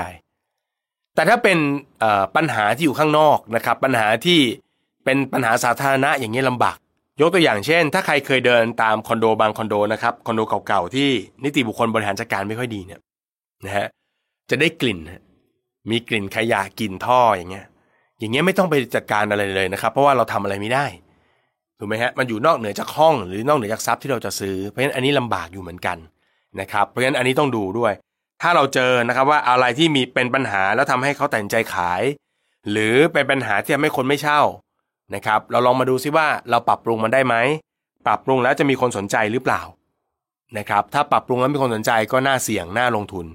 [1.15, 1.57] แต่ถ้าเป็น
[2.36, 4.40] ปัญหาที่อยู่ข้างนอกนะครับ ปัญหาที่
[5.06, 6.77] เป็นปัญหาสาธารณะอย่างนี้ลำบาก
[7.22, 11.10] ยกตัวอย่างเช่น ถ้าใครเคยเดินตามคอนโดบางคอนโดนะครับคอนโดเก่าๆที่
[11.44, 12.99] นิติบุคคลบริหารจัดการไม่ค่อยดีเนี่ย
[13.65, 13.88] นะฮะ
[14.49, 14.99] จะได้กลิ่น
[15.90, 17.65] มีกลิ่นขยะกลิ่นท่ออย่างเงี้ย
[18.19, 20.86] อย่างเงี้ยไม่ต้องไปจัดการอะไรเลยนะครับ เพราะว่าเราทำอะไรไม่ได้
[21.80, 25.98] ถูกไหมฮะมันอยู่นอกเหนือจากห้องหรือนอกเหนือจากทรัพย์ที่เราจะซื้อเพราะฉะนั้นอันนี้ลำบากอยู่เหมือนกัน
[26.60, 27.94] นะครับ เพราะฉะนั้นอันนี้ต้องดูด้วย
[28.42, 32.02] ถ้าเราเจอนะครับว่าอะไรที่มีเป็นปัญหาแล้วทำให้เขาตัดใจขาย
[32.72, 34.42] หรือเป็นปัญหาที่ทำให้คนไม่เช่า
[35.16, 37.36] นะครับ เราลองมาดูซิว่าเราปรับปรุงมันได้ไหม
[38.08, 39.62] ปรับปรุงแล้วจะมีคนสนใจหรือเปล่า
[40.58, 43.26] นะครับ ถ้าปรับปรุงแล้วมีคนสนใจก็น่าเสี่ยงน่าลงทุน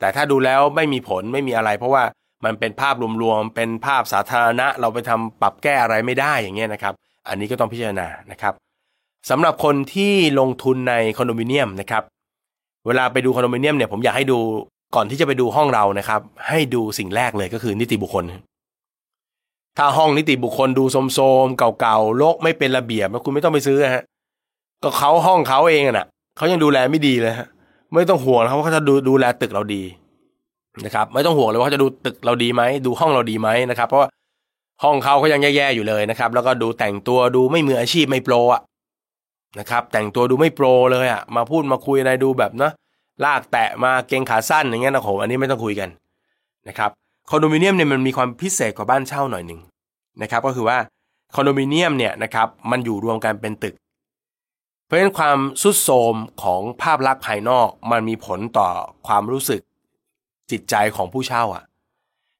[0.00, 2.04] แต่ถ้าดูแล้วไม่มีผลไม่มีอะไร เพราะว่า
[2.44, 6.94] มันเป็นภาพรวมๆเป็นภาพสาธารณะ เราไปทำปรับแก้อะไรไม่ได้อย่างเงี้ยนะครับ
[7.28, 8.54] อันนี้ก็ต้องพิจารณานะครับ
[9.30, 12.02] สำหรับคนที่ลงทุนในคอนโดมิเนียมนะครับ
[12.86, 14.38] เวลาไปดูคอนโดมิเนียมเนี่ยผมอยากให้ดู
[14.94, 18.24] ก่อนที่จะไปดูห้องเรานะครับ ให้ดูสิ่งแรกเลยก็คือนิติบุคคล
[19.78, 24.04] ถ้าห้องนิติบุคคลดูโสมๆเก่าๆโลกไม่เป็นระเบียบคุณไม่ต้องไปซื้อฮะ
[24.82, 26.06] ก็เขาห้องเขาเองน่ะ
[26.36, 27.46] เขายังดูแลไม่ดีเลยฮะ
[27.92, 29.82] ไม่ต้องห่วงเขาเขาจะดูดูแลตึกเราดี
[30.84, 34.08] นะครับไม่ต้องห่วงเลยว่าเขาจะดูตึกเราดีไหมดูห้องเราดีไหมนะครับ เพราะว่า
[34.82, 38.60] ห้องเขาเขายังแย่ๆอยู่เลยนะครับ แล้วก็ดูแต่งตัวดูไม่มืออาชีพไม่โปรอะ
[39.58, 42.72] นะครับแต่งตัวดูไม่โปรเลยอะมาพูดมาคุยอะไรดูแบบเนาะ
[43.24, 45.88] ลากแตะมาเกงขาสั้นอย่างเงี้ยนะโหอันนี้ไม่ต้องคุยกัน
[46.68, 46.90] นะครับ
[47.30, 49.60] คอนโดมิเนียมเนี่ยมันมีความพิเศษกว่าบ้านเช่าหน่อยหนึ่ง
[50.22, 50.78] นะครับก็คือว่า
[51.34, 53.74] คอนโดมิเนียมเนี่ยนะครับมันอยู่รวมกันเป็นตึก
[54.86, 58.68] เพราะฉะนั้นความสุดโทมของภาพลักษณ์ภายนอกมันมีผลต่อ
[59.06, 59.60] ความรู้สึก
[60.50, 61.64] จิตใจของผู้เช่าอะ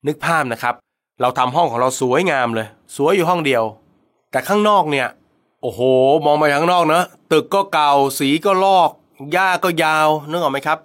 [0.06, 0.74] นึกภาพนะครับ
[1.20, 2.66] เราทำห้องของเราสวยงามเลย
[2.96, 3.62] สวยอยู่ห้องเดียว
[4.30, 5.06] แต่ข้างนอกเนี่ย
[5.64, 5.82] โอ้โห
[6.26, 8.90] มองไปข้างนอกเนะตึกก็เก่าสีก็ลอก
[9.32, 10.78] หญ้าก็ยาวนึกออกไหมครับ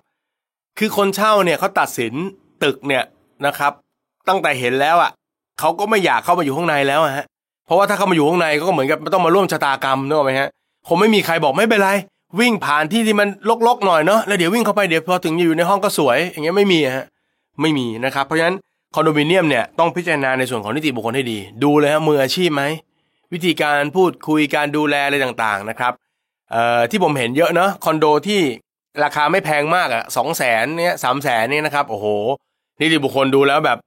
[0.78, 2.14] คือคนเช่าเนี่ยเขาตัดสิน
[2.64, 3.04] ตึกเนี่ย
[3.46, 3.74] นะครับ
[4.28, 5.12] ตั้งแต่เห็นแล้วอะ
[5.60, 7.26] เขาก็ไม่อยากเข้ามาอยู่ข้างในแล้วฮะ
[7.66, 10.50] เพราะว่าถ้าเข้ามาอยู่ข้างในก็เหมือนกับต้องมาร่วมชะตากรรมนึกออกไหมฮะ
[10.88, 11.90] คงไม่มีใครบอกไม่เป็นไร
[12.40, 13.28] วิ่งผ่านที่ที่มัน
[13.68, 17.06] ลกๆหน่อยเนาะแล้วเดี๋ยววิ่งเข้าไปเดี๋ยวพอถึงอยู่ในห้องก็สวย อย่างเงี้ยไม่มีฮะ
[17.62, 18.56] ไม่มีนะครับ เพราะฉะนั้น
[18.96, 22.64] คอนโดมิเนียมเนี่ยต้องพิจารณาในส่วนของนิติบุคคลให้ดี ดูเลยฮะมืออาชีพไหม
[23.34, 25.94] วิธีการพูดคุยการดูแลอะไรต่างๆนะครับ
[26.52, 28.42] เอ่อที่ผมเห็นเยอะเนาะคอนโดที่
[29.04, 32.06] ราคาไม่แพงมากอะสองแสนเนี่ยสามแสนเนี่ยนะครับโอ้โห
[32.80, 33.78] นิติบุคคลดูแล้วแบบ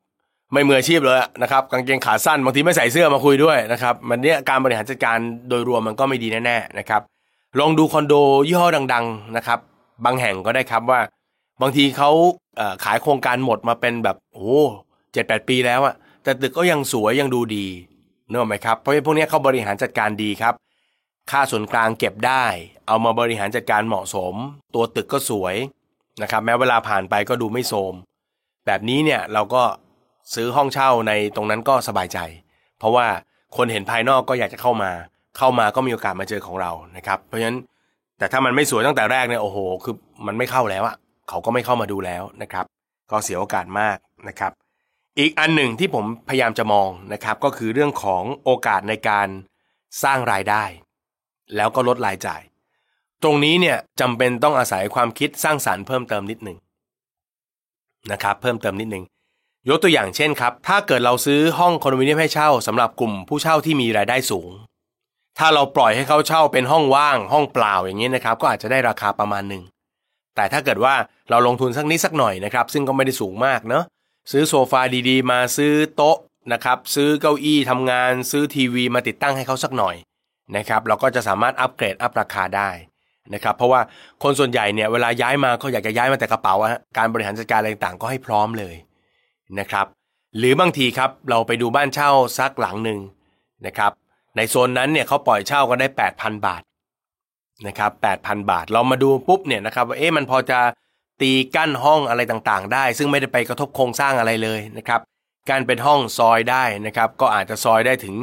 [0.53, 7.03] ไม่มืออาชีพเลยนะครับกางเกงขาสั้นบางทีไม่ใส่เสื้อมาคุยด้วยนะครับมันเนี้ยการบริหารจัดการโดยรวมมันก็ไม่ดีแน่ๆนะครับ
[7.59, 8.15] ลองดูคอนโด
[8.47, 9.59] ยี่ห้อดัง ๆนะครับ
[10.05, 11.01] บางแห่งก็ได้ครับว่า
[11.63, 12.11] บางทีเขา
[12.85, 14.51] ขายโครงการหมดมาเป็นแบบโอ้
[15.13, 17.67] เจ็ดแปดปีแล้วอะแต่ตึกก็ยังสวยยังดูดี
[18.33, 20.55] เนอะไหมครับเพราะพวกนี้เขาบริหารจัดการดีครับ
[21.31, 22.45] ค่าส่วนกลางเก็บได้
[22.87, 24.35] เอามาบริหารจัดการเหมาะสม
[24.75, 25.57] ตัวตึกก็สวย
[26.23, 27.95] นะครับ แม้เวลาผ่านไปก็ดูไม่โทม
[28.67, 29.63] แบบนี้เนี่ยเราก็
[30.35, 32.19] ซื้อห้องเช่าในตรงนั้นก็สบายใจ
[32.79, 33.07] เพราะว่า
[33.57, 34.91] คนเห็นภายนอกก็อยากจะเข้ามา
[35.39, 37.59] เข้ามาก็มีโอกาสมาเจอของเรานะครับ เพราะฉะนั้น
[38.19, 39.95] แต่ถ้ามันไม่สวยตั้งแต่แรกเนี่ยโอ้โห คือ
[40.27, 40.97] มันไม่เข้าแล้วอะ
[41.29, 42.65] เขาก็ไม่เข้ามาดูแล้วนะครับ
[43.11, 43.97] ก็เสียโอกาสมาก
[44.29, 44.53] นะครับ
[45.19, 49.29] อีกอันหนึ่งที่ผมพยายามจะมองนะครับ ก็คือเรื่องของโอกาสในการ
[50.03, 50.65] สร้างรายได้
[51.57, 52.43] แล้วก็ลดรายจ่าย
[53.23, 56.59] ตรงนี้เนี่ยจำเป็นต้องอาศัยความคิดสร้างสารรค์เพิ่มเติมนิดหนึ่ง
[58.11, 59.05] นะครับ เพิ่มเติมนิดหนึ่ง
[59.69, 64.51] ยกตัวอย่างเช่นครับ ถ้าเกิดเราซื้อห้องคอนโดมิเนียมให้เช่าสำหรับกลุ่มผู้เช่าที่มีรายได้สูง
[65.39, 69.63] ถ้าเราปล่อยให้เขาเช่าเป็นห้องว่าง ห้องเปล่าอย่างนี้นะครับ ก็อาจจะได้ราคาประมาณหนึ่ง
[70.37, 70.95] แต่ถ้าเกิดว่า
[71.31, 73.85] เราลงทุนสักนิดสักหน่อยนะครับ ซึ่งก็ไม่ได้สูงมากเนาะ
[74.31, 76.19] ซื้อโซฟาดีๆ มาซื้อโต๊ะ
[76.53, 79.97] นะครับ ซื้อเก้าอี้ทำงาน ซื้อทีวีมาติดตั้งให้เขาสักหน่อย
[80.57, 82.71] นะครับ เราก็จะสามารถอัปเกรดอัพราคาได้
[83.35, 83.81] นะครับ เพราะว่า
[84.23, 86.55] คนส่วนใหญ่เนี่ยเวลาย้ายมาเขาอยากจะย้ายมาแต่กระเป๋า
[86.97, 88.75] การบริหารจัดการอะไรต่างๆ ก็ให้พร้อมเลย
[89.59, 89.87] นะครับ
[90.39, 93.01] หรือบางทีครับเราไปดูบ้านเช่าสักหลังหนึ่ง
[93.67, 93.93] นะครับ
[94.37, 96.63] ในโซนนั้นเนี่ยเขาปล่อยเช่ากันได้ 8,000 บาท
[97.67, 100.59] นะครับ8,000 บาท เรามาดูปุ๊บเนี่ยนะครับว่าเอ๊ะมันพอจะ
[101.21, 105.01] ตีกั้นห้องอะไรต่างๆ ได้ ซึ่งไม่ได้ไปกระทบโครงสร้างอะไรเลยนะครับ
[105.51, 108.17] การเป็นห้องซอยได้นะครับ ก็อาจจะซอยได้ถึง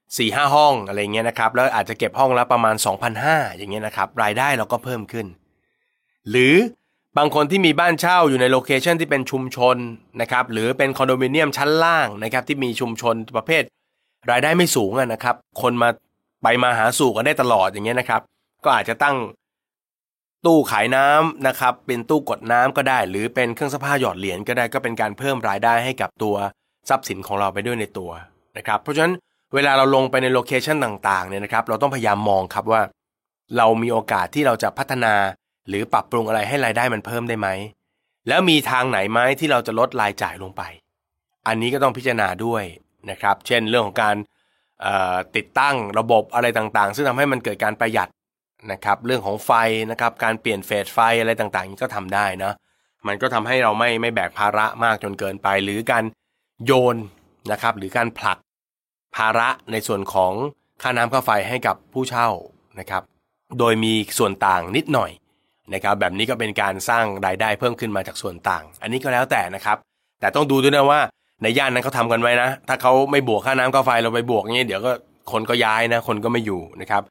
[0.00, 2.74] 4-5ห้องอะไรเงี้ยนะครับ แล้วอาจจะเก็บห้องละประมาณ
[3.16, 5.26] 2,500 อย่างเงี้ยนะครับ รายได้เราก็เพิ่มขึ้น
[6.30, 6.54] หรือ
[7.18, 9.76] บางคนที่มีบ้านเช่าอยู่ในโลเคชันที่เป็นชุมชน
[10.20, 13.62] นะครับ หรือเป็นคอนโดมิเนียมชั้นล่างนะครับ ที่มีชุมชนประเภท
[14.30, 15.88] รายได้ไม่สูงนะครับ คนมา
[16.42, 18.22] ไปมาหาสู่กันได้ตลอดอย่างเงี้ยนะครับ
[18.64, 19.16] ก็อาจจะตั้ง
[20.46, 26.36] ตู้ขายน้ำนะครับเป็นตู้กดน้ำก็ได้ หรือเป็นเครื่องซักผ้าหยอดเหรียญก็ได้ก็เป็นการเพิ่มรายได้ให้กับตัว
[26.88, 28.10] ทรัพย์สินของเราไปด้วยในตัว
[28.56, 29.14] นะครับเพราะฉะนั้น
[29.54, 32.82] เวลาเราลงไปในโลเคชันต่างๆเนี่ยนะครับเราต้องพยายามมองครับว่า
[33.56, 35.14] เรามีโอกาสที่เราจะพัฒนา
[35.68, 37.48] หรือปรับปรุงอะไรให้รายได้มันเพิ่มได้ไหม
[38.28, 40.62] แล้วมีทางไหนไหมที่เราจะลดรายจ่ายลงไป
[41.46, 42.64] อันนี้ก็ต้องพิจารณาด้วย
[43.10, 44.16] นะครับ เช่นเรื่องของการ
[45.36, 48.08] ติดตั้งระบบอะไรต่างๆ ซึ่งทำให้มันเกิดการประหยัด
[48.72, 49.50] นะครับเรื่องของไฟ
[49.90, 52.52] นะครับการเปลี่ยนเฟสไฟอะไรต่างๆนี้ก็ทำได้นะ
[53.06, 56.04] มันก็ทำให้เราไม่ไม่แบกภาระมากจนเกินไป หรือการ
[56.64, 56.96] โยน
[57.52, 58.38] นะครับหรือการผลัก
[59.16, 60.32] ภาระในส่วนของ
[60.82, 62.28] ค่าน้ำค่าไฟให้กับผู้เช่า
[62.80, 63.02] นะครับ
[63.58, 65.10] โดยมีส่วนต่างนิดหน่อย
[65.74, 69.76] นะครับแบบนี้ก็เป็นการสร้างรายได้เพิ่มขึ้นมาจากส่วนต่าง อันนี้ก็แล้วแต่นะครับ
[70.20, 71.00] แต่ต้องดูด้วยนะว่า
[71.42, 74.92] ในย่านนั้นเขาทากันไว้นะ ถ้าเขาไม่บวกค่าน้ำค่าไฟเราไปบวกเงี้ยเดี๋ยวก็
[75.32, 77.02] คนก็ย้ายนะ คนก็ไม่อยู่นะครับ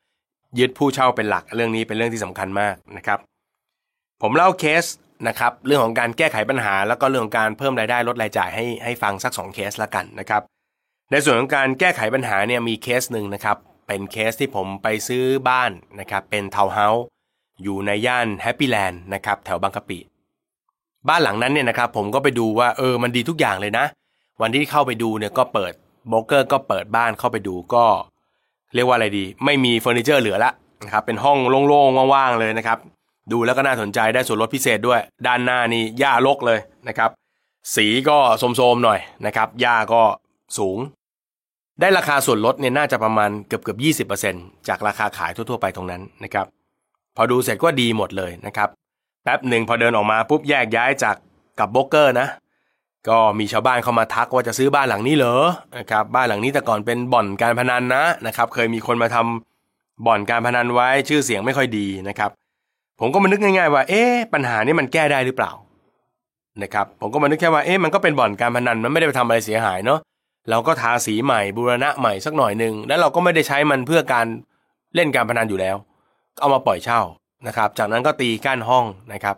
[0.60, 3.20] ยึดผู้เช่าเป็นหลักเรื่องนี้เป็นเรื่องที่สำคัญมากนะครับ
[4.22, 4.86] ผมเล่าเคส
[5.28, 10.42] นะครับเรื่องของการแก้ไขปัญหา แล้วก็เรื่องของการเพิ่มรายได้ลดรายจ่ายให้ให้ฟังสัก 2 เคสละกันนะครับ
[11.12, 13.58] ในส่วนของการแก้ไขปัญหาเนี่ยมีเคสหนึ่งนะครับ
[13.88, 17.06] เป็นเคสที่ผมไปซื้อบ้านนะครับเป็นทาวน์เฮาส์
[17.64, 20.00] อยู่ในย่านแฮปปี้แลนด์นะครับแถวบางกะปิ
[21.10, 23.86] บ้านหลังนั้นเนี่ยนะครับผมก็ไปดูว่าเออมันดีทุกอย่างเลยนะ
[24.42, 25.74] วันที่เข้าไปดูเนี่ยก็เปิด
[26.08, 27.86] โบรกเกอร์ก็เปิดบ้านเข้าไปดูก็
[28.76, 30.52] เรียกว่าอะไรดี ไม่มีเฟอร์นิเจอร์เหลือละ
[30.86, 31.38] นะครับเป็นห้อง
[31.68, 32.78] โล่งๆว่างๆเลยนะครับ
[33.32, 37.10] ดูแล้วก็น่าสนใจได้ส่วนลดพิเศษด้วย ด้านหน้านี่หญ้ารกเลยนะครับ
[37.76, 40.04] สีก็โสมๆหน่อยนะครับหญ้าก็
[40.58, 40.78] สูง
[41.80, 43.90] ได้ราคาส่วนลดเนี่ยน่าจะประมาณเกือบเกือบยี
[44.68, 46.46] จากราคาขายทั่วๆไปตรงนั้นนะครับ
[47.16, 48.70] พอดูเสร็จก็ดีหมดเลยนะครับ
[49.24, 51.16] แป๊บหนึ่งพอเดินออกมาปุ๊บแยกย้ายจาก
[51.60, 52.28] กับโบกเกอร์นะ
[53.10, 55.36] ก็มีชาวบ้านเข้ามาทักว่าจะซื้อบ้านหลังนี้เหรอ
[55.78, 62.30] นะครับบ้านหลังนี้แต่ก่อนเป็นบ่อนการพนันนะนะครับ เคยมีคนมาทำบ่อนการพนันไว้ชื่อเสียงไม่ค่อยดีนะครับ
[63.00, 65.52] ผมก็มานึกง่ายๆว่า เอ๊ะปัญหานี้มันแก้ได้หรือเปล่า
[66.64, 70.00] นะครับ ผมก็มานึกแค่ว่าเอ๊ะมันก็เป็นบ่อนการพนันมันไม่ได้ไปทำอะไรเสียหายเนาะ
[70.50, 74.26] เราก็ทาสีใหม่บูรณะใหม่สักหน่อยหนึ่งแล้วเราก็ไม่ได้ใช้มันเพื่อการ
[74.96, 75.76] เล่นการพนันอยู่แล้ว
[76.40, 77.02] เอามาปล่อยเช่า
[77.48, 79.36] นะครับ จากนั้นก็ตีกั้นห้องนะครับ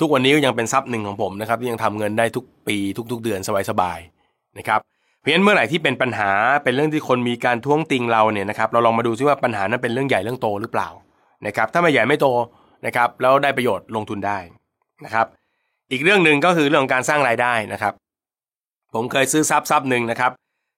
[0.00, 2.76] ทุกวันนี้ก็ยังเป็นทรัพย์หนึ่งของผมนะครับที่ยังทำเงินได้ทุกปี
[3.12, 3.40] ทุก ๆ เดือน
[3.70, 4.80] สบายๆนะครับ
[5.20, 6.30] เพราะฉะนั้นเมื่อไหร่ที่เป็นปัญหา
[6.64, 10.88] เป็นเรื่องที่คนมีการท้วงติงเราเนี่ยนะครับเราลองมาดูซิว่าปัญหานั้นเป็นเรื่องใหญ่เรื่องโตหรือเปล่า
[11.46, 12.26] นะครับถ้าไม่ใหญ่ไม่โต
[12.86, 14.38] นะครับแล้วได้ประโยชน์ลงทุนได้
[15.04, 15.26] นะครับ
[15.92, 17.92] อีกเรื่องหนึ่งก็คือเรื่องของการสร้างรายได้นะครับ
[18.94, 20.32] ผมเคยซื้อทรัพย์ทรัพย์หนึ่งนะครับ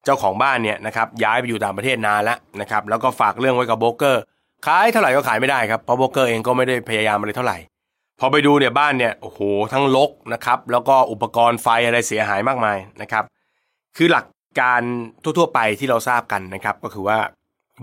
[0.05, 4.23] เจ้าของบ้านเนี่ยนะครับย้ายไปอยู่ต่างประเทศนานแล้วนะครับแล้วก็ฝากเรื่องไว้กับโบรกเกอร์
[4.67, 7.59] ขายเท่าไหร่ก็ขายไม่ได้ครับเพราะโบรกเกอร์เองก็ไม่ได้พยายามอะไรเท่าไหร่
[8.21, 9.41] พอไปดูเนี่ยบ้านเนี่ยโอ้โห
[9.73, 13.25] ทั้งลกนะครับแล้วก็อุปกรณ์ไฟอะไรเสียหายมากมายนะครับ
[13.97, 14.25] คือหลัก
[14.61, 14.81] การ
[15.23, 17.19] ทั่วๆไปที่เราทราบกันนะครับ ก็คือว่า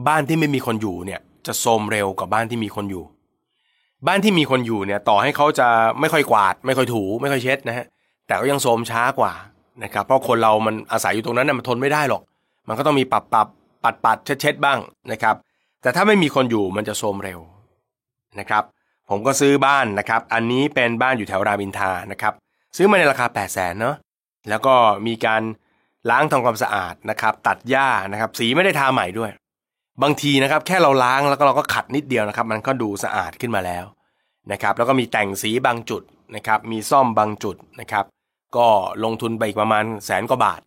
[0.07, 3.03] บ้านที่ไม่มีคนอยู่เนี่ยจะโทมเร็วกว่าบ้านที่มีคนอยู่
[4.07, 5.67] บ้านที่มีคนอยู่เนี่ยต่อให้เขาจะ
[5.99, 7.85] ไม่ค่อยกวาด ไม่ค่อยถู ไม่ค่อยเช็ดนะฮะ
[8.27, 9.33] แต่ก็ยังโทมช้ากว่า
[9.83, 12.21] นะครับเพราะคนเรามันอาศัยอยู่ตรงนั้นน่ะมันทนไม่ได้หรอก
[12.67, 13.47] มันก็ต้องมีปรับปรับ
[13.83, 14.79] ปัดปัดเช็ดเช็ดบ้าง
[15.11, 15.35] นะครับ
[15.81, 17.39] แต่ถ้าไม่มีคนอยู่มันจะโทมเร็ว
[18.39, 18.63] นะครับ
[19.13, 22.33] ผมก็ซื้อบ้านนะครับ อันนี้เป็นบ้านอยู่แถวรามอินทานะครับ
[22.77, 23.95] ซื้อมาในราคา 8 0 0แสนเนาะ
[24.49, 24.75] แล้วก็
[25.07, 25.41] มีการ
[26.09, 29.31] ล้างทำความสะอาดนะครับ ตัดหญ้านะครับ สีไม่ได้ทาใหม่ด้วย
[30.03, 33.85] บางทีนะครับ แค่เราล้างแล้วก็เราก็ขัดนิดเดียวนะครับ มันก็ดูสะอาดขึ้นมาแล้ว
[34.51, 36.03] นะครับ แล้วก็มีแต่งสีบางจุด
[36.35, 38.05] นะครับ มีซ่อมบางจุดนะครับ
[38.57, 38.67] ก็
[39.03, 40.61] ลงทุนไปอีกประมาณแสนกว่าบาท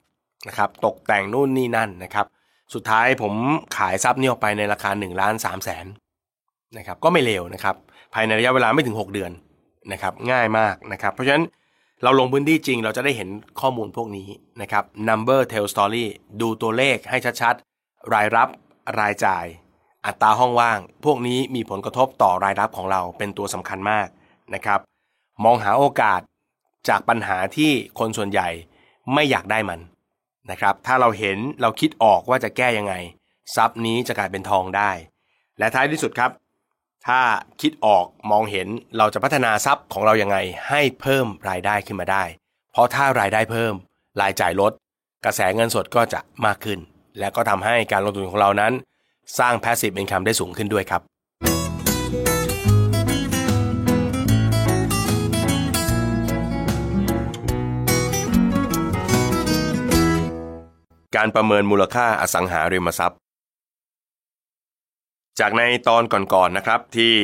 [0.48, 2.26] นะครับ ตกแต่งนู่นนี่นั่นนะครับ
[2.74, 3.34] สุดท้ายผม
[3.76, 5.86] ขายทรัพย์นี้ออกไปในราคา1ล้าน3แสน
[6.78, 7.76] นะครับ ก็ไม่เลวนะครับ
[8.18, 9.32] ภายในระยะเวลาไม่ถึง 6 เดือน
[9.92, 11.44] นะครับง่ายมากนะครับ เพราะฉะนั้น
[12.02, 13.28] เราลงพื้นที่จริงเราจะได้เห็น
[13.60, 14.28] ข้อมูลพวกนี้
[14.60, 16.04] นะครับ number tell story
[16.40, 18.48] ดูตัวเลขให้ชัดๆ รายรับ
[19.00, 19.44] รายจ่าย
[20.06, 24.08] อัตราห้องว่าง พวกนี้มีผลกระทบต่อรายรับของเราเป็นตัวสำคัญมาก
[24.54, 24.80] นะครับ
[25.44, 26.20] มองหาโอกาส
[26.88, 28.48] จากปัญหาที่คนส่วนใหญ่
[29.14, 29.80] ไม่อยากได้มัน
[30.50, 32.94] นะครับ ถ้าเราเห็นเราคิดออกว่าจะแก้ยังไง
[33.56, 34.90] ทรัพย์นี้จะกลายเป็นทองได้
[35.58, 36.30] และท้ายที่สุดครับ
[37.08, 37.22] ถ้า
[37.60, 38.68] คิดออกมองเห็น
[38.98, 40.36] เราจะพัฒนาทรัพย์ของเรายังไง
[40.68, 42.24] ให้เพิ่มรายได้ขึ้นมาได้
[42.72, 43.74] เพราะถ้ารายได้เพิ่ม
[44.20, 44.72] รายจ่ายลด
[45.24, 46.78] กระแสเงินสดก็จะมากขึ้น
[47.18, 48.72] และก็ทำให้การลงทุนของเรานั้น
[49.38, 51.02] สร้าง passive income ได้สูงขึ้นด้วยครับ
[61.16, 63.18] การประเมินมูลค่าอสังหาริมทรัพย์
[65.40, 67.14] จากในตอนก่อนๆนนะครับที่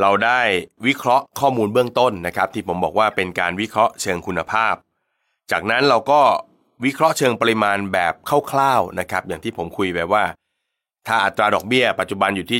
[0.00, 0.40] เราได้
[0.86, 4.74] วิเคราะห์ข้อมูลเบื้องต้นนะครับ ที่ผมบอกว่าเป็นการวิเคราะห์เชิงคุณภาพ
[5.50, 6.20] จากนั้นเราก็
[6.84, 8.14] วิเคราะห์เชิงปริมาณแบบ
[8.50, 10.24] คร่าวๆนะครับอย่างที่ผมคุยไปว่า
[11.06, 12.58] ถ้าอัตราดอกเบี้ยปัจจุบันอยู่ที่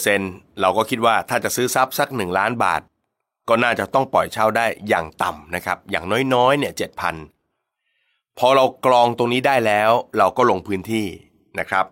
[0.00, 2.80] 7.5%เราก็คิดว่าถ้าจะซื้อทรัพย์สัก 1 ล้านบาท
[3.48, 6.04] ก็น่าจะต้องปล่อยเช่าได้อย่างต่ำนะครับอย่าง
[6.34, 6.72] น้อยๆเนี่ย
[7.54, 11.06] 7,000พอเรากรองตรงนี้ได้แล้ว เราก็ลงพื้นที่
[11.58, 11.84] นะครับ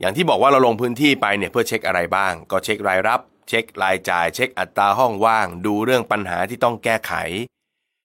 [0.00, 7.12] อย่างที่บอกว่าเราลงพื้นที่ไปเนี่ยเพื่อเช็คอะไรบ้าง ก็เช็ครายรับ เช็ครายจ่าย เช็คอัตราห้องว่าง ดูเรื่องปัญหาที่ต้องแก้ไข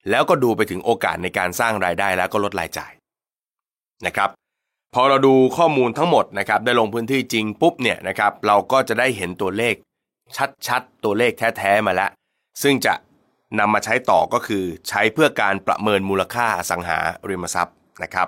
[0.09, 2.91] แล้วก็ดูไปถึงโอกาสในการสร้างรายได้แล้วก็ลดรายจ่าย
[4.05, 4.29] นะครับ
[4.93, 9.75] พอเราดูข้อมูลทั้งหมดนะครับได้ลงพื้นที่จริงปุ๊บเนี่ยนะครับเราก็จะได้เห็นตัวเลข
[10.67, 12.11] ชัดๆตัวเลขแท้ๆมาแล้ว
[12.63, 12.93] ซึ่งจะ
[13.59, 16.99] นำมาใช้ต่อก็คือใช้เพื่อการประเมินมูลค่าอสังหา
[17.29, 18.27] ริมทรัพย์นะครับ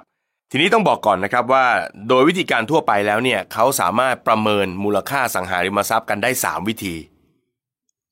[0.55, 1.65] ทีนี้ต้องบอกก่อนนะครับว่า
[2.09, 6.95] โดยวิธีการทั่วไปแล้วเนี่ยเขาสามารถประเมินมูลค่าสังหาริมทรัพย์กันได้ 3 วิธี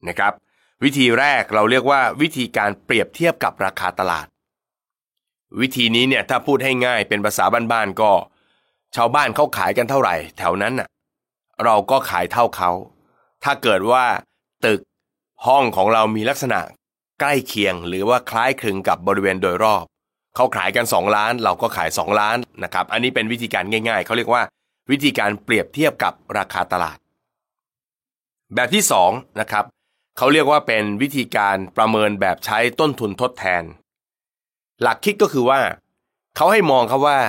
[0.07, 0.33] นะครับ
[0.83, 4.25] วิธีแรกเราเรียกว่าวิธีการเปรียบเทียบกับราคาตลาด
[5.59, 8.11] วิธีนี้เนี่ยถ้าพูดให้ง่ายเป็นภาษาบ้านๆก็
[8.95, 10.87] ชาวบ้านเขาขายกันเท่าไหร่ แถวนั้นน่ะ
[11.63, 12.71] เราก็ขายเท่าเขา
[13.43, 14.05] ถ้าเกิดว่า
[14.65, 14.79] ตึก
[15.45, 16.59] ห้องของเรามีลักษณะ
[17.19, 19.85] ใกล้เคียงหรือว่าคล้ายคลึงกับบริเวณโดยรอบ
[20.35, 24.43] เขาขายกัน 2 ล้าน เราก็ขาย 2 ล้านนะครับ อันนี้เป็นวิธีการง่ายๆ เขาเรียกว่า
[24.91, 26.97] วิธีการเปรียบเทียบกับราคาตลาด
[28.55, 29.65] แบบที่2นะครับ
[30.17, 33.63] เขาเรียกว่าเป็นวิธีการประเมินแบบใช้ต้นทุนทดแทน
[34.81, 35.59] หลักคิดก็คือว่า
[36.35, 37.19] เขาให้มองครับว่า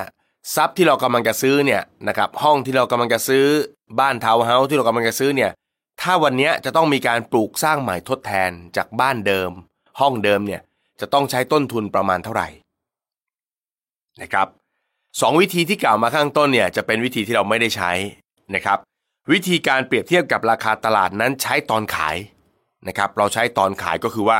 [0.54, 3.44] ทรัพย์ที่เรากำลังจะซื้อเนี่ยนะครับห้องที่เรากำลังจะซื้อ
[4.00, 5.50] บ้านทาวน์เฮาส์ที่เรากำลังจะซื้อเนี่ย
[6.00, 9.50] ถ้าวันนี้จะต้องมีการปลูกสร้างใหม่ทดแทนจากบ้านเดิม
[10.00, 10.60] ห้องเดิมเนี่ย
[11.00, 12.48] จะต้องใช้ต้นทุนประมาณเท่าไหร่
[14.20, 14.46] นะครับ
[15.20, 17.92] สองวิธีที่กล่าวมาข้างต้นเนี่ยจะเป็นวิธีที่เราไม่ได้ใช้
[18.54, 18.78] นะครับ
[19.32, 22.16] วิธีการเปรียบเทียบกับราคาตลาดนั้นใช้ตอนขาย
[22.88, 24.38] นะครับ เราใช้ตอนขายก็คือว่า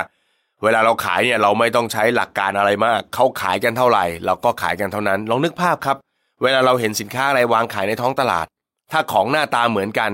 [0.63, 5.97] เวลาเราขายเนี่ยเราไม่ต้องใช้หลักการอะไรมาก เขาขายกันเท่าไหร่ เราก็ขายกันเท่านั้น ลองนึกภาพครับ
[6.43, 8.47] เวลาเราเห็นสินค้าอะไรวางขายในท้องตลาด
[8.93, 10.11] ถ้าของหน้าตาเหมือนกัน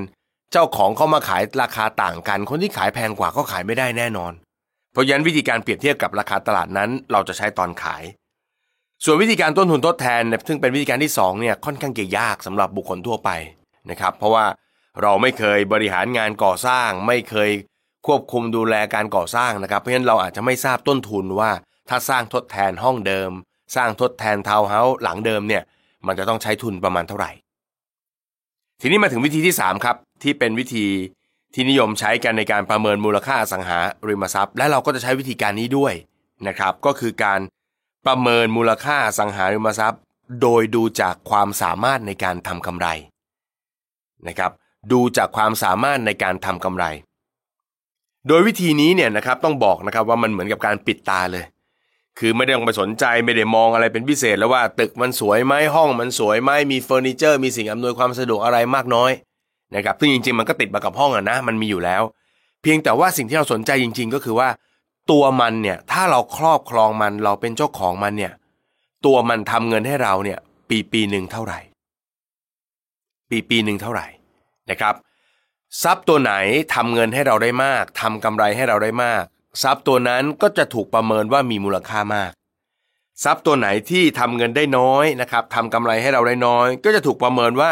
[0.53, 4.33] เจ้าของเขามาขายราคาต่างกัน คนที่ขายแพงกว่าก็ขายไม่ได้แน่นอน
[4.93, 8.03] เพราะฉะนั้นวิธีการเปรียบเทียบกับราคาตลาดนั้น เราจะใช้ตอนขาย
[9.05, 13.31] ส่วนวิธีการต้นทุนทดแทน ซึ่งเป็นวิธีการที่2เนี่ยค่อนข้างเกี่ยากสำหรับบุคคลทั่วไป
[13.91, 14.45] นะครับ เพราะว่า
[15.03, 17.51] เราไม่เคยบริหารงานก่อสร้าง ไม่เคย
[18.07, 21.51] ควบคุมดูแลการก่อสร้างนะครับ เพราะฉะนั้นเราอาจจะไม่ทราบต้นทุนว่า
[21.89, 23.31] ถ้าสร้างทดแทนห้องเดิม
[23.77, 25.63] สร้างทดแทนทาวน์เฮาส์หลังเดิมเนี่ย
[26.07, 27.31] มันจะต้องใช้ทุนประมาณเท่าไหร่
[28.81, 30.87] ทีนี้มาถึงวิธีที่ 3 ครับ ที่เป็นวิธี
[31.55, 35.95] ที่นิยมใช้กันในการประเมินมูลค่าอสังหาริมทรัพย์ และเราก็จะใช้วิธีการนี้ด้วย
[36.49, 37.41] นะครับ ก็คือการ
[38.07, 40.03] ประเมินมูลค่าสังหาริมทรัพย์
[40.43, 42.89] โดยดูจากความสามารถในการทำกำไร
[44.29, 44.53] นะครับ
[44.93, 46.85] ดูจากความสามารถในการทำกำไร
[48.29, 51.45] โดยวิธีนี้เนี่ยนะครับต้องบอกนะครับว่ามันเหมือนกับการปิดตาเลย
[52.19, 59.11] คือไม่ได้ต้องไปสนใจไม่ได้มองอะไรเป็นพิเศษ แล้วว่าตึกมันสวยไหมห้องมันสวยไหมมีเฟอร์นิเจอร์มีสิ่งอำนวยความสะดวกอะไรมากน้อย
[59.75, 62.03] นะครับซึ่งจริงๆมันก็ติดมากับห้องอะนะมันมีอยู่แล้ว
[62.63, 64.49] เพียงแต่ว่าสิ่งที่เราสนใจจริง ๆ ก็คือว่า
[65.11, 68.33] ตัวมันเนี่ยถ้าเราครอบครองมันเราเป็นเจ้าของมันเนี่ย
[69.07, 71.61] ตัวมันทำเงินให้เราเนี่ยปีปีหนึ่งเท่าไหร่
[73.31, 74.07] ปีปีหนึ่งเท่าไหร่
[74.71, 74.95] นะครับ
[75.83, 76.33] ทรัพย์ตัวไหน
[76.75, 79.25] ทำเงินให้เราได้มากทำกำไรให้เราได้มาก
[79.63, 82.33] ทรัพย์ตัวนั้นก็จะถูกประเมินว่ามีมูลค่ามาก
[83.25, 87.71] ทรัพย์ตัวไหนที่ทำเงินได้น้อยนะครับทำกำไรให้เราได้น้อย ก็จะถูกประเมินว่า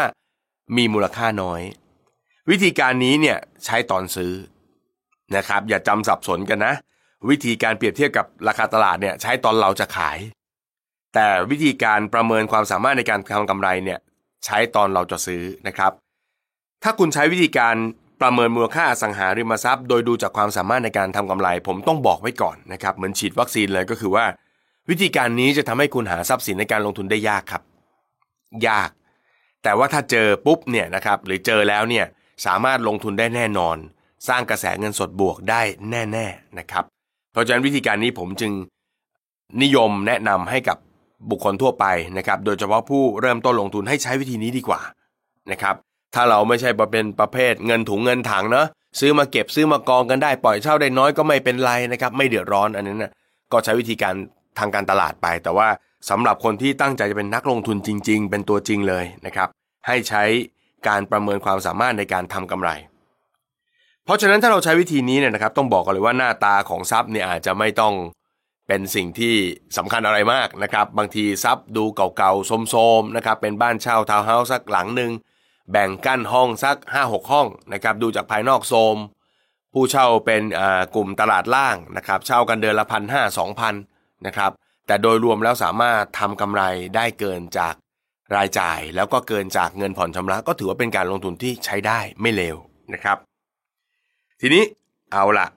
[0.77, 1.61] มีมูลค่าน้อย
[2.49, 4.33] วิธีการนี้เนี่ยใช้ตอนซื้อ
[5.35, 6.73] นะครับ อย่าจำสับสนกันนะ
[7.29, 10.17] วิธีการเปรียบเทียบกับราคาตลาดเนี่ยใช้ตอนเราจะขาย
[11.13, 13.99] แต่วิธีการประเมินความสามารถในการทำกำไรเนี่ย
[14.45, 15.91] ใช้ตอนเราจะซื้อนะครับ
[16.83, 17.75] ถ้าคุณใช้วิธีการ
[18.21, 24.25] ประเมินมูลค่าอสังหาริมทรัพย์ โดยดูจากความสามารถในการทำกำไร ผมต้องบอกไว้ก่อนนะครับเหมือนฉีดวัคซีนเลยก็คือว่า
[24.89, 27.63] วิธีการนี้จะทำให้คุณหาทรัพย์สินในการลงทุนได้ยากครับ
[28.67, 28.89] ยาก
[29.63, 32.05] แต่ว่าถ้าเจอปุ๊บเนี่ยนะครับหรือเจอแล้วเนี่ย
[32.45, 33.77] สามารถลงทุนได้แน่นอน
[34.27, 36.85] สร้างกระแสเงินสดบวกได้แน่ ๆนะครับ
[37.37, 38.51] ราะฉะนั้นวิธีการนี้ผมจึง
[39.61, 40.77] นิยมแนะนำให้กับ
[41.29, 41.85] บุคคลทั่วไป
[42.17, 44.81] นะครับ โดยเฉพาะผู้เริ่มต้นลงทุนให้ใช้วิธีนี้ดีกว่า
[45.51, 45.75] นะครับ
[46.15, 48.67] ถ้าเราไม่ใช่เป็นประเภทเงินถุงเงินถังเนาะ
[48.99, 53.11] ซื้อมาเก็บซื้อมากองกันได้ปล่อยเช่าได้น้อยก็ไม่เป็นไรนะครับ ไม่เดือดร้อนอันนั้นนะ
[53.51, 54.13] ก็ใช้วิธีการ
[54.59, 55.67] ทางการตลาดไป แต่ว่า
[56.09, 59.47] สำหรับคนที่ตั้งใจจะเป็นนักลงทุนจริง ๆ เป็นตัวจริงเลยนะครับ
[59.87, 60.23] ให้ใช้
[60.87, 62.69] การประเมินความสามารถในการทำกำไร
[64.07, 67.93] เพราะฉะนั้นถ้าเราใช้วิธีนี้เนี่ยนะครับต้องบอกกันเลยว่าหน้าตาของทรัพย์เนี่ยอาจจะไม่ต้อง
[68.67, 69.35] เป็นสิ่งที่
[69.77, 75.11] สำคัญอะไรมากนะครับ บางทีทรัพย์ดูเก่าๆโสมๆนะครับเป็นบ้านเช่าทาวน์เฮาส์สักหลังหนึ่ง
[75.71, 78.97] แบ่งกั้นห้องสัก 5-6 ห้องนะครับดูจากภายนอกโสม
[79.73, 80.43] ผู้เช่าเป็น
[80.95, 83.73] กลุ่มตลาดล่างนะครับเช่ากันเดือนละพันห้าสองพัน
[84.25, 84.51] นะครับ
[84.87, 86.63] แต่โดยรวมแล้วสามารถทำกำไร
[86.95, 87.73] ได้เกินจาก
[88.35, 92.57] รายจ่าย แล้วก็เกินจากเงินผ่อนชำระ ก็ถือว่าเป็นการลงทุนที่ใช้ได้ไม่เลว
[92.93, 93.17] นะครับ
[94.41, 94.63] ทีนี้
[95.11, 95.47] เอาละ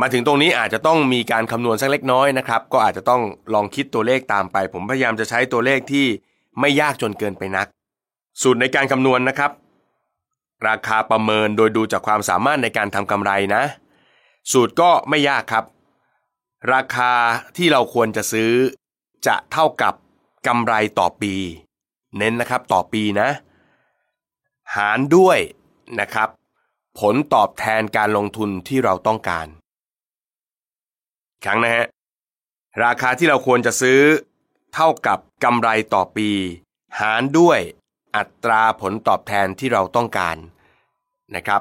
[0.00, 3.22] มาถึงตรงนี้อาจจะต้องมีการคำนวณสักเล็กน้อยนะครับ ก็อาจจะต้อง
[3.54, 6.06] ลองคิดตัวเลขตามไป ผมพยายามจะใช้ตัวเลขที่
[6.60, 7.66] ไม่ยากจนเกินไปนัก
[8.42, 9.50] สูตรในการคำนวณนะครับ
[10.68, 13.62] ราคาประเมินโดยดูจากความสามารถในการทำกำไรนะ
[14.52, 15.64] สูตรก็ไม่ยากครับ
[16.72, 17.12] ราคา
[17.56, 18.52] ที่เราควรจะซื้อ
[19.26, 19.94] จะเท่ากับ
[20.46, 21.34] กำไรต่อปี
[22.18, 23.28] เน้นนะครับต่อปีนะ
[24.76, 25.38] หารด้วย
[26.00, 26.28] นะครับ
[26.98, 29.46] ผลตอบแทนการลงทุนที่เราต้องการ
[31.44, 31.86] ครั้งนะฮะ
[32.84, 34.00] ราคาที่เราควรจะซื้อ
[34.74, 36.30] เท่ากับกำไรต่อปี
[37.00, 37.58] หารด้วย
[38.16, 40.36] อัตราผลตอบแทนที่เราต้องการ
[41.36, 41.60] นะครับ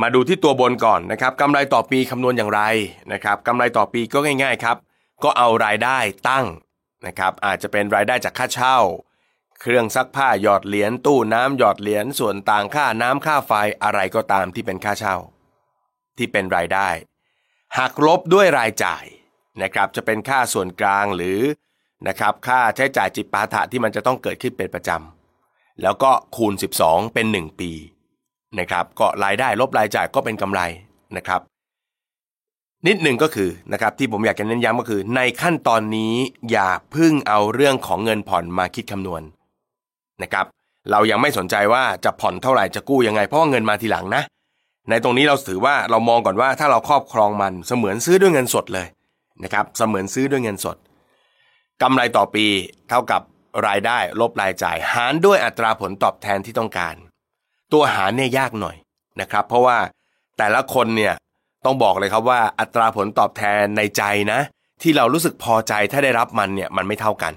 [0.00, 2.62] มาดูที่ตัวบนก่อนนะครับกำไรต่อปีคำนวณอย่างไร
[3.12, 4.76] นะครับกำไรต่อปีก็ง่าย ๆครับ
[5.24, 5.98] ก็เอารายได้
[6.28, 6.46] ตั้ง
[7.06, 8.78] นะครับ อาจจะเป็นรายได้จากค่าเช่า
[9.64, 13.52] เครื่องซักผ้าหยอดเหรียญตู้น้ำหยอดเหรียญส่วนต่างค่าน้ำค่าไฟ
[13.82, 15.16] อะไรก็ตามที่เป็นค่าเช่า
[16.16, 16.88] ที่เป็นรายได้
[17.78, 19.04] หักลบด้วยรายจ่าย
[19.62, 21.40] นะครับจะเป็นค่าส่วนกลางหรือ
[22.08, 27.72] นะครับค่าใช้จ่ายจิปาถะที่มันจะต้องเกิดขึ้นเป็นประจำแล้วก็คูณ 12 เป็น 1 ปี
[28.58, 30.60] นะครับก็รายได้ลบรายจ่ายก็เป็นกำไร
[31.16, 31.40] นะครับ
[32.86, 36.14] นิดหนึ่งก็คือนะครับที่ผมอยากจะเน้นย้ำก็คือ ในขั้นตอนนี้
[36.50, 39.24] อย่าพึ่งเอาเรื่องของเงินผ่อนมาคิดคำนวณ
[40.22, 40.46] นะครับ
[40.90, 44.22] เรายังไม่สนใจว่าจะผ่อนเท่าไหร่จะกู้ยังไงเพราะว่าเงินมาทีหลังนะ
[44.90, 48.86] ในตรงนี้เราถือว่าเรามองก่อนว่าถ้าเราครอบครองมันเสมือนซื้อด้วยเงินสดเลย
[49.42, 50.76] นะครับเสมือนซื้อด้วยเงินสด
[51.82, 52.46] กำไรต่อปี
[52.88, 53.22] เท่ากับ
[53.66, 56.94] รายได้ลบรายจ่าย หารด้วยอัตราผลตอบแทนที่ต้องการ
[57.72, 58.76] ตัวหารเนี่ยยากหน่อย
[59.20, 59.78] นะครับ เพราะว่า
[60.38, 61.14] แต่ละคนเนี่ย
[61.64, 64.40] ต้องบอกเลยครับว่าอัตราผลตอบแทนในใจนะ
[64.82, 67.32] ที่เรารู้สึกพอใจถ้าได้รับมันเนี่ยมันไม่เท่ากัน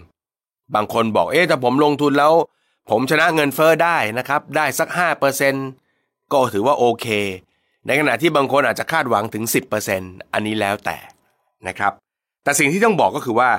[0.75, 2.33] บางคนบอกเอ๊ะถ้าผมลงทุนแล้ว
[2.89, 4.89] ผมชนะเงินเฟอ้อได้นะครับ ได้สัก
[5.61, 7.07] 5%ก็ถือว่าโอเค
[7.85, 9.43] ในขณะที่บางคนอาจจะคาดหวังถึง
[9.89, 10.97] 10%อันนี้แล้วแต่
[11.67, 11.93] นะครับ
[12.43, 13.51] แต่สิ่งที่ต้องบอกก็คือว่า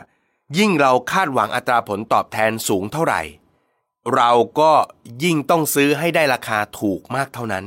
[0.58, 3.22] ยิ่งเราคาดหวังอัตราผลตอบแทนสูงเท่าไหร่
[4.14, 4.30] เรา
[4.60, 4.72] ก็
[5.24, 7.64] ยิ่งต้องซื้อให้ได้ราคาถูกมากเท่านั้น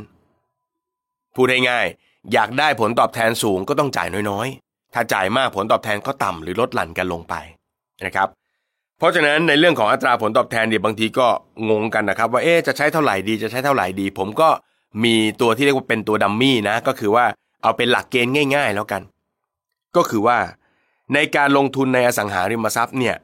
[1.36, 7.36] พูดง่ายๆอยากได้ผลตอบแทนสูงก็ต้องจ่ายน้อยๆ ถ้าจ่ายมากผลตอบแทนก็ต่ำหรือลดหลั่นกันลงไป
[8.06, 8.28] นะครับ
[9.00, 11.28] เพราะฉะนั้นในเรื่องของอัตราผลตอบแทนเนี่ยบางทีก็
[11.70, 14.50] งงกันนะครับ ว่าเอ๊จะใช้เท่าไหร่ดีจะใช้เท่าไหร่ดี ผมก็
[15.04, 17.26] มีตัวที่เรียกว่าเป็นตัวดัมมี่นะก็คือว่า
[17.64, 19.02] เอาเป็นหลักเกณฑ์ง่าย ๆ แล้วกัน
[19.96, 20.38] ก็คือว่า
[21.14, 23.16] ในการลงทุนในอสังหาริมทรัพย์เนี่ย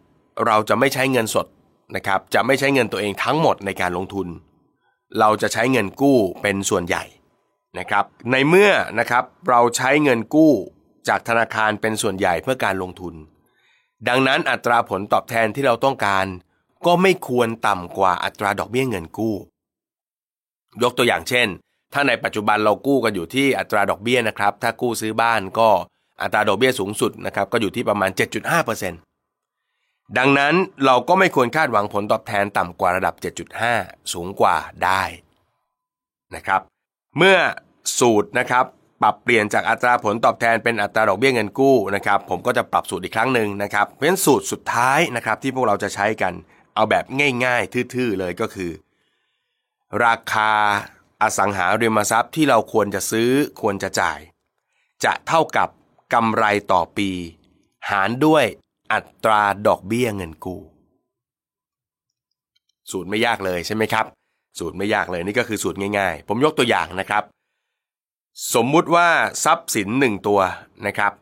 [0.46, 1.48] เราจะไม่ใช้เงินสด
[1.96, 4.28] นะครับจะไม่ใช้เงินตัวเองทั้งหมดในการลงทุน
[5.20, 7.04] เราจะใช้เงินกู้เป็นส่วนใหญ่
[7.80, 10.54] นะครับ ในเมื่อนะครับเราใช้เงินกู้
[11.08, 13.14] จากธนาคารเป็นส่วนใหญ่เพื่อการลงทุน
[14.08, 16.26] ดังนั้นอัตราผลตอบแทนที่เราต้องการ
[16.86, 19.36] ก็ไม่ควรต่ำกว่าอัตราดอกเบี้ยเงินกู้
[20.84, 21.48] ยกตัวอย่างเช่น
[21.94, 25.70] ถ้าในปัจจุบันเรากู้กันอยู่ที่อัตราดอกเบี้ยนะครับ ถ้ากู้ซื้อบ้านก็
[26.22, 28.10] อัตราดอกเบี้ยสูงสุดนะครับก็อยู่ที่ประมาณ
[29.34, 30.54] 7.5%ดังนั้น
[30.86, 33.16] เราก็ไม่ควรคาดหวังผลตอบแทนต่ำกว่าระดับ
[33.64, 35.04] 7.5 สูงกว่าได้
[36.36, 36.62] นะครับ
[37.18, 37.38] เมื่อ
[38.00, 38.66] สูตรนะครับ
[39.02, 46.34] ปรับเปลี่ยนจากอัตราผลตอบแทนเป็นอัตราดอกเบี้ยเงินกู้นะครับผมก็จะปรับสูตรอีกครั้งหนึ่งนะครับเพราะฉะนั้นสูตรสุดท้ายนะครับที่พวกเราจะใช้กัน
[46.76, 47.06] เอาแบบ
[47.46, 48.72] ง่าย ๆ ทื่อๆเลยก็คือ
[50.06, 50.52] ราคา
[51.22, 53.30] อสังหาริมทรัพย์ที่เราควรจะซื้อ
[53.62, 54.20] ควรจะจ่าย
[55.04, 55.70] จะเท่ากับ
[56.14, 57.10] กำไรต่อปี
[57.90, 58.46] หารด้วย
[58.94, 60.62] อัตราดอกเบี้ยเงินกู้
[62.92, 64.06] สูตรไม่ยากเลยใช่ไหมครับ
[64.60, 67.24] สูตรไม่ยากเลยนี่ก็คือสูตรง่ายๆ ผมยกตัวอย่างนะครับ
[68.54, 69.08] สมมุติว่า
[69.44, 70.40] ทรัพย์สินหนึ่งตัว
[70.88, 71.14] นะครับ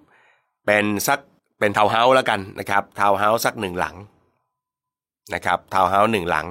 [0.65, 1.19] เป็นสัก
[1.59, 3.95] เป็นทาวน์เฮาส์แล้วกันนะครับทาวน์เฮาส์สักหนึ่งหลัง
[5.33, 6.47] นะครับทาวน์เฮาส์หนึ่งหลัง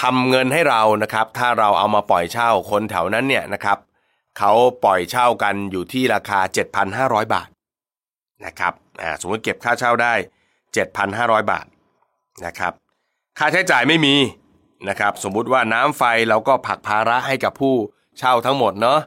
[0.00, 3.78] ทำเงินให้เรานะครับ ถ้าเราเอามาปล่อยเช่าคนแถวนั้นเนี่ยนะครับ
[4.38, 4.52] เขา
[4.84, 6.40] ปล่อยเช่ากันอยู่ที่ราคา
[6.86, 7.48] 7,500 บาท
[8.46, 10.14] นะครับอ่าสมมติเก็บค่าเช่าได้
[10.82, 11.66] 7,500 บาท
[12.46, 12.72] นะครับ
[13.38, 14.14] ค่าใช้จ่ายไม่มี
[14.88, 17.74] นะครับ สมมุติว่าน้ำไฟเราก็ผักภาระให้กับผู้
[18.18, 18.98] เช่าทั้งหมดเนาะ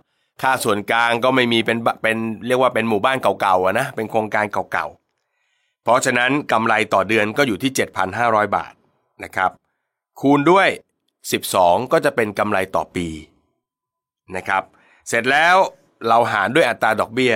[0.42, 7.72] ค่าส่วนกลางก็ไม่มีเป็นเป็นเรียกว่าเป็นหมู่บ้านเก่าๆนะเป็นโครงการเก่าๆ เพราะฉะนั้นกำไรต่อเดือนก็อยู่ที่
[8.14, 8.74] 7,500 บาท
[9.24, 9.52] นะครับ
[10.22, 10.68] คูณด้วย
[11.30, 13.08] 12 ก็จะเป็นกำไรต่อปี
[14.36, 14.64] นะครับ
[15.08, 15.56] เสร็จแล้ว
[16.08, 17.34] เราหารด้วยอัตราดอกเบี้ย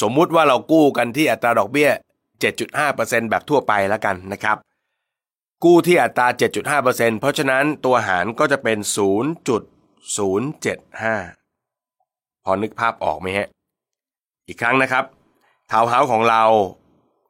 [0.00, 1.90] สมมุติว่าเรากู้กันที่อัตราดอกเบี้ย
[2.64, 4.56] 7.5%แบบทั่วไปแล้วกันนะครับ
[5.64, 6.26] กู้ที่อัตรา
[6.74, 11.45] 7.5%เพราะฉะนั้นตัวหารก็จะเป็น 0.075
[12.46, 13.48] พอนึกภาพออกไหมฮะ
[14.48, 15.04] อีกครั้งนะครับ
[15.70, 16.42] ทาวน์เฮาส์ของเรา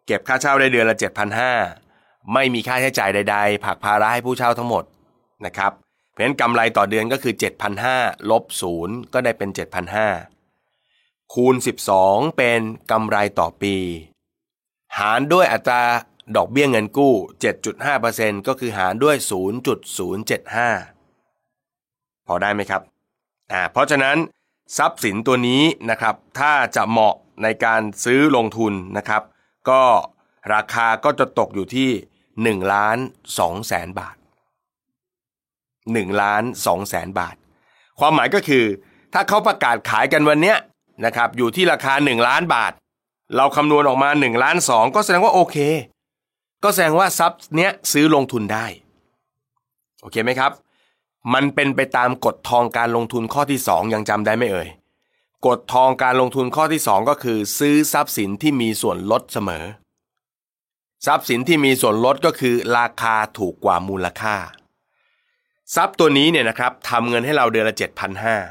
[0.06, 0.97] เก็บค่าเช่าได้เดือนละ
[1.64, 4.84] 7,500 ไม่มีค่าใช้จ่ายใด ๆ ผักภาระให้ผู้เช่าทั้งหมด
[5.47, 5.72] นะครับ
[6.10, 7.34] เพราะฉะนั้นกำไรต่อเดือนก็คือ
[7.82, 8.44] 7,500ลบ
[8.78, 9.51] 0ก็ได้เป็น
[10.36, 11.55] 7,500 คูณ
[11.97, 12.60] 12 เป็น
[12.90, 13.76] กำไรต่อปี
[14.98, 15.82] หารด้วยอัตรา
[16.36, 17.14] ดอกเบี้ยเงินกู้
[17.80, 19.16] 7.5%ก็คือหารด้วย
[19.97, 22.82] 0.075 พอได้ไหมครับ
[23.52, 24.16] อ่า เพราะฉะนั้น
[24.76, 29.22] ทรัพย์สินตัวนี้นะครับ ถ้าจะเหมาะในการซื้อลงทุนนะครับ
[29.70, 29.82] ก็
[30.55, 31.90] ราคาก็จะตกอยู่ที่
[32.64, 32.98] 1ล้าน
[33.36, 34.16] 2แสนบาท
[35.43, 37.36] 1ล้าน2แสนบาท
[37.98, 38.64] ความหมายก็คือ
[39.14, 40.56] ถ้าเขาประกาศขายกันวันเนี้ย
[41.05, 42.72] นะครับอยู่ที่ราคา 1 ล้านบาท
[43.36, 45.56] เราคำนวณออกมา1ล้าน2ก็แสดงว่าโอเค
[46.64, 48.66] ก็แสดงว่าทรัพย์เนี้ยซื้อลงทุนได้
[50.02, 50.52] โอเคไหมครับ
[51.35, 54.69] มันเป็นไปตามกฎทองการลงทุนข้อที่ 2 ยังจำได้ไหมเอ่ย
[55.47, 59.65] กฎทองการลงทุนข้อที่ 2 ก็คือ ซื้อทรัพย์สินที่มีส่วนลดเสมอ
[61.07, 64.36] ทรัพย์สินที่มีส่วนลดก็คือ ราคาถูกกว่ามูลค่า
[65.74, 67.77] ทรัพย์ตัวนี้เนี่ยนะครับทำเงินให้เราเดือนละ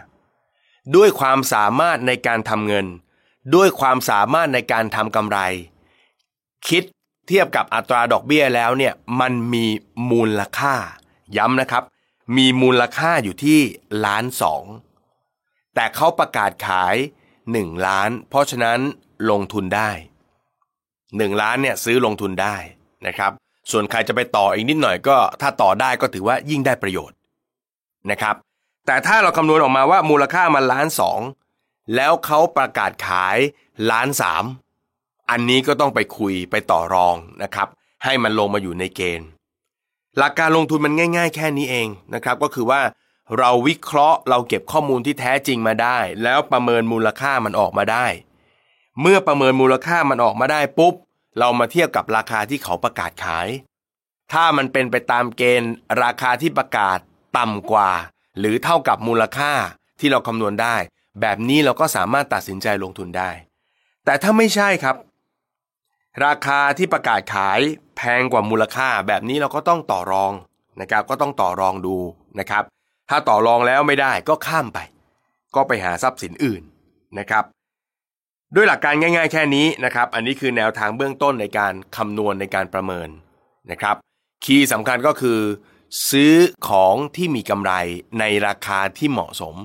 [0.10, 2.86] 7,500 ด้วยความสามารถในการทำเงิน
[3.56, 5.40] ด้วยความสามารถในการทำกำไร
[6.68, 6.84] คิด
[7.28, 9.66] เทียบกับอัตราดอกเบี้ยแล้วเนี่ยมันมี
[10.10, 10.76] มูลค่า
[11.38, 11.84] ย้ำนะครับ
[12.38, 13.60] มีมูลค่าอยู่ที่
[14.06, 14.66] ล้านสอง
[15.76, 16.96] แต่เขาประกาศขาย
[17.42, 18.80] 1ล้าน เพราะฉะนั้น
[19.32, 19.92] ลงทุนได้
[20.70, 22.56] 1ล้านเนี่ยซื้อลงทุนได้
[23.08, 23.32] นะครับ
[23.72, 27.18] ส่วนใครจะไปต่ออีกนิดหน่อยก็ ถ้าต่อได้ก็ถือว่ายิ่งได้ประโยชน์
[28.12, 28.36] นะครับ
[28.86, 31.20] แต่ถ้าเราคำนวณออกมาว่ามูลค่ามันล้านสอง
[31.96, 33.38] แล้วเขาประกาศขาย
[33.92, 34.44] ล้านสาม
[35.30, 37.68] อันนี้ก็ต้องไปคุยไปต่อรองนะครับ
[38.04, 39.30] ให้มันลงมาอยู่ในเกณฑ์
[40.18, 42.82] หลักการลงทุนมันง่าย ๆ แค่นี้เองนะครับก็คือว่า
[43.38, 48.06] เราวิเคราะห์เราเก็บข้อมูลที่แท้จริงมาได้ แล้วประเมินมูลค่ามันออกมาได้
[49.02, 50.94] เมื่อประเมินมูลค่ามันออกมาได้ปุ๊บ
[51.40, 53.48] เรามาเทียบกับราคาที่เขาประกาศขาย
[54.32, 55.72] ถ้ามันเป็นไปตามเกณฑ์
[56.04, 56.98] ราคาที่ประกาศ
[57.38, 57.92] ต่ำกว่า
[58.40, 59.52] หรือเท่ากับมูลค่า
[60.00, 60.76] ที่เราคำนวณได้
[61.22, 63.30] แบบนี้เราก็สามารถตัดสินใจลงทุนได้
[64.06, 64.96] แต่ถ้าไม่ใช่ครับ
[66.24, 67.60] ราคาที่ประกาศขาย
[67.98, 70.32] แพงกว่ามูลค่าแบบนี้เราก็ต้องต่อรอง
[70.82, 71.98] นะครับ ก็ต้องต่อรองดู
[72.40, 72.64] นะครับ
[73.10, 74.80] ถ้าต่อรองแล้วไม่ได้ก็ข้ามไป
[75.56, 76.62] ก็ไปหาทรัพย์สินอื่น
[77.20, 77.44] นะครับ
[78.56, 83.10] ด้วยหลักการง่าย ๆ แค่นี้นะครับ อันนี้คือแนวทางเบื้องต้นในการคำนวณในการประเมิน
[83.72, 83.96] นะครับ
[84.46, 85.40] คีย์สำคัญก็คือ
[86.10, 86.34] ซื้อ
[86.68, 87.72] ของที่มีกำไร
[88.20, 89.56] ในราคาที่เหมาะสม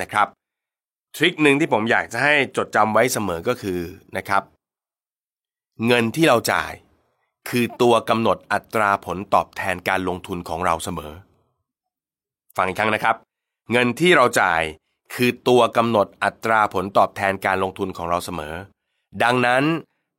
[0.00, 0.26] นะครับ
[1.16, 3.80] ทริคหนึ่งที่ผมอยากจะให้จดจำไว้เสมอก็คือ
[4.16, 4.42] นะครับ
[5.86, 6.72] เงินที่เราจ่าย
[7.48, 11.12] คือตัวกำหนดอัตราผลตอบแทนการลงทุนของเราเสมอ
[12.56, 13.16] ฟังอีกครั้งนะครับ
[13.72, 14.62] เงินที่เราจ่าย
[15.14, 18.54] คือตัวกำหนดอัตราผลตอบแทนการลงทุนของเราเสมอ
[19.22, 19.64] ดังนั้น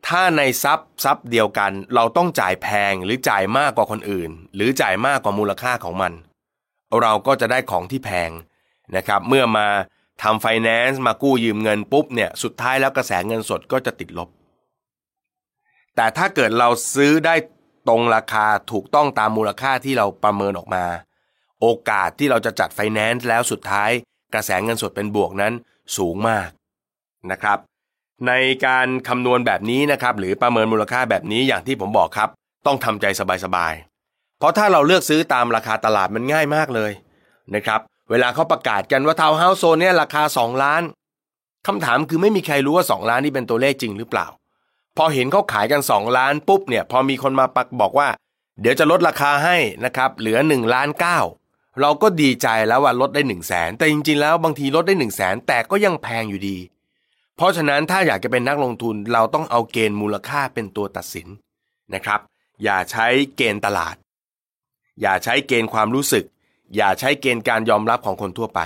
[0.08, 6.14] ถ้าในทรัพย์ทรัพย์เดียวกัน เราต้องจ่ายแพงหรือจ่ายมากกว่าคนอื่น หรือจ่ายมากกว่ามูลค่าของมัน
[7.02, 8.32] เราก็จะได้ของที่แพง
[8.96, 9.68] นะครับ เมื่อมา
[10.24, 14.30] ทำไฟแนนซ์มากู้ยืมเงินปุ๊บเนี่ยสุดท้ายแล้วกระแสเงินสดก็จะติดลบ
[15.96, 17.36] แต่ถ้าเกิดเราซื้อได้
[17.88, 20.86] ตรงราคาถูกต้องตามมูลค่าที่เราประเมินออกมา
[21.62, 23.90] โอกาสที่เราจะจัดไฟแนนซ์แล้วสุดท้าย
[24.34, 25.54] กระแสเงินสดเป็นบวกนั้น
[25.98, 26.50] สูงมาก
[27.32, 27.58] นะครับ
[28.28, 28.34] ใน
[28.66, 32.30] การคำนวณแบบนี้นะครับ หรือประเมินมูลค่าแบบนี้อย่างที่ผมบอกครับ
[32.66, 33.06] ต้องทำใจ
[33.46, 36.92] สบายๆเพราะถ้าเราเลือกซื้อตามราคาตลาดมันง่ายมากเลย
[37.56, 40.84] นะครับเวลาเขาประกาศกันว่าทาวน์เฮาส์โซนนี้ราคา 2 ล้าน
[41.68, 44.28] คำถามคือไม่มีใครรู้ว่า 2 ล้านนี่เป็นตัวเลขจริงหรือเปล่า
[44.98, 48.10] พอเห็นเขาขายกัน 2 ล้านปุ๊บเนี่ยพอมีคนมาปักบอกว่า
[48.62, 56.58] เดี๋ยวจะลดราคาให้นะครับเหลือ1ล้านเเราก็ดีใจแล้วว่าลดได้1นึ่งแสนแต่จริงๆแล้วบางทีลดได้1นึ่งแสนแต่ก็ยังแพงอยู่ดี
[57.36, 61.28] เพราะฉะนั้นถ้าอยากจะเป็นนักลงทุนเราต้องเอาเกณฑ์มูลค่าเป็นตัวตัดสิน
[61.94, 62.20] นะครับ
[62.64, 63.96] อย่าใช้เกณฑ์ตลาด
[65.02, 66.26] อย่าใช้เกณฑ์ความรู้สึก
[66.76, 68.62] อย่าใช้เกณฑ์การยอมรับของคนทั่วไป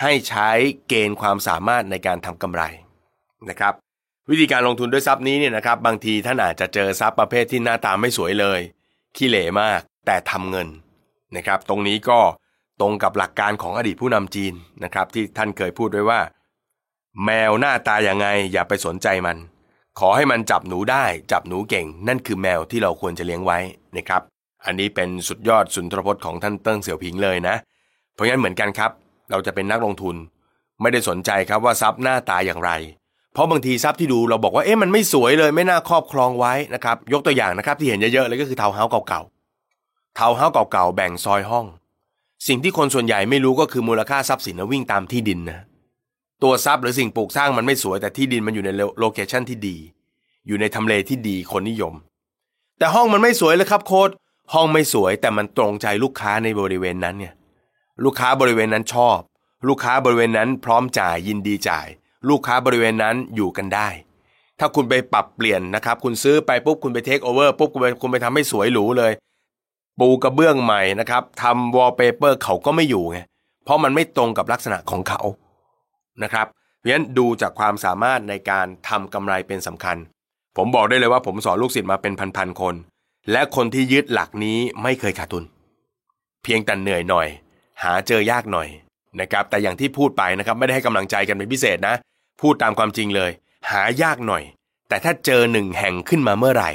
[0.00, 0.48] ให้ใช้
[0.88, 2.62] เกณฑ์ความสามารถในการทำกำไร
[3.48, 3.74] นะครับ
[4.30, 8.60] วิธีการลงทุนด้วยทรัพย์นี้เนี่ยนะครับบางทีท่านอาจจะเจอทรัพย์ประเภทที่หน้าตาไม่สวยเลย
[9.16, 10.68] ขี้เหร่มากแต่ทำเงิน
[11.36, 12.20] นะครับ ตรงนี้ก็
[12.80, 16.20] ตรงกับหลักการของอดีตผู้นำจีนนะครับ ที่ท่านเคยพูดไว้ว่า
[17.24, 19.36] แมวหน้าตาอย่างไงอย่าไปสนใจมัน
[19.98, 23.58] ขอให้มันจับหนูได้ จับหนูเก่ง นั่นคือแมวที่เราควรจะเลี้ยงไว้
[23.96, 24.22] นะครับ
[24.64, 27.56] อันนี้เป็นสุดยอดสุนทรพจน์ของท่านเติ้งเสี่ยวผิงเลยนะ
[28.14, 28.90] เพราะงั้นเหมือนกันครับ
[29.30, 30.16] เราจะเป็นนักลงทุน
[30.80, 32.70] ไม่ได้สนใจครับว่าทรัพย์หน้าตาอย่างไร
[33.36, 41.66] เพราะบางทีทรัพย์ที่ดูเราบอกว่าเอ๊ะมันไม่สวยเลยไม่น่าครอบครองไว้นะครับยกตัวอย่างนะครับที่เห็นเยอะๆเลยก็คือเทาเฮาส์เก่าๆทาวน์เฮาส์เก่าๆแบ่งซอยห้อง
[42.48, 45.58] สิ่งที่คนส่วนใหญ่ไม่รู้ก็คือมูลค่าทรัพย์สินวิ่งตามที่ดินนะ
[46.42, 49.76] ตัวทรัพย์หรือสิ่งปลูกสร้างมันไม่สวยแต่ที่ดินมันอยู่ใน location ที่ดี
[50.46, 51.94] อยู่ในทำเลที่ดีคนนิยม
[52.78, 54.10] แต่ห้องมันไม่สวยเลยครับโค้ด
[54.54, 57.34] ห้องไม่สวยแต่มันตรงใจลูกค้าในบริเวณนั้นเนี่ย
[58.04, 59.18] ลูกค้าบริเวณนั้นชอบ
[59.68, 61.86] ลูกค้าบริเวณนั้นพร้อมจ่ายยินดีจ่าย
[62.28, 63.88] ลูกค้าบริเวณนั้นอยู่กันได้
[64.58, 69.12] ถ้าคุณไปปรับเปลี่ยนนะครับ คุณซื้อไปปุ๊บคุณไปเทคโอเวอร์ปุ๊บคุณไปคุณไปทำให้สวยหรูเลย
[70.00, 73.18] ปูกระเบื้องใหม่นะครับทำวอลเปเปอร์เขาก็ไม่อยู่ไง
[73.64, 75.20] เพราะมันไม่ตรงกับลักษณะของเขา
[76.22, 76.46] นะครับ
[76.78, 79.96] เพราะฉะนั้นดูจากความสามารถในการทำกำไรเป็นสำคัญ
[80.56, 82.74] ผมบอกได้เลยว่าผมสอนลูกศิษย์มาเป็นพันๆคน
[83.32, 85.44] และคนที่ยึดหลักนี้ไม่เคยขาดทุน
[86.42, 87.28] เพียงแต่เหนื่อยหน่อย
[87.82, 88.68] หาเจอยากหน่อย
[89.20, 91.94] นะครับแต่อย่างที่พูดไปนะครับไม่ได้ให้กำลังใจกันเป็นพิเศษนะ
[92.40, 93.30] พูดตามความจริงเลย
[93.70, 94.42] หายากหน่อย
[94.88, 96.70] แต่ถ้าเจอหนึ่งแห่งขึ้นมาเมื่อไหร่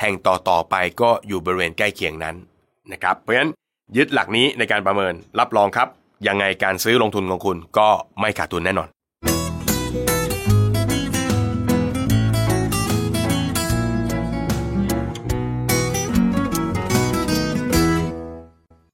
[0.00, 2.36] แห่งต่อต่อไปก็อยู่บริเวณใกล้เคียงนั้น
[2.92, 3.50] นะครับเพราะฉะนั้น
[3.96, 5.88] ยึดหลักนี้ในการประเมินรับรองครับ
[6.26, 7.88] ยังไงการซื้อลงทุนของคุณก็
[8.20, 8.88] ไม่ขาดทุนแน่นอน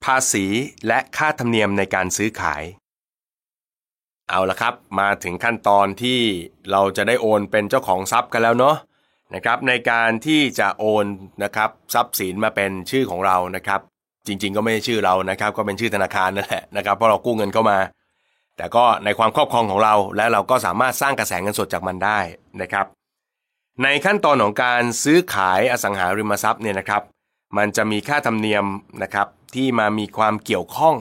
[0.05, 0.45] ภาษี
[0.87, 2.63] และค่าธรรมเนียมในการซื้อขาย
[4.31, 6.21] เอาละครับ มาถึงขั้นตอนที่
[6.73, 8.77] เราจะได้โอนเป็นเจ้าของทรัพย์กันแล้วเนาะ
[9.35, 11.07] นะครับในการที่จะโอน
[11.45, 13.81] นะครับทรัพย์สินมาเป็นชื่อของเรานะครับ
[14.27, 17.79] จริงๆ ก็ไม่ใช่ชื่อเรานะครับ ก็เป็นชื่อธนาคารนั่นแหละนะครับเพราะเรากู้เงินเข้ามา
[18.57, 22.19] แต่ก็ในความครอบครองของเราและเราก็สามารถสร้างกระแสเงินสดจากมันได้
[22.63, 22.87] นะครับ
[23.83, 27.03] ในขั้นตอนของการซื้อขายอสังหาริมทรัพย์เนี่ยนะครับ
[27.57, 28.65] มันจะมีค่าธรรมเนียม
[29.03, 30.95] นะครับที่มามีความเกี่ยวข้อง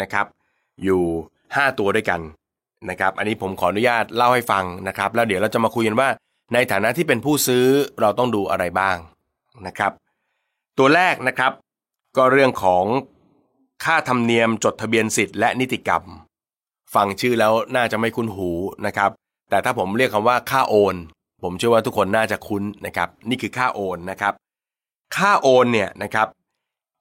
[0.00, 0.26] นะครับ
[0.82, 1.02] อยู่
[1.42, 2.20] 5 ตัวด้วยกัน
[2.90, 6.08] นะครับอันนี้ผมขออนุญาตเล่าให้ฟังนะครับ แล้วเดี๋ยวเราจะมาคุยกันว่า
[6.54, 7.64] ในฐานะที่เป็นผู้ซื้อ
[8.00, 8.96] เราต้องดูอะไรบ้าง
[9.66, 9.92] นะครับ
[10.78, 11.52] ตัวแรกนะครับ
[12.16, 12.84] ก็เรื่องของ
[13.84, 16.02] ค่าธรรมเนียมจดทะเบียนสิทธิ์และนิติกรรม
[16.94, 18.50] ฟังชื่อแล้วน่าจะไม่คุ้นหู
[18.86, 19.10] นะครับ
[19.50, 20.96] แต่ถ้าผมเรียกคำว่าค่าโอน
[21.42, 24.32] ผมเชื่อว่าทุกคนน่าจะคุ้นนะครับ นี่คือค่าโอนนะครับ
[25.16, 26.26] ค่าโอนเนี่ยนะครับ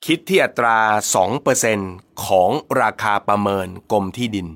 [0.06, 0.78] คิดที่อัตรา
[1.52, 2.50] 2%ของ
[2.82, 4.48] ราคาประเมินกรมที่ดิน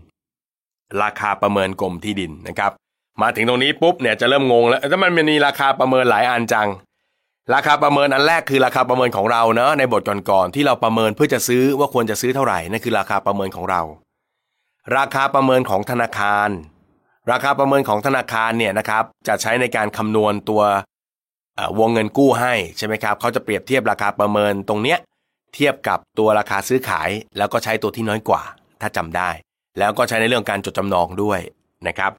[1.04, 2.72] ราคาประเมินกรมที่ดินนะครับ
[3.22, 6.70] มาถึงตรงนี้ปุ๊บเนี่ยจะเริ่มงงแล้วถ้ามันมีราคาประเมินหลายอันจัง
[7.54, 13.82] ราคาประเมินอันแรกคือราคาประเมินของเราเนาะในบทก่อนๆที่เราประเมินเพื่อจะซื้อว่าควรจะซื้อเท่าไหร่นั่นคือราคาประเมินของเรา
[14.98, 16.50] ราคาประเมินของธนาคาร
[17.32, 20.64] ราคาประเมินของธนาคารเนี่ยนะครับจะใช้ในการคำนวณตัว
[21.80, 25.00] วงเงินกู้ให้ใช่ไหมครับเขาจะเปรียบเทียบราคาประเมินตรงเนี้ย
[25.56, 28.42] เทียบกับตัวราคาซื้อขาย แล้วก็ใช้ตัวที่น้อยกว่า
[28.82, 29.30] ถ้าจำได้
[29.80, 31.40] แล้วก็ใช้ในเรื่องการจดจำนองด้วย
[31.88, 32.12] นะครับ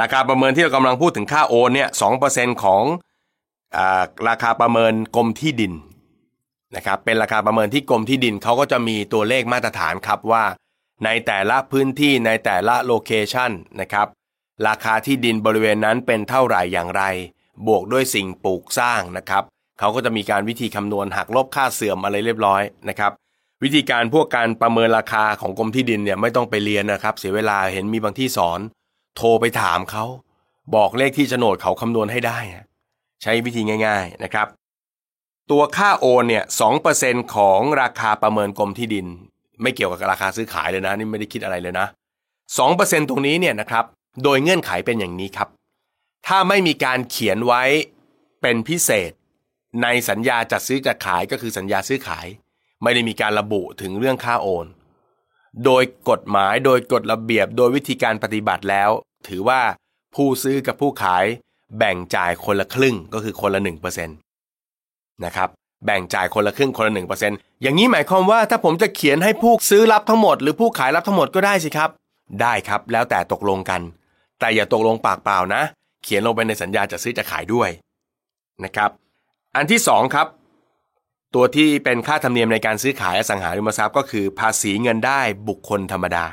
[0.00, 2.82] ราคาประเมินที่เรากำลังพูดถึงค่าโอนเนี่ยสอร์เซของ
[3.76, 3.78] อ
[4.28, 5.72] ราคาประเมินกรมที่ดิน
[6.76, 10.44] นะครับเป็นราคาประเมินที่กรมที่ดินเขาก็จะมีตัวเลขมาตรฐานครับว่า
[11.04, 14.06] ในแต่ละพื้นที่ในแต่ละโลเคชันนะครับ
[14.68, 17.02] ราคาที่ดินบริเวณนั้นเป็นเท่าไหร่อย่างไร
[17.66, 19.42] บวกด้วยสิ่งปลูกสร้างนะครับ
[19.78, 23.12] เขาก็จะมีการวิธีคำนวณหักลบค่าเสื่อมอะไรเรียบร้อยนะครับ
[23.62, 28.60] วิธีการพวกการประเมินราคาของกรมที่ดินเนี่ยไม่ต้องไปเรียนนะครับ เสียเวลาเห็นมีบางที่สอน
[29.16, 30.04] โทรไปถามเขา
[30.74, 32.38] บอกเลขที่โฉนดเขาคำนวณให้ได้
[33.22, 34.46] ใช้วิธีง่าย ๆนะครับ
[35.50, 39.06] ตัวค่าโอนเนี่ยสองเปอร์เซ็นของราคาประเมินกรมที่ดิน
[39.62, 41.86] ไม่เกี่ยวกับราคาซื้อขายเลยนะ นี่ไม่ได้คิดอะไรเลยนะ
[42.58, 43.84] สองเปอร์เซ็นตรงนี้เนี่ยนะครับ
[44.24, 45.48] โดยเงื่อนไขเป็นอย่างนี้ครับ
[46.26, 47.62] ถ้าไม่มีการเขียนไว้
[48.42, 49.12] เป็นพิเศษ
[49.82, 52.26] ในสัญญาจัดซื้อจัดขายก็คือสัญญาซื้อขาย
[52.82, 54.66] ไม่ได้มีการระบุถึงเรื่องค่าโอน
[55.64, 58.90] โดยกฎหมายโดยกฎระเบียบโดยวิธีการปฏิบัติแล้ว
[59.28, 59.60] ถือว่า
[60.14, 61.24] ผู้ซื้อกับผู้ขาย
[61.78, 65.48] แบ่งจ่ายคนละครึ่งก็คือคนละ1%นะครับ
[65.84, 66.92] แบ่งจ่ายคนละครึ่งคนละ
[67.26, 71.90] 1%อย่างนี้หมายความว่าถ้าผมจะเขียนให้ผู้ซื้อรับทั้งหมดหรือผู้ขายรับทั้งหมดก็ได้สิครับ
[72.40, 73.80] ได้ครับแล้วแต่ตกลงกัน
[74.40, 75.62] แต่อย่าตกลงปากเปล่านะ
[76.04, 77.70] เขียนลงไปในสัญญาจะซื้อจะขายด้วย
[78.64, 78.90] นะครับ
[79.56, 80.26] อันที่สองครับ
[81.34, 86.26] ตัวที่เป็นค่าธรรมเนียมในการซื้อขายอสังหาริมทรัพย์ก็คือ ภาษีเงินได้บุคคลธรรมดา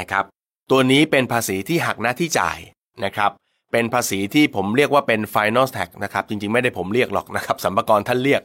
[0.00, 0.24] นะครับ
[0.70, 2.58] ตัวนี้เป็นภาษีที่หักหน้าที่จ่าย
[3.04, 3.30] นะครับ
[3.72, 8.42] เป็นภาษีที่ผมเรียกว่าเป็น final tax นะครับจริงๆ ไม่ได้ผมเรียกหรอกนะครับสัมภาระท่านเรียก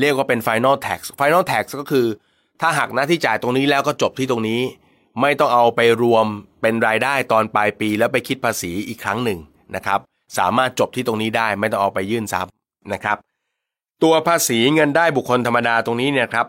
[0.00, 2.06] เรียกว่าเป็น final tax final tax ก็คือ
[2.60, 4.60] ถ้าหักหน้าที่จ่ายตรงนี้แล้วก็จบที่ตรงนี้
[5.20, 6.26] ไม่ต้องเอาไปรวม
[6.62, 9.38] เป็นรายได้ตอนปลายปี แล้วไปคิดภาษีอีกครั้งหนึ่ง
[9.76, 10.00] นะครับ
[10.38, 12.46] สามารถจบที่ตรงนี้ได้ไม่ต้องเอาไปยื่นซับ
[12.92, 13.16] นะครับ
[14.02, 16.46] ตัวภาษีเงินได้บุคคลธรรมดาตรงนี้เนี่ยครับ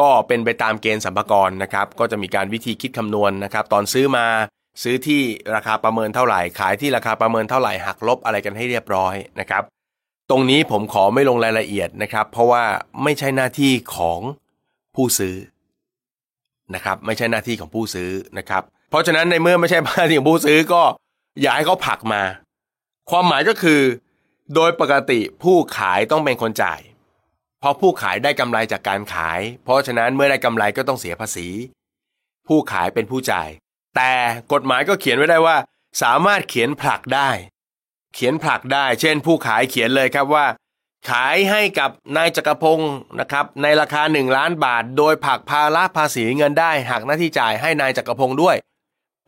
[0.00, 4.26] ก็เป็นไปตามเกณฑ์สัมภาระนะครับก็จะมีการวิธีคิดคำนวณนะครับ ตอนซื้อมา
[4.82, 5.20] ซื้อที่
[5.54, 9.62] ราคาประเมินเท่าไหร่ ขายที่ราคาประเมินเท่าไหร่หักลบอะไรกันให้เรียบร้อยนะครับ
[10.30, 12.64] ตรงนี้ผมขอไม่ลงรายละเอียดนะครับ เพราะว่า
[13.02, 14.20] ไม่ใช่หน้าที่ของ
[14.94, 15.34] ผู้ซื้อ
[16.74, 20.82] นะครับไม่ใช่หน้าที่ของผู้ซื้อนะครับ เพราะฉะนั้นในเมื่อไม่ใช่หน้าที่ของผู้ซื้อก็
[21.40, 22.22] อย่าให้เขาผักมา
[23.10, 23.80] ความหมายก็คือ
[24.54, 26.80] โดยปกติผู้ขายต้องเป็นคนจ่าย
[27.60, 31.48] เพราะผู้ขายได้กำไรจากการขาย เพราะฉะนั้นเมื่อได้กำไรก็ต้องเสียภาษี
[32.46, 33.48] ผู้ขายเป็นผู้จ่าย
[33.96, 34.12] แต่
[34.52, 35.56] กฎหมายก็เขียนไว้ได้ว่า
[36.02, 37.30] สามารถเขียนผลักได้
[38.14, 40.46] เขียนผลักได้ เช่น ผู้ขายเขียนเลยครับว่า
[41.10, 48.56] ขายให้กับนายจักรพงศ์นะครับ ในราคา 1 ล้านบาท โดยผลักภาระภาษีเงินได้หักหน้าที่จ่ายให้นายจักรพงศ์ด้วย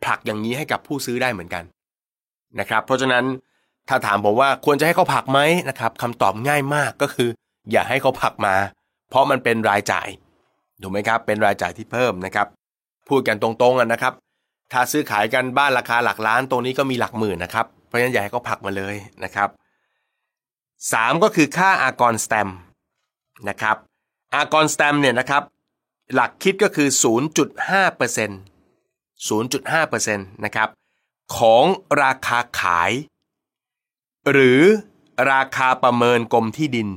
[0.03, 1.63] ผลักอย่างนี้ให้กับผู้ซื้อได้เหมือนกัน
[2.59, 3.25] นะครับ เพราะฉะนั้น
[3.89, 7.29] ถ้าถามผมว่าควรจะให้เขาผักไหมนะครับคำตอบง่ายมากก็คือ
[7.71, 8.55] อย่าให้เขาผักมา
[9.09, 10.07] เพราะมันเป็นรายจ่าย
[10.81, 12.47] ถูกไหมครับ เป็นรายจ่ายที่เพิ่มนะครับ
[13.09, 14.13] พูดกันตรงๆนนะครับ
[14.71, 19.49] ถ้าซื้อขายกันบ้านราคาหลักล้านตรงนี้ก็มีหลักหมื่นนะครับ เพราะฉะนั้นอย่าให้เขาผักมาเลยนะครับ
[20.93, 22.49] สามก็คือค่าอากรสแตม
[23.49, 23.77] นะครับ
[24.35, 25.43] อากรสแตมเนี่ยนะครับ
[26.13, 26.87] หลักคิดก็คือ
[27.63, 28.29] 0.5%
[29.27, 30.69] 0.5%นะครับ
[31.37, 31.65] ของ
[32.01, 32.91] ราคาขาย
[34.31, 34.61] หรือ
[35.31, 36.89] ราคาประเมินกรมที่ดิน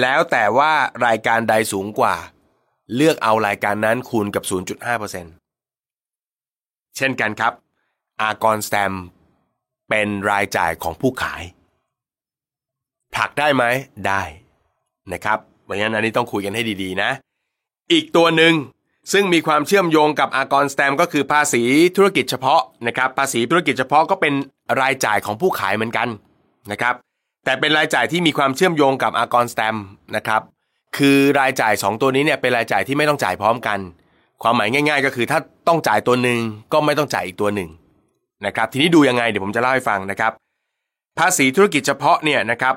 [0.00, 0.72] แล้วแต่ว่า
[1.06, 2.14] รายการใดสูงกว่า
[2.94, 4.56] เลือกเอารายการนั้นคูณกับ 0.5%
[6.96, 7.52] เช่นกันครับ
[8.22, 8.92] อากรสแตม
[9.88, 11.42] เป็นรายจ่ายของผู้ขาย
[13.14, 13.64] ผลักได้ไหม
[14.06, 14.22] ได้
[15.12, 17.10] นะครับเพราะฉะนั้นอันนี้ต้องคุยกันให้ดีๆนะ
[17.92, 18.54] อีกตัวหนึ่ง
[19.12, 21.62] ซึ่งมีความเชื่อมโยงกับอากรสแตมก็คือภาษี
[21.96, 24.34] ธุรกิจเฉพาะนะครับภาษีธุรกิจเฉพาะก็เป็น
[24.80, 26.08] รายจ่ายของผู้ขายเหมือนกัน
[26.70, 26.94] นะครับ
[27.44, 29.76] แต่เป็นรายจ่ายที่มีความเชื่อมโยงกับอากรสแตม
[30.16, 30.42] นะครับ
[30.96, 33.78] คือรายจ่าย 2 ตัวนี้เนี่ยเป็นรายจ่ายที่ไม่ต้องจ่ายพร้อมกัน
[34.42, 35.38] ความหมายง่าย ๆ ก็คือถ้า
[35.68, 36.38] ต้องจ่ายตัวหนึ่ง
[36.72, 37.68] ก็ไม่ต้องจ่ายอีกตัวหนึ่ง
[38.46, 40.32] นะครับทีนี้ดูยังไงเดี๋ยวผมจะเล่าให้ฟังนะครับ
[41.18, 42.74] ภาษีธุรกิจเฉพาะเนี่ยนะครับ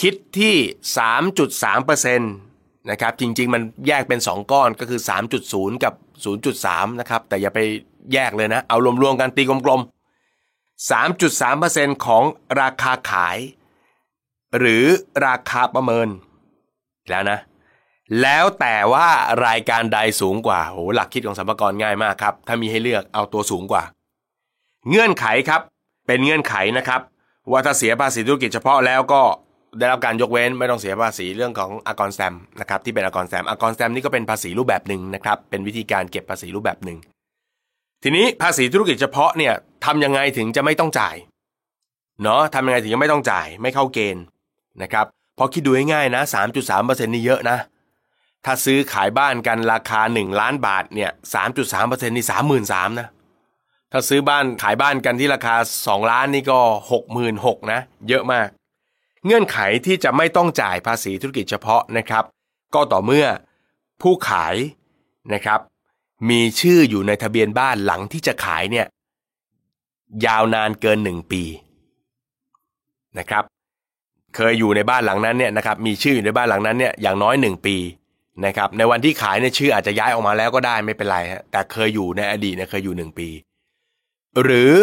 [0.00, 0.54] คิดที่
[2.14, 5.00] 3.3%นะครับจริงๆ มันแยกเป็น 2 ก้อนก็คือ
[5.42, 5.94] 3.0 กับ
[6.46, 7.58] 0.3 นะครับแต่อย่าไป
[8.12, 9.82] แยกเลยนะ เอารวมๆกันตีกลม
[10.92, 12.24] 3.3%ของ
[12.60, 13.38] ราคาขาย
[14.58, 14.84] หรือ
[15.26, 16.08] ราคาประเมิน
[17.10, 17.38] แล้วนะ
[18.22, 19.08] แล้วแต่ว่า
[19.46, 23.82] รายการใดสูงกว่าโหหลักคิดของสัมภาระง่ายมากครับ ถ้ามีให้เลือกเอาตัวสูงกว่า
[24.88, 25.60] เงื่อนไขครับ
[26.06, 27.00] เป็นเงื่อนไขนะครับ
[27.50, 29.22] ว่าถ้าเสียภาษีธุรกิจเฉพาะแล้วก็
[29.78, 36.98] ได้รับการยกเว้นไม่ต้องเสียภาษีเรื่องของอากรแซมนะครับที่เป็นอากรแซมอากรแซมนี่ก็เป็นภาษีรูปแบบหนึ่งนะครับเป็นวิธีการเก็บภาษีรูปแบบหนึ่ง
[38.06, 41.16] ทีนี้ภาษีธุรกิจเฉพาะเนี่ยทำยังไงถึงจะไม่ต้องจ่าย
[42.22, 44.24] เนาะทำยังไงถึงจะไม่ต้องจ่ายไม่เข้าเกณฑ์
[44.82, 45.06] นะครับ
[45.38, 46.22] พอคิดดูง่ายๆนะ
[46.68, 47.58] 3.3%นี่เยอะนะ
[48.44, 51.10] ถ้าซื้อขายบ้านกันราคา 1 ล้านบาทเนี่ย
[51.54, 52.26] 3.3%นี่
[52.62, 53.08] 33,000นะ
[53.92, 56.60] ถ้าซื้อบ้านขายบ้านกันที่ราคา 2 ล้านนี่ก็
[57.14, 58.48] 66,000นะ เยอะมาก
[59.26, 62.24] เงื่อนไขที่จะไม่ต้องจ่ายภาษีธุรกิจเฉพาะนะครับ
[62.74, 63.26] ก็ต่อเมื่อ
[64.02, 64.54] ผู้ขาย
[65.34, 65.60] นะครับ
[66.30, 68.86] มีชื่ออยู่ในทะเบียนบ้านหลังที่จะขายเนี่ย
[70.26, 71.42] ยาวนานเกิน1ปี
[73.18, 73.44] นะครับ
[74.34, 77.76] เคยอยู่ในบ้านหลังนั้นเนี่ยนะครับมีชื่ออยู่ในบ้านหลังนั้นเนี่ยอย่างน้อย1ปี
[78.46, 83.28] นะครับในวันที่ขายเนี่ยชื่ออาจจะย้ายออกมาแล้วก็ได้ไม่เป็นไรฮะแต่เคยอยู่ในอดีตเนี่ยเคยอยู่1ปี
[84.42, 84.74] หรือ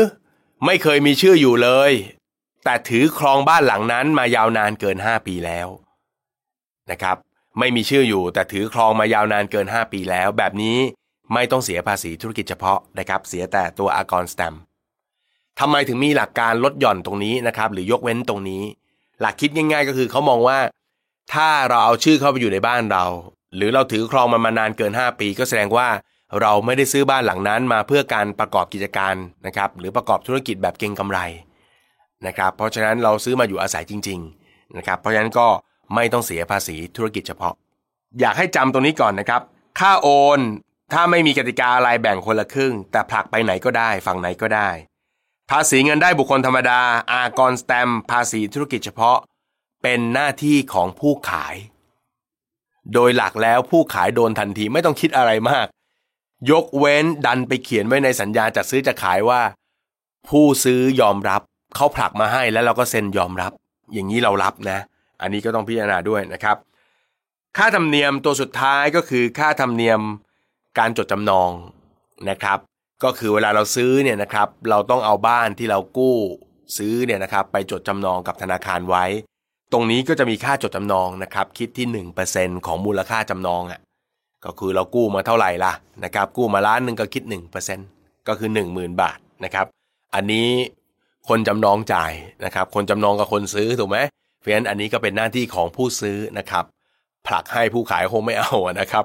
[0.66, 1.92] ไม่เคยมีชื่ออยู่เลย
[2.64, 5.68] แต่ถือครองบ้านหลังนั้นมายาวนานเกิน 5 ปีแล้ว
[6.92, 7.18] นะครับ
[7.60, 10.78] ไม่มีชื่ออยู่แต่ถือครองมายาวนานเกิน 5 ปีแล้ว แบบนี้
[11.34, 14.56] ไม่ต้องเสียภาษีธุรกิจเฉพาะนะครับเสียแต่ตัวอากรสแตม
[15.60, 18.64] ทำไมถึงมีหลักการลดหย่อนตรงนี้นะครับหรือยกเว้นตรงนี้
[19.22, 20.60] หลักคิดง่าย ๆ ก็คือเขามองว่า
[21.34, 23.06] ถ้าเราเอาชื่อเข้าไปอยู่ในบ้านเรา
[23.56, 25.88] หรือเราถือครองมันมานานเกิน 5 ปี ก็แสดงว่า
[26.42, 31.20] เราไม่ได้ซื้อบ้านหลังนั้นมาเพื่อการประกอบกิจการนะครับหรือประกอบธุรกิจแบบเก็งกำไร
[32.28, 35.48] นะครับเพราะฉะนั้นเราซื้อมาอยู่อาศัยจริงๆนะครับเพราะฉะนั้นก็
[35.96, 37.54] ไม่ต้องเสียภาษีธุรกิจเฉพาะ
[38.20, 39.42] อยากให้จำตรงนี้ก่อนนะครับ
[39.80, 40.40] ค่าโอน
[40.92, 44.70] ถ้าไม่มีกติกาอะไรแบ่งคนละครึ่ง แต่ผลักไปไหนก็ได้ฝั่งไหนก็ได้
[45.50, 49.18] ภาษีเงินได้บุคคลธรรมดา อากรสแตมภาษีธุรกิจเฉพาะ
[49.84, 51.56] เป็นหน้าที่ของผู้ขาย
[52.94, 55.68] โดยหลักแล้วผู้ขายโดนทันทีไม่ต้องคิดอะไรมาก
[56.52, 59.42] ยกเว้นดันไปเขียนไว้ในสัญญาจัดซื้อจะขายว่า
[60.30, 61.42] ผู้ซื้อยอมรับ
[61.76, 63.52] เขาผลักมาให้แล้วเราก็เซ็นยอมรับ
[63.94, 64.80] อย่างนี้เรารับนะ
[65.22, 66.58] อันนี้ก็ต้องพิจารณาด้วยนะครับ
[67.58, 70.02] ค่าธรรมเนียมตัวสุดท้ายก็คือค่าธรรมเนียม
[70.80, 71.50] การจดจำนอง
[72.30, 72.60] นะครับ
[73.04, 76.16] ก็คือเวลาเราซื้อเนี่ยนะครับ เราต้องเอาบ้านที่เรากู้
[76.78, 79.06] ซื้อเนี่ยนะครับ ไปจดจำนองกับธนาคารไว้
[79.72, 83.80] ตรงนี้ก็จะมีค่าจดจำนองนะครับ คิดที่ 1%ของมูลค่าจำนองอะ่ะ
[84.46, 87.24] ก็คือเรากู้มาเท่าไหร่ล่ะนะครับ กู้มาล้านหนึ่งก็คิด
[87.76, 89.66] 1%ก็คือ 10,000 บาทนะครับ
[90.16, 90.48] อันนี้
[91.30, 92.12] คนจำนองจ่าย
[92.46, 93.98] นะครับ คนจำนองกับคนซื้อถูกไหม
[94.40, 96.66] เพราะฉะนั้นอันนี้ก็เป็นหน้าที่ของผู้ซื้อนะครับ
[97.28, 99.04] ผลักให้ผู้ขายคงไม่เอานะครับ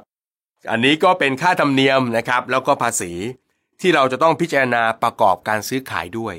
[0.71, 3.13] อันนี้ก็เป็นค่าธรรมเนียมนะครับ แล้วก็ภาษี
[3.81, 6.35] ที่เราจะต้องพิจารณาประกอบการซื้อขายด้วย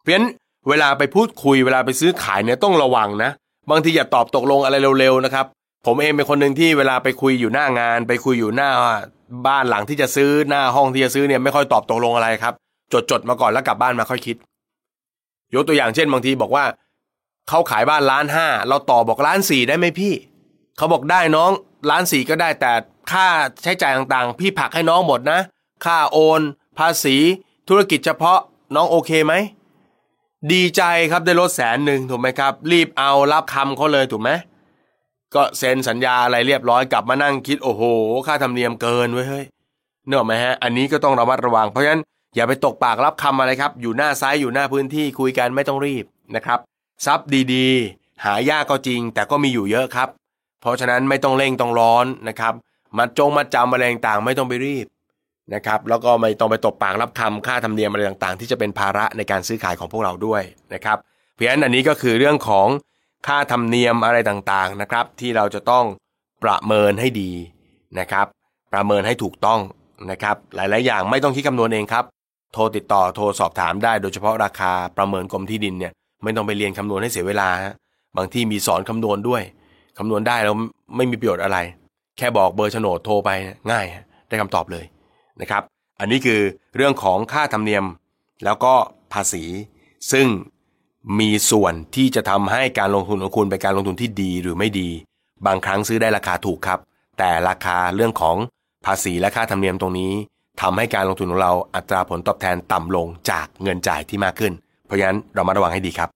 [0.00, 0.26] เพราะฉะนั้น
[0.68, 3.30] เวลาไปพูดคุยเวลาไปซื้อขายเนี่ยต้องระวังนะ
[3.70, 5.46] บางทีอย่าตอบตกลงอะไรเร็วๆนะครับ
[5.86, 8.70] ผมเองเป็นคนหนึ่งที่เวลาไปคุยอยู่หน้างาน ไปคุยอยู่หน้า
[9.46, 12.54] บ้านหลังที่จะซื้อหน้าห้องที่จะซื้อเนี่ยไม่ค่อยตอบตกลงอะไรครับ
[12.92, 14.36] จดๆมาก่อนแล้วกลับบ้านมาค่อยคิด
[15.54, 16.64] ยกตัวอย่างเช่น บางทีบอกว่า
[17.48, 20.14] เขาขายบ้านล้านห้าเราต่อบอกล้านสี่ได้ไหมพี่
[20.76, 21.50] เขาบอกได้น้อง
[21.90, 22.72] ล้านสี่ก็ได้แต่
[23.12, 23.28] ค่า
[23.62, 25.40] ใช้จ่ายต่างๆ พี่ผักให้น้องหมดนะ
[25.84, 26.40] ค่าโอน
[26.78, 27.16] ภาษี
[27.68, 28.38] ธุรกิจเฉพาะ
[28.74, 29.34] น้องโอเคไหม
[30.52, 34.30] ดีใจครับได้ลดแสนหนึ่งถูกไหมครับ รีบเอารับคำเขาเลยถูกไหม
[35.34, 37.82] ก็เซ็นสัญญาอะไรเรียบร้อยกลับมานั่งคิดโอ้โห
[38.26, 39.44] ค่าธรรมเนียมเกินเว้ยเฮ้ย
[40.06, 42.02] เนอะไหมฮะอันนี้ก็ต้องระมัดระวัง เพราะฉะนั้น
[42.34, 46.04] อย่าไปตกปากรับคำอะไรครับ อยู่หน้าซ้ายอยู่หน้าพื้นที่คุยกันไม่ต้องรีบ
[46.36, 46.58] นะครับ
[47.06, 50.08] ทรัพย์ดีๆ หายากก็จริง แต่ก็มีอยู่เยอะครับ
[50.60, 52.54] เพราะฉะนั้นไม่ต้องเร่งต้องร้อนนะครับ
[52.98, 54.86] มัดจงมัดจำอะไรต่างๆ ไม่ต้องไปรีบ
[55.54, 60.42] นะครับแล้วก็ไม่ต้องไปตบปากรับคำค่าธรรมเนียมอะไรต่างๆ ที่จะเป็นภาระในการซื้อขายของพวกเราด้วย
[60.74, 60.98] นะครับ
[61.34, 62.68] เพราะฉะนั้นอันนี้ก็คือเรื่องของ
[63.26, 65.84] ค่าธรรมเนียมอะไรต่างๆนะครับที่เราจะต้อง
[66.44, 67.30] ประเมินให้ดี
[67.98, 68.26] นะครับ
[68.72, 69.60] ประเมินให้ถูกต้อง
[70.10, 72.04] นะครับหลายๆอย่างไม่ต้องคิดคำนวณเองครับ
[72.52, 75.92] โทรติดต่อโทรสอบถามได้โดยเฉพาะราคาประเมินกรมที่ดินเนี่ย
[76.22, 77.48] ไม่ต้องไปเรียนคำนวณให้เสียเวลา
[78.16, 79.42] บางที่มีสอนคำนวณด้วย
[79.98, 80.54] คำนวณได้แล้ว
[80.96, 81.58] ไม่มีประโยชน์อะไร
[82.16, 83.30] แค่บอกเบอร์โฉนดโทรไป
[83.70, 83.86] ง่าย
[84.28, 84.84] ได้คำตอบเลย
[85.40, 85.62] นะครับ
[86.00, 86.40] อันนี้คือ
[86.76, 87.84] เรื่องของค่าธรรมเนียม
[88.44, 88.74] แล้วก็
[89.12, 89.44] ภาษี
[90.12, 90.26] ซึ่ง
[91.20, 94.88] มีส่วนที่จะทำให้การลงทุนของคุณเป็นการลงทุนที่ดีหรือไม่ดี
[95.46, 96.78] บางครั้งซื้อได้ราคาถูกครับ
[97.18, 98.36] แต่ราคาเรื่องของ
[98.86, 100.12] ภาษีและค่าธรรมเนียมตรงนี้
[100.60, 104.52] ทำให้การลงทุนของเราอัตราผลตอบแทนต่ำลงจากเงินจ่ายที่มากขึ้น
[104.86, 106.08] เพราะฉะนั้นเรามาระวังให้ดีครับ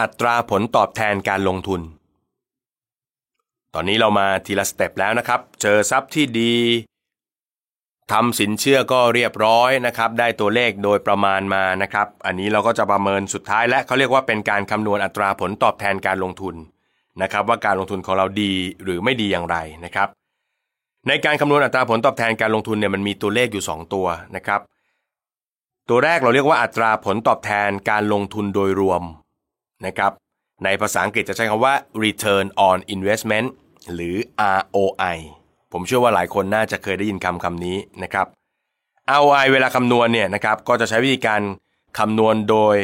[0.00, 1.80] อัตราผลตอบแทนการลงทุน
[3.74, 6.54] ตอนนี้เรามาทีละสเต็ปแล้วนะครับ เจอทรัพย์ที่ดี
[8.12, 16.54] ทำสินเชื่อก็เรียบร้อยนะครับ ได้ตัวเลขโดยประมาณมานะครับ อันนี้เราก็จะประเมินสุดท้ายและเขาเรียกว่าเป็นการคำนวณอัตราผลตอบแทนการลงทุน
[17.22, 20.08] นะครับ ว่าการลงทุนของเราดีหรือไม่ดีอย่างไรนะครับ
[21.08, 24.06] ในการคำนวณอัตราผลตอบแทนการลงทุนเนี่ยมันมีตัวเลขอยู่ 2 ตัว
[24.36, 24.60] นะครับ
[25.88, 29.02] ตัวแรกเราเรียกว่าอัตราผลตอบแทนการลงทุนโดยรวม
[29.86, 30.12] นะครับ
[30.64, 33.48] ในภาษาอังกฤษจะใช้คำว่า return on investment
[33.92, 34.16] หรือ
[34.58, 35.16] ROI
[35.72, 38.26] ผมเชื่อว่าหลายคนน่าจะเคยได้ยินคำคำนี้นะครับ
[39.18, 41.40] ROI เวลาคำนวณเนี่ยนะครับก็จะใช้วิธีการ
[41.98, 42.76] คำนวณโดย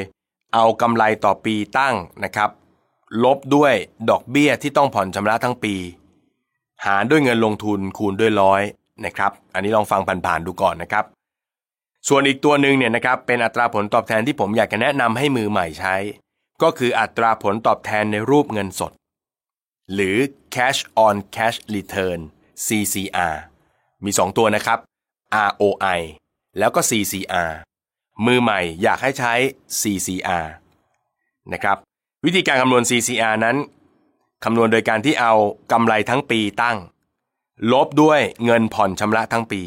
[0.55, 1.95] เอากำไรต่อปีตั้ง
[2.25, 2.51] นะครับ
[3.25, 3.73] ลบด้วย
[4.11, 5.75] ดอกเบี้ยที่ต้องผ่อนชำระทั้งปี
[6.87, 8.63] หารด้วยเงินลงทุนคูณด้วยร้อย
[9.05, 11.05] นะครับ อันนี้ลองฟังผ่านๆดูก่อนนะครับ
[12.09, 15.97] ส่วนอีกตัวหนึ่งเนี่ยนะครับเป็นอัตราผลตอบแทนที่ผมอยากจะแนะนำให้มือใหม่ใช้
[16.63, 18.93] ก็คืออัตราผลตอบแทนในรูปเงินสด
[19.95, 20.17] หรือ
[20.55, 22.21] cash on cash return
[22.67, 23.37] CCR
[24.05, 24.79] มี 2 ตัวนะครับ
[25.49, 26.01] ROI
[26.59, 27.53] แล้วก็ CCR
[28.27, 29.33] มือใหม่อยากให้ใช้
[29.81, 30.47] CCR
[31.53, 31.77] นะครับ
[32.25, 33.57] วิธีการคำนวณ CCR นั้น
[34.45, 35.35] คำนวณโดยการที่เอา
[35.73, 36.79] กำไรทั้งปีตั้ง
[37.73, 39.63] ลบด้วยเงินผ่อนชำระทั้งปี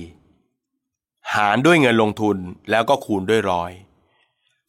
[1.35, 2.37] หารด้วยเงินลงทุน
[2.69, 3.71] แล้วก็คูณด้วยร้อย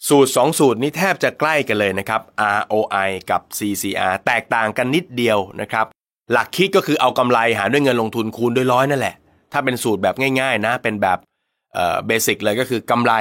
[0.09, 2.20] สูตร 2 สูตรนี้แทบจะใกล้กันเลยนะครับ
[2.59, 5.87] ROI กับ CCR แตกต่างกันนิดเดียวนะครับ
[6.33, 9.15] หลักคิดก็คือเอากำไรหารด้วยเงินลงทุนคูณด้วยร้อยนั่นแหละ
[9.53, 11.19] ถ้าเป็นสูตรแบบง่ายๆนะ เป็นแบบ
[12.07, 13.12] เบสิกเลยก็คือกำไร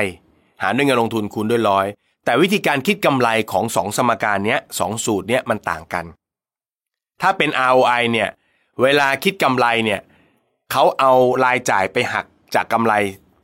[0.64, 1.86] หารด้วยเงินลงทุนคูณด้วยร้อย
[2.26, 6.06] แต่วิธีการคิดกำไรของสองสมการนี้สองสูตรเนี้ยมันต่างกัน
[7.22, 8.30] ถ้าเป็น ROI เนี่ย
[8.82, 10.02] เวลาคิดกำไรเนี่ย
[10.72, 11.14] เขาเอา
[11.46, 12.26] รายจ่ายไปหัก
[12.56, 12.94] จากกำไร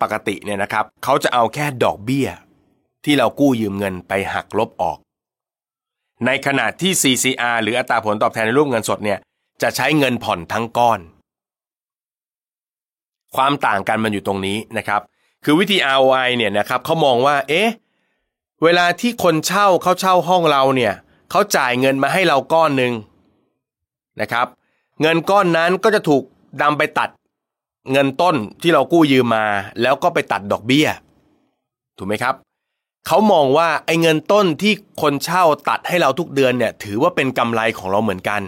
[0.02, 2.28] ปกติเนี่ยนะครับเขาจะเอาแค่ดอกเบี้ย
[3.06, 4.98] ที่เรากู้ยืมเงินไปหักลบออก
[6.26, 9.20] ในขณะที่ CCR หรืออัตราผลตอบแทนในรูปเงินสดเนี่ย
[9.62, 11.00] จะใช้เงินผ่อนทั้งก้อน
[13.36, 15.02] ความต่างกันมันอยู่ตรงนี้นะครับ
[15.44, 17.70] คือวิธี ROI เนี่ยนะครับเขามองว่า เอ๊ะ
[18.64, 20.94] เวลาที่คนเช่าเขาเช่าห้องเราเนี่ย
[21.32, 22.94] เขาจ่ายเงินมาให้เราก้อนหนึ่ง
[24.22, 24.48] นะครับ
[25.02, 26.24] เงินก้อนนั้นก็จะถูก
[26.62, 27.10] นำไปตัด
[27.92, 29.46] เงินต้นที่เรากู้ยืมมา
[29.82, 30.88] แล้วก็ไปตัดดอกเบี้ย
[31.98, 32.36] ถูกไหมครับ
[33.08, 38.42] เขามองว่าไอ้เงินต้นที่คนเช่าตัดให้เราทุกเดือนเนี่ย ถือว่าเป็นกำไรของเราเหมือนกัน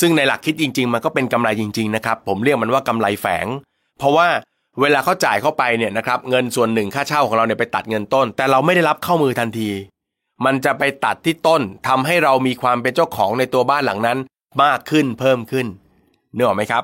[0.00, 3.46] ซึ่งในหลักคิดจริง ๆ มันก็เป็นกำไรจริง ๆ นะครับ ผมเรียกมันว่ากำไรแฝง
[3.98, 4.28] เพราะว่า
[4.80, 9.70] เวลาเขาจ่ายเข้าไปเนี่ยนะครับเงินส่วนหนึ่งค่าเช่าของเราเนี่ยไปตัดเงินต้น แต่เราไม่ได้รับเข้ามือทันที
[10.44, 14.18] มันจะไปตัดที่ต้นทำให้เรามีความเป็นเจ้าของในตัวบ้านหลังนั้น
[14.62, 15.66] มากขึ้นเพิ่มขึ้น
[16.34, 16.82] เนื้อไหมครับ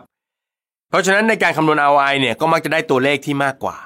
[0.90, 3.76] เพราะฉะนั้นในการคำนวณ ROI เนี่ยก็มักจะได้ตัวเลขที่มากกว่า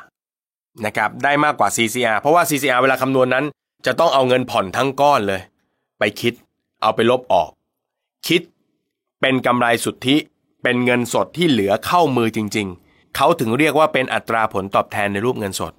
[0.86, 3.44] นะครับได้มากกว่า CCR เพราะว่า CCR เวลาคำนวณนั้น
[3.86, 5.40] จะต้องเอาเงินผ่อนทั้งก้อนเลย
[5.98, 6.34] ไปคิด
[6.82, 7.50] เอาไปลบออก
[8.28, 8.42] คิด
[9.20, 10.16] เป็นกำไรสุทธิ
[10.62, 15.72] เป็นเงินสดที่เหลือเข้ามือจริง ๆ เขาถึงเรียกว่าเป็นอัตราผลตอบแทนในรูปเงินสด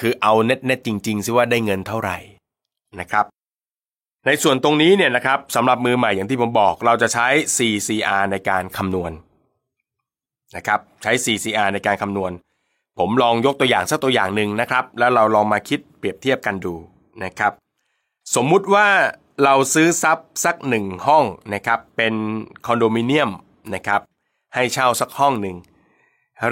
[0.00, 2.16] คือเอาเน็ตเน็ตจริงๆซิว่าได้เงินเท่าไหร่
[3.00, 3.24] นะครับ
[4.26, 7.26] ในส่วนตรงนี้เนี่ยนะครับสำหรับมือใหม่อย่างที่ผมบอกเราจะใช้
[7.56, 9.12] CCR ในการคำนวณ
[10.56, 12.32] นะครับใช้ CCR ในการคำนวณ
[12.98, 16.74] ผมลองยกตัวอย่างสักตัวอย่างหนึ่งนะครับ แล้วเราลองมาคิดเปรียบเทียบกันดู
[17.24, 17.52] นะครับ
[18.34, 18.88] สมมุติว่า
[19.44, 22.14] เราซื้อซับสักหนึ่งห้องนะครับ เป็น
[22.66, 23.30] คอนโดมิเนียม
[23.74, 24.00] นะครับ
[24.54, 25.56] ให้เช่าสักห้องหนึ่ง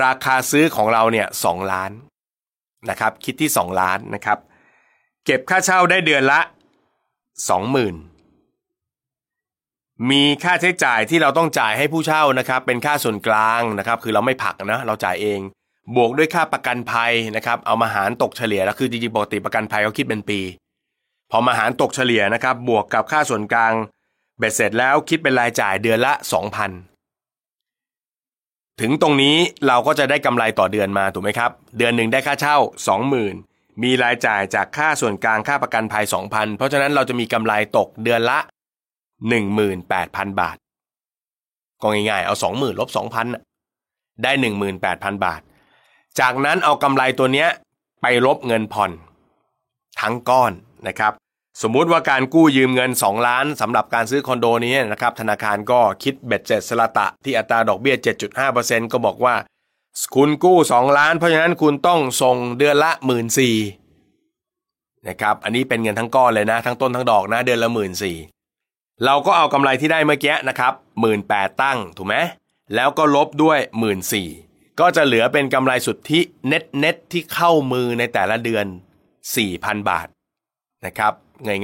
[0.05, 1.91] ราคาซื้อของเราเนี่ยสองล้าน
[2.91, 4.39] นะครับคิดที่สองล้านนะครับ
[5.25, 6.41] เก็บค่าเช่าได้เดือนละ
[7.49, 7.95] สองหมื่น
[10.11, 15.41] มีค่าใช้จ่ายที่เราต้องจ่ายให้ผู้เช่านะครับ เป็นค่าส่วนกลางนะครับ คือเราไม่ผักนะเราจ่ายเอง
[15.97, 20.41] บวกด้วยค่าประกันภัยนะครับ เอามาหารตกเฉลี่ยแล้วคือจริงๆปกติประกันภัยเขาคิดเป็นปี
[21.31, 23.73] พอมาหารตกเฉลี่ยนะครับ บวกกับค่าส่วนกลาง
[24.39, 26.13] เบ็ดเสร็จแล้วคิดเป็นรายจ่ายเดือนละ
[27.47, 29.37] 2,000 ถึงตรงนี้
[29.67, 32.57] เราก็จะได้กำไรต่อเดือนมาถูกไหมครับ เดือนหนึ่งได้ค่าเช่า
[33.21, 38.39] 20,000 มีรายจ่ายจากค่าส่วนกลางค่าประกันภัย 2,000 เพราะฉะนั้นเราจะมีกำไรตกเดือนละ
[39.39, 40.57] 18,000 บาท
[41.83, 42.89] ก็ง่ายๆเอา 20,000ลบ
[43.57, 44.33] 2,000ได้
[44.75, 45.41] 18,000 บาท
[46.21, 47.49] จากนั้นเอากำไรตัวเนี้ย
[48.03, 48.91] ไปลบเงินผ่อน
[50.01, 50.53] ทั้งก้อน
[50.89, 51.13] นะครับ
[51.63, 57.97] สมมุติว่าการกู้ยืมเงิน 2 ล้านสำหรับการซื้อคอนโดนี้นะครับธนาคารก็คิดเบ็ดเสร็จสละตะที่อัตราดอกเบี้ย
[58.45, 59.35] 7.5%ก็บอกว่า
[60.15, 63.27] คุณกู้ 2 ล้าน เพราะฉะนั้นคุณต้องส่งเดือนละ1 4ื่น
[65.09, 68.17] นะครับอันนี้เป็นเงินทั้งก้อนเลยนะ ทั้งต้นทั้งดอกนะเดือนละหมื่นสี่
[69.05, 72.17] เราก็เอากำไรที่ได้เมื่อกี้นะครับหมื่นแปดตั้งถูกไหม
[72.75, 74.29] แล้วก็ลบด้วยหมื่นสี่
[74.81, 78.67] ก็จะเหลือเป็นกำไรสุทธิเน็ตเน็ตที่เข้ามือในแต่ละเดือน
[79.27, 80.09] 4,000 บาท
[80.87, 81.13] นะครับ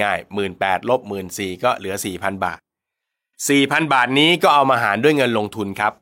[0.02, 2.58] ง่ายๆหมื่นแปดลบหมื่นสี่ก็เหลือ 4,000 บาท
[3.26, 5.92] 4,000 บาทนี้ก็เอามาหารด้วยเงินลงทุนครับ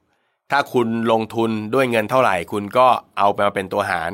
[0.50, 2.86] ถ้าคุณลงทุนด้วยเงินเท่าไหร่ คุณก็
[3.18, 4.10] เอาไปมาเป็นตัวหาร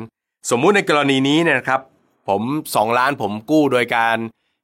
[0.50, 1.80] สมมุติในกรณีนี้นะครับ
[2.28, 2.42] ผม
[2.74, 4.16] 2 ล้านผมกู้โดยการ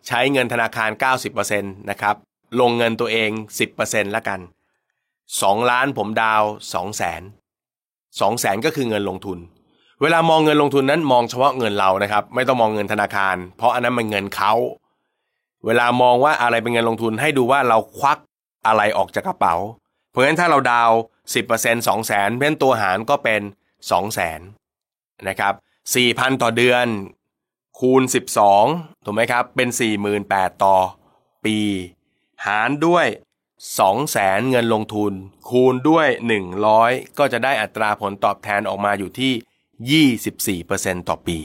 [0.06, 0.90] ใช้เงินธนาคาร
[1.34, 2.16] 90%นะครับ
[2.60, 3.30] ลงเงินตัวเอง
[3.72, 4.40] 10%ละกัน
[5.06, 6.42] 2 ล้านผมดาว
[6.72, 9.38] 2แสน2แสนก็คือเงินลงทุน
[10.02, 14.52] เวลามองเงินลงทุนนั้นมองเฉพาะเงินเรานะครับ ไม่ต้องมองเงินธนาคาร เพราะอันนั้นมันเงินเขา
[15.66, 18.18] เวลามองว่าอะไรเป็นเงินลงทุนให้ดูว่าเราควัก
[18.66, 19.54] อะไรออกจากกระเป๋า
[20.10, 20.90] เพราะฉะนั้นถ้าเราดาว
[21.34, 23.40] 10% 2แสนเพราะตัวหารก็เป็น
[23.82, 24.40] 2แสน
[25.28, 25.54] นะครับ
[25.96, 26.86] 4,000 ต่อเดือน
[27.78, 28.02] คูณ
[28.54, 29.68] 12 ถูกไหมครับ เป็น
[30.16, 30.76] 48,000 ต่อ
[31.44, 31.58] ปี
[32.46, 33.06] หารด้วย
[33.64, 35.12] 2แสนเงินลงทุน
[35.48, 36.08] คูณด้วย
[36.62, 41.38] 100 ก็จะได้อัตราผลตอบแทนออกมาอยู่ที่ 24%ต่อปี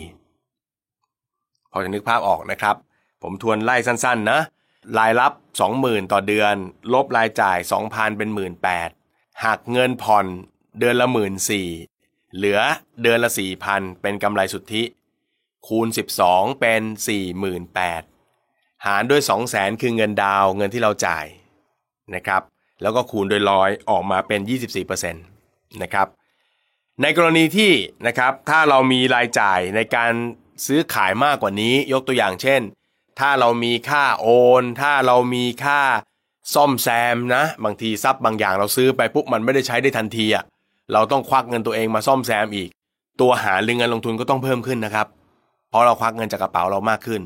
[1.72, 2.76] พอจะนึกภาพออกนะครับ
[3.22, 4.40] ผมทวนไล่สั้นๆนะ
[4.98, 5.34] รายรับ
[5.72, 6.56] 20,000 ต่อเดือน
[6.94, 7.58] ลบรายจ่าย
[7.88, 8.30] 2,000 เป็น
[8.86, 10.26] 18,000หักเงินผ่อน
[10.80, 11.08] เดือนละ
[11.72, 12.60] 14,000เหลือ
[13.02, 13.32] เดือนละ
[13.66, 14.84] 4,000 เป็นกำไรสุทธิ
[15.68, 15.88] คูณ
[16.24, 16.82] 12 เป็น
[17.64, 21.26] 48,000 หารด้วย 200,000คือเงินดาวเงินที่เราจ่าย
[22.16, 22.42] นะครับ
[22.82, 24.40] แล้วก็คูณโดยร้อยออกมาเป็น
[24.92, 26.08] 24%นะครับ
[27.02, 27.72] ในกรณีที่
[28.08, 30.12] นะครับถ้าเรามีรายจ่ายในการ
[30.66, 32.62] ซื้อขายมากกว่านี้ยกตัวอย่างเช่น
[33.20, 34.28] ถ้าเรามีค่าโอ
[34.62, 35.82] น ถ้าเรามีค่า
[36.54, 40.44] ซ่อมแซมนะบางทีทรัพย์บางอย่างเราซื้อไปปุ๊บมันไม่ได้ใช้ได้ทันทีอะ่ะ
[40.94, 42.70] เราต้องควักเงินตัวเองมาซ่อมแซมอีก
[43.22, 45.08] ตัวหารือเงินลงทุนก็ต้องเพิ่มขึ้นนะครับ
[45.70, 47.22] เพราะเราควักเงินจากกระเป๋าเรามากขึ้น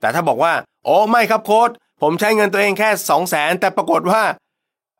[0.00, 0.52] แต่ถ้าบอกว่า
[0.84, 1.70] โอ้ไม่ครับโค้ด
[2.02, 4.22] ผมใช้เงินตัวเองแค่สองแสนแต่ปรากฏว่า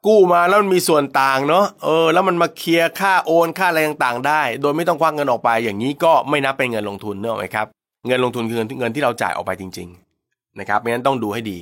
[0.06, 7.66] กู้มาแล้วมันมีส่วนต่างเนาะเออแล้วมันมาเคลียร์ค่าโอนค่าอะไรต่างๆได้ โดยไม่ต้องควักเงินออกไป อย่างนี้ก็ไม่นับเป็นเงินลงทุนเนอะไหมครับ
[8.06, 9.88] เงินลงทุนคือเงินเงินที่เราจ่ายออกไปจริง
[10.24, 11.58] ๆ นะครับเพราะฉะนั้นต้องดูให้ดี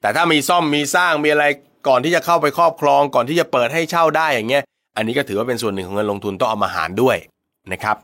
[0.00, 1.44] แต่ถ้ามีซ่อมมีสร้างมีอะไร
[1.88, 4.62] ก่อนที่จะเข้าไปครอบครองก่อนที่จะเปิดให้เช่าได้อย่างเงี้ย
[4.96, 7.16] อันนี้ก็ถือว่าเป็นส่วนหนึ่งของเงินลงทุนต้องเอามาหารด้วย
[7.72, 7.96] นะครับ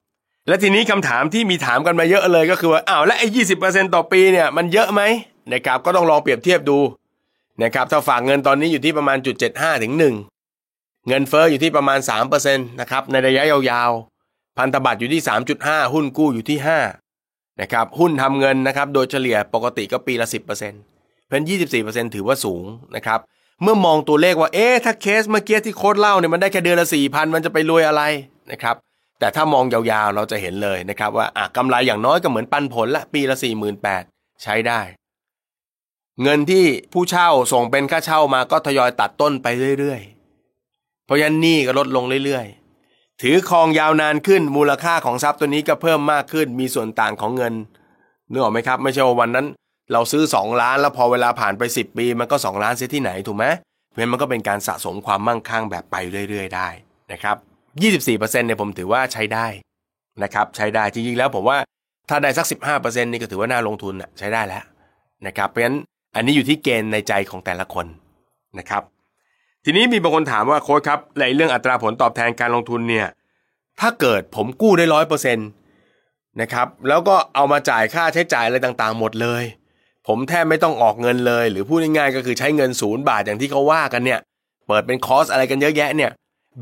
[0.49, 5.03] และทีนี้คำถามที่มีถามกันมาเยอะเลยก็คือว่าอ้าวและไอ้ยี่สิบเปอร์เซ็นต่อปีเนี่ยมันเยอะไหม
[5.53, 6.79] นะครับก็ต้องลองเปรียบเทียบดู
[7.63, 10.15] นะครับถ้าฝากเงินตอนนี้อยู่ที่ประมาณจุดเจ็ดห้าถึงหนึ่ง
[11.09, 15.23] เงินเฟอ้ออยู่ที่ประมาณ3%นะครับในระยะยาวๆ พันธบัตรอยู่ที่
[15.57, 16.59] 3.5 หุ้นกู้อยู่ที่
[17.09, 21.43] 5นะครับหุ้นทำเงินนะครับโดยเฉลี่ยปกติก็ปีละ 10%เพิ่น
[21.79, 22.65] 24%ถือว่าสูง
[22.97, 23.21] นะครับ
[23.63, 28.03] เมื่อมองตัวเลขว่าเอ๊ะถ้าเคสเมื่อกี้ที่โค้ดเล่าเนี่ยมันได้แค่เดือนละ4,000 มันจะไปรวยอะไร
[28.53, 28.77] นะครับ
[29.21, 33.37] แต่ถ้ามองยาวๆเราจะเห็นเลยนะครับว่าอะกำไรอย่างน้อยก็เหมือนปันผลละปีละ
[33.89, 34.81] 48,000ใช้ได้
[36.23, 39.47] เงินที่ผู้เช่าส่งเป็นค่าเช่ามาก็ทยอยตัดต้นไป
[39.79, 47.55] เรื่อยๆ เพราะฉะนั้นหนี้ก็ลดลงเรื่อยๆ ถือครองยาวนานขึ้นมูลค่าของทรัพย์ตัวนี้ก็เพิ่มมากขึ้นมีส่วนต่างของเงิน
[48.31, 49.47] นึกออกไหมครับไม่ใช่ว่าวันนั้น
[49.93, 53.47] เราซื้อ 2 ล้านแล้วพอเวลาผ่านไป 10 ปี มันก็ 2 ล้านเสียที่ไหนถูกไหม
[53.89, 55.97] เพราะฉะนั้นมันก็เป็นการสะสมความมั่งคั่งแบบไป
[56.29, 56.69] เรื่อย ๆ ได้
[57.13, 57.37] นะครับ
[57.93, 59.47] 24%เนี่ยผมถือว่าใช้ได้
[60.23, 61.59] นะครับใช้ได้จริงๆแล้วผมว่า
[62.09, 64.65] ถ้าได้สัก 15%นี่ก็ถือว่าน่าลงทุนใช้ได้แล้ว
[65.27, 65.79] นะครับเพราะฉะนั้น
[66.15, 67.87] อันนี้อยู่ที่เกณฑ์ในใจของแต่ละคน
[68.59, 68.83] นะครับ
[69.65, 73.07] ทีนี้มีบางคนถามว่าโค้ชครับในเรื่องอัตราผลตอบแทนการลงทุนเนี่ย
[73.81, 75.49] ถ้าเกิดผมกู้ได้ร้อยเปอร์เซ็นต์
[76.41, 79.45] นะครับ แล้วก็เอามาจ่ายค่าใช้จ่ายอะไรต่างๆ หมดเลย
[80.07, 84.21] ผมแทบไม่ต้องออกเงินเลย หรือพูดง่ายๆก็คือใช้เงินศูนย์บาทอย่างที่เขาว่ากันเนี่ย
[84.67, 86.11] เปิดเป็นคอร์สอะไรกันเยอะแยะเนี่ย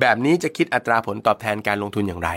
[0.00, 2.30] แบบนี้จะคิดอัตราผลตอบแทนการลงทุนอย่างไร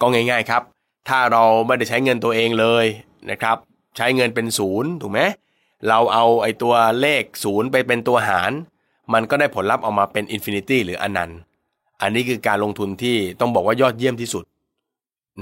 [0.00, 0.62] ก็ง่าย ๆครับ
[1.08, 2.86] ถ้าเราไม่ได้ใช้เงินตัวเองเลย
[3.30, 3.56] นะครับ
[3.96, 5.20] ใช้เงินเป็นศูนย์ถูกไหม
[5.88, 8.52] เราเอาไอ้ตัวเลขศูนย์ไปเป็นตัวหาร
[9.12, 11.38] มันก็ได้ผลลัพธ์ออกมาเป็น infinity หรืออนันต์
[12.02, 14.44] อันนี้คือการลงทุนที่ต้องบอกว่ายอดเยี่ยมที่สุด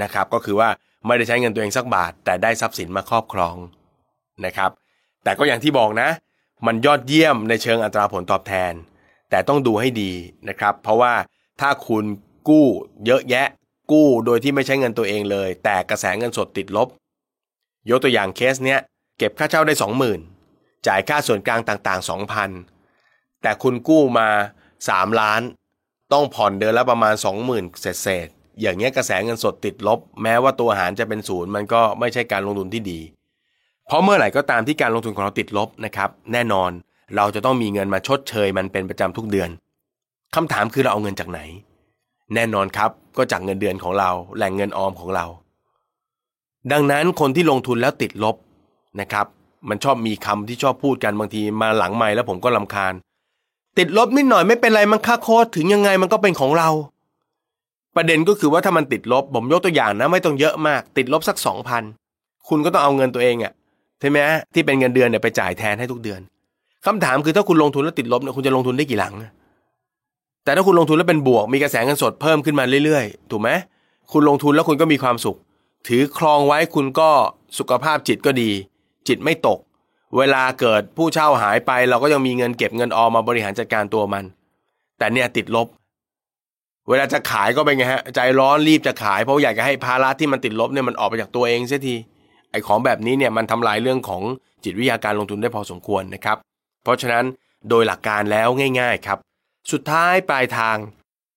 [0.03, 0.69] นะครับก็คือว่า
[1.07, 3.57] ไม่ได้ใช้เงินตัวเองสักบาท แต่ได้ทรัพย์สินมาครอบครอง
[4.45, 4.71] นะครับ
[5.25, 6.09] แต่ก็อย่างที่บอกนะ
[6.67, 8.73] มันยอดเยี่ยมในเชิงอัตราผลตอบแทน
[9.31, 10.13] แต่ต้องดูให้ดี
[10.49, 11.15] นะครับ เพราะว่า
[11.61, 12.05] ถ้าคุณ
[12.49, 12.67] กู้
[13.07, 13.47] เยอะแยะ
[13.93, 16.89] กู้โดยที่ไม่ใช้เงินตัวเองเลย แต่กระแสเงินสดติดลบ
[17.91, 18.81] ยกตัวอย่างเคสเนี้ย
[19.19, 20.34] เก็บค่าเช่าได้ 20,000
[20.87, 22.09] จ่ายค่าส่วนกลางต่างๆ
[22.75, 24.29] 2,000 แต่คุณกู้มา
[24.79, 25.41] 3 ล้าน
[26.13, 27.15] ต้องผ่อนเดือนละประมาณ
[27.47, 28.29] 20,000 เศษเศษ
[28.61, 33.01] อย่างเงี้ยกระแสเงินสดติดลบ แม้ว่าตัวหารจะเป็นศูนย์มันก็ไม่ใช่การลงทุนที่ดี
[33.87, 36.71] เพราะเมื่อไหร่ก็ตามที่การลงทุนของเราติดลบนะครับ แน่นอน
[37.17, 39.51] เราจะต้องมีเงินมาชดเชยมันเป็นประจำทุกเดือน
[40.35, 41.41] คำถามคือเราเอาเงินจากไหน
[42.35, 45.27] แน่นอนครับก็จากเงินเดือนของเราแหล่งเงินออมของเรา
[46.73, 48.37] ดังนั้นคนที่ลงทุนแล้วติดลบ
[49.01, 49.27] นะครับ
[49.69, 52.95] มันชอบมีคำที่ชอบพูดกันบางทีมาหลังไม่แล้วผมก็ลำคาญ
[53.79, 56.71] ติดลบนิดหน่อยไม่เป็นไรมันค่าโคตรถึงยังไงมันก็เป็นของเรา
[57.97, 61.83] ประเด็นก็คือว่าถ้ามันติดลบผมยกตัวอย่างนะไม่ต้องเยอะมาก ติดลบสักสองพัน
[62.49, 63.53] คุณก็ต้องเอาเงินตัวเองอะ
[64.01, 64.19] ใช่ไหม
[64.55, 66.21] ที่เป็นเงินเดือนเนี่ยไปจ่ายแทนให้ทุกเดือน
[66.87, 69.15] คำถามคือถ้าคุณลงทุนแล้วติดลบเนี่ยคุณจะลงทุนได้กี่หลัง
[70.45, 73.51] แต่ถ้าคุณลงทุนแล้วเป็นบวก มีกระแสเงินสดเพิ่มขึ้นมาเรื่อยๆ ถูกไหม
[74.13, 75.37] คุณลงทุนแล้วคุณก็มีความสุข
[75.89, 77.11] ถือครองไว้คุณก็
[77.59, 78.51] สุขภาพจิตก็ดี
[79.09, 79.59] จิตไม่ตก
[80.19, 84.25] เวลาเกิดผู้เช่าหายไป เราก็ยังมีเงินเก็บเงินออมมาบริหารจัดการตัวมัน
[84.99, 85.69] แต่เนี่ยติดลบ
[86.89, 91.97] เวลาจะขายก็เป็นไงฮะ ใจร้อนรีบจะขายเพราะอยากจะให้ภาระที่มันติดลบเนี่ยมันออกไปจากตัวเองเสียที
[92.51, 94.23] ไอ้ของแบบนี้เนี่ยมันทำลายเรื่องของ
[94.65, 96.37] จิตวิทยาการลงทุนได้พอสมควรนะครับ
[96.83, 97.25] เพราะฉะนั้น
[97.69, 98.49] โดยหลักการแล้ว
[98.81, 99.19] ง่าย ๆครับ
[99.73, 100.77] สุดท้ายปลายทาง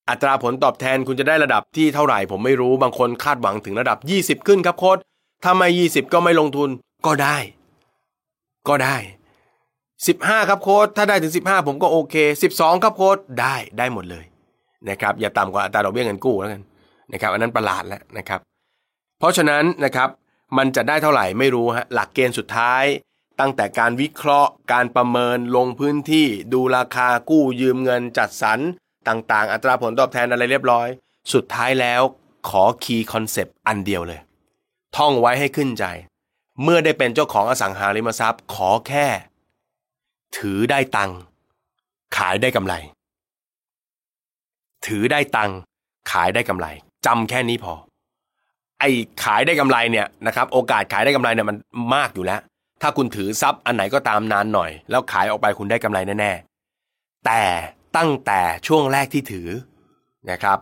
[0.09, 3.97] อัตราผลตอบแทนคุณจะได้ระดับที่เท่าไหร่ผมไม่รู้บางคนคาดหวังถึงระดับ
[4.41, 4.97] 20 ขึ้นครับโค้ด
[5.43, 6.69] ถ้าไม่ 20 ก็ไม่ลงทุน
[7.05, 7.37] ก็ได้
[8.69, 8.97] ก็ได้
[9.73, 12.15] 15 ครับโค้ดถ้าได้ถึง 15 ผมก็โอเค
[12.51, 14.25] 12 ครับโค้ดได้ได้หมดเลย
[14.89, 16.61] นะครับอย่าต่ำกว่าอัตราดอกเบี้ยเงินกู้แล้วกัน
[17.13, 18.39] นะครับอันนั้นประหลาดแล้วนะครับ
[19.19, 20.09] เพราะฉะนั้นนะครับ
[20.57, 22.83] มันจะได้เท่าไหร่ไม่รู้ฮะหลักเกณฑ์สุดท้าย
[23.39, 28.59] ตั้งแต่การวิเคราะห์ การประเมินลงพื้นที่ดูราคากู้ยืมเงินจัดสรร
[29.07, 30.87] ต่างๆ อัตราผลตอบแทนอะไรเรียบร้อย
[31.33, 32.01] สุดท้ายแล้ว
[32.49, 34.19] ขอ key concept อันเดียวเลย
[34.97, 35.85] ท่องไว้ให้ขึ้นใจ
[36.63, 39.07] เมื่อได้เป็นเจ้าของอสังหาริมทรัพย์ขอแค่
[40.37, 41.17] ถือได้ตังค์
[42.17, 42.73] ขายได้กำไร
[44.85, 45.57] ถือได้ตังค์
[46.11, 46.67] ขายได้กำไร
[47.05, 47.73] จำแค่นี้พอ
[48.79, 48.89] ไอ้
[49.23, 51.57] ขายได้กำไรเนี่ยนะครับโอกาสขายได้กำไรเนี่ยมัน
[51.95, 52.41] มากอยู่แล้ว
[52.81, 57.41] ถ้าคุณถือทรัพย์อันไหนก็ตามนานหน่อย แล้วขายออกไปคุณได้กำไรแน่ๆแต่
[57.97, 59.49] ตั้งแต่ช่วงแรกที่ถือ
[60.31, 60.57] นะครับ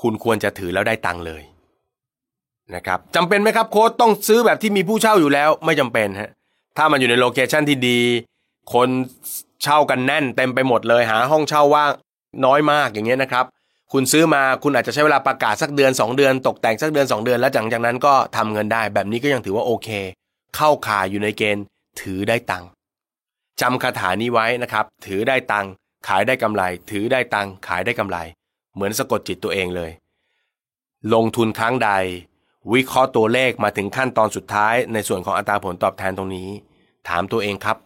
[0.00, 1.42] คุณควรจะถือแล้วได้ตังค์เลย
[2.74, 6.30] นะครับจำเป็นไหมครับโค้ดต้องซื้อแบบที่มีผู้เช่าอยู่แล้วไม่จำเป็นฮะ
[6.76, 8.00] ถ้ามันอยู่ในโลเคชันที่ดี
[8.74, 8.88] คน
[9.62, 11.90] เช่ากันแน่นเต็มไปหมดเลยหาห้องเช่าว่าง
[12.44, 13.44] น้อยมากอย่างเงี้ยนะครับ
[13.92, 19.88] คุณซื้อมาคุณอาจจะใช้เวลาประกาศสักเดือน 2 เดือน ตกแต่งสักเดือน 2 เดือน แล้วหลังจากนั้นก็ทำเงินได้ แบบนี้ก็ยังถือว่าโอเค
[20.56, 21.64] เข้าข่ายอยู่ในเกณฑ์
[22.00, 22.68] ถือได้ตังค์
[23.60, 25.70] จำคาถานี้ไว้นะครับ ถือได้ตังค์
[26.08, 28.18] ขายได้กำไร ถือได้ตังค์ขายได้กำไร
[28.74, 29.90] เหมือนสะกดจิตตัวเองเลย
[31.14, 31.90] ลงทุนครั้งใด
[32.74, 36.48] วิเคราะห์ตัวเลขมาถึงขั้นตอนสุดท้าย ในส่วนของอัตราผลตอบแทนตรงนี้
[37.08, 37.76] ถามตัวเองครับ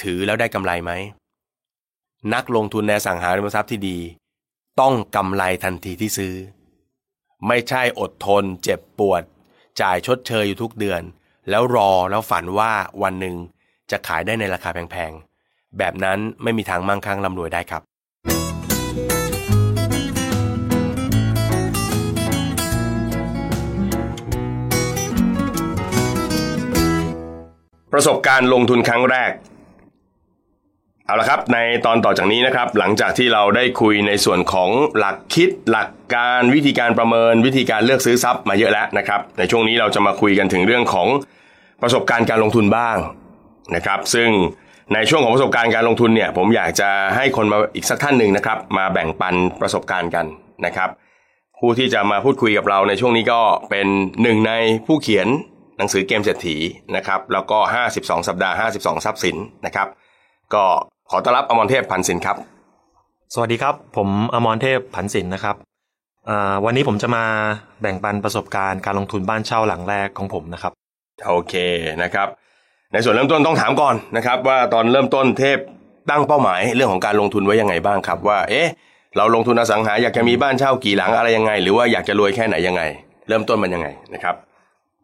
[0.00, 0.92] ถือแล้วได้กำไรไหม
[2.34, 3.98] นักลงทุนในสังหาริมทรัพย์ที่ดี
[4.80, 6.34] ต้องกำไรทันทีที่ซื้อ
[7.46, 9.22] ไม่ใช่อดทน เจ็บปวด
[9.80, 11.02] จ่ายชดเชยอยู่ทุกเดือน
[11.50, 12.72] แล้วรอแล้วฝันว่า
[13.02, 13.36] วันหนึ่ง
[13.90, 17.82] จะขายได้ในราคาแพงๆ แบบนั้นไม่มีทางมั่งคั่งร่ำรวยได้ครับ
[27.92, 29.32] ประสบการณ์ลงทุนครั้งแรก
[31.06, 41.08] เอาละครับในตอนต่อจากนี้นะครับ หลังจากที่เราได้คุยในส่วนของหลักคิดหลักการวิธีการประเมิน วิธีการเลือกซื้อทรัพย์มาเยอะแล้วนะครับ ในช่วงนี้เราจะมาคุยกันถึงเรื่องของ
[41.82, 42.96] ประสบการณ์การลงทุนบ้าง
[43.76, 44.28] นะครับ ซึ่ง
[44.94, 50.26] ในช่วงของประสบการณ์การลงทุนเนี่ยผมอยากจะให้คนมาอีกสักท่านหนึ่งนะครับ มาแบ่งปันประสบการณ์กัน
[50.66, 50.88] นะครับ
[51.58, 53.86] ผู้ที่จะมาพูดคุยกับเราในช่วงนี้ก็เป็น
[54.22, 54.52] หนึ่งใน
[54.86, 55.28] ผู้เขียน
[55.80, 56.56] หนังสือเกมเศรษฐี
[56.96, 59.36] นะครับแล้วก็ 52 สัปดาห์ 52 ทรัพย์สิน
[59.66, 59.88] นะครับ
[60.54, 60.64] ก็
[61.10, 62.36] ขอต้อนรับอมรเทพพันศินครับ
[63.34, 65.56] สวัสดีครับ ผมอมรเทพพันศินนะครับ
[66.64, 67.24] วันนี้ผมจะมา
[67.80, 70.72] แบ่งปันประสบการณ์การลงทุนบ้านเช่าหลังแรกของผมนะครับ
[71.26, 71.54] โอเค
[72.02, 72.28] นะครับ
[72.92, 75.58] ในส่วนเริ่มต้นต้องถามก่อนนะครับ ว่าตอนเริ่มต้นเทพ
[76.10, 78.68] ตั้งเป้าหมายเรื่องของการลงทุนไว้ยังไงบ้างครับ ว่าเอ๊ะ
[79.16, 82.82] เราลงทุนอสังหาอยากจะมีบ้านเช่ากี่หลังอะไรยังไง หรือว่าอยากจะรวยแค่ไหนยังไง
[83.28, 84.34] เริ่มต้นมันยังไงนะครับ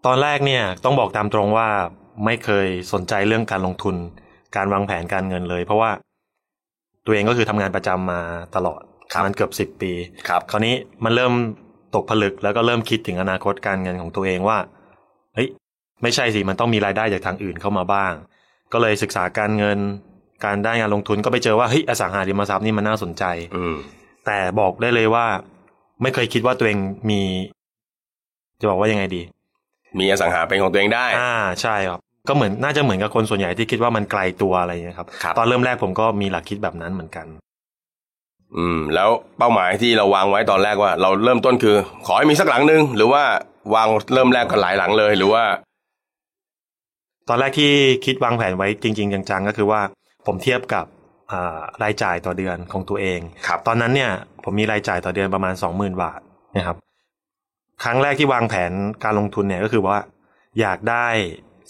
[0.06, 1.68] ตอนแรกเนี่ยต้องบอกตามตรงว่า
[2.24, 3.96] ไม่เคยสนใจเรื่องการลงทุน
[4.56, 5.90] การวางแผนการเงินเลย เพราะว่า
[7.06, 8.20] ตัวเองก็คือทำงานประจำมา
[8.56, 8.82] ตลอด
[9.24, 9.92] มันเกือบสิบปี
[10.28, 11.32] ครับคราวนี้มันเริ่ม
[11.94, 14.58] ตกผลึกแล้วก็เริ่มคิดถึงอนาคตการเงินของตัวเองว่า
[15.34, 15.48] เฮ้ย
[16.02, 18.12] ไม่ใช่สิมันต้องมีรายได้จากทางอื่นเข้ามาบ้าง
[18.72, 19.78] ก็เลยศึกษาการเงิน
[20.44, 23.24] การได้งานลงทุนก็ไปเจอว่าเฮ้ยอสังหาริมทรัพย์นี่มันน่าสนใจ
[23.56, 23.64] อื
[24.26, 25.26] แต่บอกได้เลยว่า
[26.02, 26.78] ไม่เคยคิดว่าตัวเอง
[27.10, 27.20] มี
[28.60, 29.22] จะบอกว่ายังไงดี
[29.98, 37.26] มีอสังหาเป็นของตัวเองได้ อ่าใช่ครับ ก็เหมือนน่าจะเหมือนกับคนส่วนใหญ่ที่คิดว่ามันไกลตัวอะไรอย่างนี้ครับรบตอนเริ่มแรกผมก็มีหลักคิดแบบนั้นเหมือนกัน
[38.56, 39.08] อืม แล้ว
[39.38, 43.22] เป้าหมายที่เราวางไว้ตอนแรกว่า เราเริ่มต้นคือ ขอให้มีสักหลังหนึ่งหรือว่า
[43.74, 45.44] วางเริ่มแรกกันหลายหลังเลยหรือว่า
[47.28, 47.72] ตอนแรกที่
[48.04, 49.80] คิดวางแผนไว้จริง ๆ จังๆ ก็คือว่า
[50.26, 50.86] ผมเทียบกับ
[51.32, 54.10] อ่ารายจ่ายต่อเดือนของตัวเองครับตอนนั้นเนี่ย
[54.44, 56.20] ผมมีรายจ่ายต่อเดือนประมาณสองหมื่นบาท
[56.56, 56.76] นะครับ
[57.84, 58.72] ครั้งแรกที่วางแผน
[59.04, 59.96] การลงทุนเนี่ยก็คือว่า
[60.60, 61.06] อยากได้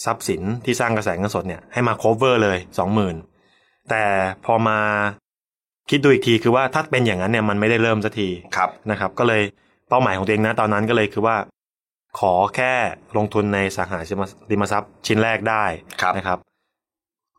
[0.04, 3.16] ทรัพย์สินที่สร้างกระแสเงินสดเนี่ยให้มา cover เลยสองหมื่น
[3.90, 4.04] แต่
[4.44, 4.78] พอมา
[5.90, 9.42] คิดดูอีกทีคือว่าถ้าเป็นอย่างนั้นเนี่ยมันไม่ได้เริ่มสักทีครับนะครับ ก็เลย
[9.88, 11.36] เป้าหมายของตัวเองนะตอนนั้นก็เลยคือว่า
[12.18, 12.72] ขอแค่
[13.16, 13.98] ลงทุนในสาขา
[14.50, 15.64] ริมทรัพย์ชิ้นแรกได้
[16.00, 16.38] ครับนะครับ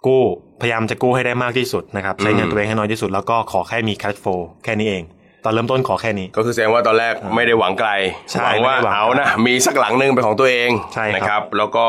[0.05, 0.23] กู้
[0.61, 5.03] พยายามจะกู้ให้ได้มากที่สุดนะครับ ใช้เงินอืมตัวเองให้น้อยที่สุด แล้วก็ขอแค่มี cash flow แค่นี้เอง
[5.47, 7.89] ตอนเริ่มต้นขอแค่นี้ ก็คือแสดงว่าตอนแรกไม่ได้หวังไกล
[8.31, 11.85] ใช่หวังว่าไม่ได้หวังเอานะมีสักหลังหนึ่งเป็นของตัวเองใช่ครับนะครับ แล้วก็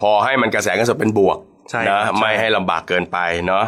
[0.00, 1.38] พอให้มันกระแสเงินสดเป็นบวก
[1.70, 3.64] ใช่นะครับไม่ใช่ให้ลำบากเกินไปเนาะ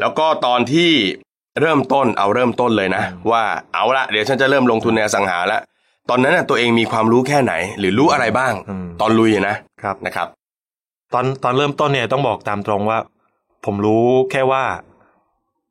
[0.00, 0.90] แล้วก็ตอนที่
[1.60, 3.42] เริ่มต้นเอาเริ่มต้นเลยนะ ว่า
[3.74, 5.60] เอาละเดี๋ยวฉันจะเริ่มลงทุนในอสังหาละ
[6.10, 10.28] ตอนนั้นน่ะตัวเองมีความรู้แค่ไหน หรือรู้อะไรบ้างอืมตอนลุยอะนะครับนะครับ
[11.14, 12.98] ตอนตอนเริ่มต้นเนี่ยต้องบอกตามตรงว่า
[13.64, 14.64] ผมรู้แค่ว่า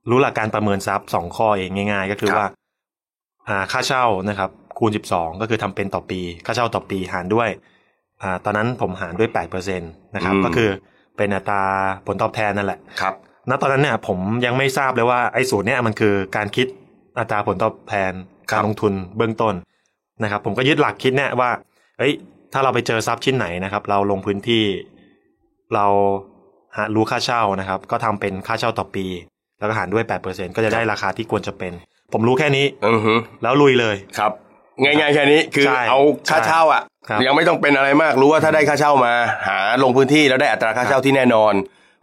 [0.10, 2.64] รู้หลักการประเมินทรัพย์สองข้อเองง่าย ๆ ก็คือครับว่าอ่า
[3.72, 4.50] ค่าเช่านะครับ
[4.80, 7.50] คูณสิบสองก็คือทำเป็นต่อปี ค่าเช่าต่อปีหารด้วย
[8.22, 10.70] อ่าตอนนั้นผมหารด้วยแปดเปอร์เซ็นตนะครับ ก็คือ
[11.18, 11.64] เป็นอัตรา
[12.08, 13.14] ผลตอบแทนนั่นแหละครับ
[13.50, 16.68] ณตอนนั้นเนี่ยผมยังไม่ทราบเลยว่าไอ้สูตรเนี่ยมันคือการคิด
[17.20, 18.12] อัตราผลตอบแทน
[18.52, 19.54] ครัการบลงทุนเบื้องต้น
[20.24, 21.50] นะครับ ผมก็ยึดหลักคิดเนี่ยว่า
[22.00, 22.14] เอ้ย
[22.54, 24.64] ถ้าเราไปเจอทรัพย์ชิ้นไหนนะครับ เราลงพื้นที่
[25.74, 25.86] เรา
[26.78, 29.06] หารู้ค่าเช่านะครับ ก็ทำเป็นค่าเช่าต่อปี
[29.60, 31.74] แล้วก็หารด้วยแปดเปอร์เซ็นก็จะได้ราคาที่ควรจะเป็น
[32.14, 34.32] ผมรู้แค่นี้อือฮึแล้วลุยเลยครับ
[34.84, 39.14] ง่ายๆแค่นี้คือใช่เอาค่าเช่าอะ ครับยังไม่ต้องเป็นอะไรมากรู้ว่าถ้าได้ค่าเช่ามา
[39.48, 41.54] หาลงพื้นที่แล้วได้อัตราค่าเช่าที่แน่นอน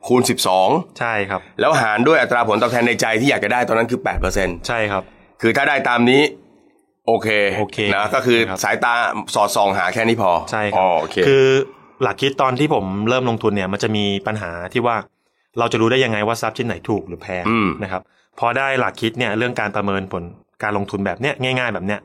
[0.07, 0.23] คูณ
[0.61, 4.01] 12 ใช่ครับ แล้วหารด้วยอัตราผลตอบแทนในใจที่อยากจะได้ตอนนั้นคือ
[4.33, 5.03] 8%ใช่ครับ
[5.43, 6.23] คือถ้าได้ตามนี้
[7.07, 8.95] โอเคโอเคนะก็คือครับ สายตา
[9.35, 11.47] สอดส่องหาแค่นี้พอใช่ครัอ๋อโอเคคือ
[12.03, 14.97] หลักคิดตอนที่ผมเริ่มลงทุนเนี่ยมันจะมีปัญหาที่ว่า
[15.59, 18.03] เราจะรู้ได้ยังไงว่าทรัพย์ชิ้นไหนถูกหรือแพงอืมนะครับ
[18.39, 20.25] พอได้หลักคิดเนี่ยเรื่องการประเมินผล
[20.63, 22.01] การลงทุนแบบเนี้ยง่าย ๆ แบบเนี้ย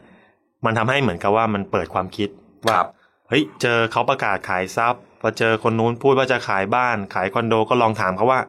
[0.65, 2.29] มันทำให้เหมือนกับว่ามันเปิดความคิด
[2.65, 2.87] ว่าครับ
[3.29, 8.39] เฮ้ยเจอเขาประกาศขายทรัพย์พอเจอคนนู้นพูดว่าจะขายบ้าน ขายคอนโดก็ลองถามเขาว่า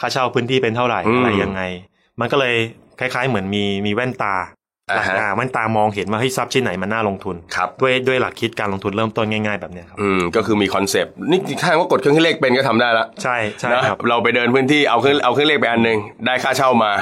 [0.00, 1.62] ค่าเช่าพื้นที่เป็นเท่าไหร่อืมอะไรยังไง
[2.20, 2.54] มันก็เลย
[2.98, 4.34] คล้าย ๆ เหมือนมีมีแว่นตา
[4.90, 16.92] อ่าฮะอ่าแว่นตามองเห็นว่าเฮ้ยทรัพย์ชิ้นไหนมันน่าลงทุนครับด้วยด้วยหลักคิดการลงทุนเริ่มต้นง่าย ๆแบบเนี้ยครับอืมก็คือมีคอนเซปต์นี่ถ้าว่ากดเครื่องคิดเลขเป็นก็ทำได้ละใช่ใช่นะครับเราไปเดินพื้นที่เอาเครื่องเอาเครื่องเลขไปอันหนึ่งได้ค่าเช่ามา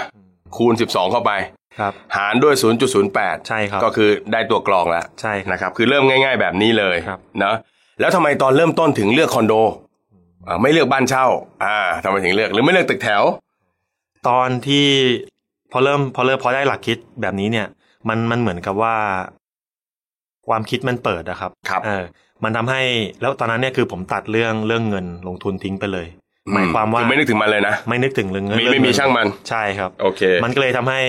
[0.56, 1.32] คูณ 12 เข้าไป
[1.80, 2.54] ครับหารด้วย
[3.00, 7.54] 0.08 ใช่ครับก็คือได้ตัวกรองแล้วใช่ครับนะครับคือเริ่มง่าย ๆ แบบนี้เลยครับนะ
[8.00, 9.54] แล้วทำไมตอนเริ่มต้นถึงเลือกคอนโด
[10.48, 11.26] อ่าไม่เลือกบ้านเช่า
[11.64, 13.22] อ่าทำไมถึงเลือกหรือไม่เลือกตึกแถว
[14.28, 14.88] ตอนที่
[15.72, 17.66] พอเริ่มพอเริ่มพอได้หลักคิดแบบนี้เนี่ย
[18.08, 18.94] มันมันเหมือนกับว่า
[20.48, 22.04] ความคิดมันเปิดนะครับครับเออ
[22.44, 22.80] มันทำให้
[23.20, 26.06] แล้วตอนนั้นเนี่ยคือผมตัดเรื่องเรื่องเงินลงทุนทิ้งไปเลย
[26.54, 31.00] หมายความว่าคือไม่นึกถึงมันเลยนะไม่นึกถึงเรื่องเงินมีเรื่องไม่มีเงินช่างมันใช่ครับ โอเค มันก็เลยทำให้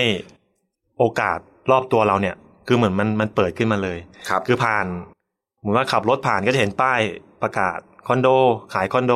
[0.98, 1.38] โอกาส
[1.70, 2.34] รอบตัวเราเนี่ย
[2.66, 4.86] คือเหมือนมันมันเปิดขึ้นมาเลยครับ คือผ่าน
[5.60, 7.00] เหมือนว่าขับรถผ่านก็จะเห็นป้าย
[7.42, 8.28] ประกาศคอนโด
[8.74, 9.14] ขายคอนโด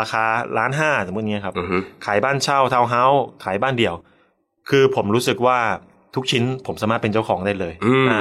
[0.00, 0.24] ราคา
[0.58, 1.76] ล้านห้าสมมติเนี้ยครับอือฮึ
[2.06, 3.94] ขายบ้านเช่าทาวน์เฮาส์ขายบ้านเดี่ยว
[4.70, 5.58] คือผมรู้สึกว่า
[6.14, 8.20] ทุกชิ้นผมสามารถเป็นเจ้าของได้เลยอืมอ่า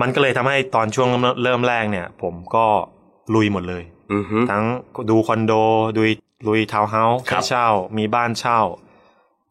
[0.00, 2.64] มันก็เลยทำให้ตอนช่วงเริ่มเริ่มแรกเนี่ย ผมก็
[3.34, 4.64] ลุยหมดเลยอือฮึทั้ง
[5.10, 5.52] ดูคอนโด
[5.96, 6.02] ดู
[6.46, 7.66] ลุยทาวน์เฮาส์ครับให้เช่า
[7.98, 8.58] มีบ้านเช่า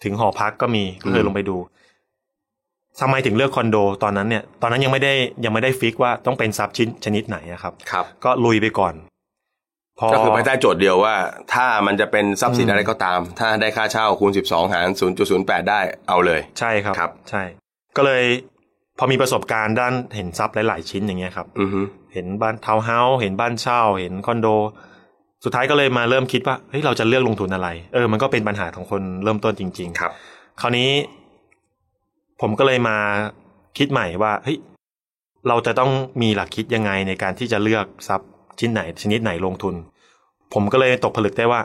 [0.03, 1.58] ถึงหอพักก็มีก็เคยอืมลงไปดู
[2.99, 5.14] ทำไมถึงเลือกคอนโด ตอนนั้นเนี่ย ตอนนั้นยังไม่ได้
[5.45, 9.18] ยังไม่ได้ fix ว่าต้องเป็นทรัพย์ชิ้นชนิดไหนอะครับครับ ก็ลุยไปก่อนพอ
[10.13, 11.15] ก็คือภายใต้โจทย์เดียวว่า
[11.53, 14.87] ถ้ามันจะเป็นทรัพย์สินอืมอะไรก็ตาม ถ้าได้ค่าเช่าคูณ 12 หาร
[15.27, 17.43] 0.08 ได้เอาเลย ใช่ครับครับ ใช่
[17.97, 18.23] ก็เลย
[18.97, 21.81] พอมีประสบการณ์ด้านเห็นทรัพย์หลาย ๆ ชิ้นอย่างเงี้ยครับอือฮึ
[22.13, 24.47] เห็นบ้านทาวน์เฮาส์เห็นบ้านเช่า เห็นคอนโด
[25.43, 30.11] สุดท้ายก็เลยมาเริ่มคิดว่าเฮ้ยเราจะเลือกลงทุนอะไร เออ มันก็เป็นปัญหาของคนเริ่มต้นจริง ๆ ครับ
[30.61, 30.89] คราวนี้
[32.41, 32.97] ผมก็เลยมา
[33.77, 34.57] คิดใหม่ว่าเฮ้ย
[35.47, 38.29] เราจะต้องมีหลักคิดยังไงในการที่จะเลือกทรัพย์
[38.59, 39.75] ชิ้นไหนชนิดไหนลงทุน
[40.53, 41.61] ผมก็เลยตกผลึกได้ว่า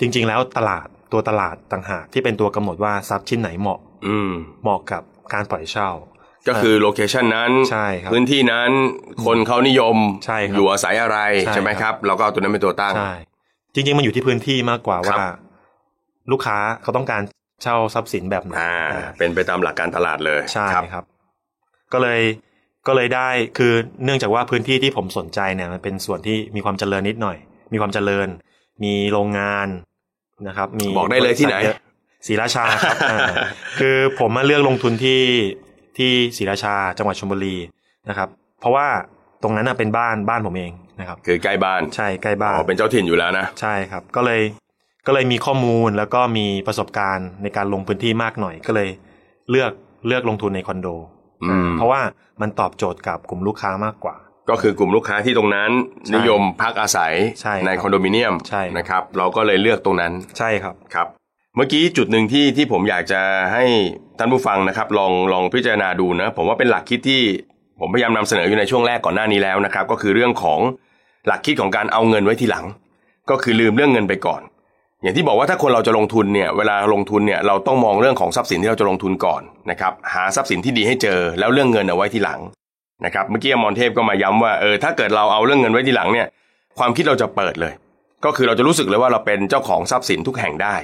[0.00, 4.30] จริง ๆ แล้วตลาดตัวตลาดต่างหากที่เป็นตัวกำหนดว่าทรัพย์ชิ้นไหนเหมาะ อืม
[4.62, 5.02] เหมาะกับ
[5.34, 5.90] การปล่อยเช่า
[6.48, 8.70] ก็คือโลเคชันนั้นใช่ครับพื้นที่นั้น
[9.26, 13.12] คนเขานิยมใช่ครับอยู่อาศัยอะไรใช่ใช่ไหมครับเราก็เอาตัวนั้นเป็นตัวตั้งใช่
[13.74, 15.30] จริง ๆ มันอยู่ที่พื้นที่มากกว่าครับว่า
[16.30, 17.22] ลูกค้าเขาต้องการ
[17.62, 21.04] เช่าทรัพย์สินแบบไหนอ่าอ่าเป็นไปตามหลักการตลาดเลยใช่ครับครับ
[21.92, 22.20] ก็เลย
[22.86, 23.28] ก็เลยได้
[23.58, 23.72] คือ
[24.04, 27.36] เนื่องจากว่าพื้นที่ที่ผมสนใจเนี่ยมันเป็นส่วนที่มีความเจริญนิดหน่อย
[27.72, 28.28] มีความเจริญ
[28.84, 29.68] มีโรงงาน
[30.48, 31.78] นะครับ มีบอกได้เลยที่ไหนบริษัทเยอะ
[32.26, 33.18] ศรีราชาครับอ่า
[33.80, 35.22] คือผมมาเลือกลงทุนที่
[35.98, 37.56] ที่ศรีราชาจังหวัดชลบุรี
[38.08, 38.28] นะครับ
[38.60, 38.86] เพราะว่า
[39.42, 44.40] ตรงนั้นน่ะเป็นบ้านบ้านผมเองนะครับ คือใกล้บ้านใช่ใกล้บ้านอ๋อเป็นเจ้าถิ่นอยู่แล้วนะใช่ครับ ก็เลย
[45.06, 48.88] ก็เลยมีข้อมูลแล้วก็มีประสบการณ์ในการลงพื้นที่มากหน่อยก็เลย
[49.50, 49.72] เลือก
[50.06, 51.19] เลือกลงทุนในคอนโดอืม
[51.76, 52.00] เพราะว่า
[52.40, 54.16] มันตอบโจทย์กับกลุ่มลูกค้ามากกว่า
[54.50, 55.70] ก็คือกลุ่มลูกค้าที่ตรงนั้น
[56.06, 61.06] ใช่นิยมพักอาศัยใช่ครับคอนโดมิเนียมใช่ครับนะครับ เราก็เลยเลือกตรงนั้นใช่ครับครับ
[61.56, 63.20] เมื่อกี้จุดหนึ่งที่ที่ผมอยากจะ
[63.52, 63.64] ให้
[64.18, 67.22] ท่านผู้ฟังนะครับ ลองลองพิจารณาดูนะผมว่าเป็นหลักคิดที่
[67.80, 70.60] ผมพยายามนำเสนออยู่ในช่วงแรกก่อนหน้านี้แล้วนะครับ ก็คือเรื่องของ
[71.26, 72.66] หลักคิดของการเอาเงินไว้ทีหลัง
[73.30, 74.42] ก็คือลืมเรื่องเงินไปก่อน
[75.02, 82.40] อย่างที่บอกว่าถ้าคนเราจะลงทุนเนี่ยเวลาลงทุนเนี่ยเราต้องมองเรื่องของทรัพย์สินที่เราจะลงทุนก่อนนะครับหาทรัพย์สินที่ดีให้เจอแล้วเรื่องเงินเอาไว้ทีหลัง
[83.04, 86.26] นะครับเมื่อกี้อมรเทพก็มาย้ำว่าเออถ้าเกิดเราเอาเรื่องเงินไว้ทีหลังเนี่ย
[86.78, 87.72] ความคิดเราจะเปิดเลย
[88.24, 90.76] ก็คือเราจะรู้สึกเลยว่าเราเป็นเจ้าของทรัพย์สินทุกแห่งได้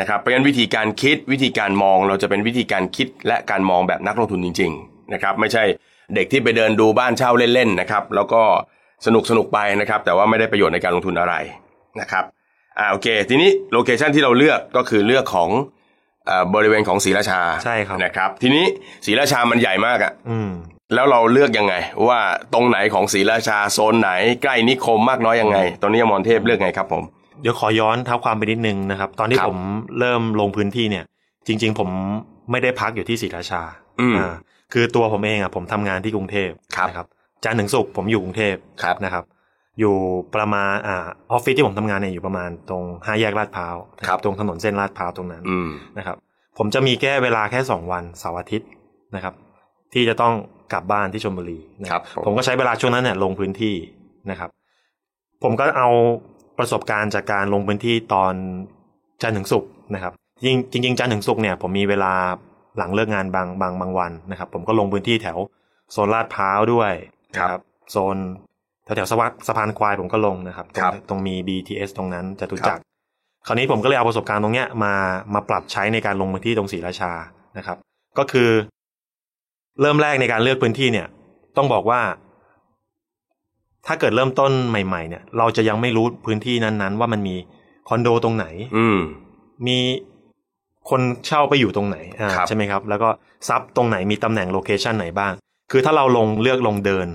[0.00, 5.64] นะครับเพราะฉะนั้นวิธีการคิดวิธีการมองเราจะเป็นวิธีการคิดและการมองแบบนักลงทุนจริงๆนะครับไม่ใช่
[6.14, 8.42] เด็กที่ไปเดินดูบ้านเช่าเล่นๆนะครับแล้วก็
[9.06, 11.34] สนุกสนุกไปนะครับแต่ว่าไม่ได้ประโยชน์ในการลงทุนอะไร
[12.00, 12.24] นะครับ
[12.78, 15.50] อ่าโอเค ทีนี้โลเคชันที่เราเลือกก็คือเลือกของ
[16.26, 18.64] เอ่อบริเวณของศรีราชาใช่ครับนะครับ ทีนี้
[19.06, 20.50] ศรีราชามันใหญ่มากอะอืม
[20.94, 21.74] แล้วเราเลือกยังไง
[22.08, 22.20] ว่า
[22.54, 24.10] ตรงไหนของศรีราชาโซนไหน
[24.42, 27.02] ใกล้นิคมมากน้อยยังไง ตอนนี้อมรเทพเลือกไงครับผม
[27.42, 29.60] เดี๋ยวขอย้อนเท้าความไปนิดนึงนะครับ ตอนที่ครับผม
[29.98, 31.04] เริ่มลงพื้นที่เนี่ย
[31.46, 31.88] จริง ๆ ผม
[32.50, 33.62] ไม่ได้พักอยู่ที่ศรีราชา
[34.00, 34.34] อืมอ่า
[34.72, 37.06] คือตัวผมเองอะผมทำงานที่กรุงเทพครับนะครับ
[37.44, 39.24] จันทร์ถึงศุกร์ผมอยู่กรุงเทพครับนะครับ
[39.80, 39.96] อยู่
[40.34, 40.96] ประมาณอ่า
[41.30, 43.76] ออฟฟิศที่ผมทำงานเนี่ยอยู่ประมาณตรงห้าแยกลาดพร้าว
[44.24, 46.16] ตรงถนนเส้นลาดพร้าวตรงนั้นอืมนะครับ
[46.58, 48.68] ผมจะมีแค่เวลาแค่สองวันเสาร์อาทิตย์
[49.14, 49.34] นะครับ
[49.92, 50.34] ที่จะต้อง
[50.72, 53.74] กลับบ้านที่ชลบุรีนะครับผมผมก็ใช้เวลาช่วงนั้นเนี่ยลงพื้นที่
[54.30, 54.50] นะครับ
[55.42, 55.88] ผมก็เอา
[56.58, 58.34] ประสบการณ์จากการลงพื้นที่ตอน
[59.22, 60.12] จันทร์ถึงศุกร์นะครับ
[60.44, 62.12] จริงจริงๆจันทร์ถึงศุกร์เนี่ยผมมีเวลา
[62.78, 65.38] หลังเลิกงานบางบางบางวันนะครับ ผมก็ลงพื้นที่แถว
[65.92, 66.92] โซนลาดพร้าวด้วย
[67.32, 68.16] นะครับโซน
[68.88, 72.82] แถวแถวสะพานสะพานควายผมก็ลงนะครับตรงครับตรงมี BTS ตรงนั้นจตุจักร
[73.46, 74.94] คราวนี้ผมก็เลยเอาประสบการณ์ตรงเนี้ยมา
[75.34, 77.12] มาปรับใช้ในการลงพื้นที่ตรงศรีราชา
[77.58, 77.76] นะครับ
[78.18, 78.50] ก็คือ
[79.80, 81.06] เริ่มแรกในการเลือกพื้นที่เนี่ย
[81.56, 82.00] ต้องบอกว่า
[83.86, 87.36] ถ้าเกิดเริ่มต้นใหม่ๆ เนี่ย เราจะยังไม่รู้พื้นที่นั้นๆ ว่ามันมี
[87.88, 88.98] คอนโดตรงไหน อืม
[89.66, 89.78] มี
[90.90, 93.08] คนเช่าไปอยู่ตรงไหนอ่าครับ ใช่ไหมครับ แล้วก็
[93.48, 95.32] ซับตรงไหนมีตำแหน่งโลเคชันไหนบ้าง
[95.70, 97.08] คือถ้าเราลงเลือกลงเดิน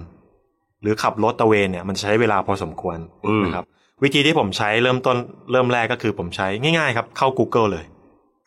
[0.83, 2.97] หรือขับรถตระเวนเนี่ยมันใช้เวลาพอสมควร
[3.27, 3.65] อืมนะครับ
[4.03, 5.17] วิธีที่ผมใช้เริ่มต้น
[5.51, 7.85] เริ่มแรกก็คือผมใช้ง่ายๆครับ เข้า Google เลย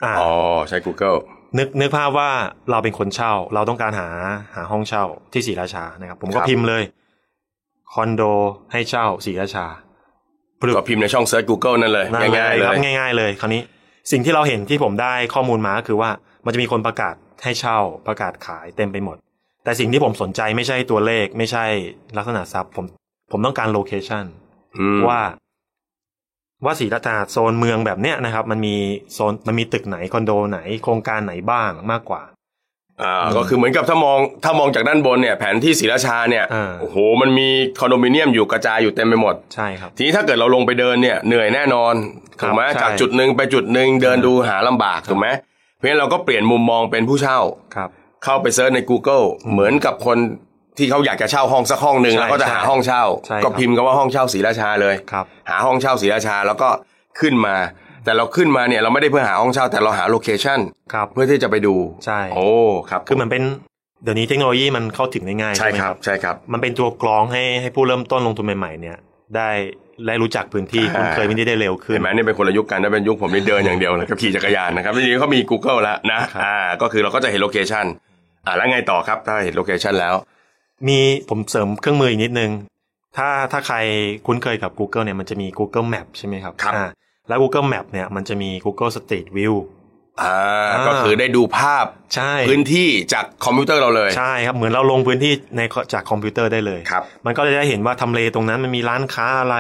[0.05, 0.31] อ่าอ๋อ
[0.69, 1.19] ใช้ Google
[1.59, 2.31] นึกนึกภาพว่า
[2.71, 4.09] เราเป็นคนเช่า เราต้องการหา
[4.55, 6.83] หาห้องเช่าที่ศรีราชานะครับ ผมก็ครับพิมพ์เลย
[7.93, 8.23] คอนโด
[8.73, 9.67] ให้เช่าศรีราชา
[10.77, 13.63] ก็พิมพ์ในช่องเซิร์ช Google นั่นเลยนั่นง่ายๆเลครับยง่าย ๆ เลย คราวนี้
[14.13, 16.11] สิ่งที่เราเห็นที่ผมได้ข้อมูลมาก็คือว่า
[16.45, 19.17] มันจะมีคนประกาศให้เช่าประกาศขายเต็มไปหมด
[19.67, 21.65] แต่สิ่งที่ผมสนใจไม่ใช่ตัวเลข ไม่ใช่
[22.17, 22.85] ลักษณะทรัพย์ ผม
[23.33, 24.25] ผมต้องการโลเคชัน
[24.79, 25.21] อืมว่า
[26.65, 28.75] ว่าศรีราชาโซนเมืองแบบเนี้ยนะครับ มันมี
[29.15, 32.23] โซนมันมีตึกไหนคอนโดไหน โครงการไหนบ้างมากกว่า
[33.03, 37.49] อ่าก็คือเหมือนกับถ้ามองถ้ามองจากด้านบนเนี่ย แผนที่ศรีราชาเนี่ยอ่าโอ้โหมันมี
[37.81, 41.95] คอนโดมิเนียมอยู่กระจายอยู่เต็มไปหมดใช่ครับทีนี้ถ้าเกิดเราลงไปเดินเนี่ยเหนื่อยแน่นอน
[42.41, 45.29] ครับถูกไหมใช่จากจุดหนึ่งไปจุดหนึ่งเดินดูหาลำบากถูกไหม
[45.77, 47.39] เพราะฉะนั้นเราก็เปลี่ยนมุมมองเป็นผู้เช่า
[47.77, 47.91] ครับ
[48.27, 50.19] เข้าไป search ใน Google เหมือนกับคน
[50.79, 56.69] ที่เขาอยากจะเช่าห้องสักห้องหนึ่งใช่แล้วก็จะหาห้องเช่า ใช่ครับก็พิมพ์คำว่าห้องเช่าศรีราชาเลย ครับ หาห้องเช่าศรีราชาแล้วก็
[57.21, 57.57] ขึ้นมา
[58.05, 60.61] แต่เราขึ้นมาเนี่ยเราไม่ได้เพื่อหาห้องเช่าแต่เราหา location
[60.93, 61.75] ครับ เพื่อที่จะไปดู
[62.05, 62.49] ใช่ โอ้
[62.91, 63.43] ครับคือมันเป็น
[64.03, 68.97] เดี๋ยวนี้เทคโนโลยีมันเข้าถึงได้ง่ายใช่ใช่ไหมคครับ ใช่ครับ มันเป็นตัวกรองให้ให้ผู้เริ่มต้นลงทุนใหม่ๆเนี่ย
[69.37, 69.51] ได้
[70.07, 77.87] ได้รู้จักพื้นที่อ่า คุ้นเคยพื้นที่ได้เร็วขึ้น เห็นไหมนี่เป็นคนละยุคกันถ้าเป็นยุคผมนี่เดินอย่างเดียวเลยกับขี่จักรยานนะครับทีนี้เขามี Google แล้วนะครับ อ่าก็คือเราก็จะเห็น location
[78.47, 80.15] อ่าแล้วไงต่อครับถ้าเห็น location แล้ว
[80.89, 82.51] มีผมเสริมเครื่องมืออีกนิดนึง
[83.17, 83.77] ถ้าถ้าใคร
[84.27, 86.87] คุ้นเคยกับ Google เนี่ยมันจะมี Google Map ใช่ไหมครับครับ อ่า
[87.29, 89.55] แล้ว Google Map เนี่ยมันจะมี Google Street View
[90.23, 90.35] อ่า
[90.71, 95.61] อ่าก็คือได้ดูภาพใช่ พื้นที่จากคอมพิวเตอร์เราเลย ใช่ครับ เหมือนเราลงพื้นที่ใน
[95.93, 99.57] จากคอมพิวเตอร์ได้เลย ครับ มันก็จะได้เห็นว่าทำเลตรงนั้นมันมีร้านค้าอะไร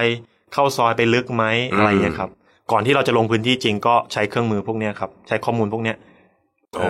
[0.52, 2.30] เข้าซอยไปลึกไหมอืมอะไรอย่างเงี้ยครับ
[2.72, 5.96] ก่อนที่เราจะลงพื้นที่จริงก็ใช้เครื่องมือพวกเนี้ยครับ ใช้ข้อมูลพวกเนี้ย
[6.76, 6.88] โอ้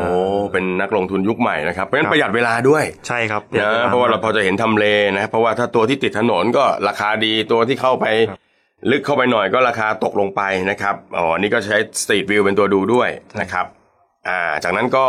[0.53, 4.85] เป็นนักลงทุนยุคใหม่นะครับเพราะฉะนั้ครับประหยัดเวลาด้วยใช่ครับนะเพราะว่าเราพอจะเห็นทำเล
[5.15, 8.41] นะเพราะว่าถ้าตัวที่ติดถนนก็ราคาดีตัวที่เข้าไปครับ
[8.91, 13.09] ลึกเข้าไปหน่อยก็ราคาตกลงไปนะครับอ๋ออันนี่ก็ใช้ Street View เป็นตัวดูด้วย
[13.41, 13.67] นะครับ
[14.29, 15.07] อ่าจากนั้นก็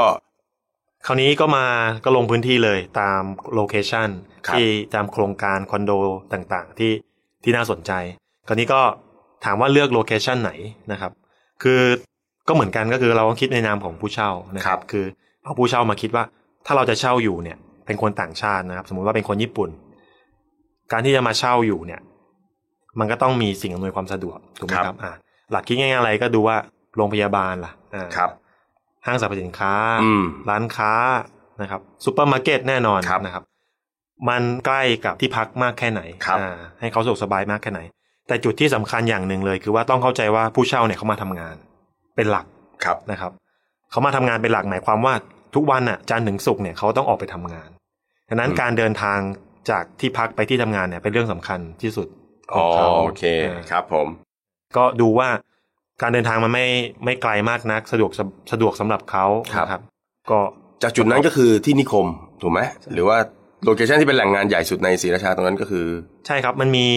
[1.05, 1.65] คราวนี้ก็มา
[2.05, 3.21] ก็ลงพื้นที่เลยตาม
[3.53, 4.09] location
[4.47, 5.91] ครับที่ตามโครงการคอนโด
[6.33, 6.93] ต่างๆ ที่
[7.43, 7.91] ที่น่าสนใจ
[8.47, 8.81] คราวนี้ก็
[9.45, 10.51] ถามว่าเลือกโลเคชันไหน
[10.91, 11.11] นะครับ
[11.63, 11.81] คือ
[12.47, 15.05] ก็เหมือนกันก็คือเราต้องคิดในนามของผู้เช่านะครับคือ
[15.43, 16.23] เอาผู้เช่ามาคิดว่า
[16.65, 19.69] ถ้าเราจะเช่าอยู่เนี่ย เป็นคนต่างชาตินะครับ สมมุติว่าเป็นคนญี่ปุ่น
[20.91, 22.01] การที่จะมาเช่าอยู่เนี่ย
[22.99, 25.13] มันก็ต้องมีสิ่งอำนวยความสะดวกถูกไหมครับครับอ่า
[25.51, 26.57] หลักคิดง่ายๆอะไรก็ดูว่า
[26.95, 28.29] โรงพยาบาลล่ะอ่าครับ
[29.05, 30.91] ห้างสรรพสินค้าอืมร้านค้า
[31.61, 33.43] นะครับซูเปอร์มาร์เก็ตแน่นอนครับนะครับ
[34.29, 37.81] มันใกล้กับที่พักมากแค่ไหนครับอ่าให้เขาสะดวกสบายมากแค่ไหน
[38.27, 41.55] แต่จุดที่สำคัญอย่างหนึ่งเลย คือว่าต้องเข้าใจว่าผู้เช่าเนี่ยเขามาทำงาน
[42.17, 42.45] เป็นหลัก
[42.83, 43.31] ครับนะครับ
[43.91, 45.13] เขามาทำงานเป็นหลักหมายความว่า
[45.55, 47.69] ทุกวันน่ะจันทร์ถึงศุกร์เนี่ยเขาต้องออกไปทำงาน
[48.29, 49.19] ดังนั้นอืมการเดินทาง
[49.69, 52.07] จากที่พักไปที่ทำงานเนี่ยเป็นเรื่องสำคัญที่สุด
[52.53, 54.07] ขอ๋อองเขาอ๋อโอเคอ่าครับผม
[54.77, 55.29] ก็ดูว่า
[56.01, 56.65] การเดินทางมันไม่
[57.05, 58.21] ไม่ไกลมากนัก สะดวกส
[58.51, 59.25] สะดวกสำหรับเขา
[59.59, 59.81] นะครับ
[60.31, 60.39] ก็
[60.83, 62.07] จากจุดนั้นก็คือที่นิคม
[62.41, 62.59] ถูกไหม
[62.93, 63.17] หรือว่า
[63.65, 65.85] โลเคชันที่เป็นแหล่งงานใหญ่สุดในศรีราชาตรงนั้นก็คือ
[66.27, 66.87] ใช่ครับมันมี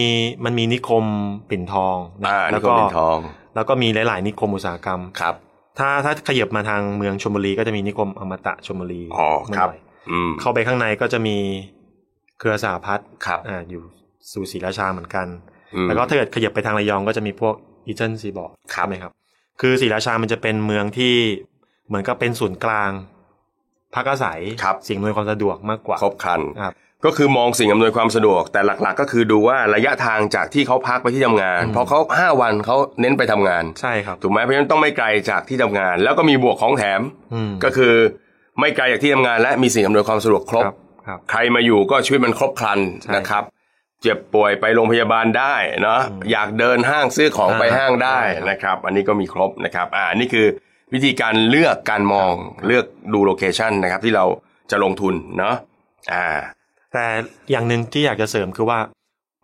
[0.45, 1.05] มันมีนิคม
[1.49, 3.17] ปิ่นทองนะอ่านิแล้วคมก็ปิ่นทอง
[3.55, 5.35] แล้วก็มีหลาย ๆ นิคมอุตสาหกรรมครับ
[5.79, 9.79] ถ้าถ้าขยับมาทางเมืองชลบุรีก็จะมีนิคมอมตะชลบุรีอ๋อครับมาหน่อย
[10.11, 11.37] อืมเข้าไปข้างในก็จะมี
[12.39, 13.81] เครือสหพัฒน์ครับอ่าอยู่
[14.31, 15.27] สู่ศรีราชาเหมือนกัน
[15.75, 17.55] อืมแล้วก็ถ้าเกิดขยับไปทางระยองก็จะมีพวก
[17.87, 19.11] อีเจนซีบอร์ครับใช่ไหมครับ
[19.61, 21.15] คือศรีราชามันจะเป็นเมืองที่
[21.87, 22.91] เหมือนกับเป็นศูนย์กลาง
[23.95, 26.73] พักอาศัยครับสิ่งอำนวยความสะดวกมากกว่าครบครันครับ
[27.05, 37.01] ก็คือมองสิ่งอำนวยความสะดวก แต่หลักๆ ก็คือดูว่าระยะทางจากที่เขาพักไปที่ทำงานอืมเพราะเขาห้าวันเขาเน้นไปทำงานใช่ครับถูกไหมเพราะฉะนั้นต้องไม่ไกลจากที่ทำงาน แล้วก็มีบวกของแถม
[37.33, 37.93] อืมก็คือ
[38.59, 40.75] ไม่ไกลจากที่ทำงาน และมีสิ่งอำนวยความสะดวกครบครับ
[41.07, 43.43] ครับใครมาอยู่ก็ชีวิตมันครบครันใช่นะครับ
[44.01, 50.45] เจ็บป่วยไปโรงพยาบาลได้เนาะอืมอยากเดินห้างซื้อของอ่าไปห้างได้ใช่ครับนะครับ อันนี้ก็มีครบนะครับ อ่านี่คือ
[50.93, 52.33] วิธีการเลือกการมอง
[52.67, 54.25] เลือกดูโลเคชันนะครับ ที่เรา
[54.71, 55.55] จะลงทุนเนาะ
[56.13, 56.25] อ่า
[56.93, 57.05] แต่
[57.51, 58.79] อย่างหนึ่งที่อยากจะเสริมคือว่า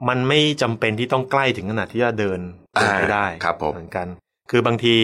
[0.10, 2.40] มันไม่จำเป็นที่ต้องใกล้ถึงขนาดที่จะเดิน
[2.74, 4.08] เดินไปได้อ่าครับผมเหมือนกัน
[4.52, 4.96] คือบางที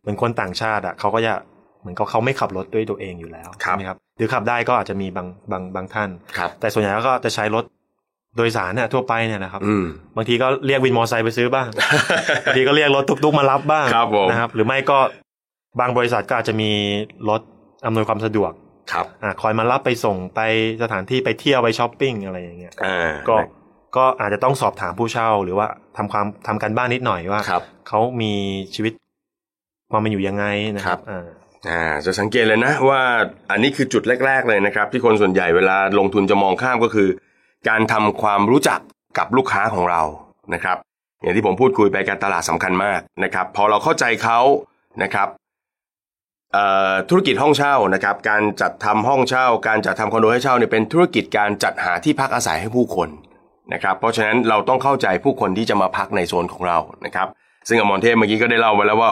[0.00, 1.32] เหมือนคนต่างชาติอะเขาก็จะ
[1.80, 7.64] เหมือนกับเขาไม่ขับรถด้วยตัวเองอยู่แล้วครับใช่ไหมครับหรือขับได้ก็อาจจะมีบางบางบางท่านครับแต่ส่วนใหญ่ก็จะใช้รถ
[8.36, 9.86] โดยสารเนี่ยทั่วไปเนี่ยนะครับอืม
[10.16, 11.68] บางทีก็เรียกวินมอเตอร์ไซค์ไปซื้อบ้าง
[12.46, 14.98] บางทีก็เรียกรถตุ๊กๆมารับบ้างครับผมนะครับ หรือไม่ก็
[15.80, 16.70] บางบริษัทก็อาจจะมี
[17.28, 17.40] รถ
[17.86, 18.52] อำนวยความสะดวก
[18.92, 20.40] ครับอ่าคอยมารับไปส่งไป
[20.82, 23.36] สถานที่ไปเที่ยวไปช้อปปิ้งอะไรอย่างเงี้ยอ่าก็
[23.96, 28.32] ก็อาจจะต้องสอบถามผู้เช่าหรือว่าทำความทำการบ้านนิดหน่อยว่าครับเขามี
[28.74, 28.92] ชีวิต
[29.92, 30.44] ความเป็นอยู่ยังไง
[30.76, 31.26] นะคครัรับบอ่า
[31.68, 33.00] อ่าจะสังเกตเลยนะว่า
[33.50, 37.08] อันนี้คือจุดแรก ๆ เลยนะครับ ที่คนส่วนใหญ่เวลาลงทุนจะมองข้ามก็คือ
[37.68, 38.80] การทำความรู้จัก
[39.18, 40.02] กับลูกค้าของเรา
[40.54, 40.76] นะครับ
[41.22, 44.40] อย่างที่ผมพูดคุยไปการตลาดสำคัญมากนะครับ พอเราเข้าใจเขา
[45.02, 45.37] นะครับเอ่อ
[47.08, 53.08] ธุรกิจห้องเช่านะครับ การจัดทำห้องเช่า การจัดทำคอนโดให้เช่าเนี่ยเป็นธุรกิจการจัดหาที่พักอาศัยให้ผู้คน
[53.72, 57.28] นะครับ เพราะฉะนั้นเราต้องเข้าใจผู้คนที่จะมาพักในโซนของเรานะครับ
[57.68, 59.10] ซึ่งอมรเทพเมื่อกี้ก็ได้เล่าไว้แล้วว่า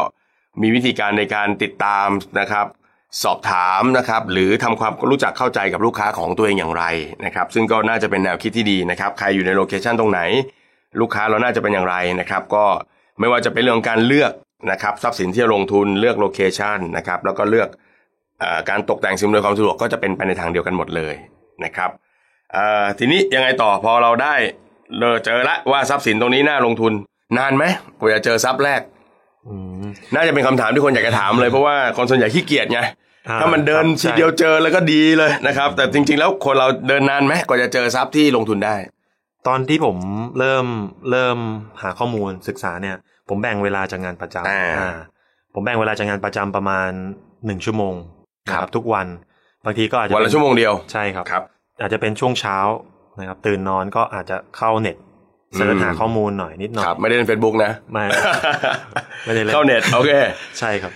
[0.62, 2.08] มีวิธีการในการติดตาม
[2.40, 2.66] นะครับ
[3.24, 6.84] สอบถามนะครับ หรือทำความรู้จักเข้าใจกับลูกค้าของตัวเองอย่างไร
[7.24, 10.20] นะครับ ซึ่งก็น่าจะเป็นแนวคิดที่ดีนะครับ ใครอยู่ในโลเคชันตรงไหน
[11.00, 12.64] ลูกค้าเราน่าจะเป็นอย่างไรนะครับ ก็
[13.20, 14.32] ไม่ว่าจะเป็นเรื่องการเลือก
[14.70, 17.68] นะครับทรัพย์สินที่จะลงทุนเลือกโลเคชันนะครับแล้วก็เลือก
[18.40, 21.14] เออการตกแต่งสิ่งอำนวยความสะดวกก็จะเป็นไปในทางเดียวกันหมดเลย
[21.64, 21.90] นะครับ
[22.52, 24.34] เอ่อทีนี้ยังไงต่อพอเราได้
[24.98, 26.92] เลอเจอละว่าทรัพย์สินตรงนี้น่าลงทุน
[27.38, 27.64] นานไหม
[27.98, 28.80] กว่าจะเจอทรัพย์แรก
[29.46, 32.80] อืมน่าจะเป็นคำถามที่คนอยากจะถามเลยเพราะว่าคนส่วนใหญ่ขี้เกียจไง
[33.28, 38.76] อ่ถ้ามันเดินครับทีเดียวเจอแล้วก็ดีเลยนะครับ แต่จริง ๆ แล้วคนเราเดินนานไหมกว่าจะเจอทรัพย์ที่ลงทุนได้
[39.46, 39.96] ตอนที่ผม
[40.38, 40.66] เริ่ม
[41.10, 41.38] เริ่ม
[41.82, 42.96] หาข้อมูลศึกษาเนี่ย
[43.28, 44.90] ผมแบ่งเวลาจากงานประจำอ่าอ่า
[45.54, 46.90] ผมแบ่งเวลาจากงานประจำประมาณ
[47.46, 47.94] หนึ่งชั่วโมง
[48.46, 49.06] นะครับครับทุกวัน
[49.64, 51.42] บางทีก็อาจจะวันละเป็นชั่วโมงเดียวใช่ครับครับ
[51.80, 52.58] อาจจะเป็นช่วงเช้า
[53.18, 54.96] นะครับตื่นนอนก็อาจจะเข้าเน็ต
[55.54, 58.04] search อืมหาข้อมูลหน่อยนิดหน่อยครับไม่ได้เล่นเฟซบุ๊กนะไม่
[59.24, 60.10] ไม่ได้เล่นเข้าเน็ตโอเค
[60.58, 60.92] ใช่ครับ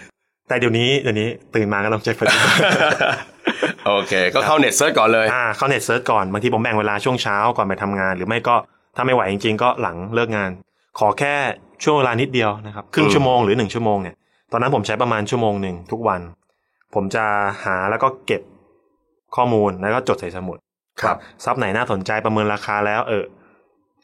[0.48, 2.50] แต่เดี๋ยวนี้เดี๋ยวนี้ตื่นมาก็ต้องเช็คเฟซบุ๊ก
[3.86, 8.56] โอเค ก็เข้าเน็ต searchก่อนเลยอ่าเข้าเน็ต search ก่อนบางทีผมแบ่งเวลาช่วงเช้าก่อนไปทำงาน หรือไม่ก็
[8.96, 10.50] ถ้าไม่ไหวจริงๆก็หลังเลิกงาน
[10.98, 11.34] ขอแค่
[11.82, 14.16] ช่วงเวลานิดเดียวนะครับครึ่งอืมชั่วโมงหรือหนึ่งชั่วโมงเนี่ย
[14.52, 16.20] ตอนนั้นผมใช้ประมาณชั่วโมงหนึ่งทุกวัน
[16.94, 17.24] ผมจะ
[17.64, 18.42] หาแล้วก็เก็บ
[19.36, 20.56] ข้อมูลแล้วก็จดใส่สมุด
[21.02, 23.24] ครับทรัพย์ไหนน่าสนใจประเมินราคาแล้วเออ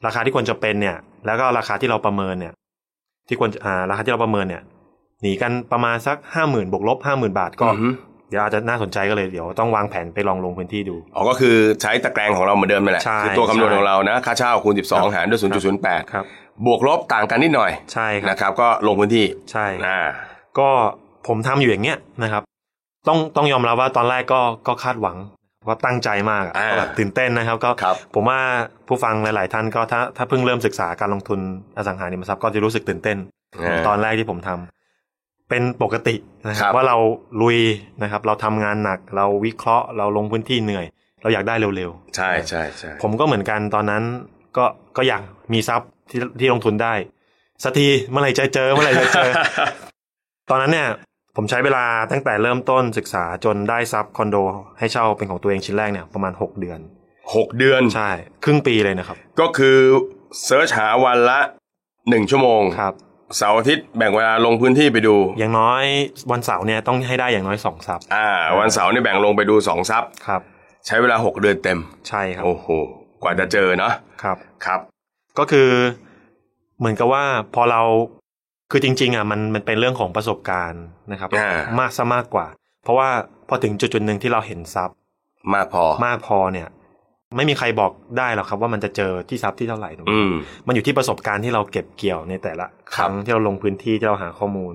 [0.07, 2.53] ราคาที่ควรจะเป็นเนี่ย แล้วก็ราคาที่เราประเมินเนี่ย
[3.29, 4.63] ที่ควรจะอ่าราคาที่เราประเมินเนี่ย
[5.23, 7.89] หนีกันประมาณสักห้าหมื่นบวกลบห้าหมื่นบาทก็อือฮึ
[8.29, 15.41] เดี๋ยวอาจจะน่าสนใจก็เลยเดี๋ยวต้องวางแผนไปลองลงพื้นที่ดูอ๋อก็คือใช้ตะแกรงของเราเหมือนเดิมนั่นแหละใช่คือตัวคำนวณใช่ของเรานะ ค่าเช่าคูณครับ12 หารด้วย
[15.77, 16.25] 0.08ครับ
[16.67, 20.01] บวกลบต่างกันนิดหน่อยใช่ครับนะครับ ก็ลงพื้นที่ใช่อ่า
[20.59, 20.69] ก็
[21.27, 22.43] ผมทำอยู่อย่างเงี้ยนะครับ
[23.09, 25.17] ต้องต้องยอมรับว่าตอนแรกก็ก็คาดหวัง
[25.67, 28.41] ว่าตั้งใจมากอะอ่าก็แบบตื่นเต้นนะครับ ก็ครับผมว่า
[28.89, 31.41] ผู้ฟังหลาย ๆ ท่านก็ถ้าถ้าเพิ่งเริ่มศึกษาการลงทุน
[31.77, 33.17] อสังหาริมทรัพย์ก็จะรู้สึกตื่นเต้น
[33.63, 36.17] อ่าตอนแรกที่ผมทำเป็นปกติ
[36.49, 36.97] นะคครัรับบว่าเรา
[37.43, 37.59] ลุย
[38.03, 40.87] นะครับ เราทำงานหนัก เราวิเคราะห์เราลงพื้นที่เหนื่อย
[41.23, 44.03] เราอยากได้เร็วๆ ใช่ใช่ใช่ผมก็เหมือนกันตอนนั้น
[44.57, 44.65] ก็
[44.97, 46.95] ก็อยากมีทรัพย์ ที่ที่ลงทุนได้
[47.63, 49.31] สักทีเมื่อไหร่จะเจอเมื่อไหร่จะเจอ
[50.51, 50.89] ตอนนั้นเนี่ย
[51.37, 54.37] ผมใช้เวลาตั้งแต่เริ่มต้นศึกษาจนได้ซับคอนโด
[54.79, 56.79] ให้เช่าเป็นของตัวเองชิ้นแรกเนี่ยประมาณหกเดือน
[57.35, 58.11] หกเดือนใช่
[58.45, 59.79] ครึ่งปีเลยนะครับ ก็คือ
[60.45, 61.41] เซิร์ชหาวันละ
[62.09, 62.95] หนึ่งชั่วโมงครับ
[63.37, 65.85] เสาร์อาทิตย์แบ่งเวลาลงพื้นที่ไปดู อย่างน้อย
[66.33, 68.29] วันเสาร์เนี่ยต้องให้ได้อย่างน้อยสองซับอ่า
[68.61, 70.41] วันเสาร์นี่แบ่งลงไปดูสองซับครับ
[70.87, 71.79] ใช้เวลาหกเดือนเต็ม
[72.09, 72.67] ใช่ครับ โอ้โห
[73.23, 74.81] กว่าจะเจอเนาะครับครับ
[75.39, 75.69] ก็คือ
[76.79, 77.25] เหมือนกับว่า
[77.55, 77.83] พอเรา
[78.71, 81.51] คือจริง ๆอะมันมันเป็นเรื่องของประสบการณ์นะครับอ่า
[81.81, 82.47] มากซะมากกว่า
[82.85, 83.09] เพราะว่า
[83.49, 84.91] พอถึงจุดจุดๆหนึ่งที่เราเห็นซับ
[85.55, 86.69] มากพอมากพอเนี่ย
[87.37, 90.33] ไม่มีใครบอกได้หรอกครับ ว่ามันจะเจอที่ซับที่เท่าไหร่ถูกไหมอืม
[90.67, 94.75] มันอยู่ที่ประสบการณ์ที่เราเก็บเกี่ยวในแต่ละครั้งที่เราลงพื้นที่ที่เราหาข้อมูล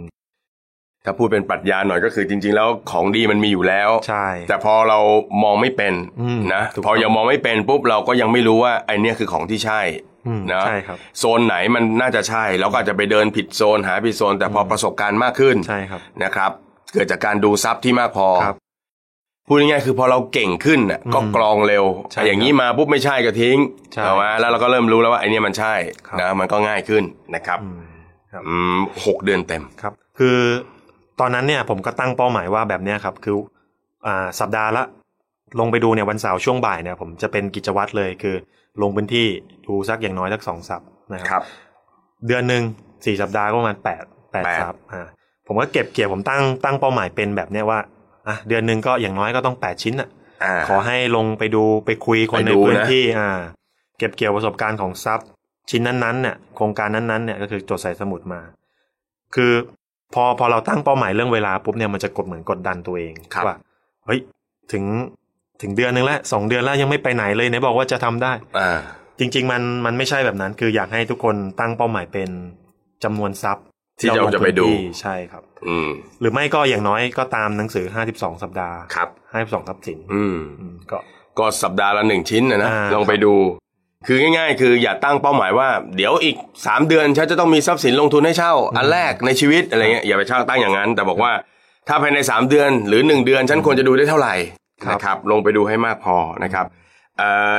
[1.05, 4.99] ถ้าพูดเป็นปรัชญาหน่อยก็คือจริง ๆ แล้วของดีมันมีอยู่แล้วใช่แต่พอเรา
[5.43, 10.10] มองไม่เป็นอืมนะถูกต้องพอยังมองไม่เป็นปุ๊บเราก็ยังไม่รู้ว่าไอเนี้ยคือของที่ใช่อืม
[10.51, 16.51] นะใช่ครับโซนไหนมันน่าจะใช่เราก็อาจจะไปเดินผิดโซนหาผิดโซน แต่พอประสบการณ์มากขึ้นใช่ครับนะครับ
[16.93, 18.57] เกิดจากการดูซับที่มากพอครับ
[19.47, 23.57] พูดง่ายๆคือพอเราเก่งขึ้นน่ะอืมก็กรองเร็วใช่อย่างนี้มาปุ๊บไม่ใช่ก็ทิ้ง
[23.93, 25.73] ใช่เอามาแล้วเราก็เริ่มรู้แล้วว่าไอเนี้ยมันใช่
[26.07, 27.03] ครับนะมันก็ง่ายขึ้น
[27.35, 27.81] นะครับอืม
[28.31, 30.39] ครับอืมหกเดือนเต็มครับ คือ
[31.19, 33.35] ตอนนั้นเนี่ยผมก็ตั้งเป้าหมายว่าแบบเนี้ยครับ คือ
[34.05, 34.83] อ่าสัปดาห์ละ
[35.59, 38.35] ลงไปดูเนี่ยวันเสาร์ช่วงบ่ายเนี่ย ผมจะเป็นกิจวัตรเลยคือ
[38.81, 39.27] ลงพื้นที่
[39.65, 40.81] ดูสักอย่างน้อยสักสองสัป
[41.13, 41.43] นะคครัรับ
[42.27, 42.63] เดือนหนึ่ง
[43.05, 45.07] สี่สัปดาห์ก็ประมาณแปดแปดแปดสัปอ่า
[45.47, 47.79] ผมก็เก็บเกี่ยวผมตั้งตั้งเป้าหมายเป็นแบบเนี้ยว่า
[48.27, 50.09] อะเดือนหนึ่งก็อย่างน้อยก็ต้องแปดชิ้นอะ
[50.43, 53.29] อ่าขอให้ลงไปดูไปคุยคนในไปดูพื้นนะที่อ่า
[53.97, 55.19] เก็บเกี่ยวประสบการณ์ของซับ
[55.69, 58.41] ชิ้นนั้นๆเนี่ยโครงการนั้นๆเนี่ยก็คือจดใส่สมุดมา
[59.35, 59.51] คือ
[60.13, 63.55] พอพอเราตั้งเป้าหมายเรื่องเวลาปุ๊บเนี่ยมันจะกดเหมือนกดดันตัวเองครับว่า
[64.05, 64.19] เฮ้ย
[64.71, 64.83] ถึง
[65.61, 68.71] ถึงเดือนหนึ่งแล้วสองเดือนแล้วยังไม่ไปไหนเลยไหนบอกว่าจะทำได้อ่า
[69.19, 72.29] จริง ๆ มันมันไม่ใช่แบบนั้น คืออยากให้ทุกคนตั้งเป้าหมายเป็น
[73.03, 73.57] จำนวนซับ
[73.99, 75.89] ที่เราจะไปดูที่ใช่ครับ อืม
[76.21, 79.09] หรือไม่ก็อย่างน้อยก็ตามหนังสือ52สัปดาห์ครับ
[79.39, 80.97] 52ทรัพย์สินอืมอืมก็
[81.39, 83.33] ก็สัปดาห์ละหนึ่งชิ้นนะนะอ่าลองไปดู
[84.07, 85.67] คือง่าย ๆ คืออย่าตั้งเป้าหมายว่า
[85.97, 91.31] เดี๋ยวอีกสามเดือนฉันจะต้องมีทรัพย์สินลงทุนให้เช่า อันแรกในชีวิตอะไรเงี้ยอย่าไปช่างตั้งอย่างนั้น แต่บอกว่า
[91.87, 94.60] ถ้าภายในสามเดือนหรือหนึ่งเดือนฉันควรจะดูได้เท่าไหร่ครับ
[94.91, 96.65] นะครับลงไปดูให้มากพอนะครับ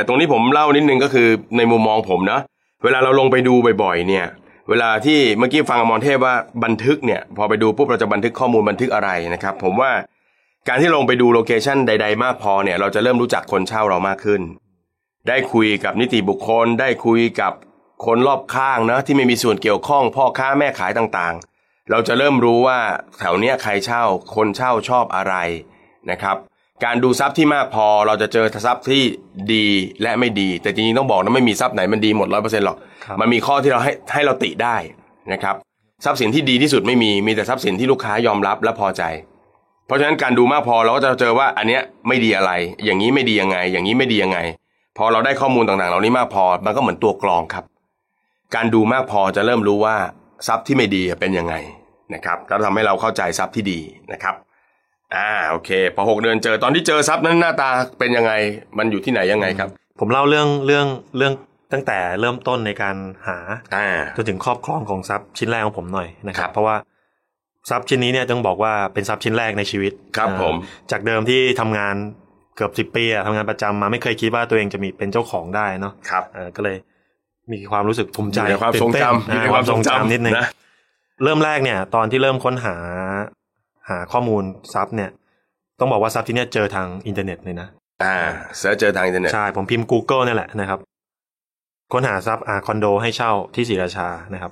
[0.06, 2.42] ตรงนี้ผมเล่านิดนึงก็คือในมุมมองผมเนาะ
[2.84, 4.26] เวลาเราลงไปดูบ่อยๆเนี่ย
[4.70, 6.34] เวลาที่เมื่อกี้ฟังอมรเทพว่า
[6.64, 9.90] บันทึกเนี่ยพอไปดูปุ๊บเราจะบันทึกข้อมูลบันทึกอะไรนะครับผมว่า
[10.68, 14.40] การที่ลงไปดูโลเคชันใด ๆ มากพอเนี่ยเราจะเริ่มรู้จักคนเช่าเรามากขึ้น
[15.28, 17.52] ได้คุยกับนิติบุคคล ได้คุยกับ
[18.06, 22.78] คนรอบข้างนะที่ไม่มีส่วนเกี่ยวข้องพ่อค้าแม่ขายต่างๆ เราจะเริ่มรู้ว่า
[23.18, 24.02] แถวเนี้ยใครเช่า
[24.34, 25.34] คนเช่าชอบอะไร
[26.10, 26.36] นะครับ
[26.84, 29.02] การดูทรัพย์ที่มากพอเราจะเจอทรัพย์ที่
[29.52, 29.66] ดี
[30.02, 34.76] และไม่ดี แต่จริงๆต้องบอกนะไม่มีทรัพย์ไหนมันดีหมดร้อยเปอร์เซ็นต์หรอกครับมันมีข้อที่เราให้ให้เราติได้
[35.32, 35.54] นะครับ
[36.04, 39.02] ทรัพย์สินที่ดีที่สุดไม่มีมีแต่ทรัพย์สินที่ลูกค้ายอมรับและพอใจ
[39.86, 42.52] เพราะฉะนั้นการดูมากพอเราก็จะเจอว่าอันเนี้ยไม่ดีอะไร
[42.84, 44.38] อย่างนี้ไม่ดียังไง อย่างนี้ไม่ดียังไง
[44.98, 47.64] พอเราได้ข้อมูลต่างๆ เหล่านี้มากพอ มันก็เหมือนตัวกรองครับ
[48.54, 49.96] การดูมากพอจะเริ่มรู้ว่า
[50.48, 51.54] ทรัพย์ที่ไม่ดีเป็นยังไง
[52.14, 53.80] นะครับแล้วทำให้เราเข้าใจทรัพย์ที่ดี
[54.12, 54.34] นะครับ
[55.16, 58.32] อ่าโอเค พอหกเดือนเจอตอนที่เจอทรัพย์นั้นหน้าตาเป็นยังไง
[58.78, 59.68] มันอยู่ที่ไหนยังไงครับ
[60.00, 61.32] ผมเล่าเรื่องเรื่องเรื่อง
[61.72, 62.96] ตั้งแต่เริ่มต้นในการ
[63.28, 63.38] หา
[63.76, 66.76] อ่าจนถึงครอบครองของทรัพย์ชิ้นแรกของผมหน่อยนะคครัรับบเพราะว่า
[67.70, 70.54] ทรัพย์ชิ้นนี้เนี่ยต้องบอกว่าเป็นทรัพย์ชิ้นแรกในชีวิตครับอ่าผม
[70.90, 71.94] จากเดิมที่ทำงาน
[72.56, 76.76] เกือบสิบปีอะทำงานประจำมาไม่เคยคิดว่าตัวเองจะมีเป็นเจ้าของได้เนาะครับเออก็เลย
[77.52, 80.48] มีความรู้สึกภูมิใจอยู่ในความทรงจำตื่นอยู่เต้นในความทรงจำนิดนึงนะ
[81.24, 82.76] เริ่มแรกเนี่ย ตอนที่เริ่มค้นหา
[83.90, 84.42] หาข้อมูล
[84.74, 85.10] ทรัพย์เนี่ย
[85.78, 87.68] ต้องบอกว่าทรัพย์ที่เนี่ยเจอทางอินเทอร์เน็ตเลยนะ
[88.02, 88.16] อ่า
[88.58, 90.78] search เจอทางอินเทอร์เน็ต ใช่ ผมพิมพ์ Google นี่แหละนะครับ
[91.92, 94.50] ค้นหาทรัพย์อาคอนโดให้เช่าที่ศรีราชานะครับ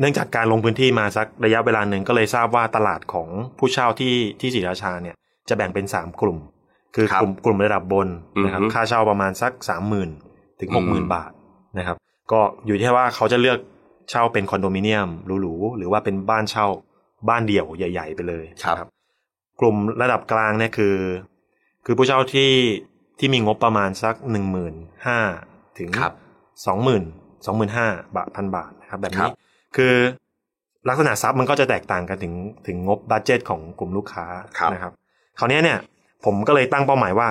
[0.00, 5.14] เนื่องจากการลงพื้นที่มาสักระยะเวลาหนึ่งก็เลยทราบว่าตลาดของผู้เช่าที่ที่ศรีราชาเนี่ย
[5.48, 6.38] จะแบ่งเป็นสามกลุ่ม
[6.94, 8.08] คือครับกลุ่มกลุ่มระดับบน
[8.44, 10.10] นะครับอือฮึค่าเช่าประมาณสักสามหมื่น
[10.60, 11.30] ถึงอืมหกหมื่นบาท
[11.78, 11.96] นะครับ
[12.32, 13.58] ก็อยู่ที่ว่าเขาจะเลือก
[14.10, 15.08] เช่าเป็นคอนโดมิเนียม
[15.40, 16.66] หรูๆหรือว่าเป็นบ้านเช่า
[17.28, 18.44] บ้านเดี่ยวใหญ่ ๆ ไปเลย
[18.76, 18.88] นะ
[19.60, 20.96] กลุ่มระดับกลางเนี่ยคือ
[21.84, 22.52] คือผู้เช่าที่
[23.18, 24.74] ที่มีงบประมาณสักหนึ่งหมื่น
[25.06, 25.18] ห้า
[25.78, 26.12] ถึงครับ
[26.66, 27.02] สองหมื่น
[27.46, 27.86] สองหมื่นห้า
[28.16, 29.34] บาทพันบาทนะครับ แบบครันี้บ
[29.76, 29.94] คือ
[30.88, 32.34] ลักษณะทรัพย์มันก็จะแตกต่างกันถึง
[32.66, 34.26] ถึงงบบัตเจตของกลุ่มลูกค้า
[34.58, 34.92] ครับนะครับ
[35.38, 35.78] คราวเนี้ยเนี่ย
[36.24, 37.28] ผมก็เลยตั้งเป้าหมายว่า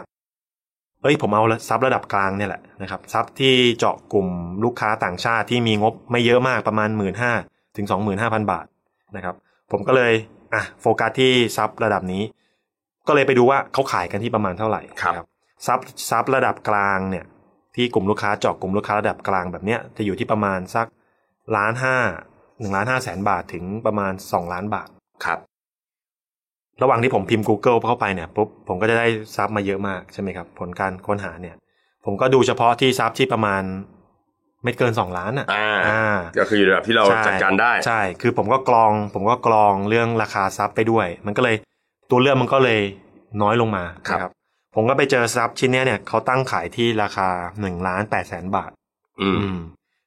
[1.01, 4.27] เอ้ย ผมเอาทรัพย์ระดับกลางเนี่ยแหละนะครับทรัพย์ที่เจาะกลุ่ม
[4.63, 7.33] ลูกค้าต่างชาติที่มีงบไม่เยอะมากประมาณหมื่นห้า
[7.77, 8.65] ถึงสองหมื่นห้าพันบาท
[9.15, 9.35] นะครับ
[9.71, 10.13] ผมก็เลย
[10.53, 12.23] อะโฟกัสที่ทรัพย์ระดับนี้
[13.07, 15.27] ก็เลยไปดูว่าเขาขายกันที่ประมาณเท่าไหร่ครับนะ
[15.67, 17.25] ทรัพย์ทรัพย์ระดับกลางเนี่ย
[17.75, 20.87] ที่กลุ่มลูกค้าเจาะกลุ่มลูกค้าระดับกลางแบบเนี้ยจะอยู่ที่ประมาณสัก
[21.57, 21.97] ล้านห้า
[22.59, 24.89] หนึ่งล้านห้าแสนบาทถึงประมาณสองล้านบาท
[25.25, 25.39] ครับ
[26.81, 31.55] ระหว่างที่ผมพิมพ์ Google เข้าไปเนี่ยปุ๊บผมก็จะได้ซับมาเยอะมากใช่ไหมครับ ผลการค้นหาเนี่ย
[32.05, 33.63] ผมก็ดูเฉพาะที่ซับที่ประมาณ
[34.63, 41.55] ไม่เกินสองล้านอะอ่าอ่าก็คืออยู่ระดับที่เราใช่จัดการได้ ใช่ คือผมก็กรอง ผมก็กรองเรื่องราคาซับไปด้วย มันก็เลย
[42.09, 42.81] ตัวเลือกมันก็เลย
[43.41, 44.31] น้อยลงมาครับนะ
[44.75, 47.27] ผมก็ไปเจอซับชิ้นเนี้ยเนี่ยเขาตั้งขายที่ราคา
[47.61, 48.71] หนึ่งล้านแปดแสนบาท
[49.21, 49.59] อืมอืม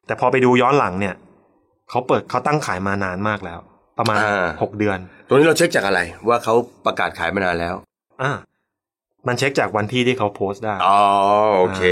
[0.07, 1.15] แต่พอไปดูย้อนหลังเนี่ย
[1.91, 3.61] เขาเปิดเขาตั้งขายมานานมากแล้ว
[3.99, 6.55] ประมาณอ่าหกเดือน ตัวนี้เราเช็คจากอะไร ว่าเขา
[6.87, 7.75] ประกาศขายมานานแล้ว
[8.23, 8.33] อ่า
[9.27, 11.01] มันเช็คจากวันที่ที่เขาโพสต์ได้ อ๋อ
[11.59, 11.83] โอเค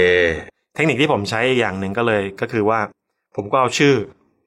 [0.75, 2.79] เทคนิคที่ผมใช้อีกอย่างหนึ่งก็เลยก็คือว่า
[3.35, 3.95] ผมก็เอาชื่อ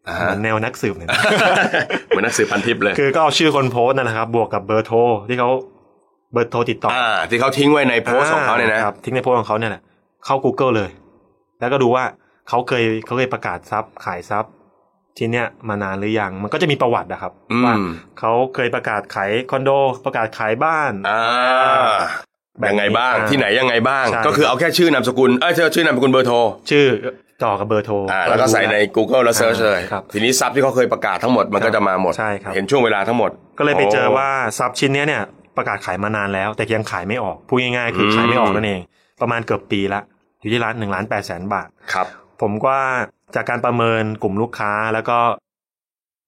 [0.09, 1.09] อ่าเหมือนแนวนักสืบเนี่ย
[2.09, 4.99] เหมือนนักสืบพันทิปเลย คือก็เอาชื่อคนโพสต์นั่นนะครับ บวกกับเบอร์โทร
[5.29, 5.51] ที่เขา
[6.33, 9.83] เบอร์โทรติดต่ออ่าที่เขาทิ้งไว้ในโพสต์ของเขาเนี่ยนะครับทิ้งในโพสต์ของเขาเนี่ยแหละ
[10.25, 10.91] เข้า Google เลย
[11.61, 12.05] แล้วก็ดูว่า
[12.49, 14.45] เขาเคยเขาเคยประกาศทรัพย์ขายทรัพย์
[15.17, 17.75] ที่เนี้ยมานานหรือยังมันก็จะมีประวัตินะครับอืมว่า
[18.19, 19.71] เขาเคยประกาศขายคอนโด
[20.05, 21.21] ประกาศขายบ้านอ่า
[21.59, 21.97] แบบนี้
[22.71, 26.37] ยังไงบ้างอ่าที่ไหนยังไงบ้างใช่ก็คือเอาแค่ชื่อนามสกุลเอ้ยชื่อนามสกุลเบอร์ร์โทร
[26.71, 26.87] ชื่อ
[27.45, 34.29] ต่อกับเบอร์โทรอ่าแล้วก็ใส่ใน Google แล้ว search เลยครับทีนี้ทรัพย์ที่เขาเคยประกาศทั้งหมดมันก็จะมาหมดใช่ครับเห็นช่วงเวลาทั้งหมด ก็เลยไปเจอว่า
[34.59, 35.23] ทรัพย์ชิ้นเนี้ยเนี่ย
[35.57, 38.81] ประกาศขายมานานแล้ว แต่ยังขายไม่ออกพูดง่ายๆคือขายไม่ออกนั่นเอง
[39.21, 40.01] ประมาณเกือบปีละ
[40.41, 42.07] อยู่ที่ร้านหนึ่งล้านแปดแสนบาทครับ
[42.41, 42.81] ผมว่า
[43.35, 45.19] จากการประเมินกลุ่มลูกค้าแล้วก็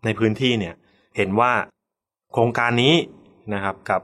[0.05, 0.74] ในพื้นที่เนี่ย
[1.16, 1.52] เห็นว่า
[2.32, 2.94] โครงการนี้
[3.55, 4.00] นะครับกับ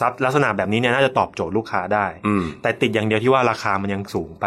[0.00, 4.46] ซับลักษณะแบบนี้เนี่ยน่าจะตอบโจทย์ลูกค้าได้ อืม แต่ติดอย่างเดียวที่ว่าราคามันยังสูงไป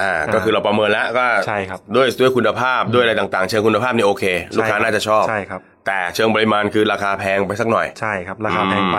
[0.00, 4.24] อ่า ก็คือเราประเมินแล้วก็ใช่ครับด้วยด้วยคุณภาพด้วยอะไรต่างๆ เชิงคุณภาพนี่โอเค
[4.56, 8.98] ลูกค้าใช่รับน่าจะชอบ ใช่ครับ แต่เชิงปริมาณคือราคาแพงไปสักหน่อย ใช่ครับ ราคาอืมแพงไป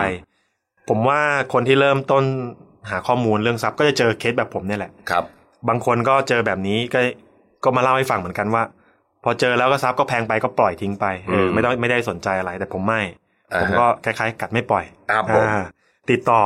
[0.88, 1.20] ผมว่า
[1.52, 2.24] คนที่เริ่มต้น
[2.90, 5.24] หาข้อมูลเรื่องซับก็จะเจอเคสแบบผมเนี่ยแหละ ครับ
[5.68, 7.00] บางคนก็เจอแบบนี้ก็
[7.64, 8.62] ก็มาเล่าให้ฟังเหมือนกันว่า
[9.24, 13.00] พอเจอแล้วก็ซับก็แพงไปก็ปล่อยทิ้งไปเอออืมไม่ต้องไม่ได้สนใจอะไร แต่ผมไม่
[13.52, 15.62] อ่าฮะผมก็คล้ายๆ กัดไม่ปล่อยครับผมอ่า
[16.10, 16.42] ติดต่อ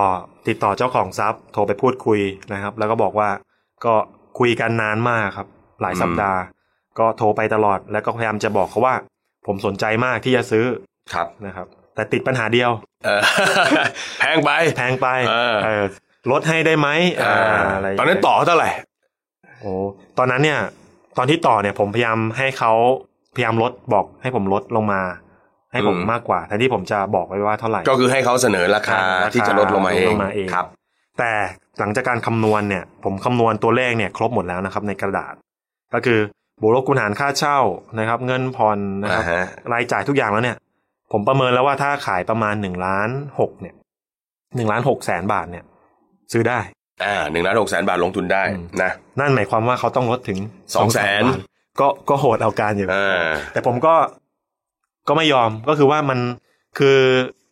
[0.48, 2.20] ติดต่อเจ้าของซับโทรไปพูดคุย
[2.52, 3.28] นะครับ แล้วก็บอกว่า
[3.84, 3.94] ก็
[4.38, 5.46] คุยกันนานมากครับ
[5.82, 6.40] หลายสัปดาห์
[6.98, 8.94] ก็โทรไปตลอด แล้วก็พยายามจะบอกเขาว่า
[9.46, 10.66] ผมสนใจมากที่จะซื้อ
[11.14, 12.70] ครับนะครับ แต่ติดปัญหาเดียว
[13.04, 13.20] เออ
[14.18, 15.84] แพงไปแพงไปเออเออ
[16.30, 16.88] ลดให้ได้ไหม
[17.20, 18.70] อ่าอ่าอะไรตอนนั้นต่อเท่าไหร่
[19.60, 19.72] โอ้
[20.18, 20.60] ตอนนั้นเนี่ย
[21.18, 22.72] ตอนที่ต่อเนี่ยผมพยายามให้เขา
[23.34, 25.00] พยายามลดบอกให้ผมลดลงมา
[25.74, 30.66] ให้ผมอืมมากกว่าแทนที่ผมจะบอกไว้ว่าเท่าไหร่ ก็คือให้เขาเสนอราคาราคาที่จะลดลงมาเองลดลงมาเองครับ
[31.18, 31.32] แต่
[31.78, 35.34] หลังจากการคำนวณเนี่ย ผมคำนวณตัวเลขเนี่ยครบหมดแล้วนะครับในกระดาษ
[35.94, 36.18] ก็คือ
[36.60, 37.58] บวกลบคูณหารค่าเช่า
[37.98, 40.56] นะครับ เงินผ่อนนะครับอ่าฮะรายจ่ายทุกอย่างแล้วเนี่ย
[41.12, 43.08] ผมประเมินแล้วว่าถ้าขายประมาณหนึ่งล้าน
[43.40, 43.74] หกเนี่ย
[44.56, 45.64] หนึ่งล้านหกแสนบาทเนี่ย
[46.32, 46.58] ซื้อได้
[47.04, 50.38] อ่าหนึ่งล้านหกแสนบาทลงทุนได้อืมนะนั่นหมายความว่าเขาต้องลดถึง
[50.74, 51.40] สองแสนบาท
[51.80, 53.94] ก็ก็โหดเอาการอยู่อ่าแต่ผมก็
[55.08, 56.18] ก็ไม่ยอมก็คือว่ามัน
[56.78, 56.98] คือ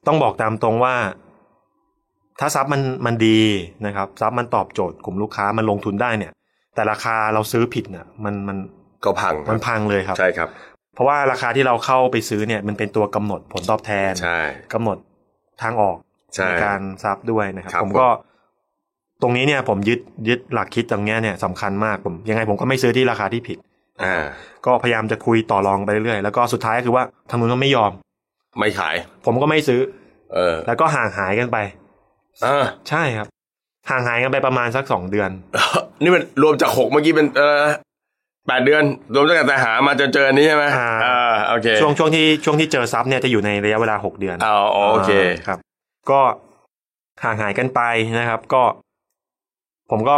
[0.07, 0.95] ต้องบอกตามตรงว่า
[2.41, 3.41] ถ้าซับมันมันดี
[3.87, 6.33] นะครับซับมันตอบโจทย์กลุ่มลูกค้ามันลงทุนได้เนี่ย
[6.75, 8.57] แต่ราคาเราซื้อผิดน่ะมันมัน
[9.05, 10.49] ก็พังมันพังเลยครับใช่ครับ
[10.95, 14.39] เพราะว่าราคาที่เราเข้าไปซื้อเนี่ยมันเป็นตัวกำหนดผลตอบแทนใช่
[14.73, 14.97] กำหนด
[15.63, 15.97] ทางออก
[16.35, 18.09] ใช่การซับด้วยนะครับครับผมก็
[19.23, 23.59] ตรงนี้เนี่ยผมยึดยึดหลักคิดตรงเนี้ยเนี่ยสำคัญมากผมยังไงผมก็ไม่ซื้อที่ราคาที่ผิด
[24.03, 24.15] อ่า
[24.67, 27.93] ก็พยายามจะคุยต่อรองไปเรื่อยๆแล้วก็สุดท้ายก็คือว่าทางนู้นก็ไม่ยอม
[28.59, 29.81] ไม่ขาย ผมก็ไม่ซื้อ
[30.35, 31.57] เออ แล้วก็ห่างหายกันไป
[32.45, 33.27] อ่าใช่ครับ
[33.91, 35.31] ห่างหายกันไปประมาณสักสองเดือน
[36.03, 37.63] นี่มันรวมจากหกเมื่อกี้เป็นเออ
[38.47, 38.83] แปดเดือน
[39.15, 44.57] รวมตั้งแต่หามาจนเจออันนี้ใช่ไหมอ่าอ่าโอเคช่วงช่วงที่ช่วงที่เจอซับเนี่ยจะอยู่ในระยะเวลาหกเดือนอ๋อ
[44.93, 45.59] โอเคาครับ
[46.11, 46.21] ก็
[47.25, 47.81] ห่างหายกันไป
[48.19, 48.63] นะครับ ก็
[49.91, 50.17] ผมก็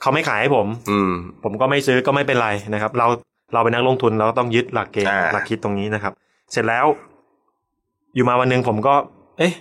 [0.00, 1.12] เขาไม่ขายให้ผม อืม
[1.44, 3.06] ผมก็ไม่ซื้อก็ไม่เป็นไรนะครับ เรา
[3.54, 6.12] เราเป็นนักลงทุนเราก็ต้องยึดหลักเกณฑ์อ่า หลักคิดตรงนี้นะครับ
[6.52, 6.86] เสร็จแล้ว
[8.14, 8.94] อยู่มาวันหนึ่งผมก็
[9.38, 9.52] เอ๊ะ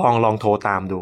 [0.00, 0.98] ลองลองโทรตามดู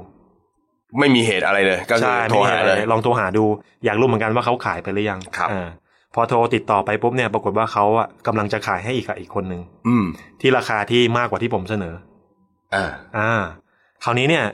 [0.98, 3.44] ไม่มีเหตุอะไรเลย ก็คือใช่โทรหาไม่มีอะเลไรยลองโทรหาดู
[3.84, 5.68] อยากรู้เหมือนกันว่าเขาขายไปหรือยังครับ อ่า
[6.14, 10.04] พอโทรติดต่อไปปุ๊บเนี่ย ปรากฏว่าเขาอะกำลังจะขายให้อีกกับอีกคนหนึ่งอืม
[10.40, 11.94] ที่ราคาที่มากกว่าที่ผมเสนอ
[12.74, 12.84] อ่า
[13.18, 13.30] อ่า
[14.04, 14.44] คราวนี้เนี่ย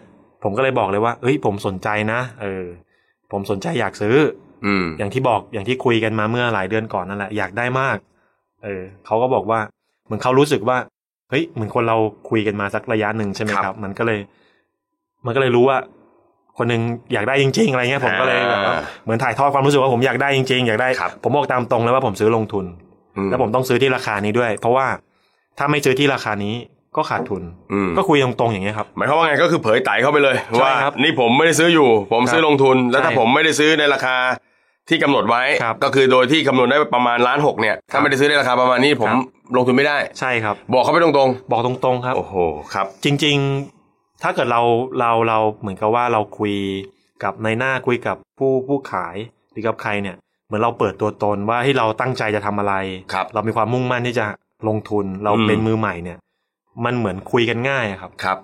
[0.42, 2.64] ผมก็เลยบอกเลยว่า เอ้ยผมสนใจนะ เออ
[3.32, 4.16] ผมสนใจอยากซื้อ
[4.66, 7.96] อืม อย่างที่บอกอย่างที่คุยกันมาเมื่อหลายเดือนก่อนนั่นแหละอยากได้มาก
[8.64, 9.60] เออเขาก็บอกว่า
[10.06, 10.78] เหมือนเขารู้สึกว่า
[11.30, 11.96] เฮ้ยเหมือนคนเรา
[12.30, 14.18] คุยกันมาสักระยะหนึ่งใช่ไหมครับครับมันก็เลย
[15.26, 15.78] มันก็เลยรู้ว่า
[16.58, 16.82] คนหนึ่ง
[17.12, 22.64] อยากได้จริง ๆ อะไรเงี้ยผมก็เลยแบบว่าอ่าเหมือนถ่ายทอดความรู้สึกว่าผมอยากได้จริง ๆ อยากได้ครับผมบอกตามตรงเลยว่าผมซื้อลงทุน
[23.16, 24.86] อืแล้วผมต้องซื้อที่ราคานี้ด้วย เพราะว่า
[25.58, 26.54] ถ้าไม่ซื้อที่ราคานี้
[26.96, 27.42] ก็ขาดทุน
[27.72, 34.16] อืมก็คุยตรงๆอย่างเงี้ยครับหมายความว่าไงก็คือเผยไต่เข้าไปเลยใช่ว่าครับนี่ผมไม่ได้ซื้ออยู่ ผมซื้อครับลงทุน แล้วถ้าใช่ผมไม่ได้ซื้อในราคา
[34.88, 41.14] ที่กำหนดไว้ครับก็คือโดยที่คำนวณได้ประมาณล้านหกเนี่ยถ้าไม่ได้ซื้อในราคาประมาณนี้ผมครับลงทุนไม่ได้ใช่ครับ บอกเขาไปตรง
[41.50, 42.34] บอกตรงๆครับๆโอ้โห
[42.74, 43.36] ครับ จริง
[43.80, 44.62] ๆ ถ้าเกิดเรา
[45.00, 46.54] เราเราเหมือนกับว่าเราคุย
[47.24, 49.16] กับในหน้าคุยกับผู้ผู้ขาย
[49.52, 50.16] หรือกับใครเนี่ย
[50.46, 52.74] เหมือนเราเปิดตัวตนว่าให้เราตั้งใจจะทำอะไร
[53.12, 54.26] ครับเรามีความมุ่งมั่นที่จะ
[54.68, 56.18] ลงทุนเราอืมเป็นมือใหม่เนี่ย
[56.84, 58.38] มันเหมือนคุยกันง่ายอะครับครับ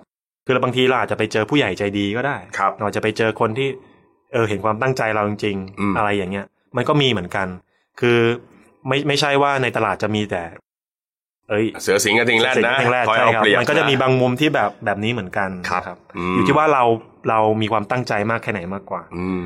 [0.45, 3.69] คือบางทีเราอาจจะไปเจอผู้ใหญ่ใจดีก็ได้ครับเราอาจจะไปเจอคนที่
[4.33, 6.45] เออเห็นความตั้งใจเราจริงอืมๆอะไรอย่างเงี้ย
[6.75, 7.47] มันก็มีเหมือนกัน
[7.99, 8.19] คือ
[8.87, 10.43] ไม่ไม่ใช่ว่าในตลาดจะมีแต่
[11.49, 16.83] เอ้ยเสือสิงห์กับทิงแรดนะสิ่งแรกคอยใช่เอาครับเปรียบมันก็จะมีบางมุมที่แบบแบบนี้เหมือนกันครับนะมอยู่ที่ว่าเรา
[17.29, 19.45] เรามีความตั้งใจมากแค่ไหนมากกว่า อืม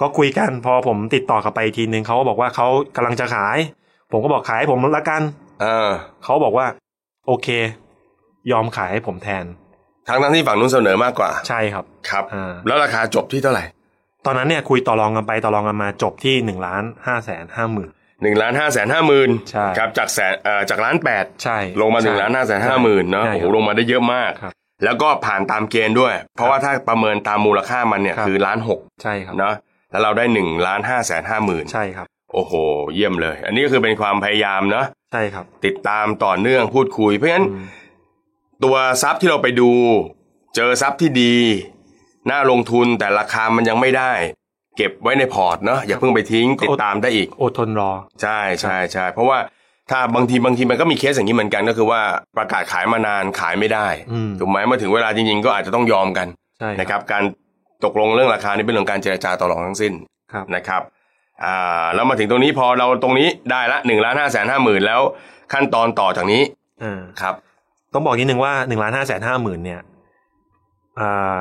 [0.00, 3.58] ก็คุยกันพอผมติดต่อกลับไปอีกทีนึงเขาก็บอกว่าเขากำลังจะขาย
[4.12, 5.22] ผมก็บอกขายให้ผมละกัน
[5.62, 5.90] เออ
[6.24, 6.66] เขาบอกว่า
[7.26, 7.48] โอเค
[8.52, 9.44] ยอมขายให้ผมแทน
[10.08, 13.64] ทั้งทั้งที่ฝั่งนู้นเสนอมากกว่า ใช่ครับครับอ่าแล้วราคาจบที่เท่าไหร่
[14.26, 17.88] ตอนนั้นเนี่ยคุยต่อรองกันไปต่อรองกันมาจบที่หนึ่งล้านห้าแสนห้าหมื่น
[18.22, 24.52] หนึ่งล้านห้าแสนห้าหมื่นใช่ครับจากแสนเอ่อจากล้านแปดใช่ลงมาหนึ่งล้านห้าแสนห้าหมื่นเนาะใช่โอ้โหครับลงมาได้เยอะมากครับ
[24.84, 29.54] แล้วก็ผ่านตามเกณฑ์ด้วย เพราะว่าถ้าประเมินตามมูลค่ามันเนี่ยครับคือล้านหกใช่ครับเนาะ
[29.90, 32.52] แล้วเราได้หนึ่งล้านห้าแสนห้าหมื่นใช่ครับ โอ้โห
[32.94, 37.66] เยี่ยมเลย อันนี้ก็คือเป็นความพยายามเนาะใช่ครับ ติดตามต่อเนื่องพูดคุย เพราะฉะนั้นอืม
[38.64, 39.70] ตัวทรัพย์ที่เราไปดู
[40.56, 41.34] เจอทรัพย์ที่ดี
[42.30, 44.12] น่าลงทุนแต่ราคามันยังไม่ได้
[44.76, 47.90] เก็บไว้ใน port เนาะอย่าเพิ่งไปทิ้งติดตามได้อีกอดทนรอ
[48.22, 49.38] ใช่ใช่ใช่เพราะว่า
[49.90, 52.00] ถ้าบางทีบางทีมันก็มีเคสอย่างนี้เหมือนกันก็คือว่า
[52.36, 57.22] ประกาศขายมานานขายไม่ได้อืมถูกไหมเมื่อถึงเวลาจริงๆ ก็อาจจะต้องยอมกันใช่นะครับการ
[57.84, 59.92] ตกลงเรื่องราคานี่เป็นเรื่องการเจรจาต่อรองทั้งสิ้น
[60.32, 60.82] ครับนะครับ
[61.44, 65.00] อ่าแล้วมาถึงตรงนี้พอเราตรงนี้ได้ละหนึ่งล้านห้าแสนห้าหมื่นแล้ว
[65.52, 66.42] ขั้นตอนต่อจากนี้
[66.82, 67.34] อ่าครับ
[67.94, 69.80] ต้องบอกนิดนึงว่าหนึ่งล้านห้าแสนห้าหมื่นเนี่ย
[71.00, 71.40] อ่า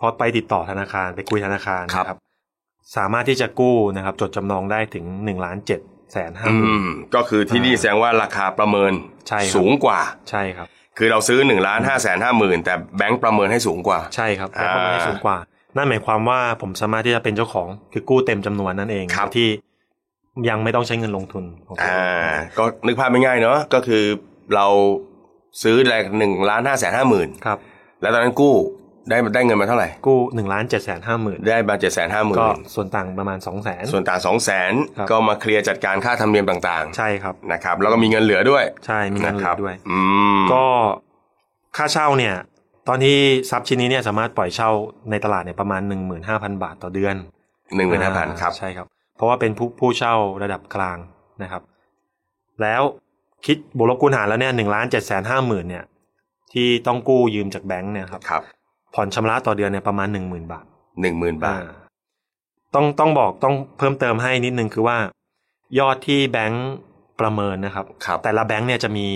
[0.00, 2.18] พอไปติดต่อธนาคารไปคุยธนาคารครับนะครับ
[2.96, 5.80] สามารถที่จะกู้นะครับ จดจำนองได้ถึงหนึ่งล้านเจ็ด
[6.12, 8.92] แสนห้าอืหมื่นมก็คือที่นี่แสดงว่าราคาประเมิน
[9.28, 10.00] ใช่ครับสูงกว่า
[10.30, 10.68] ใช่ครับ
[10.98, 15.36] คือเราซื้อหนึ่งล้านห้าแสนห้าหมื่นแต่แบงก์ประเมินให้สูงกว่าใช่ครับอ่าแล้วก็ไม่ได้สูงกว่า
[15.76, 19.48] นั่นหมายความว่าผมสามารถที่จะเป็นเจ้าของคือกู้เต็มจำนวนนั่นเองครับที่
[20.48, 22.02] ยังไม่ต้องใช้เงินลงทุนของตัวอ่า
[22.34, 24.02] เองก็นึกภาพไม่ง่ายเนาะก็คือ
[24.54, 24.66] เรา
[25.62, 27.58] ซื้อแรกหนึ่งล้านห้าแสนห้าหมื่นครับ
[28.02, 28.54] แล้วตอนนั้นกู้
[29.10, 39.98] ได้ได้เงินมาเท่าไหร่ กู้หนึ่งล้านเจ็ดแสนห้าหมื่นได้มาเจ็ดแสนห้าหมื่ก็นส่วนต่างประมาณสองแสนส่วนต่างสองแสนครับก็มาเคลียร์จัดการค่าธรรมเนียมต่างใช่ครับๆนะครับ แล้วก็มีเงินเหลือด้วย ใช่มีเงินเหลืะครัอบด้วยอื
[40.38, 40.64] มก็
[41.76, 42.34] ค่าเช่าเนี่ย
[42.88, 43.16] ตอนที่
[43.50, 44.70] ทรัพย์ชิ้นนี้เนี่ยสามารถปล่อยเช่า
[45.10, 47.14] ในตลาดเนี่ยประมาณหนึ่งหมื่นห้าพันบาทต่อเดือน
[47.76, 50.98] หนึ่งหมื่นห้าพันอ่ครับใช่ครับ เพราะว่าเป็นผู้ผู้เช่าระดับกลาง
[51.42, 51.62] นะครับ
[52.62, 52.82] แล้ว
[53.46, 55.84] คิดบวกลบคูณหารแล้วเนี่ยหนึ่งล้านเจ็ดแสนห้าหมื่นเนี่ย
[56.52, 58.42] ที่ต้องกู้ยืมจากแบงค์เนี่ยครับครับ
[58.94, 60.64] ผ่อนชำระต่อเดือนเนี่ยประมาณหนึ่งหมื่นบาท
[61.00, 61.70] หนึ่งหมื่นบาทอ่า
[62.74, 64.96] ต้องต้องบอกต้องเพิ่มเติมให้นิดนึงคือว่า
[65.78, 66.68] ยอดที่แบงค์
[67.20, 69.06] ประเมินนะครับครับแต่ละแบงค์เนี่ยจะมี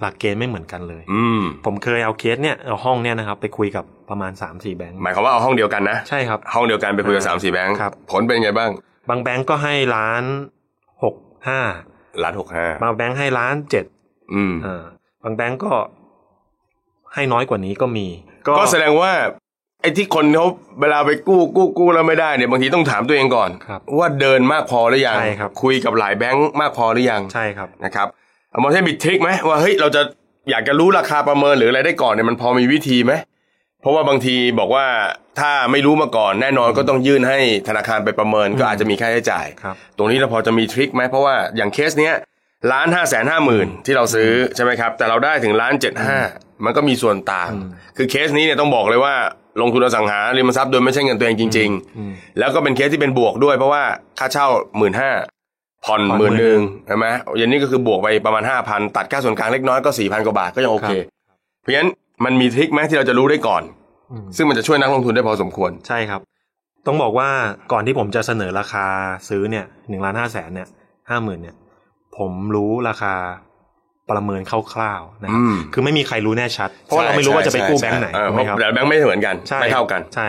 [0.00, 8.70] หลักเกณฑ์ไม่เหมือนกันเลย อืมผมเคยเอาเคสเนี่ยเอาห้องเนี่ยนะครับไปคุยกับประมาณสามสี่แบงค์หมายความว่าเอาห้องเดียวกันนะใช่ครับห้องเดียวกันไปคุยกับอ่าสามสี่แบงค์ครับผลเป็นไงบ้าง
[9.08, 10.22] บางแบงก์ก็ให้ล้าน
[11.02, 11.14] หก
[11.48, 11.60] ห้า
[12.22, 13.84] ล้านหกห้าบางแบงก์ให้ล้านเจ็ด
[14.34, 14.84] อืมอ่า
[15.22, 15.72] บางแบงก์ก็
[17.14, 18.06] ให้น้อยกว่านี้ก็มี
[18.58, 19.12] ก็แสดงว่า
[19.82, 20.46] ไอ้ที่คนเขา
[20.80, 28.06] เวลาไปกู้กู้กู้แล้วไม่ได้เนี่ยบางทีต้องถามตัวเองก่อนครับว่าเดินมากพอหรือยังใช่ครับคุยกับหลายแบงค์มากพอหรือยังใช่ครับนะครับ
[28.50, 30.02] เอามาใช้บิดทริกไหมว่าเฮ้ยเราจะ
[30.50, 33.12] อยากจะรู้ราคาประเมินหรืออะไรได้ก่อนเนี่ยมันพอมีวิธีไหม
[33.80, 34.86] เพราะว่าบางทีบอกว่า
[35.40, 42.14] ถ้าไม่รู้มาก่อนแน่นอนก็ต้องยื่นให้ธนาคารไปประเมินก็อาจจะมีค่าใช้จ่ายครับตรงนี้เราพอจะมีทริคไหมเพราะว่าอย่างเคสเนี้ย
[42.72, 46.18] ล้านห้าแสนห้าหมื่นที่เราซื้อใช่ไหมครับ แต่เราได้ถึงล้านเจ็ดห้า
[46.64, 49.14] มันก็มีส่วนต่างอืมคือเคสนี้เนี่ยต้องบอกเลยว่า
[49.60, 53.82] ลงทุนอสังหาริมทรัพย์โดยไม่ใช่เงินตัวเองจริงอืมๆแล้วก็เป็นเคสที่เป็นบวกด้วย เพราะว่า
[54.18, 54.46] ค่าเช่า
[54.78, 55.10] หมื่นห้า
[55.84, 57.06] ผ่อนผ่อนหมื่นหนึ่ง10,000ใช่ไหม
[57.38, 60.90] อย่างนี้ก็คือบวกไปประมาณห้าพันตัดค่าส่วนกลางเล็กน้อยก็สี่พันกว่าบาทก็ยังโอเค
[61.60, 61.90] เพราะฉะนั้น
[62.24, 63.62] มันมีทริคไหมที่เราจะรู้ได้ก่อน
[64.12, 66.20] อืมซึ่งมันจะช่วยนักลงทุนได้พอสมควร ใช่ครับ
[66.86, 67.28] ต้องบอกว่า
[67.72, 68.86] ก่อนที่ผมจะเสนอราคา
[69.28, 70.68] ซื้อเนี่ยหนึ่งล้านห้าแสนเนี่ย
[71.10, 71.56] ห้าหมื่นเนี่ย
[72.16, 73.14] ผมรู้ราคา
[74.10, 80.28] ประเมินคร่าวๆนะครับอืมคือไม่มีใครรู้แน่ชัด เพราะว่าเราไม่รู้ว่าจะไปกู้แบงค์ไหนเออถูกเพไหมราะครับแต่ละแบงค์ไม่เหมือนกันใช่ไม่เท่ากันใช่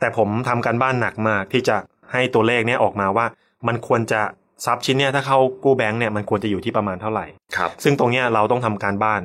[0.00, 1.76] แต่ผมทำการบ้านหนักมากที่จะ
[2.12, 3.26] ให้ตัวเลขเนี้ยออกมาว่า
[3.68, 4.20] มันควรจะ
[4.66, 9.22] ทรัพย์ชิ้นเนี้ยถ้าเข้ากู้แบงค์เนี่ยมันควรจะอยู่ที่ประมาณเท่าไหร่ครับซึ่งตรงเนี้ยเราต้องทำการบ้าน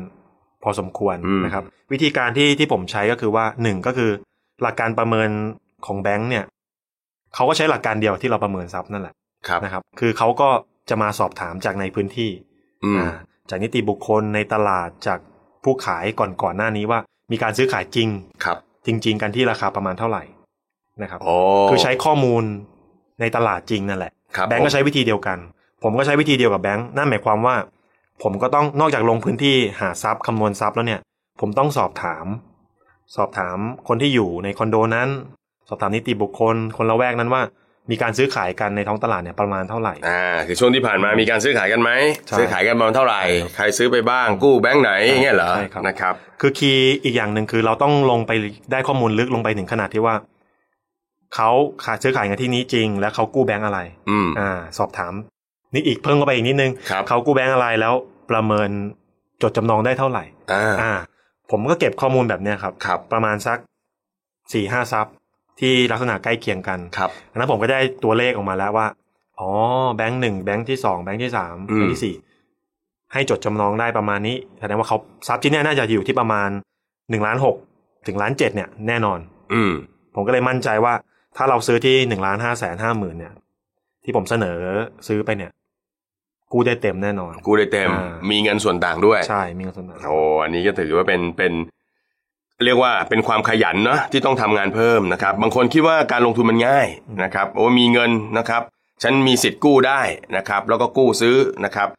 [0.66, 4.11] พอสมควรอืมนะครับ วิธีการที่ที่ผมใช้ก็คือว่าหนึ่งก็คือ
[4.61, 5.30] หลักการประเมิน
[5.85, 6.45] ของแบงค์เนี่ย
[7.35, 9.14] เขาก็ใช้หลักการเดียวที่เราประเมินทรัพย์นั่นแหละ
[9.48, 10.50] ครับนะครับ คือเขาก็
[10.90, 12.32] จะมาสอบถามจากในพื้นที่
[12.84, 13.14] อืมอ่า
[13.50, 15.19] จากนิติบุคคลในตลาดจาก
[15.64, 17.00] ผู้ขายก่อนก่อนหน้านี้ว่า
[17.32, 18.10] มีการซื้อขายจริง
[18.45, 20.24] ครับ จริง ๆ กันที่ราคาประมาณเท่าไหร่
[21.02, 21.35] นะครับโอ้
[21.69, 22.44] คือใช้ข้อมูล
[23.19, 25.38] ในตลาดจริงนั่นแหละครับแบงก์ก็ผมใช้วิธีเดียวกัน
[25.84, 27.56] ผมก็ใช้วิธีเดียวกับแบงก์นั่นหมายความว่า
[28.24, 31.02] ผมก็ต้องนอกจากลงพื้นที่หาทรัพย์คำนวณทรัพย์แล้วเนี่ย
[31.42, 32.26] ผมต้องสอบถาม
[33.16, 35.10] สอบถามคนที่อยู่ในคอนโดนั้น
[35.69, 37.42] สอบถามนิติบุคคล คนละแวกนั้นว่า
[37.92, 41.92] มีการซื้อขายกันในท้องตลาดเนี่ยประมาณเท่าไหร่อ่าคือช่วงที่ผ่านมามีการซื้อขายกันไหม
[42.27, 43.22] ใช่ซื้อขายกันประมาณเท่าไหร่
[43.56, 48.32] ใครซื้อไปบ้างกู้แบงค์ไหนอย่างเงี้ยเหรอใช่ครับนะครับ คือคีย์อีกอย่างหนึ่งคือเราต้องลงไป
[48.72, 50.16] ได้ข้อมูลลึกลงไปถึงขนาดที่ว่า
[51.35, 51.50] เขา
[51.85, 53.80] ขายซื้อขายกันที่นี้จริง แล้วเขากู้แบงก์อะไร
[54.10, 55.14] อืมอ่า สอบถาม
[55.75, 57.93] นี่อีกเพิ่มเข้าไปอีกนิดนึงครับเขากู้แบงก์อะไรแล้ว
[58.31, 58.69] ประเมิน
[59.41, 60.23] จดจำนองได้เท่าไหร่
[60.53, 60.93] อ่าอ่า
[61.51, 63.57] ผมก็เก็บข้อมูลแบบเนี้ยครับครับประมาณสัก
[64.53, 65.07] สี่ห้าซับ
[65.59, 68.87] ที่ลักษณะใกล้เคียงกันครับอันนั้นผมก็ได้ตัวเลขออกมาแล้วว่า
[69.39, 69.49] อ๋อ
[69.95, 72.15] แบงค์หนึ่งแบงค์ที่สองแบงค์ที่สามอืมแบงค์ที่สี่
[73.13, 74.97] ให้จดจำนองได้ประมาณนี้แสดงว่าเขา
[75.27, 76.49] ทรัพย์ที่เนี่ยน่าจะอยู่ที่ประมาณ
[77.09, 77.55] หนึ่งล้านหก
[78.07, 79.19] ถึงล้านเจ็ดเนี่ยแน่นอน
[79.53, 79.73] อืม
[80.15, 80.93] ผมก็เลยมั่นใจว่า
[81.37, 83.33] ถ้าเราซื้อที่หนึ่งล้านห้าแสนห้าหมื่นเนี่ย
[84.03, 84.57] ที่ผมเสนอ
[85.07, 85.51] ซื้อไปเนี่ย
[86.53, 91.53] กู้ได้เต็มแน่นอน กู้ได้เต็ม อ่ามีเงินส่วนต่างด้วย ใช่มีเงินสดโอ้อันนี้ก็ถือว่าเป็นเป็น
[92.65, 96.88] เรียกว่าเป็นความขยันเนาะที่ต้องทำงานเพิ่มนะครับ บางคนคิดว่าการลงทุนมันง่าย
[97.24, 98.61] นะครับโอ้มีเงินนะครับ
[99.03, 100.01] ฉันมีสิทธิ์กู้ได้
[100.38, 101.90] นะครับ แล้วก็กู้ซื้อนะครับ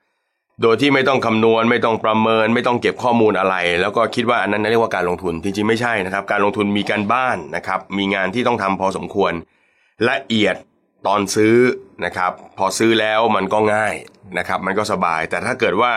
[0.63, 9.33] โดยที่ไม่ต้องคำนวณ ไม่ต้องประเมิน ไม่ต้องเก็บข้อมูลอะไร แล้วก็คิดว่าอันนั้นเรียกว่าการลงทุนจริงๆไม่ใช่นะครับ การลงทุนมีการบ้านนะครับ มีงานที่ต้องทำพอสมควร
[10.09, 10.57] ละเอียด
[11.07, 11.55] ตอนซื้อ
[12.05, 13.95] นะครับ พอซื้อแล้วมันก็ง่าย
[14.39, 15.93] นะครับ มันก็สบาย แต่ถ้าเกิดว่า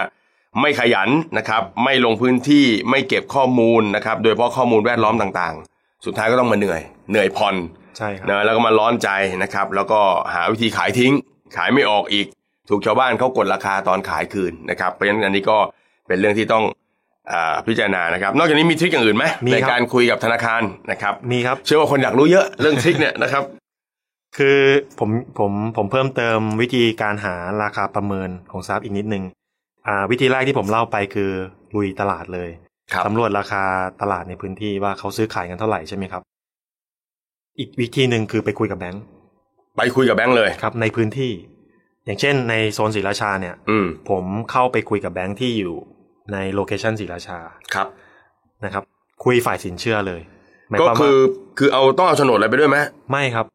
[0.61, 7.55] ไม่ขยันนะครับ ไม่ลงพื้นที่ไม่เก็บข้อมูลนะครับ โดยเฉพาะข้อมูลแวดล้อมต่างๆ สุดท้ายก็ต้องมาเหนื่อย เหนื่อยผ่อน
[7.97, 9.09] ใช่ครับนะแล้วก็มาร้อนใจ
[9.43, 9.99] นะครับ แล้วก็
[10.33, 11.13] หาวิธีขายทิ้ง
[11.55, 12.27] ขายไม่ออกอีก
[12.69, 15.57] ถูกชาวบ้านเขากดราคาตอนขายคืนนะครับ เพราะฉะนั้นอันนี้ก็
[16.07, 16.63] เป็นเรื่องที่ต้อง
[17.31, 20.61] อาพิจารณานะครับ นอกจากนี้มีทริคอย่างอื่นไหมมีในครับการคุยกับธนาคาร
[20.91, 23.43] นะครับ มีครับ เชื่อว่าคนอยากรู้เยอะเรื่องทริคเนี่ยนะครับ
[24.37, 24.57] คือ
[24.99, 25.09] ผม
[25.39, 29.23] ผมผมเพิ่มเติมวิธีการหาราคาประเมินของทรัพย์อีกนิดนึง
[29.87, 31.31] อ่าวิธีแรกที่ผมเล่าไปคือ
[31.75, 32.49] ลุยตลาดเลย
[32.93, 33.63] ครับสำรวจราคา
[34.01, 36.21] ตลาดในพื้นที่ว่าเขาซื้อขายกันเท่าไหร่ใช่ไหมครับ
[37.59, 39.03] อีกวิธีหนึ่งคือไปคุยกับแบงค์
[39.77, 41.31] ไปคุยกับแบงค์เลยครับ ในพื้นที่
[42.05, 45.75] อย่างเช่น ในโซนศรีราชาเนี่ย อืมผมเข้าไปคุยกับแบงค์ที่อยู่
[46.33, 47.39] ในโลเคชันศรีราชา
[47.73, 47.87] ครับ
[48.65, 48.83] นะครับ
[49.23, 50.21] คุยฝ่ายสินเชื่อเลย
[50.69, 51.15] หมายก็ความคืว่าอ
[51.57, 52.77] คือเอาต้องเอาโฉนดอะไรไปด้วยไหม
[53.11, 53.45] ไม่ครับ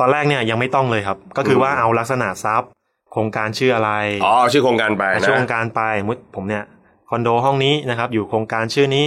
[0.00, 2.70] ตอนแรกเนี่ยยังไม่ต้องเลยครับ ก็คือว่าเอาลักษณะทรัพย์
[3.12, 3.90] โครงการชื่ออะไร
[4.24, 6.64] อ๋อชื่อโครงการไปนะช่วงการไปมุดผมเนี่ย
[7.10, 9.06] คอนโดห้องนี้นะครับ อยู่โครงการชื่อนี้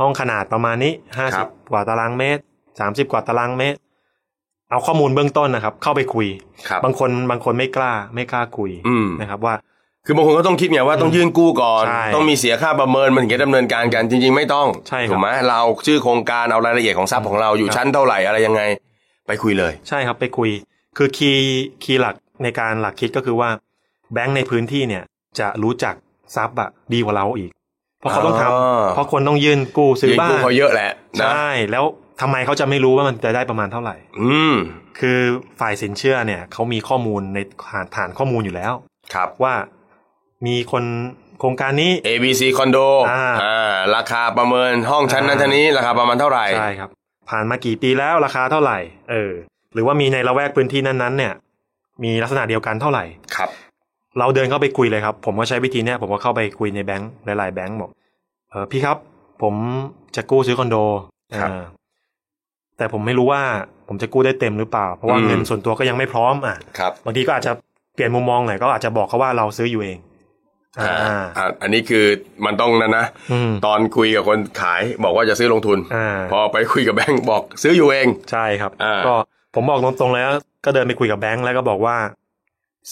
[0.00, 2.42] ห้องขนาดประมาณนี้ห้าสิบกว่าตารางเมตร
[2.80, 3.78] สามสิบกว่าตารางเมตร
[4.70, 6.26] เอาข้อมูลเบื้องต้นนะครับ เข้าไปคุย
[6.68, 9.54] ครับบางคนบางคนไม่กล้าไม่กล้าคุยอืมนะครับว่า
[10.06, 18.62] คือบางคนก็ต้องคิดไงว่าต้องยื่นกู้ก่อนใช่ต้องมีเสียค่าประเมินมันถึงจะดำเนินการกันจริงิง ๆ ไม่ต้องใช่ครับถูกไหมเราเอาชื่อโครงการเอารายละเอียดของทรัพย์ของเราอยู่ครับชั้นเท่าไหร่อะไรยังไง
[19.30, 20.50] ไปคุยเลย ใช่ครับไปคุย
[20.96, 23.48] คือ key key หลักในการหลักคิดก็คือว่า
[24.12, 25.02] แบงค์ในพื้นที่เนี่ย
[25.38, 25.94] จะรู้จัก
[26.36, 27.50] ทรัพย์อะดีกว่าเราอีก
[27.98, 31.84] เพราะเขาต้องทำอ๋อเพราะคนต้องยื่นกู้ซื้อบ้านยื่นกู้เขาเยอะแหละนะใช่แล้ว
[32.20, 34.54] ทำไมเขาจะไม่รู้ว่ามันจะได้ประมาณเท่าไหร่ อืม
[35.00, 35.18] คือ
[35.60, 37.38] ฝ่ายสินเชื่อเนี่ยเขามีข้อมูลใน
[37.70, 38.72] ฐานฐานข้อมูลอยู่แล้ว
[39.14, 39.54] ครับว่า
[40.46, 40.84] มีคน
[41.40, 42.78] โครงการนี้ A B C คอนโด
[43.10, 46.90] อ่าอ่าราคาประเมินห้องชั้นนั้นอ่าชั้นนี้ ราคาประมาณเท่าไหร่ ใช่ครับ
[47.30, 48.78] ผ่านมากี่ปีแล้วราคาเท่าไหร่
[49.10, 49.32] เออ
[49.74, 51.32] หรือว่ามีในละแวกพื้นที่นั้นๆ เนี่ย
[52.02, 53.04] มีลักษณะเดียวกันเท่าไหร่
[53.36, 53.50] ครับ
[54.18, 57.90] เราเดินเข้าไปคุยเลยครับ ผมก็ใช้วิธีเนี้ยผมก็เข้าไปคุยในแบงค์หลายๆแบงค์บอก
[58.50, 58.96] เออพี่ครับ
[59.42, 59.54] ผม
[60.16, 60.76] จะกู้ซื้อคอนโด
[61.40, 61.62] ครับเออ
[62.76, 63.42] แต่ผมไม่รู้ว่า
[63.88, 67.52] ผมจะกู้ได้เต็มหรือเปล่า เพราะว่าอืมเงินส่วนตัวก็ยังไม่พร้อมอะครับบางทีก็อาจจะ
[67.94, 69.98] เปลี่ยนมุมมองหน่อยก็อาจจะบอกเขาว่าเราซื้ออยู่เอง
[70.78, 72.04] อ่าอ่าอ่าอันนี้คือ
[72.46, 79.14] มันต้องนั่นนะอืมตอนคุยกับคนขายบอกว่าจะซื้อลงทุนอ่าพอไปคุยกับแบงก์บอกซื้ออยู่เองใช่ครับอ่าก็
[79.54, 80.30] ผมบอกตรงๆแล้ว
[80.64, 81.96] ก็เดินไปคุยกับแบงค์แล้วก็บอกว่า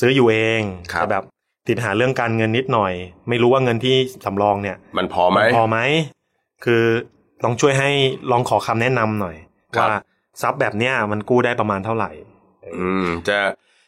[0.01, 1.25] ซื้ออยู่เองครับแต่แบบ
[1.69, 2.93] ติดหาเรื่องการเงินนิดหน่อย
[3.29, 5.79] ไม่รู้ว่าเงินที่สำรองเนี่ย มันพอไหมพอไหม
[6.65, 6.83] คือ
[7.45, 7.91] ลองช่วยให้
[8.31, 9.37] ลองขอคำแนะนำหน่อย
[9.77, 9.99] ครับว่า
[10.43, 12.11] ทรัพย์แบบเนี้ยมันกู้ได้ประมาณเท่าไหร่
[12.77, 13.39] อืมจะ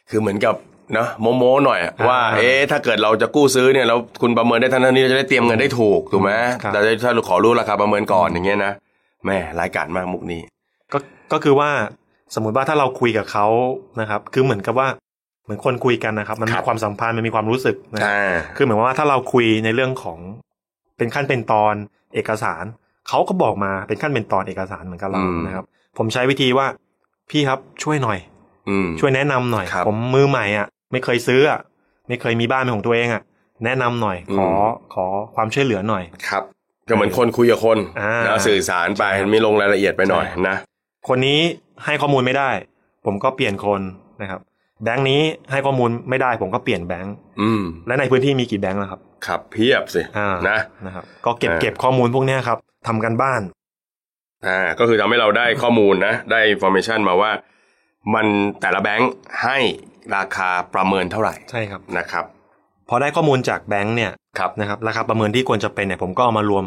[0.09, 6.31] คือเหมือนกับเนาะโมโมหน่อยอะอ่าว่า เอ๊ะถ้าเกิดเราจะกู้ซื้อเนี่ยแล้วคุณประเมินได้ทันทีนี้เราจะได้เตรียมเงินได้ถูกถูกไหม
[6.63, 8.73] ครับแต่ถ้าเราขอรู้ราคาประเมินก่อนอย่างเงี้ยนะ
[9.25, 10.41] แม่รายการมากมุกนี้
[10.93, 10.97] ก็
[11.31, 11.69] ก็คือว่า
[12.35, 13.47] สมมุติว่าถ้าเราคุยกับเขา
[14.01, 14.87] นะครับ คือเหมือนกับว่า
[15.43, 20.19] เหมือนคนคุยกันนะครับ มันคมีรับความสัมพันธ์มันมีความรู้สึกนะครับอ่าคือเหมือนว่าถ้าเราคุยในเรื่องของ
[20.97, 21.73] เป็นขั้นเป็นตอน
[22.15, 22.63] เอกสาร
[23.07, 25.65] เขาก็บอกมาเป็นขั้นเป็นตอนเอกสารเหมือนกับเราอืมนะครับ
[25.97, 26.67] ผมใช้วิธีว่า
[27.29, 28.19] พี่ครับช่วยหน่อย
[28.69, 31.59] อืมช่วยแนะนำหน่อยครับผมมือใหม่อะ ไม่เคยซื้ออะ
[32.07, 33.23] ไม่เคยมีบ้านเป็นของตัวเองอะ
[33.65, 35.05] แนะนำหน่อย ขออืมขอ
[35.35, 36.43] ความช่วยเหลือหน่อยครับ
[36.87, 40.55] ก็เหมือนคนคุยกับคนอ่านะสื่อสารไปใช่ครับมีลงรายละเอียดไปหน่อยใช่นะ
[41.07, 41.39] คนนี้
[41.85, 42.49] ให้ข้อมูลไม่ได้
[43.05, 43.81] ผมก็เปลี่ยนคน
[44.21, 44.41] นะครับ
[44.83, 45.21] แบงค์นี้
[45.51, 53.41] ให้ข้อมูลไม่ได้ ผมก็เปลี่ยนแบงค์อืมและในพื้นที่มีกี่แบงค์แล้วครับ ครับเพียบสิอ่านะนะครับ ก็เก็บอ่าเก็บข้อมูลพวกเนี้ยครับทำกันบ้าน
[54.47, 57.31] อ่าก็คือทำให้เราได้ข้อมูลนะ ได้ information มาว่า
[58.13, 58.25] มัน
[58.61, 59.11] แต่ละแบงค์
[59.43, 59.57] ให้
[60.15, 62.25] ราคาประเมินเท่าไหร่ใช่ครับนะครับ
[62.89, 66.65] พอได้ข้อมูลจากแบงค์เนี่ยครับนะครับราคาประเมินที่ควรจะเป็นเนี่ยผมก็เอามารวม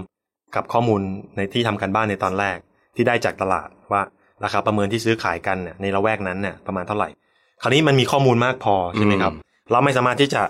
[0.56, 1.00] กับข้อมูล
[1.36, 2.56] ในที่ทำกันบ้านในตอนแรก
[2.96, 4.02] ที่ได้จากตลาดว่า
[4.44, 7.08] ราคาประเมินที่ซื้อขายกันเนี่ยในละแวกนั้นเนี่ยประมาณเท่าไหร่
[7.62, 9.32] คราวนี้มันมีข้อมูลมากพอใช่ไหมครับ
[9.70, 10.42] เราไม่สามารถที่จะ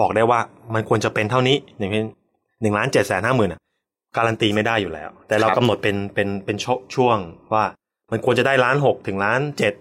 [0.00, 0.40] บอกได้ว่า
[0.74, 2.06] มันควรจะเป็นเท่านี้อย่างเช่น
[2.60, 3.54] หนึ่งล้านเจ็ดแสนห้าหมื่น
[4.16, 7.18] การันตีไม่ได้อยู่แล้ว แต่เราครับกำหนดเป็นเป็นเป็นช่วงช่วง
[7.52, 7.64] ว่า
[8.12, 9.72] มันควรจะได้ล้านหกถึงล้านเจ็ด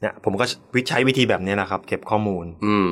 [0.00, 0.44] เนี่ยผมก็
[0.74, 2.88] วิใช้วิธีแบบนี้นะครับ เก็บข้อมูล อืม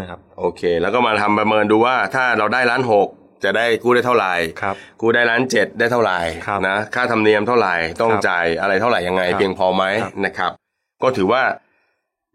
[0.00, 3.08] นะครับ โอเค แล้วก็มาทำประเมินดูว่าถ้าเราได้ล้านหก
[3.44, 10.52] จะได้กู้ได้เท่าไหร่ครับกู้ได้ล้านเจ็ดได้เท่าไหร่ครับนะค่าธรรมเนียมเท่าไหร่ต้องครับจ่ายอะไรเท่าไหร่ยังไงครับเพียงพอไหมครับนะครับ
[11.02, 11.42] ก็ถือว่า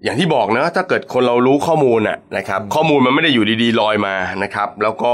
[0.04, 5.14] อย่างที่บอกนะถ้าเกิดคนเรารู้ข้อมูลน่ะนะครับ ข้อมูลมันไม่ได้อยู่ดีๆลอยมานะครับ แล้วก็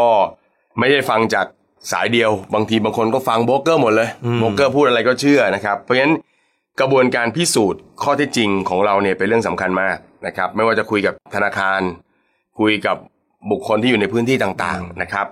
[0.79, 1.45] ไม่ได้ฟังจาก
[1.91, 6.13] สายเดียว บางทีบางคนก็ฟังโบรกเกอร์หมดเลยอืมโบรกเกอร์พูดอะไรก็เชื่อนะครับ เพราะฉะนั้น
[6.79, 11.81] กระบวนการพิสูจน์ข้อเท็จจริงของเราเนี่ยเป็นเรื่องสำคัญมากนะครับ ไม่ว่าจะคุยกับธนาคาร
[12.59, 12.97] คุยกับ
[13.51, 15.25] บุคคลที่อยู่ในพื้นที่ต่างๆนะครับ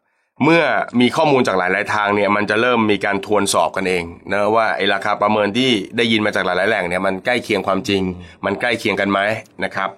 [0.43, 0.63] เมื่อ
[1.01, 8.01] มีข้อมูลจากหลาย ๆ ทางเนี่ยมันจะเริ่มมีการทวนสอบกันเองนะว่าไอ้ราคาประเมินที่ได้ยินมาจากหลาย ๆ แหล่งเนี่ยมันใกล้เคียงความจริง
[8.45, 9.19] มันใกล้เคียงกันไหม
[9.63, 9.89] นะครับ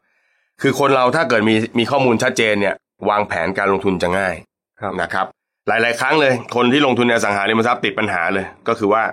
[0.62, 2.76] คือคนเราถ้าเกิดมีมีข้อมูลชัดเจนเนี่ย
[3.10, 4.36] วางแผนการลงทุนจะง่าย
[4.82, 5.26] ครับนะครับ
[5.68, 9.04] หลาย ๆ ครั้งเลย คนที่ลงทุนในอสังหาริมทรัพย์ติดปัญหาเลย ก็คือว่า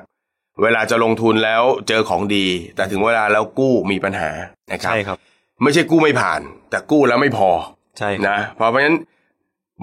[0.62, 4.30] เวลาจะลงทุนแล้วเจอของดี แต่ถึงเวลาแล้วกู้มีปัญหา
[4.72, 5.18] นะครับใช่ครับ
[5.62, 7.50] ไม่ใช่กู้ไม่ผ่าน แต่กู้แล้วไม่พอ
[7.98, 8.96] ใช่ครับนะ เพราะเพราะฉะนั้น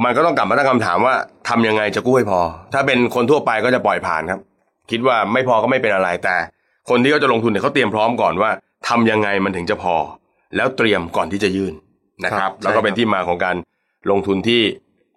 [0.04, 1.16] มันก็ต้องกลับมาตั้งคำถามว่า
[1.50, 2.40] ทำยังไงจะกู้ให้พอ
[2.74, 4.40] ถ้าเป็นคนทั่วไปก็จะปล่อยผ่านครับ
[4.92, 6.36] คิดว่าไม่พอก็ไม่เป็นอะไร แต่
[6.90, 8.50] คนที่เขาจะลงทุนเนี่ยเขาเตรียมพร้อมก่อนว่า
[8.88, 9.96] ทำยังไงมันถึงจะพอ
[10.56, 11.74] แล้วเตรียมก่อนที่จะยื่น
[12.26, 13.56] นะครับ แล้วก็เป็นที่มาของการ
[14.12, 14.62] ลงทุนที่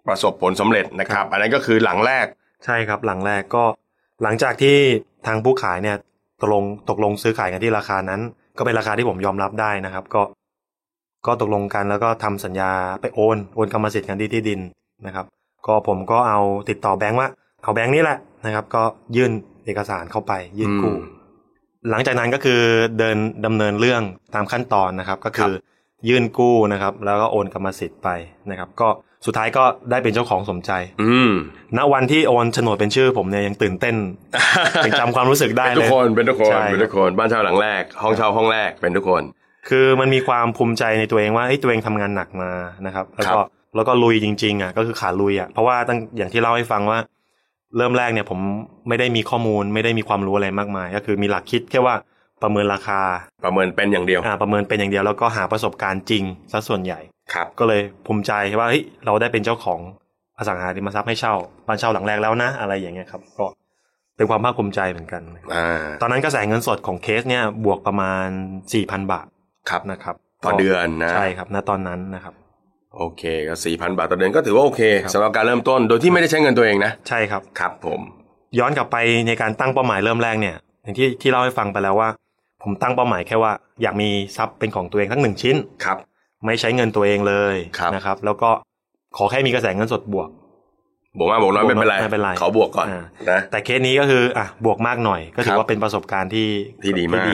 [0.07, 2.25] ประสบผลสำเร็จนะครับ อันนั้นก็คือหลังแรก
[2.65, 3.63] ใช่ครับ หลังแรกก็
[4.23, 4.77] หลังจากที่
[5.27, 5.97] ทางผู้ขายเนี่ย
[6.41, 8.21] ตกลงตกลงซื้อขายกันที่ราคานั้น
[8.57, 10.21] ก็เป็นราคาที่ผมยอมรับได้นะครับ ก็
[11.27, 12.71] ก็ตกลงกันแล้วก็ทำสัญญา
[13.01, 14.59] ไปโอนโอนกรรมสิทธิ์กันที่ที่ดิน
[15.05, 15.25] นะครับ
[15.67, 16.39] ก็ผมก็เอา
[16.69, 17.27] ติดต่อแบงค์ว่า
[17.63, 18.81] เอาแบงค์นี้แหละนะครับ ก็
[19.15, 19.31] ยื่น
[19.65, 21.15] เอกสารเข้าไปยื่นกู้อืม
[21.89, 22.61] หลังจากนั้นก็คือ
[22.99, 24.01] เดินดำเนินเรื่อง
[24.35, 25.53] ตามขั้นตอนนะครับ ก็คือ
[26.09, 28.09] ยื่นกู้นะครับ แล้วก็โอนกรรมสิทธิ์ไป
[28.49, 28.87] นะครับ ก็
[29.25, 30.71] สุดท้ายก็ได้เป็นเจ้าของสมใจ
[31.01, 31.31] อืม
[31.77, 33.95] ณวันที่โอนโฉนดเป็นชื่อผมเนี่ยยังตื่นเต้น
[34.85, 39.23] ยังจำความรู้สึกได้เป็นเลทุกยคนเป็นทุกคนใช่เป็นทุกคนบ้านเช่าหลังแรก ห้องเช่าห้องแรกเป็นทุกคน
[39.69, 42.51] คือมันมีความภูมิใจในตัวเองว่าเฮ้ยตัวเองทำงานหนักมา
[42.85, 43.45] นะครับ แล้วครัก็บ
[43.75, 46.99] แล้วก็ลุยจริงๆอะก็คือขาลุยอะเพราะว่าตั้งอย่างที่เล่าให้ฟังว่า
[47.77, 48.39] เริ่มแรกเนี่ยผม
[48.87, 51.95] ไม่ได้มีข้อมูลไม่ได้มีความรู้อะไรมากมาย ก็คือมีหลักคิดแค่ว่า
[52.43, 53.01] ประเมินราคา
[53.45, 56.99] ประเมินเป็นอย่างเดียวอ่าประเมินเป็นอย่างเดียวแล้วก็หาประสบการณ์จริงซะส่วนใหญ่
[57.33, 59.79] ครับก็เลยภูมิใจว่าเฮ้ยเราได้เป็นเจ้าของ
[60.37, 61.33] อสังหาริมทรัพย์ให้เช่า
[61.67, 63.45] บ้านเช่าหลังแรกแล้วนะ อะไรอย่างเงี้ยครับ ก็
[64.17, 65.21] เป็นความภาคภูมิใจเหมือนกัน
[65.55, 65.67] อ่า
[66.01, 68.27] ตอนนั้นกระแสเงินสดของเคสเนี่ยบวกประมาณ
[68.73, 69.25] สี่พันบาท
[69.69, 72.33] ครับนะครับต่อเดือนนะใช่ครับณตอนนั้นนะครับ
[72.97, 78.01] โอเคก็สี่พันบาทต่อเดือนก็ถือว่าโอเคครับสำหรับการเริ่มต้นโดยที่ไม่ได้ใช้เงินตัวเองนะใช่ครับครับ ผม
[78.59, 78.97] ย้อนกลับไป
[79.27, 82.09] ในการตั้งเป้าหมายเริ่มแรกเนี่ย อย่างที่ที่เล่าให้ฟังไปแล้วว่า
[82.63, 85.55] ผมตั้งเป้าหมายแค่ว่า อยากมีทรัพย์เป็นของตัวเองทั้งหนึ่งชิ้น
[85.85, 85.97] ครับ
[86.45, 88.49] ไม่ใช้เงินตัวเองเลยครับนะครับ แล้วก็
[89.17, 90.29] ขอแค่มีกระแสเงินสดบวก
[91.17, 96.49] บวกมากบวกน้อยไม่เป็นไรไม่เป็นไรขอบวกก่อนอ่านะแต่เคสนี้ก็คืออะบวกมากหน่อย ก็ถืคอรับว่าเป็นประสบการณ์ที่
[96.83, 97.33] ที่ดีมาก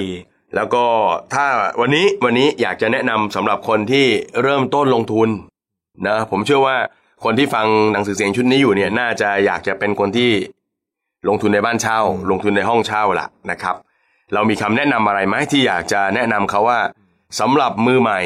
[0.56, 0.86] แล้วก็
[1.34, 1.46] ถ้า
[1.82, 4.06] วันนี้วันนี้อยากจะแนะนำสำหรับคนที่
[4.42, 5.30] เริ่มต้นลงทุน
[6.08, 6.78] นะผมเชื่อว่า
[7.24, 10.32] คนที่ฟังหนังสือเสียงชุดนี้อยู่เนี่ยน่าจะอยากจะเป็นคนที่
[11.30, 12.00] ลงทุนในบ้านเช่า
[12.32, 13.76] ลงทุนในห้องเช่าล่ะนะครับ
[14.34, 16.80] เรามีคำแนะนำอะไรไหมที่อยากจะแนะนำเขาว่า
[17.40, 18.20] สำหรับมือใหม่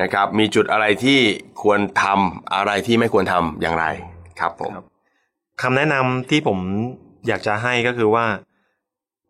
[0.00, 1.18] นะครับมีจุดอะไรที่
[1.62, 3.86] ควรทำอะไรที่ไม่ควรทำอย่างไร
[4.40, 4.84] ครับผมครับ
[5.62, 6.58] คำแนะนำที่ผม
[7.28, 8.24] อยากจะให้ก็คือว่า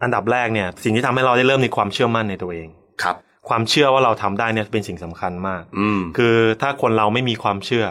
[0.02, 2.68] อันดับแรกเนี่ย สิ่งที่ทำให้เราได้เริ่มมีความเชื่อมั่นในตัวเอง
[3.02, 3.16] ครับ
[3.48, 7.86] ความเชื่อว่าเราทำได้เนี่ยเป็นสิ่งสำคัญมาก อืมคือถ้าคนเราไม่มีความเชื่อ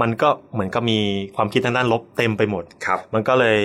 [0.00, 0.98] มันก็เหมือนกับมี
[1.36, 3.58] ความคิดทางด้านลบเต็มไปหมด ครับ มันก็เลย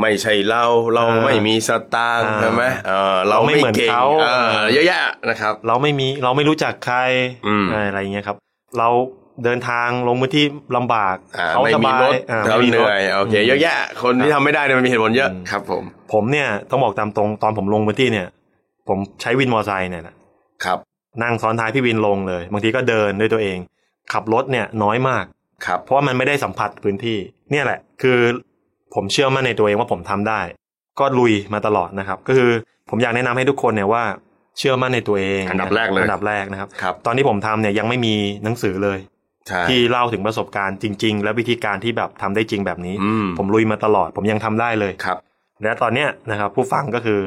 [0.00, 0.64] ไม่ใช่เรา
[0.94, 4.26] เราอ่าไม่มีสตางค์อ่าใช่ไหมเออเราเราไม่ไม่เหมือนเก่งเขาเอ
[4.62, 6.98] อเยอะแยะนะครับ เราไม่มีเราไม่รู้จักใคร
[7.46, 8.36] อืมอะไรอย่างเงี้ยครับ
[8.78, 8.88] เรา
[9.44, 10.44] เดินทางลงพื้นที่
[10.76, 18.26] ลำบากอ่าเขาไม่สมีบายรถอ่าเราไม่มีเหรถนื่อยโอเคเยอะแยะคนที่ทำไม่ได้เนี่ยมันมีเหตุผลเยอะอืมครับ ผม ผมเนี่ยต้องบอกตามตรงตอนผมลงพื้นที่เนี่ย
[18.88, 20.14] ผมใช้วินมอเตอร์ไซค์เนี่ยนะ
[20.64, 20.78] ครับ
[21.22, 23.58] นั่งซ้อนท้ายพี่วินลงเลย บางทีก็เดินด้วยตัวเอง
[24.12, 25.24] ขับรถเนี่ยน้อยมาก
[25.66, 27.18] ครับเพราะว่ามันไม่ได้สัมผัสพื้นที่
[27.50, 28.18] เนี่ยแหละ คือ
[28.94, 30.40] ผมเชื่อมั่นในตัวเองว่าผมทำได้
[31.00, 32.50] ก็ลุยมาตลอดนะครับ ก็คือ
[32.90, 34.02] ผมอยากแนะนำให้ทุกคนเนี่ยว่า
[34.58, 38.14] เชื่อมั่นในตัวเอง อันดับแรกเลยอันดับแรกนะครับครับตอนที่ผมทำเนี่ยยังไม่มี
[38.44, 38.98] หนังสือเลย
[39.48, 45.18] ใช่ที่เล่าถึงประสบการณ์จริง ๆ และวิธีการที่แบบทำได้จริงแบบนี้อืมผมลุยมาตลอด ผมยังทำได้เลยครับ
[45.62, 47.20] และตอนเนี้ยนะครับ ผู้ฟังก็คือ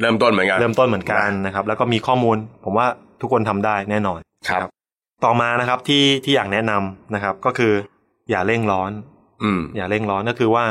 [0.00, 2.86] เริ่มต้นเหมือนกัน เริ่มต้นเหมือนกันนะครับ แล้วก็มีข้อมูล ผมว่า
[3.20, 4.72] ทุกคนทำได้แน่นอนครับนะ
[5.24, 7.72] ต่อมานะครับที่ที่อยากแนะนำนะครับ ก็คือ
[8.30, 8.90] อย่าเร่งร้อน
[9.42, 10.64] อืมอย่าเร่งร้อนก็คือว่า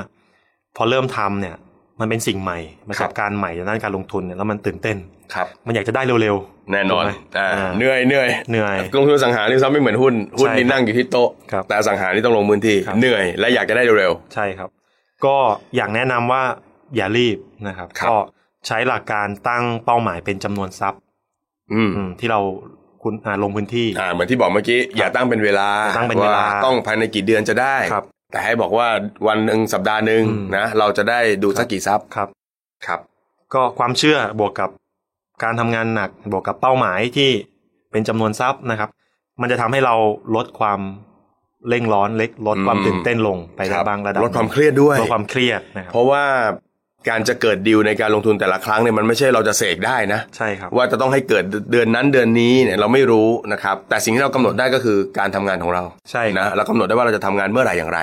[0.76, 1.56] พอเริ่มทำเนี่ย
[2.00, 4.98] มันเป็นสิ่งใหม่ประสบการณ์ใหม่ในด้านการลงทุนเนี่ยแล้วมันตื่นเต้น
[5.34, 6.36] ครับ มันอยากจะได้เร็ว
[6.72, 14.70] แน่นอนถูกไหมอ่าอ่าเหนื่อยเหนื่อยๆเหนื่อยลงทุนอสังหาริมทรัพย์ไม่เหมือนหุ้นหุ้นใช่นี่นั่งอยู่ที่โต๊ะครับแต่อสังหานี่ต้องลงพื้นที่ครับเหนื่อย และอยากจะได้เร็วใช่ครับ
[15.26, 15.36] ก็
[15.76, 16.44] อยากแนะนำว่า
[16.96, 17.38] อย่ารีบ
[17.68, 18.16] นะครับครับก็
[18.68, 22.40] ใช้หลักการตั้งเป้าหมายเป็นจำนวนทรัพย์ๆอืมอืมที่เรา
[23.04, 28.88] คุณอ่าลงพื้นที่อ่าเหมือนที่บอกเมื่อกี้อย่าตั้งเป็นเวลาตั้งเป็นเวลาต้องภายในกี่เดือนจะได้ครับ แต่ให้บอกว่า
[29.28, 32.28] วันหนึ่งสัปดาห์หนึ่งอืมนะเราจะได้ดูสักกี่ซับครับ
[32.88, 33.00] ครับ
[33.54, 34.70] ก็ความเชื่อบวกกับ
[35.44, 37.30] การทำงานหนักบวกกับเป้าหมายที่
[37.92, 38.90] เป็นจำนวนทรัพย์นะครับ
[39.42, 39.96] มันจะทำให้เรา
[40.36, 40.80] ลดความ
[41.70, 46.24] เร่งร้อนเล็กลดความอืมตื่นเต้นลงไปได้บ้างระดับลดความเครียดด้วยลดความเครียดนะครับเพราะว่า
[47.10, 58.00] การจะเกิดดีลในการลงทุนแต่ละครั้งเนี่ยมันไม่ใช่เราจะเสกได้นะใช่ครับว่าจะต้องให้เกิดเดือนนั้นเดือนนี้เนี่ยเราไม่รู้นะครับแต่สิ่งที่เรากำหนดได้ก็คือการทำงานของเราใช่ครับนะเรากำหนดได้ว่าเราจะทำงานเมื่อไหร่อย่างไร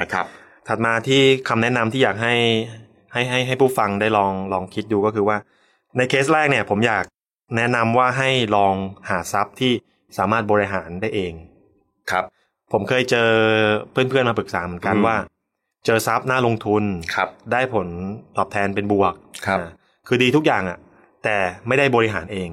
[0.00, 0.26] นะครับ
[0.68, 2.34] ถัดมาที่คำแนะนำที่อยากให้
[3.12, 5.36] ให้ให้ให้ผู้ฟังได้ลองลองคิดดูก็คือว่า
[5.96, 7.04] ในเคสแรกเนี่ยผมอยาก
[7.56, 8.74] แนะนำว่าให้ลอง
[9.08, 9.72] หาทรัพย์ที่
[10.18, 11.32] สามารถบริหารได้เอง
[12.10, 12.24] ครับ
[12.72, 13.30] ผมเคยเจอ
[13.92, 15.16] เพื่อนๆมาปรึกษาเหมือนกันอืมว่า
[15.86, 16.82] เจอทรัพย์น่าลงทุน
[17.14, 17.86] ครับ ได้ผล
[18.36, 19.14] ตอบแทนเป็นบวก
[19.46, 19.68] ครับอ่า
[20.06, 20.78] คือดีทุกอย่างอะ
[21.24, 22.48] แต่ไม่ได้บริหารเอง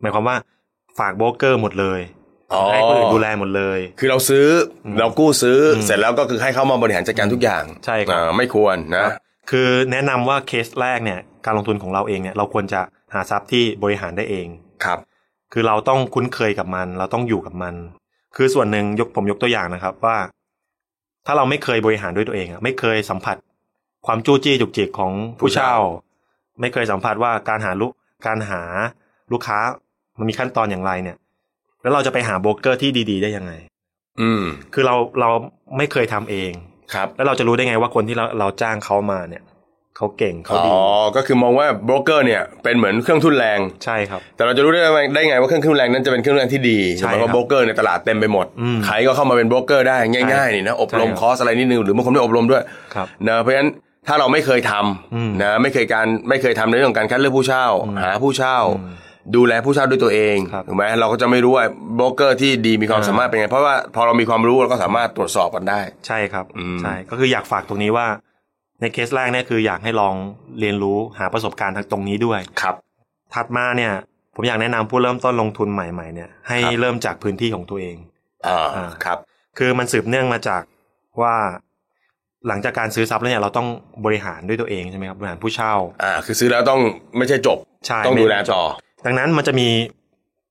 [0.00, 0.36] หมายความว่า
[0.98, 2.15] ฝากโบรกเกอร์หมดเลยอ๋อ
[2.72, 4.46] ให้คนอื่นดูแลหมดเลย คือเราซื้อ
[4.84, 9.06] อมเรากู้ซื้ออมเสร็จแล้วก็คือให้เขามาบริหารจัดการทุกอย่างใช่ครับอ่าไม่ควรนะ
[9.50, 12.80] คือแนะนำว่าเคสแรกเนี่ยการลงทุนของเราเองเนี่ยเราควรจะ
[13.14, 14.46] หาทรัพย์ที่บริหารได้เอง
[14.84, 14.98] ครับ
[15.52, 17.74] คือเราต้องคุ้นเคยกับมัน เราต้องอยู่กับมัน
[18.36, 20.16] คือส่วนหนึ่งยกผมยกตัวอย่างนะครับว่า
[21.26, 23.36] ถ้าเราไม่เคยบริหารด้วยตัวเองอะไม่เคยสัมผัส
[24.06, 25.74] ความจู้จี้จุกจิกของผู้เช่า
[26.60, 27.92] ไม่เคยสัมผัสว่าการหาลูก
[28.26, 28.62] การหา
[29.32, 29.58] ลูกค้า
[30.18, 31.16] มันมีขั้นตอนอย่างไรเนี่ย
[31.86, 33.52] แล้วเราจะไปหาโบรกเกอร์ที่ดีๆ ได้ยังไง
[34.20, 34.42] อืม
[34.74, 35.30] คือเราเรา
[35.76, 36.52] ไม่เคยทำเอง
[36.94, 39.42] ครับ แล้วเราจะรู้ได้ไงว่าคนที่เราเราจ้างเขามาเนี่ย
[39.96, 40.78] เขาเก่งเขาอ๋ดีอ
[41.16, 52.62] ก็คือมองว่าโบรกเกอร์เนี่ยเป็นเหมือนเครื่องทุนแรงใช่ครับ แต่เราจะรู้ได้ไงได้ไงว่าเครื่องทุนแรงนั้นจะเป็นเครื่องทุนแรงที่ดีใช่หมายความครับว่าโบรกเกอร์ในตลาดเต็มไปหมดอืมใครก็เข้ามาเป็นโบรกเกอร์ได้ง่ายๆนี่นะอบรมใช่ครับคอร์สอะไรนิดนึงหรือบางคนไม่อบรมด้วย
[52.94, 53.70] ครับนะเพราะฉะนั้น
[54.08, 54.72] ถ้าเราไม่เคยท
[55.14, 58.92] อืมำนะไม่เคยการไม่เคยทำในเรื่องของการคัดเลือกผู้เช่าอืมหาผู้เช่าอืม
[59.34, 61.64] ดูแลผู้เช่าด้วยตัวเองครับถูกไหมเราก็จะไม่รู้ว่า
[61.96, 68.06] โบรกเกอร์ที่ดีมีความอ่าสามารถเป็นไง เพราะว่าพอเรามีความรู้เราก็สามารถตรวจสอบกันได้ ใช่ครับอืมใช่ก็คืออยากฝากตรงนี้ว่า
[68.80, 70.14] ในเคสแรกเนี่ยคืออยากให้ลอง
[70.60, 72.74] เรียนรู้หาประสบการณ์ทางตรงนี้ด้วยครับ
[73.34, 73.92] ถัดมาเนี่ย
[74.34, 77.96] ผมอยากแนะนำผู้เริ่มต้นลงทุนใหม่ๆเนี่ย ให้ครับเริ่มจากพื้นที่ของตัวเอง
[78.46, 79.18] อ่าอ่าครับ
[79.58, 80.62] คือมันสืบเนื่องมาจาก
[81.22, 81.34] ว่า
[82.48, 83.68] หลังจากการซื้อทรัพย์แล้วเนี่ยเราต้อง
[84.04, 86.80] บริหารด้วยตัวเองใช่ไหมครับบริหารผู้เช่าอ่าคือซื้อแล้วต้อง
[87.16, 88.62] ไม่ใช่จบใช่ต้องดูแลต่อ
[89.06, 89.68] ดังนั้นมันจะมี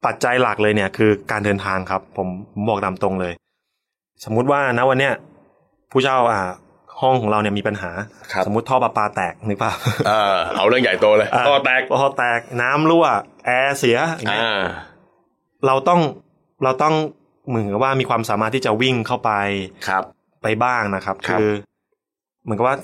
[0.05, 3.33] ปัจจัยหลักเลยเนี่ยคือการเดินทางครับ ผมผมบอกตามตรงเลย
[4.23, 5.13] สมมุติว่าณวันเนี้ย
[5.91, 6.41] ผู้เช่าอ่า
[7.01, 7.91] ห้องของเราเนี่ยมีปัญหา
[8.31, 9.75] ครับสมมติท่อประปาแตกนึกภาพ
[10.09, 13.05] อ่าเอาเรื่องใหญ่โตเลยาต่อแตกท่อแตกน้ำรั่ว
[13.45, 14.63] แอร์เสียอย่างเงี้ยอ่า
[15.67, 16.01] เราต้อง
[16.63, 16.93] เราต้อง
[17.47, 19.31] เหมือนกับว่ามีความสามารถที่จะวิ่งเข้าไป
[19.87, 20.03] ครับ
[20.43, 21.51] ไปบ้างนะครับครับคือ
[22.43, 22.77] เหมือนกับว่า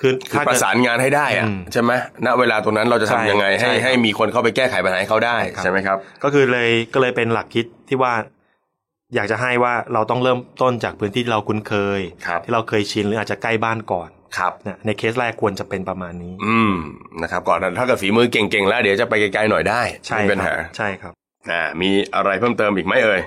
[0.00, 1.92] คือคือถ้าปเกิดระสานงานให้ได้อะอืมใช่ไหม
[2.26, 8.12] ณเวลาตรงนั้นเราจะใช่ทำยังไงใช่ให้ครับให้มีคนเข้าไปแก้ไขปัญหาให้เขาได้ครับใช่ไหมครับ ก็คือเลยก็เลยเป็นหลักคิดที่ว่า
[9.14, 14.08] อยากจะให้ว่าเราต้องเริ่มต้นจากพื้นที่ที่เราคุ้นเคยครับที่เราเคยชินหรืออาจจะใกล้บ้านก่อน
[14.38, 16.72] ครับนะในเคสแรกควรจะเป็นประมาณนี้ อืม
[17.22, 21.12] นะครับ ก่อนถ้าเกิดฝีมือเก่งๆแล้วเดี๋ยวจะไปไกลๆหน่อยได้ใช่ไม่มีปัญครัหาบใช่ครับ
[21.50, 23.20] อ่ามีอะไรเพิ่มเติมอีกไหมเอ่ย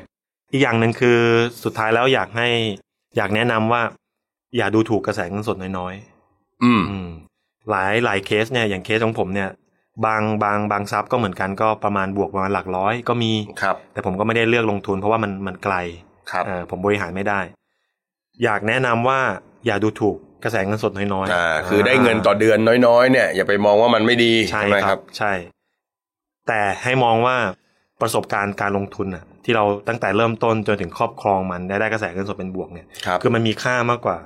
[0.51, 1.19] อีกอย่างหนึ่งคือ
[1.63, 2.47] สุดท้ายแล้วอยากให้
[3.17, 3.81] อยากแนะนำว่า
[4.57, 6.16] อย่าดูถูกกระแสเงินสดน้อยอืมๆ
[6.63, 6.81] อืม
[7.69, 9.49] หลายหลายเคสเนี่ยอย่างเคสของผมเนี่ย
[10.05, 15.75] บางบางบางซับก็เหมือนกันก็ประมาณบวกประมาณหลักร้อยก็มีครับ แต่ผมก็ไม่ได้เลือกลงทุนเพราะว่ามันมันไกล
[16.31, 17.39] ครับเออผมบริหารไม่ได้
[18.43, 19.19] อยากแนะนำว่า
[19.65, 25.31] อย่าดูถูกกระแสเงินสดน้อยๆอ่าคือได้เงินต่อเดือนน้อยๆ เนี่ย อย่าไปมองว่ามันไม่ดีใช่ไหมคครัรับบใช่
[26.47, 27.35] แต่ให้มองว่า
[28.01, 34.17] ประสบการณ์การลงทุนอะที่เราตั้งแต่เริ่มต้นจนถึงครอบครองมันได้ได้กระแสเงินสดเป็นบวกเนี่ยครับคือมันมีค่ามากกว่า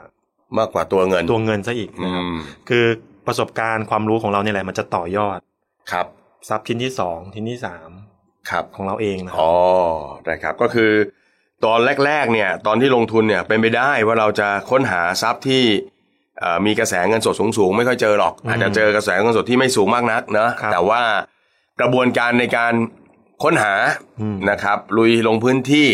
[0.58, 2.38] มากกว่าตัวเงินตัวเงินซะอีกอืนะครับม
[2.70, 2.86] คือ
[3.28, 5.40] ประสบการณ์ความรู้ของเราเนี่ยแหละมันจะต่อยอด
[5.92, 6.06] ครับ
[6.50, 7.90] ทรัพย์ชิ้นที่สองชิ้นที่สาม
[8.50, 9.54] ครับของเราเองนะครัอ๋อ
[10.26, 10.92] ได้ครับก็คือ
[11.66, 15.64] ตอนแรกๆเนี่ยตอนที่ลงทุนเนี่ยเป็นไปได้ว่าเราจะค้นหาทรัพย์ที่
[16.40, 21.02] เอ่อมีกระแสเงินสดสูงๆ ไม่ค่อยเจอหรอก อาจจะเจอกระแสเงินสดที่ไม่สูงมากนักเนอะแต่ว่า
[21.82, 22.74] กกระบวนการในการ
[23.44, 23.74] ค้นหา
[24.22, 25.90] อืมนะครับ ลุยลงพื้นที่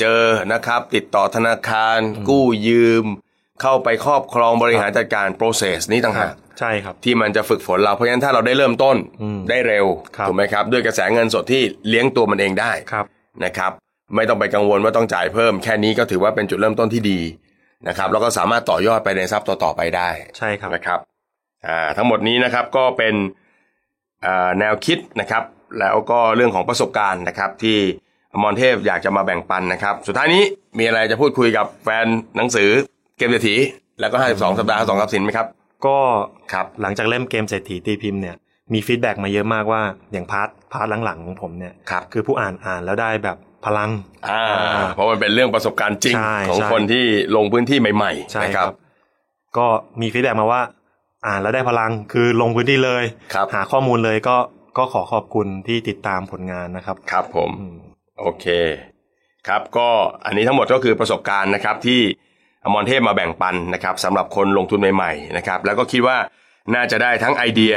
[0.00, 0.22] เจอ
[0.52, 1.98] นะครับ ติดต่อธนาคาร
[2.28, 3.04] กู้ยืม
[3.62, 13.06] เข้าไปครอบครองบริหารจัดการ process นี้ต่างหากใช่ครับที่มันจะฝึกฝนเราเพราะฉะนั้นถ้าเราได้เริ่มต้นอืมได้เร็วครับถูกไหมครับ ด้วยกระแสเงินสดที่เลี้ยงตัวมันเองได้ครับ
[13.44, 13.72] นะครับ
[14.16, 17.20] ไม่ต้องไปกังวลว่าต้องจ่ายเพิ่ม แค่นี้ก็ถือว่าเป็นจุดเริ่มต้นที่ดี
[17.88, 20.08] นะครับแล้วก็สามารถต่อยอดไปในทรัพย์ต่อๆไปได้
[20.38, 21.00] ใช่ครับนะครับ
[21.66, 23.14] อ่าทั้งหมดนี้นะครับก็เป็น
[24.26, 25.42] อ่าแนวคิดนะครับ
[25.80, 27.78] แล้วก็เรื่องของประสบการณ์นะครับ ที่
[28.34, 30.42] อมรเทพอยากจะมาแบ่งปันนะครับ สุดท้ายนี้
[30.78, 32.06] มีอะไรจะพูดคุยกับแฟน
[32.36, 32.70] หนังสือ
[33.20, 33.56] เกมเศรษฐี
[34.00, 35.46] แล้วก็ 52 สัปดาห์สองทรัพย์สินไหมครับ
[35.86, 35.98] ก็
[36.52, 38.36] ครับหลังจากเล่มเกมเศรษฐีตีพิมพ์เนี่ย
[38.72, 39.82] มี feedback มาเยอะมากว่า
[40.12, 43.90] อย่าง part part หลังๆของผมเนี่ยครับคือผู้อ่านอ่านแล้วได้แบบพลัง
[44.28, 44.44] อ่า
[44.94, 47.04] เพราะมันเป็นเรื่องประสบการณ์จริงใช่ของใช่คนที่
[47.36, 48.76] ลงพื้นที่ใหม่ใช่ๆนะคครับ
[49.56, 49.66] ก็
[50.00, 50.62] มี feedback มาว่า
[51.26, 54.36] อ่านแล้วได้พลังคือลงพื้นที่เลยครับหาข้อมูลเลยก็
[54.78, 57.76] ก็ขอขอบคุณที่ติดตามผลงานนะครับ ครับผมอืม
[58.20, 58.46] โอเค
[59.48, 59.88] ครับก็
[60.24, 62.00] อันนี้ทั้งหมดก็คือประสบการณ์นะครับที่
[62.64, 66.16] อมรเทพมาแบ่งปันนะครับสำหรับคนลงทุนใหม่ๆนะครับแล้วก็คิดว่า
[66.74, 67.74] น่าจะได้ทั้งไอเดีย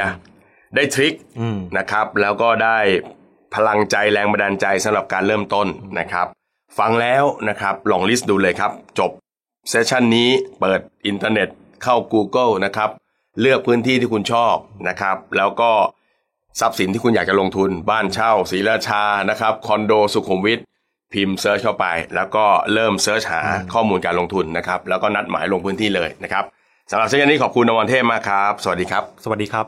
[0.76, 2.78] ได้ trick อืมนะครับแล้วก็ได้
[3.56, 5.68] พลังใจแรงบันดาลใจสำหรับการเริ่มต้น
[6.00, 6.28] นะครับ
[6.80, 9.12] ฟังแล้วนะครับลอง list ดูเลยครับ จบ
[9.70, 10.30] session นี้
[10.60, 11.50] เปิดอินเทอร์เน็ต
[11.84, 12.90] เข้า Google นะครับ
[13.42, 14.56] เลือกพื้นที่ที่คุณชอบ
[14.90, 15.72] นะครับ แล้วก็
[16.60, 20.60] ทรัพย์สินที่คุณอยากจะลงทุน บ้านเช่าศรีราชานะครับคอนโดสุขุมวิท
[21.14, 21.86] พิมพ์ search เข้าไป
[22.16, 23.42] แล้วก็เริ่ม search หา
[23.74, 26.44] ข้อมูลการลงทุนนะครับ แล้วก็นัดหมายลงพื้นที่เลยนะครับ
[26.92, 29.66] สำหรับ session นี้ขอบคุณอมรเทพมากครับับ สวัสดีครับ สวัสดีครับ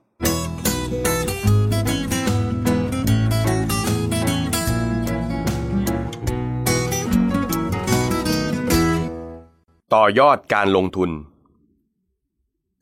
[9.96, 11.10] ต่อยอดการลงทุน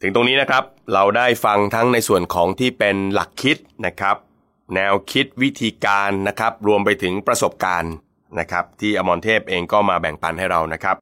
[0.01, 4.15] ถึงตรงนี้นะครับ เราได้ฟังทั้งในส่วนของที่เป็นหลักคิดนะครับ
[4.75, 7.93] แนวคิดวิธีการนะครับ รวมไปถึงประสบการณ์
[8.39, 10.95] นะครับที่อมรเทพเองก็มาแบ่งปันให้เรานะครับ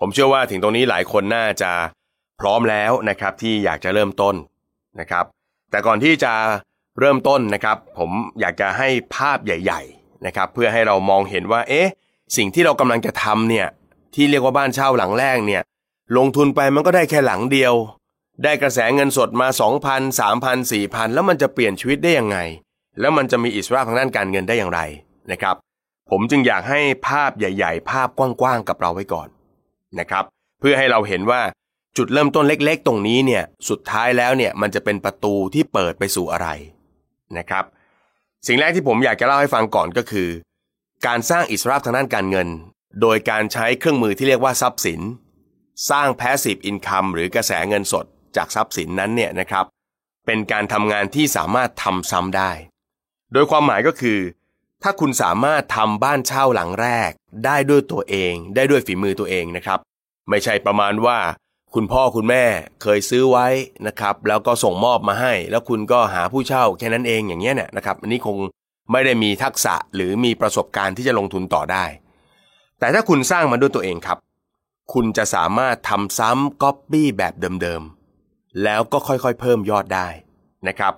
[0.00, 1.72] ผมเชื่อว่าถึงตรงนี้หลายคนน่าจะ
[2.40, 4.34] พร้อมแล้วนะครับที่อยากจะเริ่มต้น
[5.00, 5.24] นะครับ
[5.70, 6.32] แต่ก่อนที่จะ
[7.00, 11.88] เริ่มต้นนะครับ ผมอยากจะให้ภาพใหญ่ ๆนะครับ เพื่อให้เรามองเห็นว่า เอ๊ะ
[12.36, 13.66] สิ่งที่เรากำลังจะทำเนี่ย
[14.14, 15.62] ที่เรียกว่าบ้านเช่าหลังแรกเนี่ย
[16.16, 17.74] ลงทุนไปมันก็ได้แค่หลังเดียว
[18.44, 19.48] ได้กระแสเงินสดมา
[19.88, 22.38] 2,000 3,000 4,000 แล้วมันจะเปลี่ยนชีวิตได้ยังไง
[23.00, 24.80] แล้วมันจะมีอิสระทางด้านการเงินได้อย่างไร
[25.32, 25.56] นะครับ
[26.10, 29.28] ผมจึงอยากให้ภาพใหญ่ ๆ ภาพกว้างๆกับเราไว้ก่อน
[29.98, 30.24] นะครับ
[30.60, 31.42] เพื่อให้เราเห็นว่า
[31.96, 36.48] จุดเริ่มต้นเล็ก ๆ ตรงนี้เนี่ยสุดท้ายแล้วเนี่ยมันจะเป็นประตูที่เปิดไปสู่อะไร
[37.38, 37.64] นะครับ
[38.46, 40.28] สิ่งแรกที่ผมอยากจะเล่าให้ฟังก่อนก็คือ
[41.06, 42.48] การสร้างอิสระทางด้านการเงิน
[43.00, 45.00] โดยการใช้เครื่องมือที่เรียกว่าทรัพย์สิน
[45.90, 48.06] สร้าง passive income หรือกระแสเงินสด
[48.36, 49.64] จากทรัพย์สินนั้นเนี่ยนะครับ
[50.26, 52.50] เป็นการทำงานที่สามารถทำซ้ำได้
[53.32, 54.18] โดยความหมายก็คือ
[54.82, 57.10] ถ้าคุณสามารถทำบ้านเช่าหลังแรก
[57.44, 59.78] ได้ด้วยตัวเองได้ด้วยฝีมือตัวเองนะครับ
[60.30, 61.18] ไม่ใช่ประมาณว่า
[61.74, 62.44] คุณพ่อคุณแม่
[62.82, 63.46] เคยซื้อไว้
[63.86, 68.36] นะครับ แล้วก็ส่งมอบมาให้ แล้วคุณก็หาผู้เช่าแค่นั้นเองอย่างเงี้ยเนี่ยนะครับอันนี้คง
[68.92, 71.84] ไม่ได้มีทักษะหรือมีประสบการณ์ที่จะลงทุนต่อได้
[72.78, 74.18] แต่ถ้าคุณสร้างมันด้วยตัวเองครับ
[74.92, 80.08] คุณจะสามารถทำซ้ำก๊อปปี้แบบเดิมๆแล้วก็ค่อยๆ เพิ่มยอดได้
[80.68, 80.92] นะครับ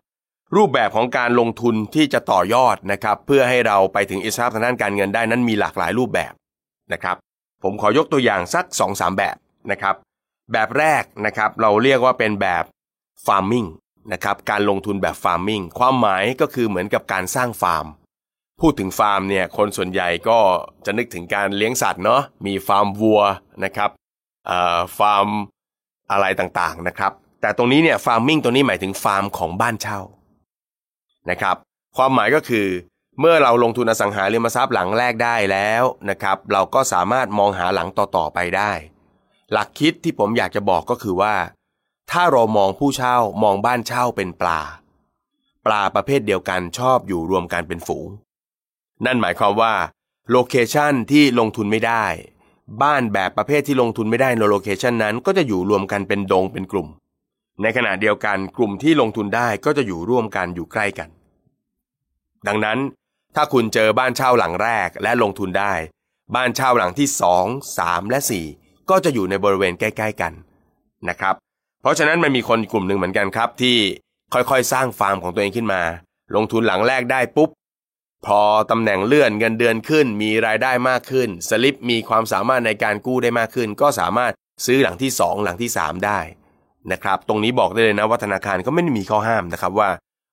[0.56, 6.32] รูปแบบของการลงทุนที่จะต่อยอดนะครับเพื่อให้เราไปถึงอิสระทางด้านการเงินได้นั้นมีหลากหลายรูปแบบ
[6.92, 7.16] นะครับ
[7.62, 9.36] ผมขอยกตัวอย่างสัก 2-3 แบบ
[9.70, 9.94] นะครับ
[10.52, 12.64] แบบแรกนะครับเราเรียกว่าเป็นแบบ
[13.26, 13.68] farming
[14.12, 17.86] นะครับการลงทุนแบบ farming ความหมายก็คือเหมือนกับการสร้างฟาร์ม
[18.60, 20.38] พูดถึงฟาร์มเนี่ยคนส่วนใหญ่ก็
[20.86, 23.22] จะนึกถึงการเลี้ยงสัตว์เนาะมีฟาร์มวัว
[23.64, 23.90] นะครับ
[24.98, 25.26] ฟาร์ม
[26.12, 30.00] อะไรต่างๆนะครับแต่ตรงนี้เนี่ย farming ตรงนี้หมายถึงฟาร์มของบ้านเช่า
[31.30, 31.56] นะครับ
[31.96, 32.66] ความหมายก็คือ
[33.20, 38.72] เมื่อเราลงทุนอสังหาริมทรัพย์หลังแรกได้แล้วนะครับ เราก็สามารถมองหาหลังต่อๆไปได้
[39.52, 41.34] หลักคิดที่ผมอยากจะบอกก็คือว่า
[42.10, 44.60] ถ้าเรามองผู้เช่ามองบ้านเช่าเป็นปลา
[45.66, 48.08] ปลาประเภทเดียวกันชอบอยู่รวมกันเป็นฝูง
[49.04, 49.74] นั่นหมายความว่า
[50.30, 52.04] location ที่ลงทุนไม่ได้
[52.82, 56.88] บ้านแบบประเภทที่ลงทุนไม่ได้ใน location นั้นก็จะอยู่รวมกันเป็นดงเป็นกลุ่ม
[57.62, 61.08] ในขณะเดียวกันกลุ่มที่ลงทุนได้ก็จะอยู่ร่วมกันอยู่ใกล้กัน
[62.46, 62.78] ดังนั้น
[63.34, 65.72] ถ้าคุณเจอบ้านเช่าหลังแรกและลงทุนได้
[66.34, 67.08] บ้านเช่าหลังที่
[67.40, 68.20] 2 3 และ
[68.54, 70.32] 4 ก็จะอยู่ในบริเวณใกล้ ๆกัน
[71.08, 71.34] นะครับ
[71.82, 73.76] เพราะฉะนั้นมันมีคนกลุ่มหนึ่งเหมือนกันครับ ที่
[74.34, 75.82] ค่อยๆ สร้างฟาร์มของตัวเองขึ้นมา
[76.34, 77.50] ลงทุนหลังแรกได้ปุ๊บ
[78.26, 84.32] พอตำแหน่งเลื่อนเงินเดือนขึ้น มีรายได้มากขึ้น สลิปมีความสามารถในการกู้ได้มากขึ้น ก็สามารถ
[84.64, 86.20] ซื้อหลังที่ 2 หลังที่ 3 ได้
[86.92, 89.90] นะครับ ตรงนี้บอกได้เลยนะว่าธนาคารก็ไม่ได้มีข้อห้ามนะครับว่า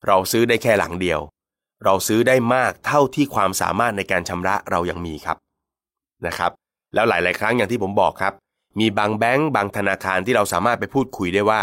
[0.07, 1.19] เราซื้อได้แค่หลังเดียว
[1.85, 5.37] เราซื้อได้มากเท่าที่ความสามารถในการชำระเรายังมีครับ
[6.25, 6.51] นะครับ
[6.93, 8.33] แล้วหลาย ๆ ครั้งอย่างที่ผมบอกครับ
[8.79, 11.61] มีบางแบงก์บางธนาคารที่เราสามารถไปพูดคุยได้ว่า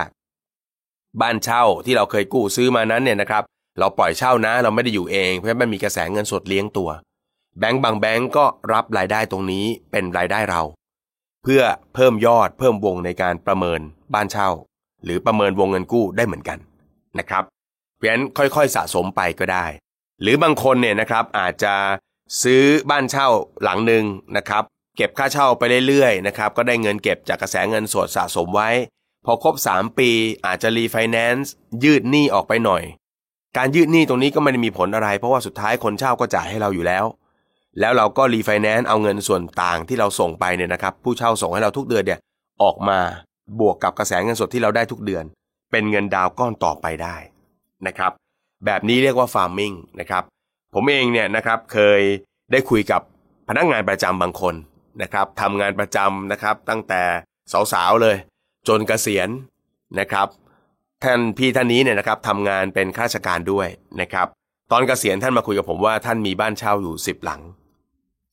[1.21, 3.43] บ้านเช่าที่เราเคยกู้ซื้อมานั้นเนี่ยนะครับ
[3.79, 6.91] เราปล่อยเช่านะ เราไม่ได้อยู่เองเพราะมันมีกระแสเงินสดเลี้ยงตัว
[7.59, 10.63] แบงก์บางแบงก์ก็รับรายได้ตรงนี้เป็นรายได้เรา
[11.43, 11.63] เพื่อ
[11.95, 13.81] เพิ่มยอดเพิ่มวงในการประเมิน
[14.15, 14.49] บ้านเช่า
[15.05, 16.59] หรือประเมินวงเงินกู้ได้เหมือนกัน
[17.19, 17.43] นะครับ
[17.97, 19.67] เพราะฉะนั้นค่อยๆสะสมไปก็ได้
[20.23, 21.75] หรือบางคนเนี่ยนะครับอาจจะ
[22.43, 23.29] ซื้อบ้านเช่า
[23.63, 24.05] หลังหนึ่ง
[24.37, 24.63] นะครับ
[24.97, 28.71] เก็บค่าเช่าไปเรื่อยๆนะครับก็ได้เงินเก็บจากกระแสเงินสดสะสมไว้
[29.25, 30.11] พอครบ 3 ปี
[30.47, 31.53] อาจจะรีไฟแนนซ์
[31.85, 32.83] ยืดหนี้ออกไปหน่อย
[33.57, 37.05] การยืดหนี้ตรงนี้ก็ไม่ได้มีผลอะไร เพราะว่าสุดท้ายคนเช่าก็จ่ายให้เราอยู่แล้ว
[37.81, 42.21] แล้วเราก็รีไฟแนนซ์เอาเงินส่วนต่างที่เราส่งไปเนี่ยนะครับผู้เช่าส่งให้เราทุกเดือนเนี่ย
[42.63, 43.01] ออกมา
[43.61, 45.25] บวกกับกระแสเงินสดที่เราได้ทุกเดือน
[45.71, 47.17] เป็นเงินดาวก้อนต่อไปได้
[47.87, 48.13] นะครับ
[48.65, 50.23] แบบนี้เรียกว่าฟาร์มิงนะครับ
[50.75, 52.01] ผมเองเนี่ยนะครับเคย
[52.53, 53.01] ได้คุยกับ
[53.49, 54.55] พนักงานประจำบางคน
[55.03, 57.03] นะครับทำงานประจำนะครับ ตั้งแต่
[57.73, 58.17] สาวๆเลย
[58.69, 59.29] จนเกษียณ
[60.01, 60.29] นะครับ
[61.05, 63.69] ท่านพี่ท่านนี้เนี่ยนะครับทำงานเป็นข้าราชการด้วย
[64.01, 64.27] นะครับ
[64.73, 67.41] ตอนเกษียณท่านมาคุยกับผมว่าท่านมีบ้านเช่าอยู่สิบหลัง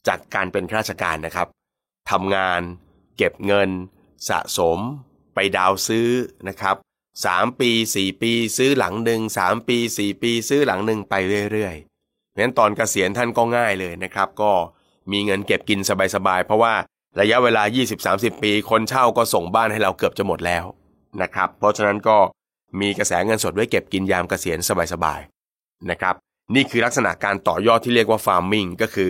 [0.07, 1.47] จากการเป็นข้าราชการนะครับ
[2.11, 2.61] ทำงาน
[3.17, 3.69] เก็บเงิน
[4.29, 4.79] สะสม
[5.33, 6.09] ไปดาวซื้อ
[6.47, 6.75] นะครับ
[7.25, 11.13] สามปีสี่ปีซื้อหลังหนึ่งสามปีสี่ปีซื้อหลังหนึ่งไป
[11.51, 14.51] เรื่อยๆเพราะฉะนั้นตอนเกษียณท่านก็ง่ายเลยนะครับ ก็
[15.11, 15.79] มีเงินเก็บกิน
[16.15, 16.73] สบายๆเพราะว่า
[17.19, 17.63] ระยะเวลา
[18.03, 20.65] 20-30 ปี คนเช่าก็ส่งบ้านให้เราเกือบจะหมดแล้ว
[21.21, 22.17] นะครับ เพราะฉะนั้นก็
[22.81, 24.59] มีกระแสเงินสดไว้เก็บกินยามเกษียณ
[24.93, 26.15] สบายๆนะครับ
[26.55, 29.09] นี่คือลักษณะการต่อยอดที่เรียกว่า farming ก็คือ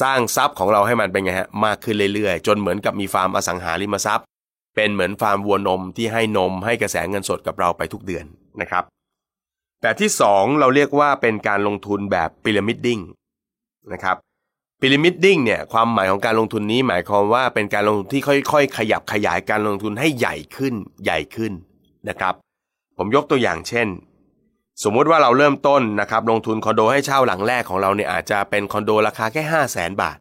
[0.00, 4.26] สร้างทรัพย์ของเราให้มันเป็นไงฮะมากขึ้นเรื่อยๆ จนเหมือนกับมีฟาร์มอสังหาริมทรัพย์
[4.74, 8.24] เป็นเหมือนฟาร์มวัวนมที่ให้นมให้กระแสเงินสดกับเราไปทุกเดือน
[8.60, 8.84] นะครับ
[9.80, 13.00] แบบที่ 2 เราเรียกว่าเป็นการลงทุนแบบ pyramiding
[13.92, 14.16] นะครับ
[14.80, 21.52] pyramiding เนี่ยความหมายของการลงทุนนี้หมายความว่าเป็นการลงทุนที่ค่อยๆ ขยับขยายการลงทุนให้ใหญ่ขึ้นใหญ่ขึ้น
[22.08, 22.34] นะครับ
[22.98, 23.88] ผมยกตัวอย่างเช่น
[24.82, 30.18] สมมุติว่าเราเริ่มต้นนะครับลงทุนคอนโดให้เช่าหลังแรกของเราเนี่ยอาจจะเป็นคอนโดราคาแค่ 5 0 0แสนบาท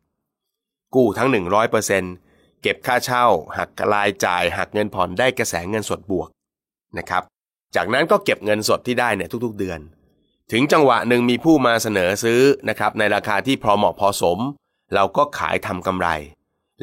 [0.95, 2.22] กู้ทั้ง 100%
[2.63, 3.25] เก็บค่าเช่า
[3.57, 6.29] หักรายจ่ายหักเงินผ่อนได้กระแสเงินสดบวก
[6.97, 7.23] นะครับ
[7.75, 9.79] จากนั้นก็เก็บเงินสดที่ได้เนี่ยทุกๆเดือน
[10.51, 14.39] ถึงจังหวะหนึ่งมีผู้มาเสนอซื้อนะครับในราคาที่พอเหมาะพอสม
[14.93, 16.07] เราก็ขายทำกำไร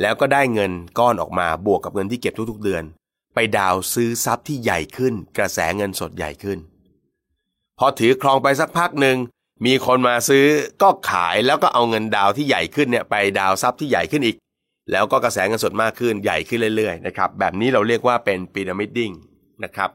[0.00, 2.84] แล้วก็ได้เงินก้อนออกมาบวกกับเงินที่เก็บทุกๆเดือน
[3.34, 6.58] ไปดาวน์ซื้อทรัพย์ที่ใหญ่ขึ้น กระแสเงินสดใหญ่ขึ้น
[7.78, 9.16] พอถือครองไปสักพักหนึ่ง
[9.66, 10.46] มีคนมาซื้อ
[10.82, 14.36] ก็ขายแล้วก็เอาเงินดาวน์ที่ใหญ่ขึ้นเนี่ยไปดาวน์ทรัพย์ที่ใหญ่ขึ้นอีก
[14.90, 19.12] แล้วก็กระแสเงินสดมากขึ้นใหญ่ขึ้นเรื่อยๆนะครับแบบนี้เราเรียกว่าเป็น pyramiding
[19.64, 19.88] นะครับ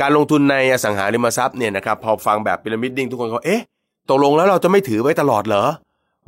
[0.00, 3.62] การลงทุนในอสังหาริมทรัพย์เนี่ยนะครับพอฟังแบบ pyramiding ทุกคนก็เอ๊ะ
[4.10, 5.64] ตกลงแล้วเราจะไม่ถือไว้ตลอดเหรอ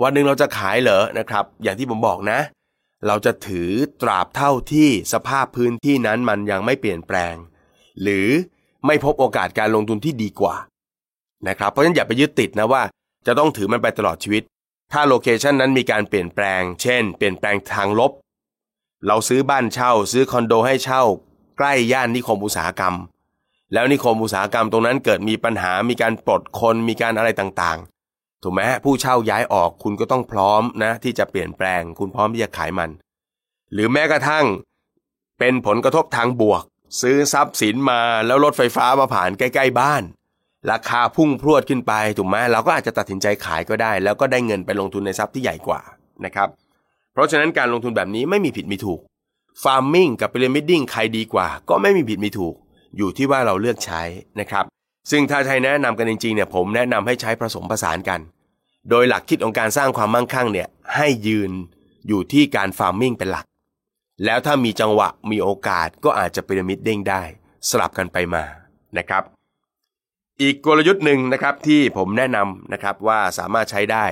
[0.02, 2.38] วันหนึ่งเราจะขายเหรอนะครับอย่างที่ผมบอกนะ
[3.06, 3.70] เราจะถือ
[4.02, 7.34] ตราบเท่าที่สภาพพื้นที่นั้นมันยังไม่เปลี่ยนแปลง
[8.02, 8.28] หรือ
[8.86, 10.56] ไม่พบโอกาสการลงทุนที่ดีกว่า
[11.48, 12.82] นะครับเพราะฉะนั้นอย่าไปยึดติดนะว่า
[13.26, 14.42] จะต้องถือมันไปตลอดชีวิต
[14.92, 18.12] ถ้าโลเคชันนั้นมีการเปลี่ยนแปลง เช่น เปลี่ยนแปลงทางลบ
[19.06, 21.02] เราซื้อบ้านเช่า ซื้อคอนโดให้เช่า
[21.58, 22.94] ใกล้ย่านนิคมอุตสาหกรรม
[23.72, 32.90] แล้วนิคมอุตสาหกรรมตรงนั้นเกิดมีปัญหา มีการปลดคน มีการอะไรต่างๆ ถูกไหมผู้เช่าย้ายออก คุณก็ต้องพร้อมนะ ที่จะเปลี่ยนแปลง คุณพร้อมที่จะขายมัน
[33.72, 34.46] หรือแม้กระทั่ง
[35.38, 36.62] เป็นผลกระทบทางบวก
[37.00, 40.02] ซื้อทรัพย์สินมาแล้วรถไฟฟ้ามาผ่านใกล้ ๆ บ้าน
[40.70, 45.80] ราคาพุ่งพรวดขึ้นไปถูกไหมเราก็อาจจะตัดสินใจขายก็ได้ แล้วก็ได้เงินไปลงทุนในทรัพย์ที่ใหญ่กว่า
[46.24, 46.48] นะครับ
[47.12, 49.00] เพราะฉะนั้นการลงทุนแบบนี้ไม่มีผิดมีถูก
[49.62, 52.54] farming กับ pyramiding ใครดีกว่า ก็ไม่มีผิดมีถูก
[52.96, 54.02] อยู่ที่ว่าเราเลือกใช้
[54.40, 54.64] นะครับ
[55.10, 58.20] ซึ่งถ้าให้แนะนำกันจริงๆเนี่ยผมแนะนำให้ใช้ผสมผสานกัน
[58.90, 61.50] โดยหลักคิดของการสร้างความมั่งคั่งเนี่ยให้ยืน
[62.08, 63.44] อยู่ที่การ farming เป็นหลัก
[64.24, 67.22] แล้วถ้ามีจังหวะมีโอกาสก็อาจจะ pyramiding ได้
[67.68, 68.44] สลับกันไปมา
[68.98, 69.33] นะครับ
[70.42, 74.04] อีกกลยุทธ์หนึ่งนะครับที่ผมแนะนำนะครับว่าสามารถใช้ได้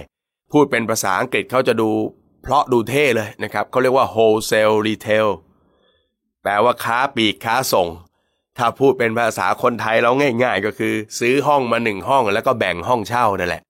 [0.53, 1.91] พูดเป็นภาษาอังกฤษเขาจะดู
[2.43, 5.29] เพราะดูเท่เลยนะครับเขาเรียกว่า wholesale retail
[6.43, 7.89] แปลว่าค้าปลีกค้าส่ง
[8.59, 10.11] ถ้าพูดเป็นภาษาคนไทยเรา
[10.43, 13.63] ง่าย ๆ ก็คือ ซื้อห้องมาหนึ่งห้องแล้วก็แบ่งห้องเช่านั่นแหละ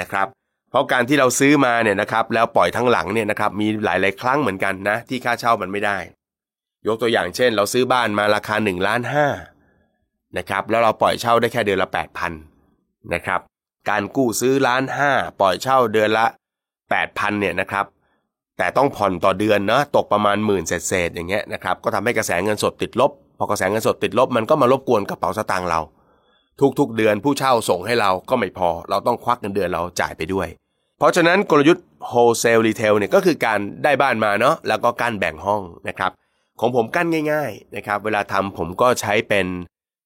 [0.00, 0.26] นะครับ
[0.70, 5.98] เพราะการที่เราซื้อมาเนี่ยนะครับแล้วปล่อยทั้งหลังเนี่ยนะครับมีหลายๆ ครั้งเหมือนกันนะที่ค่าเช่ามันไม่ได้
[6.86, 9.26] ยกตัวอย่างเช่น เราซื้อบ้านมาราคา1ล้านห้า
[10.38, 11.88] นะครับแล้วเราปล่อยเช่าได้แค่เดือนละ
[12.50, 13.40] 8,000นะครับ
[13.88, 16.26] การกู้ซื้อล้านห้าปล่อยเช่าเดือนละ
[16.82, 17.86] 8,000เนี่ยนะครับ
[18.58, 25.80] แต่ต้องผ่อนต่อเดือนนะตกประมาณหมื่นเศษๆอย่างเงี้ยนะครับก็ทำให้กระแสเงินสดติดลบ พอกระแสเงินสดติดลบมันก็มารบกวนกระเป๋าสตางค์เรา
[26.78, 30.48] ทุกๆ เดือนผู้เช่าส่งให้เราก็ไม่พอ เราต้องควักเงินเดือนเราจ่ายไปด้วย
[30.98, 36.10] เพราะฉะนั้นกลยุทธ์ wholesale retail เนี่ยก็คือการได้บ้านมาเนาะแล้วก็กั้นแบ่งห้องนะครับ
[36.60, 39.46] ของผมกั้นง่าย ๆนะครับ เวลาทำผมก็ใช้เป็น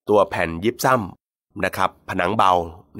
[0.09, 2.53] ตัวแผ่นยิบซ้ำนะครับผนังเบา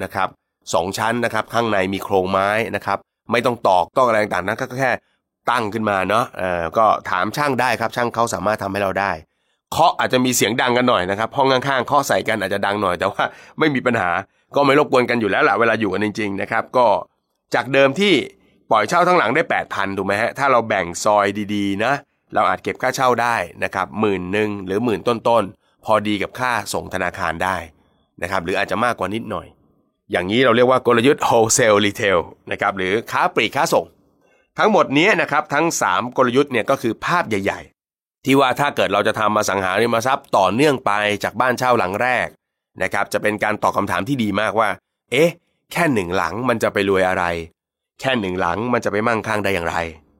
[0.03, 0.29] นะครับ
[0.73, 2.97] สองชั้นนะครับข้างในมีโครงไม้นะครับ
[3.31, 4.91] ไม่ต้องตอกต้องอะไรต่างๆนั้นก็แค่
[5.51, 9.11] ตั้งขึ้นมาเนาะเออก็ถามช่างได้ครับช่างเขาสามารถทำให้เราได้
[9.71, 13.23] เคาะอาจจะมีเสียงดังกันหน่อยนะครับห้องข้างๆเคาะใส่กันอาจจะดังหน่อย แต่ว่า
[13.59, 14.09] ไม่มีปัญหา
[14.55, 16.87] ก็ไม่รบกวนกันอยู่แล้วแหละเวลาอยู่กันจริงๆนะครับก็
[17.55, 18.13] จากเดิมที่
[18.71, 21.93] ปล่อยเช่าทั้งหลังได้8,000ถูกไหมฮะถ้าเราแบ่งซอยดีๆนะ
[22.33, 27.57] เราอาจเก็บค่าเช่าได้นะครับหมื่นหนึ่งหรือหมื่นต้นๆ พอดีกับค่าส่งธนาคารได้
[28.21, 29.47] นะครับหรืออาจจะมากกว่านิดหน่อย
[30.11, 32.19] อย่างนี้เราเรียกว่ากลยุทธ์ wholesale retail
[32.51, 33.85] นะครับหรือค้าปลีกค้าส่ง
[34.57, 37.59] ทั้งหมดนี้นะครับทั้ง 3 กลยุทธ์เนี่ยก็คือภาพใหญ่
[37.93, 40.91] ๆ ที่ว่าถ้าเกิดเราจะทำมาสังหาริมทรัพย์ต่อเนื่องไป
[41.23, 42.27] จากบ้านเช่าหลังแรก
[42.83, 44.69] นะครับจะเป็นการตอบคำถามที่ดีมากว่า
[45.11, 45.29] เอ๊ะ
[45.71, 47.23] แค่หนึ่งหลังมันจะไปรวยอะไร
[47.99, 49.75] แค่หนึ่งหลังมันจะไปมั่งคั่งได้อย่างไร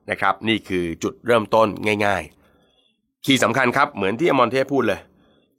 [0.10, 1.68] นะครับนี่คือจุดเริ่มต้น
[2.06, 5.00] ง่ายๆ key สำคัญครับเหมือนที่อมรเทพพูดเลย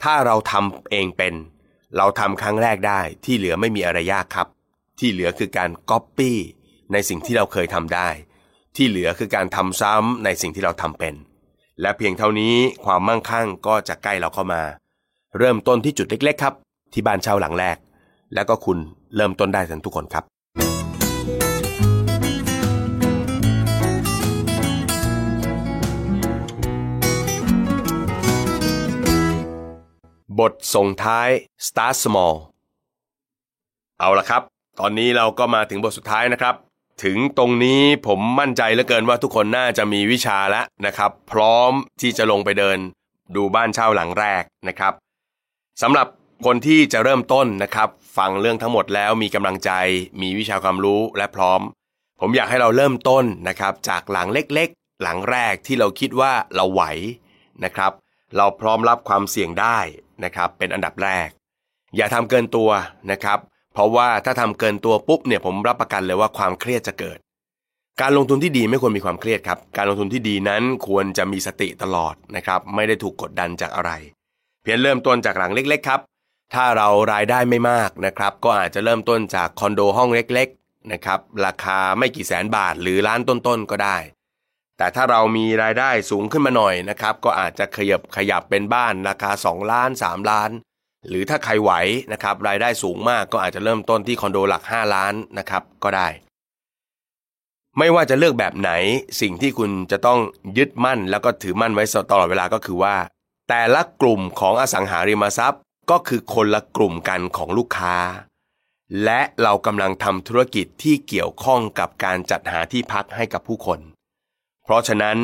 [0.03, 1.35] ถ้าเราทำเองเป็น
[1.97, 4.49] เราทำครั้งแรกได้ที่เหลือไม่มีอะไรยากครับ
[4.99, 6.39] ที่เหลือคือการก๊อปปี้
[6.93, 8.09] ในสิ่งที่เราเคยทำได้
[8.77, 11.15] ที่เหลือคือการทำซ้ำในสิ่งที่เราทำเป็น
[11.81, 14.63] และเพียงเท่านี้ความมั่งคั่งก็จะใกล้เราเข้ามา
[15.39, 16.55] เริ่มต้นที่จุดเล็ก ๆ ครับ
[16.93, 17.77] ที่บ้านเช่าหลังแรก
[18.35, 18.79] แล้วก็คุณ
[19.17, 20.25] เริ่มต้นได้กันทุกคนครับ
[30.41, 31.28] บทส่งท้าย
[31.67, 32.35] start small
[33.99, 34.43] เอาละครับ
[34.81, 36.55] ตอนนี้เราก็มาถึงบทสุดท้ายนะครับ
[37.05, 42.78] ถึงตรงนี้ผมมั่นใจเหลือเกินว่าทุกคนน่าจะมีวิชาแล้วนะครับ พร้อมที่จะลงไปเดิน
[43.36, 44.93] ดูบ้านเช่าหลังแรกนะครับ
[45.83, 46.07] สำหรับ
[46.47, 49.70] คนที่จะเริ่มต้นนะครับ ฟังเรื่องทั้งหมดแล้วมีกำลังใจ
[50.20, 51.61] มีวิชาความรู้และพร้อม
[52.20, 56.83] ผมอยากให้เราเริ่มต้นนะครับ จากหลังเล็กๆ หลังแรกที่เราคิดว่าเราไหว
[57.65, 57.93] นะครับ
[58.36, 59.78] เราพร้อมรับความเสี่ยงได้
[60.25, 61.28] นะครับเป็นอันดับแรก
[61.97, 62.70] อย่าทำเกินตัว
[63.10, 63.39] นะครับ
[63.75, 67.18] เพราะว่าถ้าทำเกินตัวปุ๊บเนี่ยผมรับประกันเลยว่าความเครียดจะเกิด
[68.01, 73.91] การลงทุนที่ดีไม่ควรมีความเครียดครับ การลงทุนที่ดีนั้นควรจะมีสติตลอดนะครับ ไม่ได้ถูกกดดันจากอะไร
[74.62, 76.01] เพียงเริ่มต้นจากหลังเล็ก ๆ ครับ
[76.55, 83.97] ถ้าเรารายได้ไม่มากนะครับ ก็อาจจะเริ่มต้นจากคอนโดห้องเล็ก ๆ นะครับ ราคาไม่กี่แสนบาทหรือล้านต้นๆก็ได้
[84.83, 90.51] แต่ถ้าเรามีรายได้สูงขึ้นมาหน่อยนะครับ ก็อาจจะขยับขยับเป็นบ้านราคา 2 ล้าน 3 ล้าน
[91.09, 91.73] หรือถ้าใครไหว
[92.12, 96.09] นะครับรายได้สูงมากก็อาจจะเริ่มต้นที่คอนโดหลัก 5 ล้านนะครับก็ได้
[97.78, 98.70] ไม่ว่าจะเลือกแบบไหน
[99.20, 100.20] สิ่งที่คุณจะต้อง
[100.59, 102.97] ยึดมั่น แล้วก็ถือมั่นไว้ตลอดเวลาก็คือว่า
[103.49, 107.97] แต่ละกลุ่มของอสังหาริมทรัพย์ ก็คือคนละกลุ่มกันของลูกค้า
[109.05, 113.81] และเรากำลังทำธุรกิจที่เกี่ยวข้องกับการจัดหาที่พักให้กับผู้คน
[114.73, 115.18] ราะฉะนั้น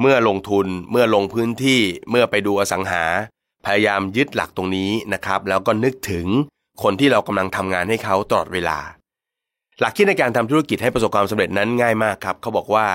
[0.00, 3.04] เมื่อลงทุนเมื่อลงพื้นที่เมื่อไปดูอสังหา
[3.64, 6.26] พยายามยึดหลักตรงนี้นะครับ แล้วก็นึกถึง
[6.82, 8.78] คนที่เรากำลังทำงานให้เขาตลอดเวลา
[9.80, 12.86] หลักคิดในการทำธุรกิจให้ประสบความสำเร็จนั้นง่ายมากครับเขาบอกว่า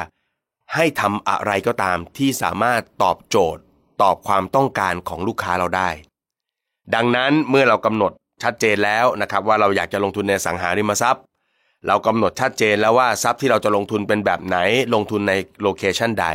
[0.75, 3.61] ให้ทำอะไรก็ตามที่สามารถตอบโจทย์
[4.01, 5.89] ตอบความต้องการของลูกค้าเราได้
[6.95, 8.11] ดังนั้นเมื่อเรากำหนด
[8.43, 11.23] ชัดเจนแล้วนะครับว่าเราอยากจะลงทุนในสังหาริมทรัพย์
[11.87, 14.57] เรากำหนดชัดเจนแล้วว่าทรัพย์ที่เราจะลงทุนเป็นแบบไหน
[14.93, 16.25] ลงทุนในโลเคชันใด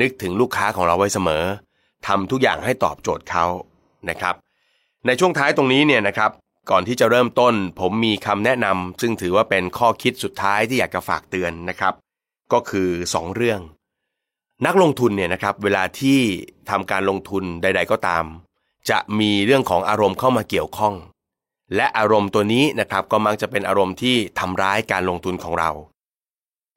[0.00, 1.44] นึกถึงลูกค้าของเราไว้เสมอ
[2.06, 3.44] ทำทุกอย่างให้ตอบโจทย์เขา
[4.08, 4.34] นะครับ
[5.06, 6.30] ในช่วงท้ายตรงนี้เนี่ยนะครับ
[6.70, 11.94] ก่อนที่จะเริ่มต้น ผมมีคำแนะนำซึ่งถือว่าเป็นข้อคิดสุดท้ายที่อยากจะฝากเตือนนะครับ
[12.52, 13.60] ก็คือ 2 เรื่อง
[14.66, 16.18] นักลงทุนเนี่ยนะครับเวลาที่
[16.70, 18.24] ทำการลงทุนใด ๆ ก็ตาม
[18.90, 20.94] จะมีเรื่องของอารมณ์เข้ามาเกี่ยวข้อง
[21.76, 25.70] และอารมณ์ตัวนี้นะครับก็มักจะเป็นอารมณ์ที่ทำร้ายการลงทุนของเรา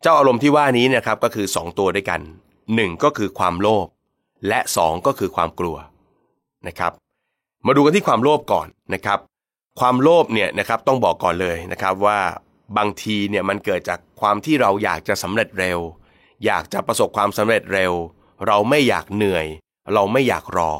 [0.01, 2.21] เจ้าอารมณ์ที่ว่านี้นะครับก็คือ 2 ตัวด้วยกัน
[2.61, 3.87] 1 ก็คือความโลภ
[4.47, 5.77] และ 2 ก็คือความกลัว
[6.67, 6.91] นะครับ
[7.65, 9.19] มาดูกันที่ความโลภก่อนนะครับ
[9.79, 12.19] ความโลภเนี่ยนะครับต้องบอกก่อนเลยนะครับว่า
[12.77, 15.79] บางทีเนี่ยมันเกิดจากความที่เราอยากจะสำเร็จเร็ว
[16.45, 17.93] อยากจะประสบความสำเร็จเร็ว
[18.47, 19.45] เราไม่อยากเหนื่อย
[19.93, 20.71] เราไม่อยากรอ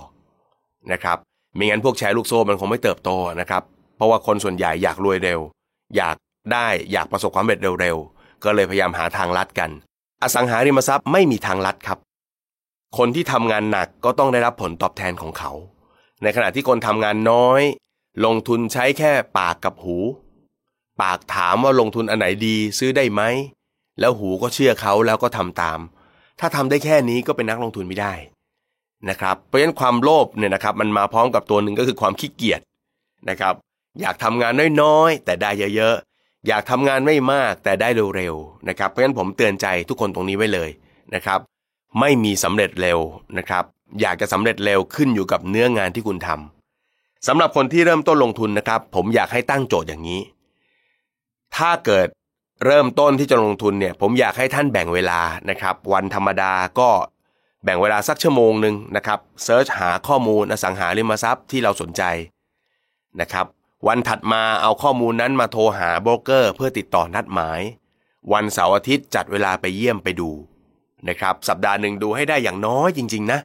[0.91, 1.17] นะครับ
[1.55, 3.09] ไม่งั้นพวกแชร์ลูกโซ่มันคงไม่เติบโต
[3.41, 3.63] นะครับ
[3.97, 5.39] เพราะว่าคนส่วนใหญ่อยากรวยเร็ว
[5.95, 6.15] อยาก
[6.53, 9.69] ได้อยากประสบความสำเร็จเร็วๆก็เลยพยายามหาทางลัดกัน
[10.23, 11.99] อสังหาริมทรัพย์ไม่มีทางลัดครับ
[12.97, 15.51] คนที่ทำงานหนักก็ต้องได้รับผลตอบแทนของเขา
[16.23, 17.61] ในขณะที่คนทำงานน้อย
[18.25, 19.97] ลงทุนใช้แค่ปากกับหู
[21.01, 23.21] ปากถามว่าลงทุนอันไหนดีซื้อได้ไหม
[23.99, 25.79] แล้วหูก็เชื่อเขาแล้วก็ทำตาม
[26.39, 28.13] ถ้าทำได้แค่นี้ก็เป็นนักลงทุนไม่ได้
[29.09, 32.61] นะครับ เพราะฉะนั้นความโลภเนี่ยนะครับมันมาพร้อมกับตัวหนึ่งก็คือความขี้เกียจ
[33.29, 33.53] นะครับ
[34.01, 40.69] อยากทำงานน้อยๆ แต่ได้เยอะๆ อยากทำงานไม่มากแต่ได้เร็วๆนะครับเพราะฉะนั้นผมเตือนใจทุกคนตรงนี้ไว้เลย
[41.15, 41.39] นะครับ
[41.99, 42.99] ไม่มีสำเร็จเร็ว
[43.37, 43.63] นะครับ
[44.01, 50.21] อยากจะสำเร็จเร็วขึ้นอยู่กับเนื้องานที่คุณทำสำหรับคนที่เริ่มต้นลงทุนนะครับ ผมอยากให้ตั้งโจทย์อย่างนี้
[51.55, 52.07] ถ้าเกิด
[52.65, 55.19] เริ่มต้นที่จะลงทุนเนี่ยผมอยากให้ท่านแบ่งเวลา
[55.49, 56.89] นะครับ วันธรรมดาก็
[57.63, 62.03] แบ่งเวลาสักชั่วโมงหนึ่งนะครับเซิร์ชหาข้อมูลอสังหาริมทรัพย์ที่เราสนใจ
[63.21, 63.45] นะครับ
[63.85, 67.61] วันถัดมาเอาข้อมูลนั้นมาโทรหาโบรกเกอร์เพื่อติดต่อนัดหมาย
[68.33, 70.29] วันเสาร์อาทิตย์จัดเวลาไปเยี่ยมไปดู
[71.09, 73.39] นะครับ สัปดาห์หนึ่งดูให้ได้อย่างน้อยจริง ๆ นะ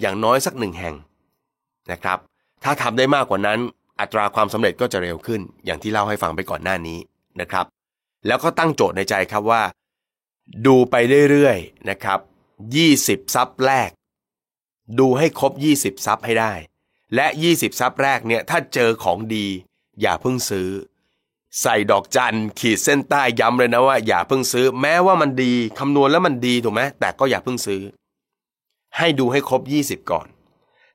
[0.00, 0.94] อย่างน้อยสักหนึ่งแห่ง
[1.90, 2.18] นะครับ
[2.64, 3.58] ถ้าทำได้มากกว่านั้น
[4.00, 6.98] อัตราความสำเร็จก็จะเร็วขึ้น อย่างที่เล่าให้ฟังไปก่อนหน้านี้
[7.40, 7.66] นะครับ
[8.26, 9.62] แล้วก็ตั้งโจทย์ในใจครับว่า
[10.66, 10.94] ดูไป
[11.30, 12.18] เรื่อยๆนะครับ
[12.76, 13.90] 20 ซับแรก
[14.98, 16.52] ดูให้ครบ 20 ซับให้ได้
[17.14, 19.46] และ 20 ซับแรกเนี่ยถ้าเจอของดี
[20.00, 20.68] อย่าเพิ่งซื้อ
[21.62, 27.82] ใส่ดอกจันขีดเส้นใต้ย้ำเลยนะว่า อย่าเพิ่งซื้อ แม้ว่ามันดีคำนวณแล้วมันดีถูกไหมแต่ก็อย่าเพิ่งซื้อ
[28.96, 30.26] ให้ดูให้ครบ 20 ก่อน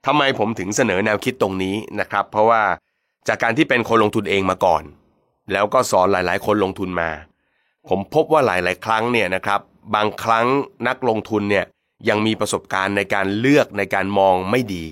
[0.06, 2.64] ทำไมผมถึงเสนอแนวคิดตรงนี้นะครับ เพราะว่า
[3.28, 4.84] จากการที่เป็นคนลงทุนเองมาก่อน
[5.52, 7.10] แล้วก็สอนหลาย ๆ คนลงทุนมา
[7.90, 9.60] ผมพบว่าหลาย ๆ ครั้งเนี่ยนะครับ
[9.96, 10.48] บางครั้ง
[10.88, 11.66] นักลงทุนเนี่ย
[12.10, 14.86] ยังมีประสบการณ์ในการเลือกในการมองไม่ดี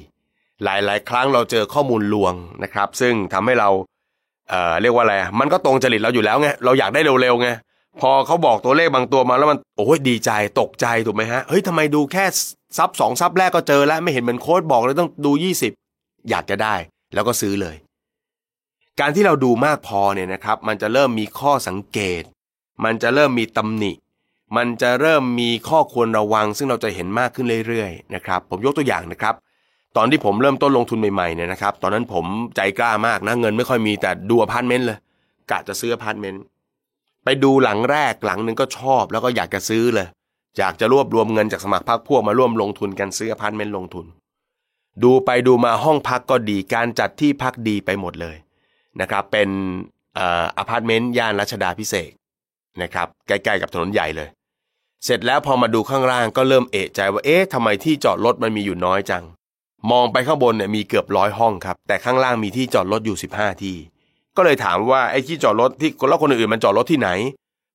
[0.64, 2.34] หลาย ๆ ครั้งเราเจอข้อมูลลวง
[2.64, 3.70] นะครับ ซึ่งทำให้เรา
[4.50, 7.50] เอ่อเรียกว่าอะไรมันก็ตรงจริตเราอยู่แล้วไงเราอยากได้เร็วๆไง
[8.02, 12.26] พอเขาบอกตัวเลขบางตัวมาแล้วมันโอ้ยดีใจตกใจถูกไหมฮะเฮ้ยทำไมดูแค่
[12.78, 15.32] ซับสองซับแรกก็เจอแล้วไม่เห็นเหมือนโค้ดบอกเลยต้องดู
[15.82, 16.76] 20 อยากจะได้
[17.14, 17.76] แล้วก็ซื้อเลย
[19.00, 22.24] การที่เราดูมากพอเนี่ยนะครับ มันจะเริ่มมีข้อสังเกต
[22.84, 23.92] มันจะเริ่มมีตำหนิ
[24.58, 29.34] มันจะเริ่มมีข้อควรระวัง ซึ่งเราจะเห็นมากขึ้นเรื่อยๆนะครับผมยกตัวอย่างนะครับ
[29.98, 34.98] ตอนที่ผมเริ่มต้นลงทุนใหม่ๆเนี่ยนะครับ ตอนนั้นผมใจกล้ามากนะเงินไม่ค่อยมีแต่ดูอพาร์ตเมนต์เลย
[35.52, 36.42] กะจะซื้ออพาร์ตเมนต์
[37.24, 40.08] ไปดูหลังแรกหลังหนึ่งก็ชอบแล้วก็อยากจะซื้อเลย
[40.58, 44.06] อยากจะรวบรวมเงินจากสมัครพรรคพวกมาร่วมลงทุนกันซื้ออพาร์ตเมนต์ลงทุน
[45.04, 48.36] ดูไปดูมาห้องพักก็ดีการจัดที่พักดีไปหมดเลย
[49.02, 49.50] นะครับเป็น
[50.58, 52.12] อพาร์ตเมนต์ย่านรัชดาภิเษก
[52.82, 54.30] นะครับใกล้ๆกับถนนใหญ่เลย
[55.06, 59.24] เสร็จแล้วพอมาดูข้างล่างก็เริ่มเอะใจว่าเอ๊ะทำไมที่จอดรถมันมีอยู่น้อยจัง
[59.92, 63.76] มองไปข้างบนเนี่ยมีเกือบร้อยห้องครับ แต่ข้างล่างมีที่จอดรถอยู่ 15 ที่
[64.38, 67.10] ก็เลยถามว่าไอ้ที่จอดรถที่คนละคนอื่นๆมันจอดรถที่ไหน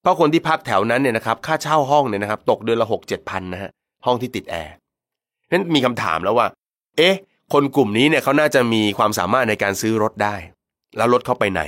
[0.03, 3.71] เพราะคนที่พักแถวนั้นเนี่ยนะครับค่าเช่าห้องเนี่ยนะครับตกเดือนละหกเจ็ดพันนะฮะ
[4.07, 4.75] ห้องที่ติดแอร์
[5.51, 6.47] นั้นมีคำถามแล้วว่า
[6.97, 7.15] เอ๊ะ
[7.53, 10.37] คนกลุ่มนี้เนี่ยเขาน่าจะมีความสามารถในการซื้อรถได้
[10.97, 11.63] แล้วรถเข้าไปไหน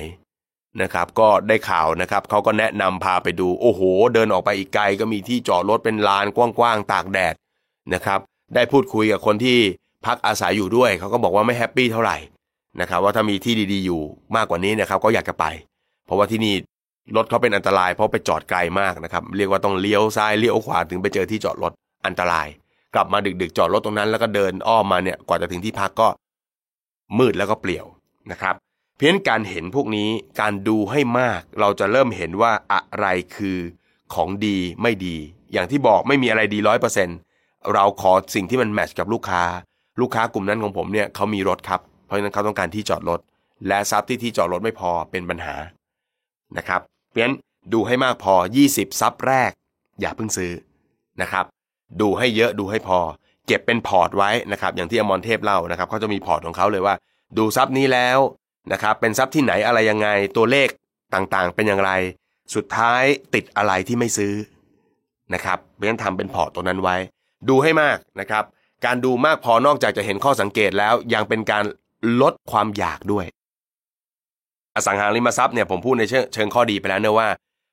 [0.83, 3.81] นะครับ ก็ได้ข่าวนะครับเขาก็แนะนำพาไปดู โอ้โห
[4.15, 7.35] เดินออกไปอีกไกล ก็มีที่จอดรถเป็นลานกว้างๆตากแดด
[7.94, 8.20] นะครับ
[8.55, 9.59] ได้พูดคุยกับคนที่
[10.07, 12.17] พักอาศัยอยู่ด้วยเขาก็บอกว่าไม่แฮปปี้เท่าไหร่
[12.81, 14.01] นะครับว่าถ้ามีที่ดีๆอยู่
[14.37, 15.45] มากกว่านี้นะครับก็อยากจะไป
[16.07, 16.55] เพราะว่าที่นี่
[17.17, 21.73] รถเขาเป็นอันตราย เพราะไปจอดไกลมากนะครับเรียกว่าต้องเลี้ยวซ้ายเลี้ยวขวาถึงไปเจอที่จอดรถ
[22.07, 22.49] อันตราย
[22.95, 26.09] กลับมาดึกๆ จอดรถตรงนั้นแล้วก็เดินอ้อมมาเนี่ยกว่าจะถึงที่พักก็
[27.19, 27.87] มืดแล้วก็เปลี่ยว
[28.31, 28.55] นะครับ
[28.97, 30.09] เพี้ยนการเห็นพวกนี้
[30.41, 33.07] การดูให้มากเราจะเริ่มเห็นว่าอะไร
[33.37, 33.59] คือ
[34.15, 35.17] ของดีไม่ดี
[35.53, 37.09] อย่างที่บอกไม่มีอะไรดีร้อยเปอร์เซ็น
[37.73, 39.43] เราขอสิ่งที่มันแมทช์กับลูกค้า
[40.01, 43.20] ลูกค้ากลุ่มนั้นของผมเนี่ยเขามีรถครับ เพราะฉะนั้นเขาต้องการที่จอดรถ
[43.69, 45.55] และทรัพย์ที่ที่จอดรถไม่พอเป็นปัญหา
[46.59, 47.37] นะครับเพราะฉะนั้น
[47.73, 48.35] ดูให้มากพอ
[48.69, 49.51] 20 ทรัพย์แรก
[50.01, 50.53] อย่าเพิ่งซื้อ
[51.23, 51.45] นะครับ
[52.01, 52.99] ดูให้เยอะดูให้พอ
[53.47, 56.95] เก็บเป็นพอร์ตไว้นะครับอย่างที่อมรเทพเล่านะครับเขาจะมีพอร์ตของเขาเลยว่า
[57.39, 58.19] ดูทรัพย์นี้แล้ว
[58.73, 60.69] นะครับเป็นทรัพย์ที่ไหนอะไรยังไงตัวเลข
[61.15, 61.93] ต่างๆ เป็นอย่างไร
[62.55, 63.03] สุดท้าย
[63.35, 64.35] ติดอะไรที่ไม่ซื้อ
[65.35, 66.97] นะครับเพราะฉะนั้นทำเป็นพอร์ตตัวนั้นไว้
[67.49, 68.45] ดูให้มากนะครับ
[68.84, 71.65] การดูมากพอนอกจากจะเห็นข้อสังเกตแล้วยังเป็นการ
[72.23, 73.26] ลดความอยากด้วย
[74.76, 77.28] อสังหาริมทรัพย์เนี่ยผมพูดในเชิงข้อดีไปแล้วเนะว่า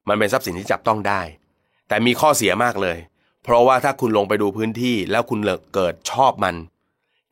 [0.09, 1.21] มันเป็นทรัพย์สินที่จับต้องได้
[1.87, 2.97] แต่มีข้อเสียมากเลย
[3.43, 5.39] เพราะว่าถ้าคุณลงไปดูพื้นที่แล้วคุณ
[5.73, 6.55] เกิดชอบมัน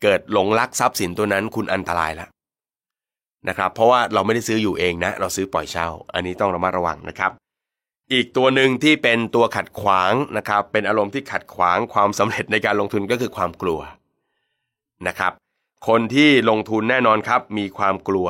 [0.03, 2.29] เกิดหลงรักทรัพย์สินตัวนั้นคุณอันตรายแล้ว
[3.49, 7.31] นะครับเพราะว่าเราไม่ได้ซื้ออยู่เองนะ เราซื้อปล่อยเช่า อันนี้ต้องระมัดระวังนะครับ
[8.13, 13.79] อีกตัวหนึ่งที่เป็นตัวขัดขวางนะครับ เป็นอารมณ์ที่ขัดขวางความสำเร็จในการลงทุนก็คือความกลัว
[15.07, 15.33] นะครับ
[15.87, 18.27] คนที่ลงทุนแน่นอนครับมีความกลัว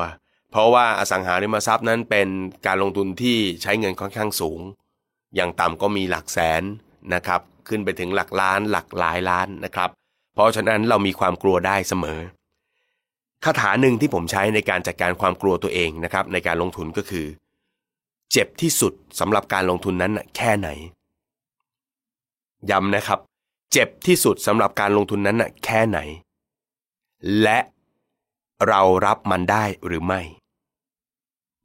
[0.50, 2.28] เพราะว่าอสังหาริมทรัพย์นั้นเป็น
[2.66, 4.60] การลงทุนที่ใช้เงินค่อนข้างสูง
[5.34, 6.62] อย่างต่ำก็มีหลักแสน
[7.14, 9.90] นะครับ ขึ้นไปถึงหลักล้านหลักหลายล้านนะครับ
[10.34, 12.18] เพราะฉะนั้นเรามีความกลัวได้เสมอ
[13.44, 17.26] คาถาหนึ่งที่ผมใช้ในการจัดการความกลัวตัวเองนะครับในการลงทุนก็คือ
[18.32, 20.68] เจ็บที่สุดสำหรับการลงทุนนั้นแค่ไหน
[22.70, 23.20] ย้ำนะครับ
[23.72, 25.98] เจ็บที่สุดสำหรับการลงทุนนั้นแค่ไหน
[27.42, 27.58] และ
[28.68, 30.20] เรารับมันได้หรือไม่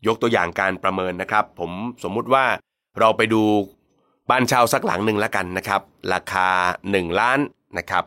[0.07, 1.71] ยกตัวอย่างการประเมินนะครับ ผม
[2.03, 2.45] สมมุติว่า
[2.99, 3.41] เราไปดู
[4.29, 5.81] บ้านเช่าสักหลังหนึ่งแล้วกันนะครับ
[6.13, 6.47] ราคา
[6.85, 7.39] 1 ล้าน
[7.77, 8.03] นะครับ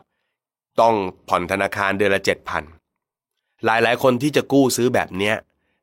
[0.81, 0.95] ต้อง
[1.29, 2.21] ผ่อนธนาคารเดือนละ
[2.93, 5.35] 7,000หลายหลายคนที่จะกู้ซื้อแบบเนี้ย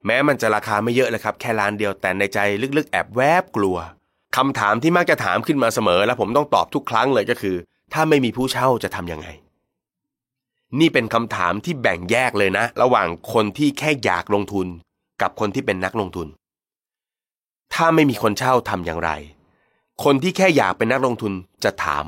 [0.06, 2.38] แม้มันจะราคาไม่เยอะเลยครับ แค่ล้านเดียวแต่ในใจ
[2.76, 3.76] ลึกๆ แอบแวบกลัว
[4.36, 7.56] คำถามที่มักจะถามขึ้นมาเสมอ และผมต้องตอบทุกครั้งเลยก็คือ
[7.92, 9.28] ถ้าไม่มีผู้เช่าจะทำยังไง
[10.80, 14.66] นี่เป็นคำถามที่แบ่งแยกเลยนะ ระหว่างคนที่แค่อยากลงทุน
[15.22, 16.28] กับคนที่เป็นนักลงทุน
[17.74, 19.10] ถ้าไม่มีคนเช่าทำอย่างไร
[20.04, 21.32] คนที่แค่อยากเป็นนักลงทุน
[21.64, 22.04] จะถาม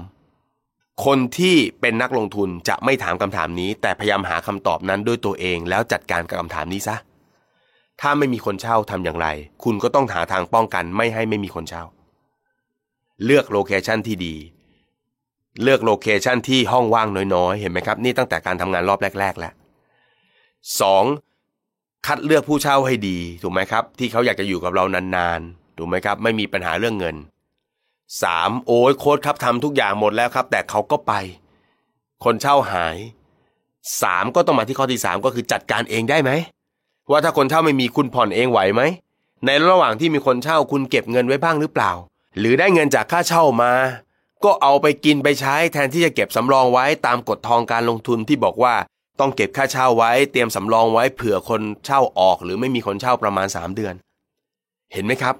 [1.04, 6.96] คนที่เป็นนักลงทุนจะไม่ถามคำถามนี้ แต่พยายามหาคำตอบนั้นด้วยตัวเองแล้วจัดการกับคำถามนี้ซะ
[8.00, 9.26] ถ้าไม่มีคนเช่าทำอย่างไร
[9.64, 11.84] คุณก็ต้องหาทางป้องกันไม่ให้ไม่มีคนเช่า
[13.24, 14.34] เลือกโลเคชันที่ดี
[15.62, 19.52] เลือกโลเคชันที่ห้องว่างน้อยๆ เห็นไหมครับ นี่ตั้งแต่การทำงานรอบแรก ๆ แล้ว
[20.80, 21.04] สอง
[22.06, 27.16] คัดเลือกผู้เช่าให้ดีถูกไหมครับ ที่เขาอยากจะอยู่กับเรานานๆถูกไหมครับ ไม่มีปัญหาเรื่องเงิน
[28.22, 31.12] สามโอ้ยโค้ดครับทำทุกอย่างหมดแล้วครับ แต่เขาก็ไป
[32.24, 32.96] คนเช่าหาย
[34.02, 36.30] สามก็ต้องมาที่ข้อที่สามก็คือจัดการเองได้ไหม
[37.10, 38.82] ว่าถ้าคนเช่าไม่มีคุณผ่อนเองไหวไหม
[39.46, 41.92] ในระหว่างที่มีคนเช่าคุณเก็บเงินไว้บ้างหรือเปล่า
[42.38, 43.72] หรือได้เงินจากค่าเช่ามา
[44.44, 48.74] ก็เอาไปกินไปใช้แทนที่จะเก็บสำรองไว้ตามกฎทองการลงทุนที่บอกว่า
[49.20, 53.94] ต้องเก็บค่าเช่าไว้ เตรียมสำรองไว้เผื่อคนเช่าออก หรือไม่มีคนเช่าประมาณ 3 เดือน
[54.92, 55.34] เห็นไหมครับ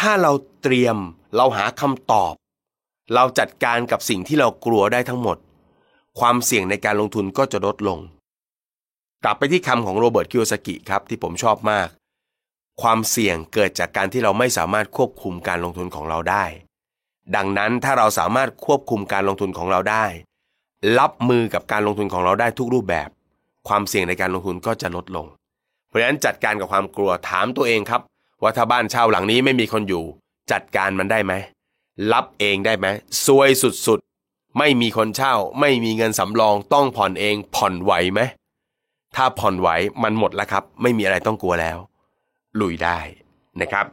[0.00, 0.32] ถ้าเรา
[0.62, 0.96] เตรียม
[1.36, 2.34] เราหาคำตอบ
[3.14, 5.36] เราจัดการกับสิ่งที่เรากลัวได้ทั้งหมด
[6.20, 7.98] ความเสี่ยงในการลงทุนก็จะลดลง
[9.24, 11.88] กลับไปที่คำของโรเบิร์ตคิโยซากิครับที่ผมชอบมาก
[12.82, 16.44] ความเสี่ยงเกิดจากการที่เราไม่สามารถควบคุมการลงทุนของเราได้
[17.36, 20.04] ดังนั้นถ้าเราสามารถควบคุมการลงทุนของเราได้
[20.98, 23.08] รับมือกับการลงทุนของเราได้ทุกรูปแบบ
[23.68, 25.26] ความเสี่ยงในการลงทุนก็จะลดลง
[25.88, 28.00] เพราะฉะนั้นจัดการกับความกลัวถามตัวเองครับ
[28.42, 30.04] ว่าถ้าบ้านเช่าหลังนี้ไม่มีคนอยู่
[30.52, 31.32] จัดการมันได้ไหม
[32.12, 32.86] รับเองได้ไหม
[33.24, 38.20] ซวยสุดๆ ไม่มีคนเช่า ไม่มีเงินสำรองต้องผ่อนเองผ่อนไหวไหม
[39.16, 39.68] ถ้าผ่อนไหว
[40.02, 41.78] มันหมดแล้วครับ ไม่มีอะไรต้องกลัวแล้ว
[42.60, 42.98] ลุยได้
[43.60, 43.86] นะครับ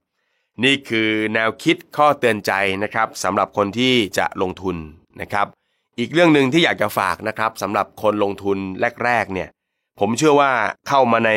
[0.63, 2.51] นี่คือแนวคิดข้อเตือนใจ
[2.83, 4.75] นะครับสำหรับคนที่จะลงทุน
[5.21, 5.47] นะครับ
[5.99, 8.57] อีกเรื่องหนึ่งที่อยากจะฝากนะครับสำหรับคนลงทุน
[9.03, 9.49] แรกๆเนี่ย
[9.99, 10.51] ผมเชื่อว่า
[10.87, 11.31] เข้ามาใน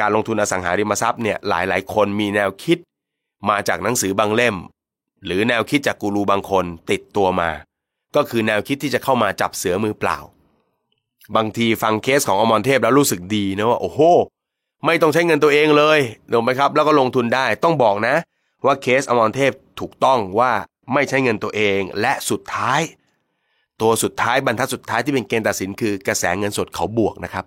[0.00, 2.78] การลงทุนอสังหาริมทรัพย์เนี่ยหลายๆ คนมีแนวคิด
[3.48, 4.56] มาจากหนังสือบางเล่ม
[5.24, 7.50] หรือแนวคิดจากกูรูบางคนติดตัวมา
[8.16, 10.18] ก็คือแนวคิดที่จะเข้ามาจับเสือมือเปล่า
[11.36, 14.00] บางทีฟังเคสของอมรเทพแล้วรู้สึกดีนะว่าโอ้โห
[14.86, 15.98] ไม่ต้องใช้เงินตัวเองเลย
[16.32, 18.14] ถูกไหมครับ แล้วก็ลงทุนได้ต้องบอกนะ
[18.66, 20.52] ว่าเคสอมรเทพถูกต้องว่า
[20.92, 22.80] ไม่ใช้เงินตัวเองและสุดท้าย
[23.80, 27.44] ตัวสุดท้ายบรรทัดสุดท้ายที่เป็นเกณฑ์ตัดสินคือกระแสเงินสดเขาบวกนะครับ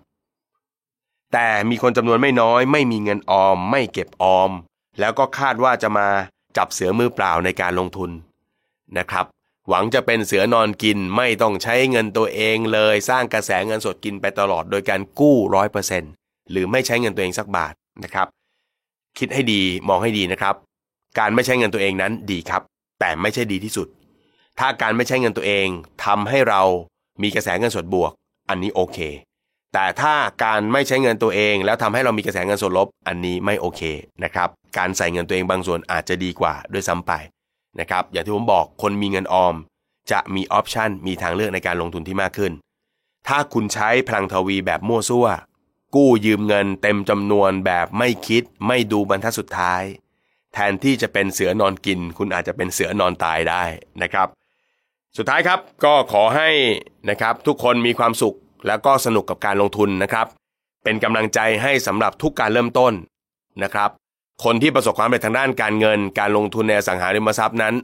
[1.32, 4.50] แต่มีคนจำนวนไม่น้อย ไม่มีเงินออม ไม่เก็บออม
[5.00, 6.08] แล้วก็คาดว่าจะมา
[6.56, 8.10] จับเสือมือเปล่าในการลงทุน
[8.98, 9.24] นะครับ
[9.68, 16.12] หวังจะเป็นเสือนอนกินไม่ต้องใช้เงินตัวเองเลย สร้างกระแสเงินสดกินไปตลอดโดยการกู้ร้อยเปอร์เซ็นต์
[16.50, 18.26] หรือไม่ใช้เงินตัวเองสักบาทนะครับ
[19.18, 20.54] คิดให้ดีมองให้ดีนะครับ
[21.18, 22.62] การไม่ใช้เงินตัวเองนั้นดีครับ
[23.00, 23.88] แต่ไม่ใช่ดีที่สุด
[24.58, 25.66] ถ้าการไม่ใช้เงินตัวเอง
[26.04, 26.62] ทำให้เรา
[27.22, 28.12] มีกระแสเงินสดบวก
[28.48, 28.98] อันนี้โอเค
[29.72, 33.82] แต่ถ้าการไม่ใช้เงินตัวเอง แล้วทำให้เรามีกระแสเงินสดลบ อันนี้ไม่โอเค
[34.24, 37.12] นะครับการใส่เงินตัวเองบางส่วนอาจจะดีกว่าด้วยซ้ำไป
[37.80, 39.54] นะครับ อย่างที่ผมบอกคนมีเงินออม
[40.12, 42.52] จะมีออปชันมีทางเลือกในการลงทุนที่มากขึ้น
[43.28, 45.26] ถ้าคุณใช้พลังทวีแบบมั่วซั่ว
[45.94, 49.82] กู้ยืมเงินเต็มจำนวนแบบไม่คิด ไม่ดูบรรทัดสุดท้าย
[50.54, 53.62] แทนที่จะเป็นเสือนอนกิน คุณอาจจะเป็นเสือนอนตายได้
[54.02, 54.28] นะครับ
[55.16, 56.48] สุดท้ายครับก็ขอให้
[57.10, 58.36] นะครับทุกคนมีความสุข
[58.66, 60.26] แล้วก็สนุกกับการลงทุนนะครับ
[60.84, 62.92] เป็นกำลังใจให้สำหรับทุกการเริ่มต้น
[63.62, 63.90] นะครับ
[64.42, 67.74] คนที่ประสบความสำเร็จทางด้านการเงิน การลงทุนในอสังหาริมทรัพย์นั้น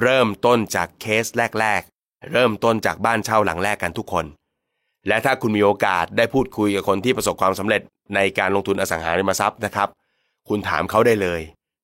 [0.00, 1.24] เริ่มต้นจากเคส
[1.60, 4.24] แรก ๆ เริ่มต้นจากบ้านเช่าหลังแรกกันทุกคน
[5.08, 7.82] และถ้าคุณมีโอกาสได้พูดคุยกับคนที่ประสบความสำเร็จ
[8.14, 9.88] ในการลงทุนอสังหาริมทรัพย์นะครับ
[10.48, 11.40] คุณถามเขาได้เลย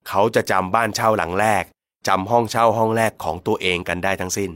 [0.08, 1.64] เขาจะจำบ้านเช่าหลังแรก
[2.08, 4.50] จำห้องเช่าห้องแรกของตัวเองกันได้ทั้งสิ้น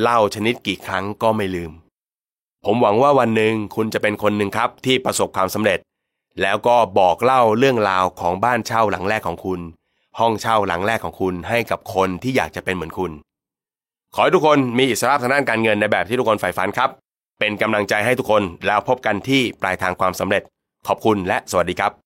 [0.00, 1.72] เล่าชนิดกี่ครั้งก็ไม่ลืม
[2.64, 5.78] ผมหวังว่าวันหนึ่งคุณจะเป็นคนหนึ่งครับที่ประสบความสำเร็จ
[6.42, 9.60] แล้วก็บอกเล่าเรื่องราวของบ้านเช่าหลังแรกของคุณ
[10.18, 13.12] ห้องเช่าหลังแรกของคุณให้กับคนที่อยากจะเป็นเหมือนคุณ
[14.14, 16.90] ขอให้ทุกคนมีอิสระทางด้านการเงินในแบบที่ทุกคนใฝ่ฝันครับ
[17.38, 20.42] เป็นกำลังใจให้ทุกคนแล้วพบกันที่ปลายทางความสำเร็จ
[20.86, 22.05] ขอบคุณและสวัสดีครับ